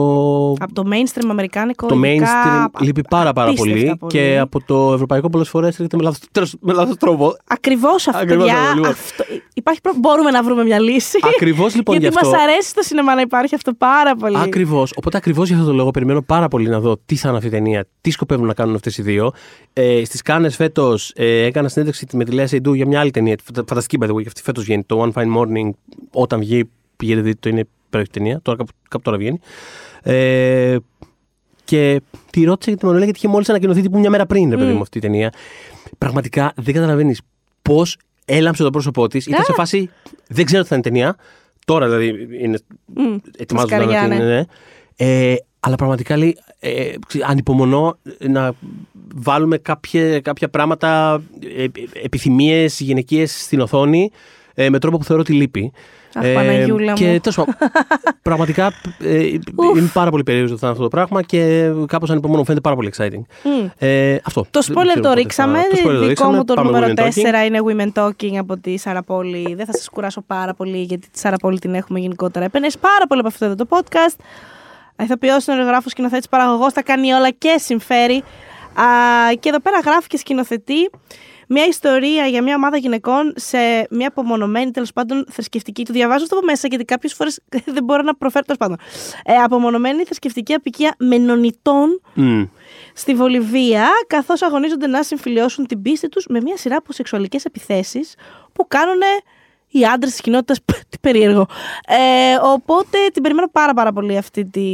Από 0.61 0.73
το 0.73 0.83
mainstream 0.87 1.27
αμερικάνικο. 1.31 1.87
το 1.87 1.95
ειδικά, 1.95 2.27
mainstream 2.73 2.81
λείπει 2.83 3.03
πάρα 3.11 3.33
πάρα 3.33 3.51
απίστευτα 3.51 3.97
πολύ, 3.97 4.13
και 4.13 4.39
από 4.39 4.63
το 4.67 4.93
ευρωπαϊκό 4.93 5.31
πολλές 5.31 5.49
φορές 5.49 5.69
έρχεται 5.79 5.97
με 5.97 6.03
λάθος, 6.03 6.21
τέλος, 6.33 6.55
με 6.61 6.73
λάθος 6.73 6.97
τρόπο. 6.97 7.37
Ακριβώς 7.47 8.09
αυτό. 8.09 8.21
Ακριβώς 8.23 8.45
παιδιά, 8.45 8.61
αυτό, 8.61 8.75
λοιπόν. 8.75 8.91
αυτό- 8.91 9.25
Υπάρχει 9.55 9.81
προ... 9.81 9.93
Μπορούμε 9.97 10.31
να 10.31 10.43
βρούμε 10.43 10.65
μια 10.65 10.81
λύση. 10.81 11.19
Ακριβώς 11.35 11.75
λοιπόν 11.75 11.97
Γιατί 11.99 12.13
γι' 12.13 12.19
αυτό. 12.27 12.31
μας 12.39 12.49
αρέσει 12.49 12.69
στο 12.69 12.83
σινεμά 12.83 13.15
να 13.15 13.21
υπάρχει 13.21 13.55
αυτό 13.55 13.73
πάρα 13.73 14.15
πολύ. 14.17 14.39
Ακριβώς. 14.39 14.93
Οπότε 14.97 15.17
ακριβώς 15.17 15.47
για 15.49 15.57
αυτό 15.57 15.69
το 15.69 15.75
λόγο 15.75 15.91
περιμένω 15.91 16.23
πάρα 16.23 16.49
πολύ 16.49 16.69
να 16.69 16.81
δω 16.81 16.97
τι 17.07 17.17
θα 17.17 17.29
είναι 17.29 17.37
αυτή 17.37 17.49
η 17.49 17.53
ταινία, 17.53 17.87
τι 18.01 18.11
σκοπεύουν 18.11 18.47
να 18.47 18.55
κάνουν 18.55 18.75
αυτές 18.75 18.99
οι 18.99 19.03
δύο. 19.03 19.31
Ε, 19.73 20.05
Στις 20.05 20.23
Κάνες 20.23 20.57
φέτος 20.57 21.13
ε, 21.17 21.43
έκανα 21.45 21.69
συνέντευξη 21.69 22.07
με 22.13 22.25
τη 22.25 22.33
Λέα 22.33 22.47
Σεϊντού 22.47 22.75
για 22.75 22.87
μια 22.87 23.01
άλλη 23.01 23.11
ταινία. 23.11 23.37
φαντα- 23.45 23.65
Φανταστική, 23.69 23.99
by 24.01 24.07
the 24.07 24.15
way, 24.15 24.21
και 24.23 24.29
αυτή 24.29 24.43
φέτος 24.43 24.65
βγαίνει. 24.65 24.83
Το 24.85 25.03
One 25.15 25.21
Fine 25.23 25.37
Morning, 25.37 25.71
όταν 26.13 26.41
βγει, 26.41 26.71
πηγαίνετε 26.97 27.27
δείτε 27.27 27.39
το, 27.41 27.49
είναι 27.49 27.69
υπέροχη 27.89 28.11
ταινία. 28.11 28.41
Τώρα, 28.43 28.59
κάπου, 28.59 28.71
κάπου 28.89 29.03
τώρα 29.05 29.17
βγαίνει. 29.17 29.39
Ε, 30.03 30.77
και 31.65 32.01
τη 32.31 32.45
ρώτησα 32.45 32.71
για 32.71 32.79
τη 32.79 32.85
Μανουέλα 32.85 33.05
γιατί 33.05 33.19
είχε 33.19 33.29
μόλις 33.29 33.49
ανακοινωθεί 33.49 33.81
τύπου 33.83 33.99
μια 33.99 34.11
μέρα 34.11 34.27
πριν, 34.27 34.51
ρε 34.51 34.57
παιδί 34.57 34.73
μου, 34.73 34.81
αυτή 34.81 34.99
η 34.99 35.01
ταινία. 35.01 35.33
Πραγματικά 35.99 36.53
δεν 36.57 36.75
καταλαβαίνεις 36.75 37.21
πώς 37.63 37.97
έλαμψε 38.25 38.63
το 38.63 38.71
πρόσωπό 38.71 39.07
της. 39.07 39.27
Ήταν 39.27 39.45
σε 39.45 39.53
φάση. 39.53 39.91
Δεν 40.29 40.45
ξέρω 40.45 40.63
τι 40.63 40.69
θα 40.69 40.75
είναι 40.77 40.85
η 40.87 40.91
ταινία. 40.91 41.17
Τώρα 41.65 41.89
δηλαδή 41.89 42.29
είναι 42.45 42.59
Μμ, 42.95 43.17
ετοιμάζονταν 43.39 43.81
σκαριά, 43.81 44.09
να 44.09 44.17
την. 44.17 44.25
ναι. 44.25 44.35
Ναι. 44.35 44.45
Ε, 44.97 45.35
αλλά 45.61 45.77
πραγματικά 45.77 46.17
λέει, 46.17 46.37
ε, 46.61 46.93
ξε- 47.07 47.25
ανυπομονώ 47.31 47.99
να 48.29 48.53
βάλουμε 49.15 49.59
κάποια, 49.59 50.21
κάποια 50.21 50.49
πράγματα, 50.49 51.23
ε, 51.57 51.63
ε, 51.63 51.69
επιθυμίες 52.03 52.81
γυναικείες 52.81 53.43
στην 53.43 53.61
οθόνη 53.61 54.11
ε, 54.55 54.71
με 54.71 54.79
τρόπο 54.79 54.99
που 54.99 55.05
θεωρώ 55.05 55.23
ότι 55.23 55.33
λείπει. 55.33 55.73
Αχ, 56.15 56.33
Παναγιούλα 56.35 56.93
και 56.93 57.07
μου. 57.07 57.19
τέλος 57.21 57.37
πάντων, 57.37 57.55
πραγματικά 58.23 58.73
ε, 59.01 59.25
είναι 59.27 59.91
πάρα 59.93 60.11
πολύ 60.11 60.23
περίεργο 60.23 60.59
το 60.59 60.67
αυτό 60.67 60.83
το 60.83 60.89
πράγμα 60.89 61.23
και 61.23 61.71
κάπως 61.87 62.11
ανυπομονώ, 62.11 62.39
μου 62.39 62.45
φαίνεται 62.45 62.61
πάρα 62.63 62.77
πολύ 62.77 62.93
exciting. 62.97 63.23
Μμ. 63.45 63.67
Ε, 63.79 64.19
αυτό. 64.25 64.47
Το 64.51 64.61
Δεν 64.61 64.77
spoiler 64.77 64.87
ξέρω 64.87 65.01
το 65.01 65.09
πότε 65.09 65.21
ρίξαμε. 65.21 65.59
θα- 65.59 65.69
το 65.69 65.77
spoiler 65.77 65.85
το 65.85 65.91
Δικό 65.99 66.07
ρίξαμε. 66.07 66.37
μου 66.37 66.45
το 66.45 66.55
Πάμε 66.55 66.71
νούμερο 66.71 66.93
Women 66.97 67.01
Talking. 67.01 67.43
4 67.43 67.47
είναι 67.47 67.59
Women 67.67 68.03
Talking 68.03 68.37
από 68.39 68.57
τη 68.59 68.77
Σάρα 68.79 69.03
Πόλη. 69.03 69.55
Δεν 69.55 69.67
θα 69.67 69.73
σας 69.77 69.89
κουράσω 69.89 70.21
πάρα 70.27 70.55
πολύ 70.55 70.83
γιατί 70.83 71.09
τη 71.11 71.19
Σάρα 71.19 71.37
Πόλη 71.37 71.59
την 71.59 71.75
έχουμε 71.75 71.99
γενικότερα. 71.99 72.45
Έπαιρνε 72.45 72.69
πάρα 72.81 73.07
πολύ 73.09 73.21
από 73.21 73.29
αυτό 73.29 73.45
εδώ 73.45 73.55
το 73.55 73.67
podcast. 73.71 74.17
Ηθοποιό, 75.03 75.41
συνεργογράφο, 75.41 75.89
σκηνοθέτης, 75.89 76.29
παραγωγός, 76.29 76.73
τα 76.73 76.83
κάνει 76.83 77.13
όλα 77.13 77.31
και 77.31 77.57
συμφέρει. 77.59 78.17
Α, 78.75 78.85
και 79.41 79.49
εδώ 79.49 79.61
πέρα 79.61 79.79
γράφει 79.85 80.07
και 80.07 80.17
σκηνοθετεί 80.17 80.91
μια 81.49 81.67
ιστορία 81.67 82.27
για 82.27 82.43
μια 82.43 82.55
ομάδα 82.55 82.77
γυναικών 82.77 83.33
σε 83.37 83.59
μια 83.91 84.09
απομονωμένη 84.09 84.71
τέλος 84.71 84.93
πάντων 84.93 85.27
θρησκευτική. 85.31 85.85
Το 85.85 85.93
διαβάζω 85.93 86.23
αυτό 86.23 86.37
από 86.37 86.47
μέσα 86.47 86.69
γιατί 86.69 86.85
κάποιες 86.85 87.15
φορές 87.15 87.41
δεν 87.75 87.85
μπορώ 87.85 88.03
να 88.03 88.15
προφέρω 88.15 88.45
τέλος 88.45 88.59
πάντων. 88.59 88.77
Ε, 89.25 89.35
απομονωμένη 89.35 90.05
θρησκευτική 90.05 90.53
απικία 90.53 90.95
μενονιτών 90.99 92.01
Μμ. 92.15 92.43
στη 92.93 93.15
Βολιβία, 93.15 93.89
καθώς 94.07 94.43
αγωνίζονται 94.43 94.87
να 94.87 95.03
συμφιλιώσουν 95.03 95.67
την 95.67 95.83
πίστη 95.83 96.09
τους 96.09 96.27
με 96.29 96.41
μια 96.41 96.57
σειρά 96.57 96.77
από 96.77 96.93
σεξουαλικές 96.93 97.45
επιθέσεις 97.45 98.15
που 98.53 98.69
κάνουν 98.69 99.01
οι 99.69 99.85
άντρες 99.85 100.11
της 100.11 100.21
κοινότητας. 100.21 100.59
Τι 100.89 100.99
περίεργο. 101.01 101.47
Ε, 101.87 102.35
οπότε 102.43 102.99
την 103.13 103.23
περιμένω 103.23 103.49
πάρα, 103.53 103.75
πάρα 103.75 103.93
πολύ 103.93 104.17
αυτή 104.17 104.45
τη, 104.45 104.65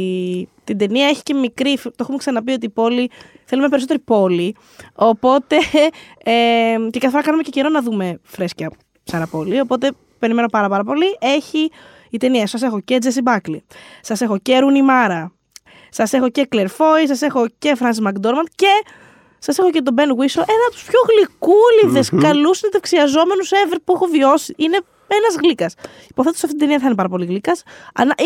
την 0.63 0.77
ταινία. 0.77 1.07
Έχει 1.07 1.23
και 1.23 1.33
μικρή. 1.33 1.77
Το 1.83 1.91
έχουμε 1.99 2.17
ξαναπεί 2.17 2.51
ότι 2.51 2.65
η 2.65 2.69
πόλη. 2.69 3.09
Θέλουμε 3.45 3.69
περισσότερη 3.69 3.99
πόλη. 3.99 4.55
Οπότε. 4.95 5.55
Ε, 6.23 6.75
και 6.89 6.99
καθ' 6.99 7.11
φορά 7.11 7.23
κάνουμε 7.23 7.43
και 7.43 7.49
καιρό 7.49 7.69
να 7.69 7.81
δούμε 7.81 8.19
φρέσκια 8.23 8.71
σαν 9.03 9.27
πόλη. 9.31 9.59
Οπότε 9.59 9.91
περιμένω 10.19 10.47
πάρα, 10.47 10.69
πάρα 10.69 10.83
πολύ. 10.83 11.17
Έχει 11.19 11.71
η 12.09 12.17
ταινία. 12.17 12.47
Σας 12.47 12.61
έχω 12.61 12.79
και 12.79 12.97
Τζέσι 12.97 13.21
Μπάκλι. 13.21 13.63
Σας 14.01 14.21
έχω 14.21 14.37
και 14.37 14.59
Ρούνι 14.59 14.81
Μάρα. 14.81 15.35
Σας 15.89 16.13
έχω 16.13 16.29
και 16.29 16.45
Κλερ 16.45 16.67
Φόι, 16.67 17.07
σας 17.07 17.21
έχω 17.21 17.45
και 17.57 17.75
Φρανσι 17.75 18.01
Μακδόρμαντ 18.01 18.45
και 18.55 18.67
σας 19.45 19.57
έχω 19.57 19.69
και 19.69 19.81
τον 19.81 19.93
Μπεν 19.93 20.15
Βίσο, 20.19 20.39
ένα 20.39 20.63
από 20.67 20.73
τους 20.75 20.83
πιο 20.89 20.99
γλυκούλιδες, 21.09 22.09
καλούς 22.27 22.57
συνεντευξιαζόμενου 22.57 23.43
ever 23.61 23.77
που 23.83 23.93
έχω 23.95 24.05
βιώσει. 24.05 24.53
Είναι 24.57 24.79
ένας 25.07 25.35
γλύκα. 25.41 25.71
Υποθέτω 26.09 26.37
σε 26.37 26.45
αυτή 26.45 26.57
την 26.57 26.59
ταινία 26.59 26.79
θα 26.79 26.85
είναι 26.85 26.95
πάρα 26.95 27.09
πολύ 27.09 27.25
γλύκα. 27.25 27.51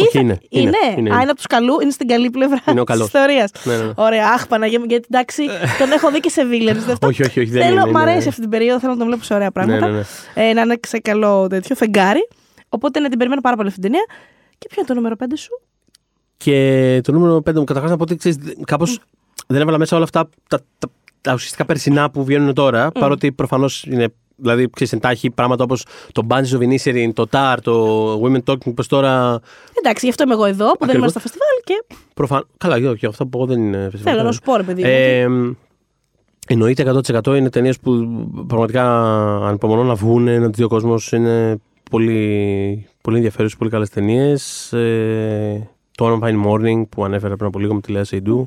Όχι, 0.02 0.20
είναι, 0.20 0.38
είναι, 0.50 0.64
είναι. 0.88 1.00
είναι. 1.00 1.10
Α, 1.10 1.14
είναι 1.22 1.30
από 1.34 1.36
τους 1.36 1.46
καλού, 1.48 1.80
είναι 1.82 1.92
στην 1.92 2.08
καλή 2.08 2.30
πλευρά 2.30 2.60
Είναι 2.70 2.80
ο 2.80 2.84
της 2.84 2.94
καλός. 2.94 3.08
ιστορίας. 3.08 3.52
Ναι, 3.64 3.78
ναι, 3.78 3.84
ναι. 3.84 3.92
Ωραία, 3.96 4.28
αχ, 4.30 4.48
Παναγία 4.48 4.80
μου, 4.80 4.86
γιατί 4.90 5.08
εντάξει, 5.12 5.44
τον 5.80 5.92
έχω 5.92 6.12
δει 6.12 6.20
και 6.20 6.30
σε 6.30 6.42
villains. 6.52 6.96
Όχι, 7.02 7.24
όχι, 7.24 7.40
όχι, 7.40 7.50
δεν 7.50 7.62
θέλω, 7.64 7.82
είναι, 7.82 7.92
Μ' 7.92 7.98
αρέσει 7.98 8.18
είναι- 8.18 8.28
αυτή 8.30 8.42
την 8.42 8.50
περίοδο, 8.50 8.80
θέλω 8.80 8.92
να 8.92 8.98
τον 8.98 9.08
βλέπω 9.08 9.24
σε 9.24 9.34
ωραία 9.34 9.52
πράγματα. 9.52 9.88
ναι, 9.88 9.98
ναι. 10.36 10.50
Ε, 10.50 10.54
να 10.54 10.62
είναι 10.62 10.80
σε 10.88 11.00
καλό 11.00 11.48
τέτοιο 11.48 11.76
φεγγάρι. 11.76 12.28
Οπότε 12.70 13.00
να 13.00 13.10
την 13.10 13.18
περιμένω 13.18 13.42
πάρα 13.42 13.56
πολύ 13.56 13.68
αυτή 13.68 13.80
την 13.82 13.92
ταινία. 13.92 14.06
Και 14.58 14.68
ποιο 14.70 14.78
είναι 14.80 14.88
το 14.88 14.94
νούμερο 14.94 15.16
5 15.16 15.24
σου; 15.36 15.62
Και 16.38 17.00
το 17.04 17.12
νούμερο 17.12 17.38
5 17.38 17.54
μου 17.54 17.64
καταρχάς 17.64 17.92
να 17.92 17.98
πω 17.98 18.04
ότι 18.04 18.16
ξέρεις, 18.16 18.38
κάπως 18.66 19.00
δεν 19.48 19.62
έβαλα 19.62 19.78
μέσα 19.78 19.96
όλα 19.96 20.04
αυτά 20.06 20.30
τα, 20.50 20.60
τα, 20.80 20.88
τα 21.22 21.34
ουσιαστικά 21.34 21.66
περσινά 21.66 22.10
που 22.10 22.24
βγαίνουν 22.24 22.54
τώρα. 22.54 22.92
Παρότι 22.92 23.32
προφανώς 23.32 23.84
είναι. 23.84 24.08
Δηλαδή, 24.42 24.70
ξέρεις, 24.70 24.94
εντάχει 24.94 25.30
πράγματα 25.30 25.64
όπως 25.64 25.86
το 26.12 26.28
Bunches 26.30 26.58
of 26.58 26.60
Inisherin, 26.60 27.10
το 27.14 27.26
TAR, 27.32 27.56
το 27.62 28.14
Women 28.24 28.44
Talking, 28.52 28.74
που 28.76 28.86
τώρα. 28.88 29.40
Εντάξει, 29.74 30.06
γι' 30.06 30.10
αυτό 30.10 30.24
είμαι 30.24 30.34
εγώ 30.34 30.46
εδώ 30.46 30.72
που 30.72 30.86
δεν 30.86 30.90
Ακριβώς. 30.90 30.96
είμαστε 30.96 31.20
στο 31.20 31.30
φεστιβάλ 31.30 31.50
και 31.64 31.96
Προφαν... 32.14 32.48
Καλά, 32.58 32.76
όχι, 32.76 32.86
όχι, 32.86 33.06
αυτά 33.06 33.26
που 33.26 33.38
εγώ 33.38 33.48
δεν 33.48 33.62
είναι 33.62 33.88
φυσικά. 33.92 34.12
θέλω 34.12 34.24
να 34.24 34.32
σου 34.32 34.40
πω, 34.44 34.56
ρε 34.56 34.64
παιδί 34.64 34.82
μου. 34.82 34.88
Ε, 34.88 35.28
εννοείται 36.48 36.94
100% 37.14 37.28
είναι 37.38 37.50
ταινίες 37.50 37.80
που 37.80 37.92
πραγματικά 38.48 38.86
ανυπομονώ 39.48 39.84
να 39.84 39.96
βγουν, 39.96 40.24
να 40.24 40.50
τι 40.50 40.56
δει 40.56 40.64
ο 40.64 40.68
κόσμος. 40.68 41.12
Είναι 41.12 41.60
πολύ, 41.92 42.88
πολύ 43.02 43.16
ενδιαφέρουσες, 43.16 43.58
πολύ 43.58 43.70
καλές 43.70 43.90
ταινίες. 43.90 44.74
Ε, 44.74 45.70
το 45.98 46.20
One 46.22 46.26
Fine 46.26 46.46
Morning 46.46 46.88
που 46.90 47.04
ανέφερα 47.04 47.36
πριν 47.36 47.48
από 47.48 47.60
λίγο 47.60 47.74
με 47.74 47.82
τη 47.82 47.92
Λέα 47.92 48.04
Σεϊντού. 48.04 48.46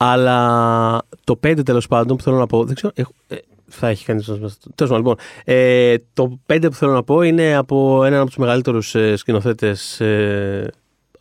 Αλλά 0.00 1.02
το 1.24 1.38
5 1.46 1.64
τέλος 1.64 1.86
πάντων 1.86 2.16
που 2.16 2.22
θέλω 2.22 2.36
να 2.36 2.46
πω. 2.46 2.64
Δεν 2.64 2.74
ξέρω. 2.74 2.92
Έχω, 2.96 3.12
ε, 3.28 3.36
θα 3.68 3.88
έχει 3.88 4.04
κανείς. 4.04 4.24
Τέλος 4.26 4.58
πάντων, 4.76 4.96
λοιπόν. 4.96 5.16
Ε, 5.44 5.94
το 6.12 6.38
5 6.46 6.66
που 6.68 6.74
θέλω 6.74 6.92
να 6.92 7.02
πω 7.02 7.22
είναι 7.22 7.54
από 7.54 8.04
έναν 8.04 8.18
από 8.18 8.26
τους 8.28 8.36
μεγαλύτερους 8.38 8.94
ε, 8.94 9.16
σκηνοθέτες. 9.16 10.00
Ε, 10.00 10.72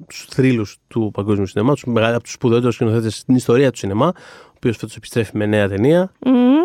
τους 0.07 0.25
θρύλους 0.29 0.77
του 0.87 1.11
παγκόσμιου 1.13 1.45
σινεμά, 1.45 1.73
τους 1.73 1.83
μεγα- 1.85 2.13
από 2.13 2.23
τους 2.23 2.31
σπουδαιότερους 2.31 2.75
σκηνοθέτες 2.75 3.15
στην 3.17 3.35
ιστορία 3.35 3.71
του 3.71 3.77
σινεμά, 3.77 4.07
ο 4.07 4.51
οποίος 4.55 4.77
φέτος 4.77 4.95
επιστρέφει 4.95 5.37
με 5.37 5.45
νέα 5.45 5.67
ταινία. 5.67 6.11
Μμμ. 6.25 6.55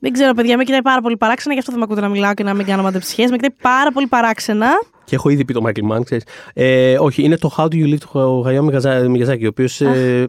Δεν 0.00 0.12
ξέρω, 0.12 0.34
παιδιά, 0.34 0.56
με 0.56 0.64
κοιτάει 0.64 0.82
πάρα 0.82 1.00
πολύ 1.00 1.16
παράξενα, 1.16 1.52
γι' 1.54 1.60
αυτό 1.60 1.72
θα 1.72 1.78
με 1.78 1.84
ακούτε 1.84 2.00
να 2.00 2.08
μιλάω 2.08 2.34
και 2.34 2.42
να 2.42 2.54
μην 2.54 2.66
κάνω 2.66 2.82
μαντεψιέ. 2.82 3.26
Με 3.30 3.36
κοιτάει 3.36 3.50
πάρα 3.62 3.92
πολύ 3.92 4.06
παράξενα. 4.06 4.68
Και 5.08 5.14
έχω 5.14 5.28
ήδη 5.28 5.44
πει 5.44 5.52
το 5.52 5.62
Michael 5.66 5.92
Mann, 5.96 6.04
ξέρεις. 6.04 6.24
Ε, 6.54 6.98
όχι, 6.98 7.22
είναι 7.22 7.36
το 7.36 7.54
How 7.56 7.62
Do 7.64 7.74
You 7.74 7.92
Live 7.94 7.98
του 8.10 8.42
Χαγιό 8.42 8.62
Μιγαζάκη, 9.08 9.44
ο 9.44 9.48
οποίος. 9.48 9.80
Ε, 9.80 10.28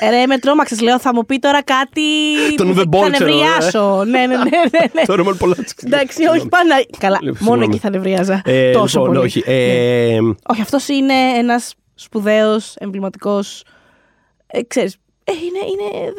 Ε, 0.00 0.10
Ρε, 0.10 0.26
με 0.26 0.38
τρόμαξες, 0.38 0.80
λέω, 0.80 0.98
θα 1.00 1.14
μου 1.14 1.26
πει 1.26 1.38
τώρα 1.38 1.62
κάτι. 1.62 2.00
Τον 2.56 2.74
που 2.74 2.80
Uwe 2.80 2.82
Boll, 2.82 3.02
Θα 3.02 3.10
ξέρω, 3.10 3.30
ε. 3.30 3.32
νευριάσω. 3.34 4.04
ναι, 4.04 4.18
ναι, 4.18 4.26
ναι. 4.26 4.34
ναι, 4.44 4.84
ναι. 4.92 5.02
το 5.14 5.14
Roman 5.18 5.44
Polanski. 5.46 5.84
Εντάξει, 5.86 6.26
όχι 6.26 6.48
πάνω. 6.48 6.68
Καλά, 6.98 7.18
Λοιπόν, 7.20 7.38
μόνο 7.40 7.62
συγγνώμη. 7.62 7.64
εκεί 7.64 7.78
θα 7.78 7.90
νευρίαζα. 7.90 8.42
Ε, 8.44 8.70
Τόσο 8.72 8.98
λοιπόν, 8.98 9.14
πολύ. 9.14 9.26
όχι. 9.26 9.42
Ε, 9.46 10.18
Όχι, 10.48 10.60
αυτός 10.60 10.88
είναι 10.88 11.14
ένας 11.38 11.74
σπουδαίος, 11.94 12.74
εμβληματικός. 12.78 13.64
Ε, 14.46 14.62
ξέρεις, 14.62 14.96
ε, 15.24 15.32
είναι, 15.32 15.58
είναι 15.72 16.12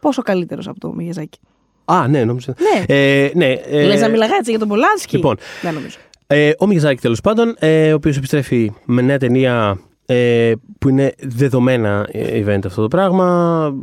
πόσο 0.00 0.22
καλύτερος 0.22 0.68
από 0.68 0.80
το 0.80 0.92
Μιγιαζάκι. 0.92 1.38
Α, 1.84 2.08
ναι, 2.08 2.24
νόμιζα. 2.24 2.54
Ναι. 2.58 2.84
Ε, 2.94 3.30
ναι 3.34 3.52
ε, 3.52 3.84
Λες 3.86 4.00
να 4.00 4.08
μιλάγα 4.08 4.34
έτσι 4.38 4.50
για 4.50 4.58
τον 4.58 4.68
Πολάνσκι. 4.68 5.16
λοιπόν. 5.16 5.36
Δεν 5.62 5.74
νομίζω. 5.74 5.96
Ε, 6.26 6.50
ο 6.58 6.66
Μιγιαζάκη 6.66 7.00
τέλος 7.00 7.20
πάντων, 7.20 7.54
ε, 7.58 7.92
ο 7.92 7.94
οποίος 7.94 8.16
επιστρέφει 8.16 8.72
με 8.84 9.02
νέα 9.02 9.18
ταινία 9.18 9.80
ε, 10.06 10.52
που 10.78 10.88
είναι 10.88 11.12
δεδομένα 11.18 12.08
ε, 12.12 12.44
event 12.44 12.60
αυτό 12.66 12.82
το 12.82 12.88
πράγμα. 12.88 13.76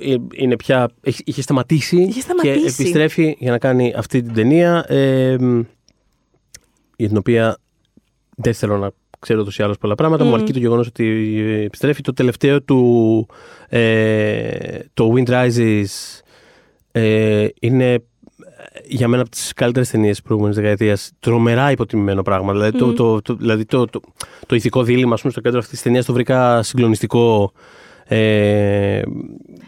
Ε, 0.00 0.14
Είναι 0.34 0.56
πια, 0.56 0.88
έχει, 1.00 1.22
είχε 1.26 1.42
σταματήσει, 1.42 1.96
Είχε 2.02 2.20
σταματήσει. 2.20 2.58
και 2.60 2.82
επιστρέφει 2.82 3.36
για 3.38 3.50
να 3.50 3.58
κάνει 3.58 3.92
αυτή 3.96 4.22
την 4.22 4.34
ταινία 4.34 4.84
ε, 4.88 5.36
για 6.96 7.08
την 7.08 7.16
οποία 7.16 7.58
δεν 8.36 8.54
θέλω 8.54 8.78
να 8.78 8.90
ξέρω 9.18 9.40
ούτως 9.40 9.58
ή 9.58 9.62
άλλως 9.62 9.78
πολλά 9.78 9.94
πράγματα. 9.94 10.24
Μου 10.24 10.34
αρκεί 10.34 10.52
το 10.52 10.58
γεγονός 10.58 10.86
ότι 10.86 11.06
επιστρέφει. 11.64 12.02
Το 12.02 12.12
τελευταίο 12.12 12.62
του 12.62 13.26
ε, 13.68 14.78
το 14.94 15.12
Wind 15.16 15.28
Rises 15.28 15.84
ε, 16.92 17.46
είναι 17.60 18.04
για 18.84 19.08
μένα 19.08 19.22
από 19.22 19.30
τις 19.30 19.52
καλύτερες 19.52 19.90
ταινίες 19.90 20.10
της 20.10 20.22
προηγούμενης 20.22 20.56
δεκαετίας. 20.58 21.12
Τρομερά 21.20 21.70
υποτιμημένο 21.70 22.22
πράγμα. 22.22 22.52
Δηλαδή, 22.52 22.78
το, 22.78 22.92
το, 22.92 23.22
το, 23.22 23.34
δηλαδή 23.34 23.64
το, 23.64 23.84
το, 23.84 24.00
το 24.46 24.54
ηθικό 24.54 24.82
δίλημα 24.82 25.14
ας 25.14 25.20
πούμε, 25.20 25.32
στο 25.32 25.40
κέντρο 25.40 25.58
αυτής 25.58 25.72
της 25.74 25.82
ταινίας 25.82 26.04
το 26.04 26.12
βρήκα 26.12 26.62
συγκλονιστικό. 26.62 27.52
Ε, 28.06 28.96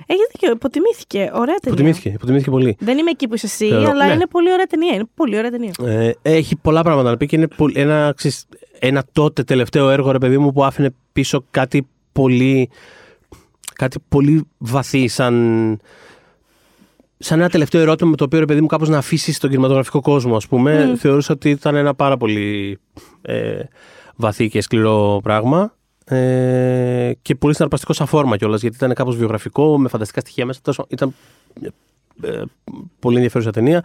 Έχει 0.07 0.21
δίκιο, 0.33 0.51
υποτιμήθηκε. 0.53 1.19
Ωραία 1.19 1.31
ταινία. 1.45 1.59
υποτιμήθηκε, 1.63 2.09
υποτιμήθηκε 2.09 2.51
πολύ. 2.51 2.77
Δεν 2.79 2.99
είμαι 2.99 3.11
εκεί 3.11 3.29
που 3.29 3.35
είσαι 3.35 3.47
εσύ, 3.47 3.69
Θεωρώ- 3.69 3.91
αλλά 3.91 4.07
ναι. 4.07 4.13
είναι 4.13 4.27
πολύ 4.27 4.53
ωραία 4.53 4.65
ταινία. 4.67 4.95
Είναι 4.95 5.05
πολύ 5.15 5.37
ωραία 5.39 5.51
ταινία. 5.51 5.73
Ε, 5.85 6.11
έχει 6.23 6.57
πολλά 6.57 6.83
πράγματα 6.83 7.11
να 7.11 7.17
πει 7.17 7.27
και 7.27 7.37
είναι 7.37 7.49
πολύ- 7.49 7.79
ένα, 7.81 8.13
ξέρεις, 8.17 8.45
ένα 8.79 9.05
τότε 9.13 9.43
τελευταίο 9.43 9.91
έργο, 9.91 10.11
ρε 10.11 10.19
παιδί 10.19 10.39
μου, 10.39 10.53
που 10.53 10.65
άφηνε 10.65 10.95
πίσω 11.13 11.45
κάτι 11.51 11.87
πολύ, 12.13 12.71
κάτι 13.73 13.99
πολύ 14.09 14.45
βαθύ, 14.59 15.09
σαν, 15.09 15.35
σαν 17.19 17.39
ένα 17.41 17.49
τελευταίο 17.49 17.81
ερώτημα 17.81 18.11
με 18.11 18.17
το 18.17 18.25
οποίο, 18.25 18.39
ρε 18.39 18.45
παιδί 18.45 18.61
μου, 18.61 18.67
κάπως 18.67 18.89
να 18.89 18.99
αφήσεις 18.99 19.39
τον 19.39 19.51
κινηματογραφικό 19.51 20.01
κόσμο, 20.01 20.37
ας 20.37 20.47
πούμε. 20.47 20.95
Θεωρούσα 20.99 21.33
ότι 21.33 21.51
ήταν 21.51 21.75
ένα 21.75 21.95
πάρα 21.95 22.17
πολύ 22.17 22.79
ε, 23.23 23.59
βαθύ 24.17 24.49
και 24.49 24.61
σκληρό 24.61 25.21
πράγμα. 25.23 25.75
Ε, 26.09 27.13
και 27.23 27.35
πολύ 27.35 27.55
συναρπαστικό 27.55 27.93
σαν 27.93 28.07
φόρμα 28.07 28.37
κιόλας, 28.37 28.61
γιατί 28.61 28.77
ήταν 28.77 28.95
κάπως 28.95 29.17
βιογραφικό, 29.17 29.79
με 29.79 29.89
φανταστικά 29.89 30.21
στοιχεία 30.21 30.47
μέσα. 30.47 30.61
Τόσο, 30.63 30.87
ήταν 30.89 31.15
ε, 32.23 32.43
πολύ 32.99 33.15
ενδιαφέρουσα 33.17 33.51
ταινία. 33.51 33.85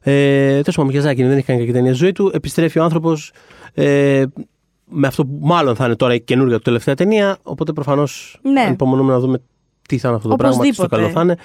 Ε, 0.00 0.48
Τέλος 0.50 0.76
πάντων, 0.76 0.90
Μιαζάκη 0.92 1.22
δεν 1.22 1.36
έχει 1.36 1.46
κάνει 1.46 1.58
κακή 1.58 1.72
ταινία 1.72 1.94
στη 1.94 2.02
ζωή 2.02 2.12
του. 2.12 2.30
Επιστρέφει 2.34 2.78
ο 2.78 2.82
άνθρωπος 2.82 3.32
ε, 3.74 4.24
με 4.90 5.06
αυτό 5.06 5.26
που 5.26 5.38
μάλλον 5.40 5.76
θα 5.76 5.84
είναι 5.84 5.96
τώρα 5.96 6.14
η 6.14 6.20
καινούργια 6.20 6.56
του 6.56 6.62
τελευταία 6.62 6.94
ταινία. 6.94 7.38
Οπότε 7.42 7.72
προφανώς 7.72 8.38
Ναι. 8.42 8.60
ανυπομονούμε 8.60 9.12
να 9.12 9.18
δούμε 9.18 9.42
τι 9.88 9.98
θα 9.98 10.08
είναι 10.08 10.16
αυτό 10.16 10.28
το 10.28 10.36
πράγμα, 10.36 10.58
τι 10.62 10.72
στο 10.72 10.82
Οπωσδήποτε. 10.82 11.02
καλό 11.02 11.14
θα 11.14 11.20
είναι. 11.20 11.36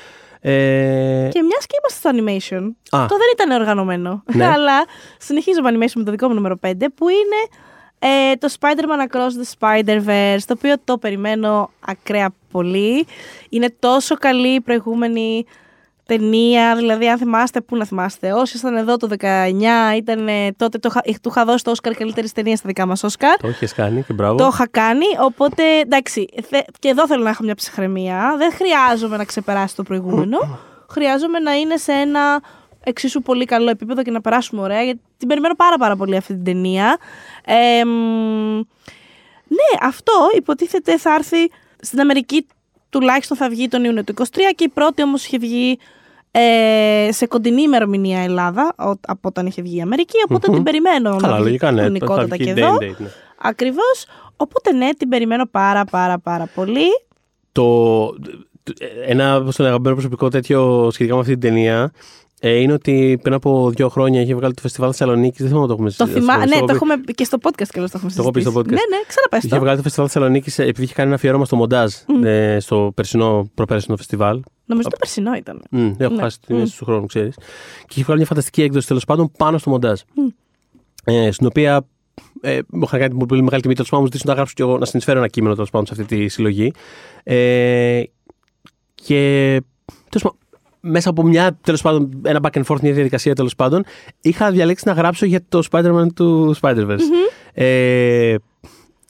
Ε, 0.46 1.30
Και 1.32 1.41
μιας 1.41 1.66
και 1.66 1.76
είμαστε 1.80 2.00
στο 2.00 2.10
animation. 2.14 2.64
Α. 2.98 3.02
Αυτό 3.02 3.18
δεν 3.18 3.28
ήταν 3.34 3.52
οργανωμένο. 3.62 4.24
Ναι. 4.34 4.46
Αλλά 4.54 4.86
συνεχίζω 5.18 5.62
με 5.62 5.70
animation 5.72 5.91
με 5.96 6.04
το 6.04 6.12
δικό 6.12 6.28
μου 6.28 6.34
νούμερο 6.34 6.60
5, 6.68 6.72
που 6.96 7.10
είναι 7.10 7.62
ε, 8.00 8.36
το 8.36 8.54
Spider-Man 8.60 9.12
Across 9.12 9.30
the 9.30 9.58
Spider-Verse, 9.60 10.41
το 10.46 10.54
οποίο 10.58 10.76
το 10.84 10.98
περιμένω 10.98 11.72
ακραία 11.80 12.30
πολύ. 12.52 13.06
Είναι 13.50 13.76
τόσο 13.80 14.16
καλή 14.16 14.48
η 14.48 14.62
προηγούμενη 14.62 15.46
ταινία, 16.06 16.76
δηλαδή 16.76 17.10
αν 17.10 17.18
θυμάστε, 17.18 17.62
πού 17.62 17.76
να 17.76 17.86
θυμάστε, 17.86 18.32
όσοι 18.34 18.56
ήσταν 18.56 18.76
εδώ 18.78 18.97
το 18.97 19.08
19, 19.20 19.95
ήταν 19.95 20.28
ε, 20.28 20.51
τότε, 20.51 20.78
το, 20.78 20.89
είχα- 20.91 21.20
του 21.22 21.30
είχα 21.30 21.45
δώσει 21.45 21.64
το 21.64 21.72
Oscar 21.82 21.91
καλύτερης 21.97 22.32
ταινίας 22.32 22.60
στα 22.60 22.68
δικά 22.68 22.86
μας 22.86 23.04
Oscar. 23.06 23.36
το 23.41 23.47
έχει 23.47 23.68
κάνει 23.68 24.04
και 24.04 24.14
μπράβο. 24.14 24.38
Το 24.38 24.49
είχα 24.54 24.68
κάνει, 24.68 25.06
οπότε 25.20 25.64
εντάξει, 25.80 26.28
θε- 26.49 26.66
και 26.80 26.88
εδώ 26.88 27.08
θέλω 27.08 27.24
να 27.24 27.30
έχω 27.30 27.43
μια 27.43 27.56
ψυχραιμία. 27.56 28.36
Δεν 28.38 28.51
χρειάζομαι 28.51 29.18
να 29.18 29.24
ξεπεράσει 29.26 29.76
το 29.76 29.84
προηγούμενο. 29.84 30.38
χρειάζομαι 30.89 31.39
να 31.39 31.54
είναι 31.54 31.78
σε 31.78 31.91
ένα 31.91 32.41
εξίσου 32.84 33.22
πολύ 33.22 33.45
καλό 33.45 33.70
επίπεδο 33.70 34.01
και 34.01 34.12
να 34.12 34.22
περάσουμε 34.22 34.62
ωραία, 34.62 34.82
γιατί 34.82 34.99
την 35.18 35.28
περιμένω 35.28 35.56
πάρα 35.56 35.78
πάρα 35.78 35.95
πολύ 35.95 36.16
αυτή 36.16 36.34
την 36.34 36.43
ταινία. 36.43 36.97
Ε, 37.45 37.86
μ, 37.86 38.56
ναι, 39.47 39.78
αυτό 39.82 40.14
υποτίθεται 40.36 40.97
θα 40.97 41.14
έρθει 41.14 41.51
στην 41.80 41.99
Αμερική 41.99 42.47
τουλάχιστον 42.94 43.38
θα 43.38 43.50
βγει 43.50 43.68
τον 43.68 43.84
Ιούνιο 43.84 44.04
του 44.04 44.14
23 44.18 44.24
και 44.56 44.64
η 44.64 44.70
πρώτη 44.70 45.04
όμως 45.04 45.26
είχε 45.26 45.38
βγει 45.38 45.78
ε, 46.32 47.10
σε 47.12 47.28
κοντινή 47.28 47.62
ημερομηνία 47.62 48.20
Ελλάδα 48.20 48.74
ο- 48.78 48.89
από 49.08 49.28
όταν 49.28 49.46
είχε 49.46 49.62
βγει 49.62 49.78
η 49.78 49.82
Αμερική, 49.82 50.18
οπότε 50.30 50.52
την 50.52 50.64
περιμένω 50.64 51.10
Καλά, 51.16 51.28
να 51.28 51.36
βγει 51.36 51.44
λογικά 51.44 51.72
ναι. 51.72 51.78
Θα 51.78 51.84
χρονικότατα 51.84 52.36
βγει 52.36 52.46
και 52.46 52.54
day 52.54 52.58
εδώ. 52.58 52.78
and 52.78 52.84
date, 52.84 52.96
ναι. 52.98 53.08
Ακριβώς. 53.38 54.06
Οπότε 54.38 54.72
ναι, 54.74 54.89
την 54.94 55.10
περιμένω 55.10 55.46
πάρα 55.52 55.84
πάρα 55.86 56.20
πάρα 56.20 56.50
πολύ. 56.56 56.86
Το, 57.52 57.66
ένα 59.08 59.44
πώς 59.44 59.56
το 59.56 59.64
λένε, 59.64 59.74
αγαπημένο 59.74 59.96
προσωπικό 59.96 60.28
τέτοιο 60.30 60.89
σχετικά 60.91 61.16
με 61.16 61.22
αυτή 61.22 61.32
την 61.38 61.41
ταινία 61.50 61.91
ε, 62.46 62.56
είναι 62.60 62.74
ότι 62.74 63.20
πριν 63.22 63.34
από 63.34 63.70
δύο 63.70 63.89
χρόνια 63.89 64.22
είχε 64.22 64.36
βγάλει 64.36 64.54
το 64.54 64.62
φεστιβάλ 64.62 64.89
Θεσσαλονίκης. 64.91 65.38
Δεν 65.39 65.48
θυμάμαι 65.48 65.62
να 65.68 65.68
το 65.68 65.74
έχουμε 65.74 65.89
Το 65.89 65.96
συζητήσει. 66.06 66.20
θυμά... 66.26 66.34
αυτό, 66.34 66.50
Ναι, 66.50 66.60
το 66.60 66.66
το 66.66 66.74
έχω 66.74 66.86
πει. 66.86 66.91
έχουμε 66.91 67.14
και 67.14 67.24
στο 67.24 67.38
podcast 67.41 67.68
και 67.70 67.80
το 67.80 67.88
έχουμε 67.94 68.12
Το 68.12 68.22
έχω 68.22 68.32
πει 68.32 68.41
στο 68.41 68.50
συζητήσει. 68.52 68.60
podcast. 68.60 68.66
Ναι, 68.89 68.96
ναι, 68.98 69.02
ξαναπες 69.08 69.44
Είχε 69.44 69.56
το. 69.56 69.60
βγάλει 69.60 69.78
το 69.78 69.84
φεστιβάλ 69.84 70.10
Θεσσαλονίκης 70.12 70.60
επειδή 70.60 70.84
είχε 70.84 70.94
κάνει 70.94 71.08
ένα 71.08 71.16
αφιέρωμα 71.18 71.46
στο 71.46 71.56
μοντάζ 71.56 71.94
ε, 72.24 72.58
στο 72.60 72.91
περσινό, 72.96 73.50
προπέρσινο 73.54 73.98
φεστιβάλ. 73.98 74.39
Νομίζω 74.66 74.89
το 74.89 74.96
περσινό 75.00 75.34
ήταν. 75.34 75.62
Mm, 75.72 75.94
έχω 75.98 76.14
Ναι. 76.14 76.22
χάσει 76.22 76.39
την 76.41 76.56
αίσθηση 76.56 76.78
του 76.78 76.86
χρόνου, 76.86 77.06
ξέρεις. 77.06 77.36
Και 77.82 77.94
είχε 77.94 78.04
βγάλει 78.04 78.18
μια 78.20 78.28
φανταστική 78.28 78.62
έκδοση 78.62 78.88
τέλος 78.88 79.06
πάντων 79.06 79.32
πάνω 79.38 79.58
στο 79.58 79.70
μοντάζ. 79.70 80.00
Ε, 81.04 81.32
στην 81.32 81.46
οποία 81.48 81.86
ε, 82.41 82.60
μου 82.70 82.82
είχαν 82.86 83.00
κάνει 83.00 83.26
πολύ 83.28 83.41
μεγάλη 83.44 83.62
τιμή 83.62 83.74
τέλος 83.74 83.89
πάντων, 83.89 84.06
μου 84.06 84.12
ζητήσουν 84.12 84.30
να 84.30 84.36
γράψω 84.36 84.54
και 84.56 84.62
εγώ 84.64 84.78
να 84.78 84.86
συνεισφέρω 84.86 85.18
ένα 85.18 85.28
κείμενο 85.28 85.54
τέλος 85.54 85.70
πάντων 85.70 85.86
σε 85.96 86.02
αυτή 86.02 86.16
τη 86.18 86.28
συλλογή. 86.28 86.72
Ε, 87.24 88.02
και 88.96 89.62
τέλος 90.10 90.22
πάντων, 90.24 90.38
μέσα 90.86 91.10
από 91.10 91.24
μια, 91.24 91.58
τέλος 91.62 91.82
πάντων, 91.82 92.10
ένα 92.24 92.40
back 92.44 92.58
and 92.58 92.64
forth, 92.66 92.80
μια 92.82 92.94
διαδικασία 92.94 93.36
τέλος 93.36 93.56
πάντων, 93.56 93.84
είχα 94.22 94.52
διαλέξει 94.52 94.84
να 94.88 94.94
γράψω 94.94 95.26
για 95.26 95.40
το 95.50 95.62
Spider-Man 95.72 96.06
του 96.16 96.56
Spider-Verse. 96.62 97.00
Ε, 97.54 98.36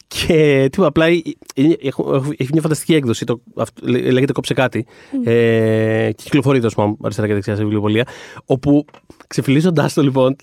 και 0.08 0.68
τι 0.72 0.84
απλά 0.84 1.06
ε, 1.06 1.22
ε, 1.56 1.64
έχω- 1.82 2.16
έχω- 2.16 2.32
έχει 2.38 2.50
μια 2.52 2.62
φανταστική 2.62 2.94
έκδοση. 2.96 3.26
Το, 3.26 3.42
αυτό, 3.56 3.88
λέ- 3.88 4.12
λέγεται 4.12 4.32
Κόψε 4.32 4.54
κάτι. 4.54 4.86
Ε, 5.24 6.10
και 6.16 6.24
κυκλοφορεί 6.24 6.60
τόσο 6.62 6.76
πάντων 6.76 6.98
αριστερά 7.04 7.28
και 7.28 7.34
δεξιά 7.34 7.56
σε 7.56 7.62
βιβλιοπολία. 7.62 8.08
Όπου 8.46 8.86
ξεφυλίζοντά 9.28 9.90
το 9.94 10.02
λοιπόν. 10.02 10.36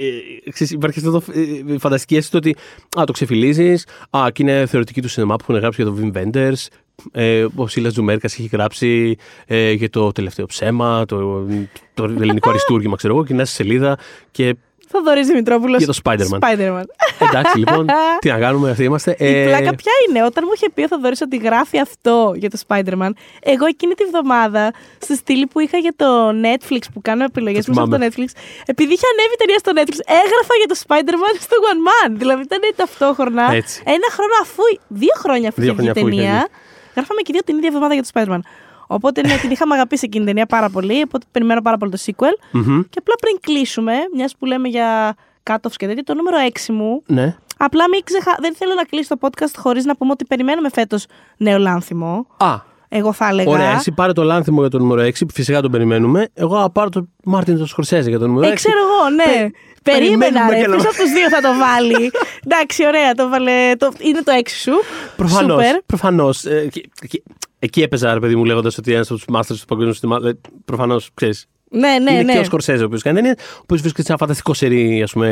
Ε, 0.00 0.50
ξέρεις, 0.50 0.72
υπάρχει 0.72 0.98
αυτό 0.98 1.10
το 1.10 1.22
ε, 1.32 1.72
ε, 1.74 1.78
φανταστική 1.78 2.16
αίσθηση 2.16 2.30
του 2.30 2.38
ότι 2.42 3.00
α, 3.00 3.04
το 3.04 3.12
ξεφυλίζεις. 3.12 3.86
Α, 4.10 4.26
και 4.32 4.42
είναι 4.42 4.66
θεωρητική 4.66 5.02
του 5.02 5.08
σινεμά 5.08 5.36
που 5.36 5.44
έχουν 5.48 5.60
γράψει 5.60 5.82
για 5.82 5.92
το 5.92 5.98
Wim 6.00 6.16
Wenders. 6.16 6.66
Ε, 7.12 7.46
ο 7.54 7.66
Σίλας 7.66 7.92
Τζουμέρκας 7.92 8.32
έχει 8.32 8.48
γράψει 8.52 9.16
ε, 9.46 9.72
για 9.72 9.90
το 9.90 10.12
τελευταίο 10.12 10.46
ψέμα, 10.46 11.04
το, 11.04 11.46
το 11.94 12.04
ελληνικό 12.04 12.48
αριστούργημα, 12.48 12.96
ξέρω 12.96 13.14
εγώ, 13.14 13.24
και 13.24 13.32
είναι 13.32 13.44
στη 13.44 13.54
σελίδα. 13.54 13.98
Και 14.30 14.56
Θοδωρής 14.90 15.26
Δημητρόπουλος. 15.26 15.78
Για 15.78 15.86
το 15.86 15.98
Spider-Man. 16.04 16.38
Spider-Man. 16.38 16.82
εντάξει, 17.28 17.58
λοιπόν, 17.58 17.86
τι 18.20 18.28
να 18.28 18.38
κάνουμε, 18.38 18.70
αυτοί 18.70 18.84
είμαστε. 18.84 19.10
Η 19.18 19.26
Ε, 19.26 19.44
πλάκα 19.46 19.74
ποια 19.74 19.92
είναι, 20.08 20.24
όταν 20.24 20.42
μου 20.46 20.52
είχε 20.54 20.68
πει 20.74 20.82
ο 20.82 20.86
Θοδωρής 20.88 21.20
ότι 21.20 21.36
γράφει 21.36 21.78
αυτό 21.80 22.32
για 22.36 22.50
το 22.50 22.58
Spider-Man, 22.66 23.10
εγώ 23.42 23.66
εκείνη 23.66 23.94
τη 23.94 24.04
βδομάδα, 24.04 24.72
στη 24.98 25.16
στήλη 25.16 25.46
που 25.46 25.60
είχα 25.60 25.78
για 25.78 25.92
το 25.96 26.28
Netflix, 26.30 26.82
που 26.92 27.00
κάνω 27.02 27.24
επιλογές 27.24 27.64
Το 27.64 27.70
μέσα 27.70 27.82
από 27.82 27.90
το 27.90 27.96
θυμάμαι. 27.96 28.12
Netflix, 28.16 28.28
επειδή 28.66 28.92
είχε 28.92 29.06
ανέβει 29.12 29.34
ταινία 29.42 29.58
στο 29.64 29.72
Netflix, 29.78 29.98
έγραφα 30.22 30.54
για 30.60 30.68
το 30.72 30.76
Spider-Man 30.86 31.34
στο 31.40 31.56
One 31.70 31.80
Man. 31.88 32.10
Δηλαδή 32.20 32.42
ήταν 32.42 32.58
ταυτόχρονα. 32.76 33.52
Έτσι. 33.52 33.82
Ένα 33.84 34.08
χρόνο 34.16 34.32
αφού. 34.42 34.62
Δύο 34.88 35.14
χρόνια 35.18 35.48
αφού 35.48 35.60
Δύο 35.60 35.72
είχε 35.72 35.80
βγει 35.80 35.88
η 35.90 35.92
χρόνια 35.92 36.08
αφού 36.08 36.22
είχε 36.22 36.26
ταινία. 36.32 36.48
Γράφαμε 36.94 37.20
και 37.20 37.32
δύο 37.32 37.42
την 37.44 37.56
ίδια 37.56 37.68
εβδομάδα 37.68 37.94
για 37.94 38.02
το 38.06 38.10
Spider-Man. 38.14 38.42
Οπότε 38.90 39.20
ναι, 39.26 39.36
την 39.36 39.50
είχαμε 39.50 39.74
αγαπήσει 39.74 40.02
εκείνη 40.04 40.24
την 40.24 40.32
ταινία 40.34 40.46
πάρα 40.46 40.68
πολύ. 40.70 41.02
Οπότε 41.04 41.26
περιμένω 41.32 41.60
πάρα 41.62 41.76
πολύ 41.76 41.90
το 41.90 41.98
sequel. 42.06 42.32
μμμ, 42.52 42.80
Και 42.90 42.98
απλά 42.98 43.14
πριν 43.20 43.36
κλείσουμε, 43.40 43.92
μιας 44.14 44.34
που 44.38 44.44
λέμε 44.46 44.68
για 44.68 45.16
cut-offs 45.50 45.72
και 45.76 45.86
τέτοια, 45.86 46.02
το 46.04 46.14
νούμερο 46.14 46.36
6 46.52 46.72
μου 46.72 47.02
ναι. 47.06 47.36
Απλά 47.60 47.88
μην 47.88 48.00
ξεχα... 48.04 48.36
δεν 48.40 48.54
θέλω 48.54 48.74
να 48.74 48.82
κλείσει 48.84 49.08
το 49.08 49.16
podcast 49.20 49.52
χωρίς 49.56 49.84
να 49.84 49.96
πούμε 49.96 50.10
ότι 50.12 50.24
περιμένουμε 50.24 50.68
φέτος 50.72 51.06
νέο 51.36 51.58
λάνθιμο. 51.58 52.26
Α, 52.36 52.54
Εγώ 52.88 53.12
θα 53.12 53.28
έλεγα. 53.28 53.50
ωραία. 53.50 53.70
Εσύ 53.70 53.92
πάρε 53.92 54.12
το 54.12 54.22
λάνθιμο 54.22 54.60
για 54.60 54.70
το 54.70 54.78
νούμερο 54.78 55.02
6, 55.08 55.12
που 55.18 55.32
φυσικά 55.34 55.60
τον 55.60 55.70
περιμένουμε. 55.70 56.28
Εγώ 56.34 56.60
θα 56.60 56.70
πάρω 56.70 56.88
το 56.88 57.08
Μάρτιν 57.24 57.58
το 57.58 57.66
Σκορσέζε 57.66 58.08
για 58.08 58.18
το 58.18 58.26
νούμερο 58.26 58.46
6. 58.48 58.50
Ε, 58.50 58.54
ξέρω 58.54 58.76
εγώ, 58.78 59.10
ναι. 59.14 59.24
Πε- 59.42 59.52
Περίμενα, 59.82 60.18
περιμένουμε 60.18 60.54
ρε. 60.54 60.60
και 60.60 60.66
να- 60.66 60.76
Ποιο 60.76 60.88
από 60.90 60.98
τους 60.98 61.12
δύο 61.12 61.28
θα 61.28 61.40
το 61.40 61.48
βάλει; 61.58 62.10
Εντάξει, 62.46 62.86
ωραία, 62.86 63.14
το 63.14 63.28
βάλε. 63.28 63.76
Το... 63.78 63.92
Είναι 63.98 64.22
το 64.22 64.30
έξι 64.30 64.58
σου. 64.60 64.72
Προφανώς. 65.16 65.64
Σούπερ. 65.64 65.80
Προφανώς. 65.86 66.44
Ε, 66.44 66.68
και- 66.72 66.88
και- 67.08 67.22
εκεί 67.58 67.82
έπαιζα, 67.82 68.14
ρε 68.14 68.20
παιδί 68.20 68.36
μου, 68.36 68.44
λέγοντας 68.44 68.78
ότι 68.78 68.92
ένας 68.92 69.10
από 69.10 69.20
τους 69.20 69.36
masters 69.36 69.56
του 69.60 69.66
παγκόσμιου 69.76 69.94
cinema. 70.16 70.30
Προφανώς, 70.64 71.10
ξέρεις. 71.14 71.46
Ναι, 71.70 71.98
ναι, 72.02 72.12
είναι 72.12 72.22
ναι. 72.22 72.32
και 72.32 72.38
ο 72.38 72.44
Σκορσέζε 72.44 72.82
ο 72.82 72.86
οποίος 72.86 73.02
κάνει 73.02 73.16
ταινίε, 73.16 73.34
ο 73.38 73.58
οποίος 73.62 73.80
βρίσκεται 73.80 74.02
σε 74.02 74.08
ένα 74.12 74.18
φανταστικό 74.20 74.54
σερί 74.54 75.02
ας 75.02 75.12
πούμε, 75.12 75.28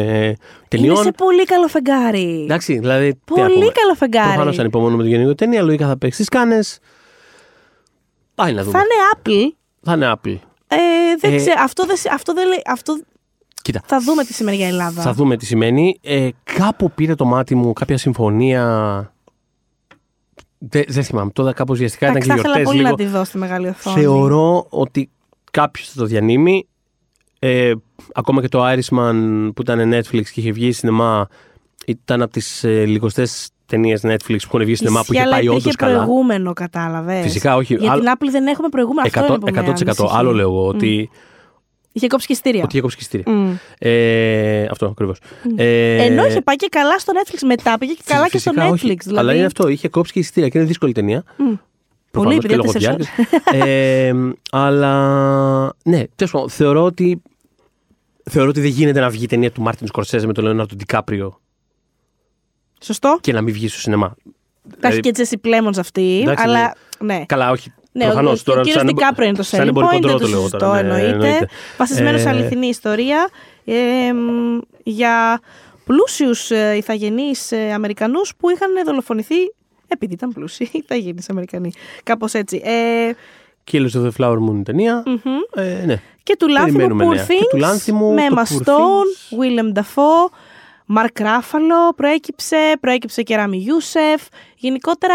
ταινιών. 0.68 0.94
Είναι 0.94 1.04
σε 1.04 1.10
πολύ 1.12 1.44
καλό 1.44 1.66
φεγγάρι. 1.68 2.42
Εντάξει, 2.44 2.78
δηλαδή. 2.78 3.12
τι 3.14 3.20
Πολύ 3.24 3.42
να 3.42 3.48
πούμε. 3.48 3.66
καλό 3.72 3.94
φεγγάρι. 3.94 4.28
Προφανώς 4.28 4.58
ανυπομονούμε 4.58 5.02
την 5.02 5.12
γενική 5.12 5.34
ταινία. 5.34 5.62
Λογικά 5.62 5.86
θα 5.86 5.98
παίξει 5.98 6.18
τις 6.18 6.28
κάνες. 6.28 6.78
Πάει 8.34 8.52
να 8.52 8.62
δούμε. 8.64 8.78
Θα 8.78 8.84
είναι 8.84 8.94
Apple. 9.14 9.56
Θα 9.82 9.92
είναι 9.94 10.12
Apple. 10.14 10.38
Ε, 10.68 10.76
δεν 11.20 11.32
Ε, 11.32 11.36
ξέρω. 11.36 11.54
Αυτό, 11.62 11.84
δεν, 11.86 11.96
αυτό, 12.12 12.32
δεν 12.32 12.46
λέει, 12.48 12.62
αυτό 12.66 12.98
Κοίτα. 13.62 13.80
θα 13.86 14.00
δούμε 14.00 14.24
τι 14.24 14.32
σημαίνει 14.32 14.56
για 14.56 14.66
Ελλάδα. 14.66 15.02
Θα 15.02 15.12
δούμε 15.12 15.36
τι 15.36 15.46
σημαίνει. 15.46 15.98
Ε, 16.02 16.28
κάπου 16.58 16.90
πήρε 16.90 17.14
το 17.14 17.24
μάτι 17.24 17.54
μου 17.54 17.72
κάποια 17.72 17.98
συμφωνία. 17.98 19.14
Δεν, 20.68 20.84
δεν 20.88 21.02
θυμάμαι. 21.04 21.30
Τότε 21.30 21.52
κάπως 21.52 21.78
βιαστικά 21.78 22.06
ήταν 22.06 22.16
Εντάξει, 22.16 22.34
και 22.42 22.48
θα 22.48 22.48
ήθελα 22.48 22.64
γιορτές 22.64 22.72
πολύ 22.72 22.78
λίγο. 22.78 22.90
να 22.90 23.10
τη 23.12 23.18
δω 23.18 23.24
στη 23.24 23.38
μεγάλη 23.38 23.68
οθόνη. 23.68 24.00
Θεωρώ 24.00 24.66
ότι 24.68 25.10
κάποιος 25.50 25.88
θα 25.88 26.00
το 26.00 26.04
διανύμει. 26.06 26.66
Ε, 27.38 27.72
ακόμα 28.14 28.40
και 28.40 28.48
το 28.48 28.64
Irishman 28.72 29.48
που 29.54 29.62
ήταν 29.62 29.92
Netflix 29.94 30.22
και 30.32 30.40
είχε 30.40 30.52
βγει 30.52 30.72
σινεμά 30.72 31.26
ήταν 31.86 32.22
από 32.22 32.32
τις 32.32 32.64
ε, 32.64 32.84
λιγοστές 32.84 33.48
ταινίες 33.66 34.00
Netflix 34.04 34.18
που 34.26 34.48
έχουν 34.56 34.64
βγει 34.64 34.74
σινεμά 34.74 34.98
που 35.04 35.12
Ισχύει, 35.12 35.14
είχε 35.14 35.22
αλλά 35.22 35.34
πάει 35.36 35.48
όντως 35.48 35.60
υπήρχε 35.60 35.76
καλά. 35.76 35.94
προηγούμενο, 35.94 36.52
κατάλαβες. 36.52 37.22
Φυσικά, 37.22 37.56
όχι. 37.56 37.74
Για 37.74 37.92
Άλλο- 37.92 38.02
την 38.02 38.12
Apple 38.14 38.28
δεν 38.30 38.46
έχουμε 38.46 38.68
προηγούμενο. 38.68 39.06
Αυτό 39.06 39.20
100%, 39.20 39.28
είναι 39.28 39.38
που 39.38 39.44
με 39.44 39.50
100%. 39.50 39.68
ανησυχεί. 39.68 40.08
Άλλο 40.18 40.32
λέω 40.32 40.48
εγώ 40.48 40.66
ότι, 40.66 41.10
Είχε 41.96 42.06
κόψει 42.06 42.26
και 42.26 42.32
εισιτήρια. 42.32 42.62
ότι 42.62 42.72
είχε 42.72 42.80
κόψει 42.80 42.96
και 42.96 43.02
εισιτήρια. 43.02 43.32
Μμ. 43.32 43.54
Ε, 43.78 44.64
αυτό 44.70 44.86
ακριβώς. 44.86 45.18
Ε, 45.56 46.04
Ενώ 46.04 46.26
είχε 46.26 46.40
πάει 46.40 46.56
και 46.56 46.66
καλά 46.70 46.98
στο 46.98 47.12
Netflix. 47.16 47.38
Μετά 47.46 47.78
πήγε 47.78 47.92
και 47.92 48.02
καλά 48.06 48.28
και 48.28 48.38
στο 48.38 48.50
φυσικά, 48.50 48.68
Netflix. 48.70 48.72
όχι. 48.72 48.96
Δηλαδή... 49.02 49.18
Αλλά 49.18 49.34
είναι 49.34 49.44
αυτό. 49.44 49.68
Είχε 49.68 49.88
κόψει 49.88 50.12
και 50.12 50.18
εισιτήρια 50.18 50.48
και 50.48 50.58
είναι 50.58 50.66
δύσκολη 50.66 50.92
ταινία. 50.92 51.24
Προφανώς 52.10 52.36
επειδή 52.38 52.54
και 52.54 52.56
λόγω 52.60 52.70
έπεσε 52.70 52.78
διάρκειας. 52.78 53.08
ε, 53.66 54.12
αλλά 54.50 54.92
ναι, 55.84 56.02
τέλος 56.16 56.32
πάντων, 56.32 56.50
θεωρώ 56.50 56.84
ότι, 56.84 57.22
θεωρώ 58.30 58.48
ότι 58.48 58.60
δεν 58.60 58.70
γίνεται 58.70 59.00
να 59.00 59.10
βγει 59.10 59.24
η 59.24 59.26
ταινία 59.26 59.50
του 59.50 59.62
Μάρτιν 59.62 59.86
Σκορσέζε 59.86 60.26
με 60.26 60.32
τον 60.32 60.44
Λεωνάρντο 60.44 60.74
Ντικάπριο 60.76 61.40
Σωστό. 62.80 63.18
και 63.20 63.32
να 63.32 63.40
μην 63.42 63.54
βγει 63.54 63.68
στο 63.68 63.78
σινεμά. 63.78 64.08
Τα 64.08 64.14
έχει 64.68 64.78
Δηλαδή, 64.80 65.00
και 65.00 65.10
Τζέσι 65.10 65.38
Πλέμονς 65.38 65.78
αυτή. 65.78 66.20
εντάξει, 66.20 66.44
αλλά 66.46 66.74
ναι. 66.98 67.24
Καλά, 67.26 67.50
όχι. 67.50 67.72
Ναι, 67.96 68.04
ο, 68.04 68.06
προφανώς, 68.06 68.40
ο, 68.40 68.44
τώρα, 68.44 68.60
ο 68.60 68.62
κύριος 68.62 68.82
σαν- 68.82 68.94
Δικάπριο 68.96 69.28
είναι 69.28 69.36
το 69.36 69.42
σαν 69.42 69.60
selling 69.64 69.68
εμπορικό 69.68 69.90
point, 69.96 70.00
δεν 70.00 70.02
τρόπο 70.10 70.18
το 70.18 70.24
το 70.24 70.30
λέω 70.30 70.40
σωστό 70.40 70.56
τώρα, 70.58 70.72
ναι, 70.82 70.88
εννοείται. 70.88 71.08
εννοείται. 71.12 71.48
Βασισμένο 71.78 72.18
σε 72.18 72.26
Ε, 72.28 72.30
αληθινή 72.30 72.66
ιστορία 72.66 73.28
ε, 73.64 74.12
μ, 74.12 74.58
για 74.82 75.40
πλούσιους 75.84 76.50
ε, 76.50 76.74
ηθαγενείς 76.76 77.52
ε, 77.52 77.72
Αμερικανούς 77.72 78.32
που 78.38 78.50
είχαν 78.50 78.70
δολοφονηθεί 78.86 79.34
επειδή 79.88 80.12
ήταν 80.14 80.32
πλούσιοι 80.32 80.68
ηθαγενείς 80.82 81.28
Αμερικανοί. 81.30 81.72
Κάπως 82.02 82.32
έτσι. 82.34 82.60
Ε, 82.64 83.10
Killers 83.72 83.90
of 84.00 84.02
the 84.06 84.10
Flower 84.18 84.36
Moon 84.48 84.60
ταινία. 84.64 85.02
Ε, 85.54 85.82
ναι. 85.86 86.00
και 86.22 86.36
του 86.38 86.48
Λάνθιμου 86.48 86.76
Περιμένουμε 86.76 87.04
Poor 87.12 87.14
νέα. 87.14 87.24
Και 87.26 87.34
του 87.50 87.56
Things, 87.56 87.60
Λάνθιμου, 87.60 88.12
με 88.12 88.22
το 88.28 88.34
Emma 88.36 88.42
Poor 88.42 88.62
Stone, 88.68 89.38
Willem 89.40 89.78
Dafoe, 89.78 90.30
Mark 90.94 91.22
Ruffalo 91.22 91.94
προέκυψε, 91.96 92.76
προέκυψε 92.80 93.22
και 93.22 93.36
Ράμι 93.36 93.64
Ιούσεφ. 93.66 94.22
Γενικότερα 94.56 95.14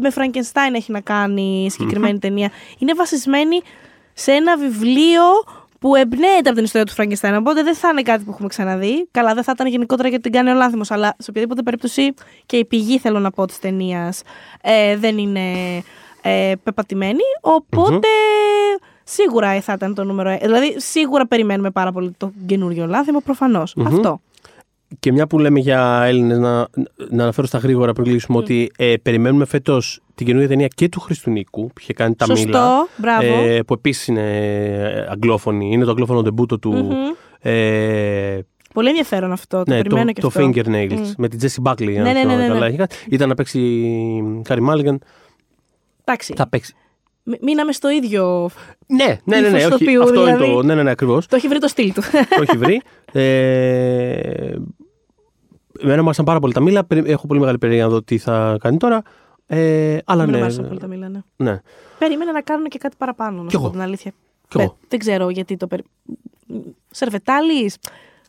με 0.00 0.12
Frankenstein 0.14 0.74
έχει 0.74 0.92
να 0.92 1.00
κάνει 1.00 1.64
η 1.64 1.70
συγκεκριμένη 1.70 2.18
ταινία. 2.18 2.50
Είναι 2.78 2.94
βασισμένη 2.94 3.60
σε 4.12 4.32
ένα 4.32 4.56
βιβλίο 4.56 5.22
που 5.78 5.94
εμπνέεται 5.94 6.48
από 6.48 6.52
την 6.54 6.64
ιστορία 6.64 6.86
του 6.86 6.92
Frankenstein. 7.02 7.36
Οπότε 7.38 7.62
δεν 7.62 7.74
θα 7.74 7.88
είναι 7.88 8.02
κάτι 8.02 8.24
που 8.24 8.30
έχουμε 8.30 8.48
ξαναδεί. 8.48 9.08
Καλά, 9.10 9.34
δεν 9.34 9.42
θα 9.42 9.52
ήταν 9.54 9.66
γενικότερα 9.66 10.08
γιατί 10.08 10.22
την 10.22 10.32
κάνει 10.32 10.50
ο 10.50 10.54
Λάνθιμος, 10.54 10.90
αλλά 10.90 11.14
σε 11.18 11.30
οποιαδήποτε 11.30 11.62
περίπτωση 11.62 12.14
και 12.46 12.56
η 12.56 12.64
πηγή 12.64 12.98
θέλω 12.98 13.18
να 13.18 13.30
πω 13.30 13.46
της 13.46 13.58
ταινίας 13.58 14.22
ε, 14.62 14.96
δεν 14.96 15.18
είναι 15.18 15.40
ε, 16.22 16.52
πεπατημένη. 16.62 17.22
Οπότε 17.40 18.08
σίγουρα 19.04 19.60
θα 19.60 19.72
ήταν 19.72 19.94
το 19.94 20.04
νούμερο. 20.04 20.28
ε- 20.30 20.38
Δηλαδή, 20.42 20.74
σίγουρα 20.78 21.26
περιμένουμε 21.26 21.70
πάρα 21.70 21.92
πολύ 21.92 22.14
το 22.18 22.32
καινούριο 22.46 22.86
Λάνθιμο, 22.86 23.20
προφανώς. 23.20 23.76
Αυτό. 23.86 24.20
Και 25.00 25.12
μια 25.12 25.26
που 25.26 25.38
λέμε 25.38 25.60
για 25.60 26.02
Έλληνες, 26.04 26.38
να, 26.38 26.68
να 27.10 27.22
αναφέρω 27.22 27.46
στα 27.46 27.58
γρήγορα 27.58 27.92
πριν 27.92 28.06
κλείσουμε 28.06 28.38
ότι 28.38 28.70
ε, 28.76 28.94
περιμένουμε 29.02 29.44
φέτος 29.44 30.00
την 30.14 30.26
καινούργια 30.26 30.48
ταινία 30.48 30.66
και 30.66 30.88
του 30.88 31.00
Χρήστου 31.00 31.41
Νίκου 31.41 31.66
που 31.66 31.80
είχε 31.80 31.92
κάνει 31.92 32.14
τα 32.14 32.24
Σωστό, 32.24 32.46
Μήλα. 32.46 32.88
μπράβο. 32.96 33.44
Ε, 33.46 33.62
που 33.62 33.74
επίσης 33.74 34.06
είναι 34.06 34.36
ε, 34.38 35.06
αγγλόφωνη. 35.10 35.72
Είναι 35.72 35.84
το 35.84 35.90
αγγλόφωνο 35.90 36.22
ντεμπούτο 36.22 36.58
του. 36.58 36.92
Ε, 37.40 38.38
Πολύ 38.74 38.88
ενδιαφέρον 38.88 39.32
αυτό. 39.32 39.62
Το 39.62 39.74
ναι, 39.74 39.82
περιμένω 39.82 40.06
το, 40.06 40.12
και 40.12 40.20
το 40.20 40.26
αυτό. 40.26 40.50
Fingernails 40.54 41.12
με 41.16 41.28
την 41.28 41.38
Jessie 41.42 41.70
Buckley. 41.70 41.94
αν 41.96 42.02
Ναι, 42.02 42.12
ναι, 42.12 42.20
θυμάμαι 42.20 42.36
ναι, 42.36 42.42
ναι, 42.42 42.46
καλά, 42.48 42.58
ναι. 42.58 42.66
είχε 42.66 42.76
κάνει. 42.76 42.90
Ήταν 43.08 43.28
να 43.28 43.34
παίξει 43.34 43.60
Κάρι 44.42 44.60
Μάλιγκαν. 44.60 45.00
Εντάξει. 46.04 46.34
Θα 46.36 46.48
παίξει. 46.48 46.74
Μ- 47.28 47.42
Μείναμε 47.42 47.72
στο 47.72 47.90
ίδιο. 47.90 48.50
Ναι, 48.86 49.18
ναι, 49.24 49.40
ναι, 49.40 49.48
ναι, 49.48 49.58
Ύφος 49.58 49.72
όχι, 49.72 49.84
τοπίου, 49.84 50.02
αυτό 50.02 50.20
είναι 50.22 50.34
δηλαδή. 50.36 50.52
το. 50.52 50.62
Ναι, 50.62 50.74
ναι, 50.74 50.82
ναι, 50.82 50.90
ακριβώς. 50.90 51.26
Το 51.26 51.36
έχει 51.36 51.48
βρει 51.48 51.58
το 51.58 51.68
στυλ 51.68 51.92
του. 51.92 52.00
το 52.36 52.42
έχει 52.48 52.56
βρει. 52.56 52.82
Ε, 53.12 54.54
εμένα 55.80 55.98
μου 56.00 56.04
άρεσαν 56.04 56.24
πάρα 56.24 56.38
πολύ 56.40 56.52
τα 56.52 56.60
μήλα. 56.60 56.84
Περι- 56.84 57.08
Έχω 57.08 57.26
πολύ 57.26 57.40
μεγάλη 57.40 57.58
περιέργεια 57.58 57.86
να 57.86 57.92
δω 57.92 58.02
τι 58.02 58.18
θα 58.18 58.56
κάνει 58.60 58.76
τώρα. 58.76 59.02
Ε, 59.46 59.98
αλλά 60.04 60.22
Μην 60.22 60.30
ναι. 60.32 60.36
μου 60.38 60.44
άρεσαν 60.44 60.66
πολύ 60.68 60.80
τα 60.80 60.86
μιλάνε. 60.86 61.24
ναι. 61.36 61.60
Περίμενα 61.98 62.32
να 62.32 62.40
κάνουν 62.40 62.66
και 62.68 62.78
κάτι 62.78 62.94
παραπάνω. 62.98 63.42
Να 63.42 63.46
Κι 63.48 63.50
σου 63.52 63.56
πω 63.58 63.62
εγώ. 63.64 63.72
την 63.72 63.82
αλήθεια. 63.82 64.10
Κι 64.48 64.56
Δεν- 64.58 64.60
εγώ. 64.66 64.76
Δεν 64.88 64.98
ξέρω 64.98 65.28
γιατί 65.30 65.56
το. 65.56 65.66
Περι... 65.66 65.82
Σερβετάλης. 66.90 67.76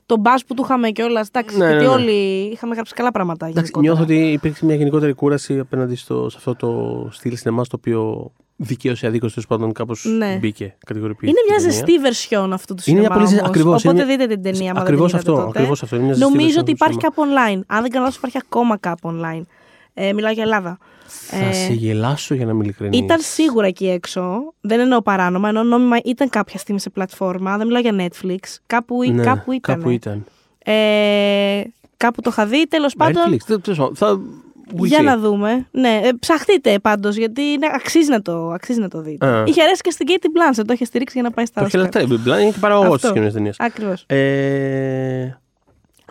Το 0.08 0.18
μπα 0.18 0.34
που 0.48 0.54
του 0.54 0.62
είχαμε 0.66 0.90
κιόλα. 0.90 1.26
Εντάξει, 1.30 1.58
Ναι, 1.58 1.64
ναι, 1.66 1.70
γιατί 1.72 1.86
ναι. 1.86 1.92
όλοι 1.92 2.12
είχαμε 2.54 2.74
γράψει 2.74 2.94
καλά 2.94 3.12
πράγματα. 3.12 3.46
Εντάξει, 3.46 3.72
γενικότερα. 3.76 3.94
νιώθω 3.94 4.14
ότι 4.24 4.32
υπήρξε 4.32 4.66
μια 4.66 4.76
γενικότερη 4.76 5.14
κούραση 5.14 5.60
απέναντι 5.60 5.96
στο, 5.96 6.30
σε 6.30 6.36
αυτό 6.38 6.56
το 6.56 7.08
στυλ 7.12 7.38
σινεμά 7.38 7.64
το 7.64 7.70
οποίο 7.76 8.32
δικαίω 8.56 8.94
ή 9.02 9.08
αδίκω 9.08 9.28
τέλος 9.28 9.48
πάντων 9.48 9.74
κάπως 9.74 10.06
Ναι. 10.18 10.38
μπήκε. 10.42 10.76
Κατηγοριοποιήθηκε. 10.86 11.40
Είναι 11.40 11.48
μια 11.48 11.56
η 11.56 11.62
ταινία. 11.62 11.76
ζεστή 11.78 12.00
βερσιόν 12.00 12.54
αυτού 12.54 12.74
του 12.76 12.84
Είναι 12.86 13.00
μια 13.00 13.08
σινεμά. 13.08 13.16
πολύ 13.24 13.28
ζε- 13.36 13.40
όμως. 13.44 13.50
ακριβώς, 13.56 13.86
Οπότε 13.86 14.04
είναι- 14.04 14.16
δείτε 14.18 14.34
την 14.34 14.44
ταινία. 14.44 14.62
άμα 14.72 14.74
δεν 14.74 14.82
Ακριβώς 14.82 15.12
την 15.12 15.20
είδατε 15.20 15.32
αυτό, 15.32 15.44
τότε. 15.46 15.58
ακριβώς 15.60 15.84
αυτό, 15.84 15.96
είναι 15.96 16.06
μια 16.06 16.14
ζεστή 16.14 16.30
Νομίζω 16.32 16.48
version 16.50 16.58
ότι 16.62 16.66
του 16.66 16.72
υπάρχει 16.72 16.98
σινεμά. 17.00 17.16
κάπου 17.16 17.58
online. 17.60 17.76
Αν 17.76 17.82
δεν 17.82 17.92
κάνω 17.92 18.04
λάθος, 18.04 18.18
υπάρχει 18.18 18.38
ακόμα 18.46 18.78
κάπου 18.78 19.10
online. 19.14 19.42
Ε, 19.99 20.14
μιλάω 20.14 20.32
για 20.32 20.44
Ελλάδα. 20.44 20.78
Θα 21.06 21.38
Ε, 21.38 21.52
σε 21.53 21.74
γελάσω 21.74 22.34
για 22.36 22.45
να 22.45 22.53
μην 22.53 22.61
ειλικρινής. 22.64 22.99
Ήταν 22.99 23.19
σίγουρα 23.19 23.68
εκεί 23.68 23.88
έξω. 23.90 24.53
Δεν 24.61 24.80
εννοώ 24.80 25.02
παράνομα, 25.02 25.48
εννοώ 25.48 25.64
νόμιμα 25.64 25.98
ήταν 26.03 26.30
κάποια 26.30 26.60
στιγμή 26.60 26.80
σε 26.80 26.90
πλατφόρμα. 26.90 27.57
Δεν 27.57 27.68
μιλάω 27.68 27.82
για 27.82 27.95
Netflix. 28.07 28.38
Κάπου, 28.65 29.03
ή- 29.03 29.10
Ναι, 29.10 29.24
κάπου 29.24 29.52
ήταν. 29.52 29.76
Κάπου 29.76 29.90
ήταν. 29.90 30.26
Ε, 30.64 31.61
κάπου 31.98 32.22
το 32.22 32.30
είχα 32.30 32.45
δει. 32.45 32.68
Τέλος 32.68 32.94
πάντων. 32.95 33.24
Netflix, 33.28 33.38
δεν- 33.48 33.61
τέλος 33.61 33.78
πάντων, 33.78 33.95
θα. 33.95 34.19
we'll 34.78 34.86
Για 34.86 34.99
see. 34.99 35.03
να 35.03 35.18
δούμε. 35.18 35.68
Ναι, 35.72 35.99
ε, 36.03 36.10
ψαχτείτε 36.19 36.80
πάντως, 36.80 37.15
γιατί 37.15 37.41
είναι, 37.41 37.68
αξίζει, 37.74 38.10
να 38.10 38.22
το, 38.22 38.49
αξίζει 38.49 38.80
να 38.80 38.88
το 38.90 39.02
δείτε. 39.02 39.28
Α. 39.28 39.44
Είχε 39.48 39.61
αρέσει 39.64 39.82
και 39.82 39.91
στην 39.91 40.07
Katie 40.10 40.26
Blanchett, 40.26 40.64
το 40.68 40.74
είχε 40.74 40.86
στηρίξει 40.86 41.19
για 41.19 41.28
να 41.30 41.36
πάει 41.36 41.45
στα 41.45 41.60
Το 41.61 41.65
Oscar. 41.65 41.69
χελατρέ, 41.69 42.02
είναι 42.03 42.52
και 42.52 42.60
παραγωγός 42.60 42.94
της 42.95 42.95
Αυτό. 42.95 43.07
κοινωνίας 43.11 43.34
ταινία. 43.34 43.53
Ακριβώς. 43.57 44.03
Ε, 44.07 45.38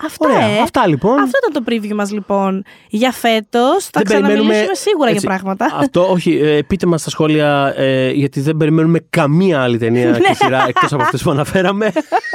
Αυτά, 0.05 0.29
Ωραία. 0.29 0.47
ε. 0.47 0.61
Αυτά, 0.61 0.87
λοιπόν. 0.87 1.19
Αυτό 1.19 1.39
ήταν 1.49 1.65
το 1.65 1.71
preview 1.73 1.95
μας 1.95 2.11
λοιπόν 2.13 2.65
για 2.89 3.13
φέτος. 3.13 3.85
Θα 3.85 3.91
Δεν 3.93 4.05
ξαναμιλήσουμε 4.05 4.47
περιμένουμε- 4.49 4.75
σίγουρα 4.77 5.09
έτσι, 5.11 5.27
για 5.27 5.29
πράγματα. 5.29 5.71
Αυτό, 5.77 6.11
όχι. 6.11 6.37
ε, 6.43 6.63
πείτε 6.63 6.87
μας 6.87 7.01
στα 7.01 7.11
σχόλια, 7.11 7.73
ε, 7.77 8.11
γιατί 8.11 8.41
δεν 8.41 8.57
περιμένουμε 8.57 8.99
καμία 9.11 9.63
άλλη 9.63 9.79
ταινία 9.79 10.11
Ναι. 10.11 10.19
και 10.19 10.35
σειρά 10.35 10.65
εκτός 10.69 10.93
από 10.93 11.03
αυτές 11.03 11.23
που 11.23 11.31
αναφέραμε. 11.31 11.93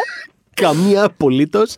καμία 0.62 1.04
απολύτως. 1.04 1.76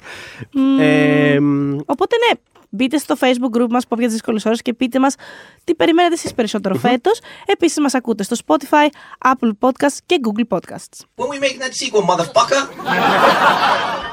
Ε, 0.80 1.40
μ, 1.40 1.78
Οπότε 1.86 2.16
ναι, 2.30 2.40
μπείτε 2.70 2.98
στο 2.98 3.16
facebook 3.20 3.58
group 3.62 3.68
μας 3.70 3.84
Pop 3.90 3.96
για 3.98 4.04
τις 4.06 4.12
δύσκολες 4.14 4.46
ώρες 4.46 4.62
και 4.62 4.74
πείτε 4.74 5.00
μας 5.00 5.16
τι 5.64 5.76
περιμένετε 5.76 6.14
εσείς 6.14 6.34
περισσότερο 6.34 6.76
φέτος. 6.76 7.20
Επίσης 7.46 7.80
μας 7.80 7.94
ακούτε 7.94 8.24
στο 8.24 8.36
Spotify, 8.46 8.88
Apple 9.32 9.50
Podcasts 9.60 9.98
και 10.06 10.20
Google 10.24 10.58
Podcasts. 10.58 11.06
When 11.16 11.26
we 11.28 11.40
make 11.40 11.58
that 11.64 11.74
sequel, 11.74 12.16
motherfucker. 12.16 12.62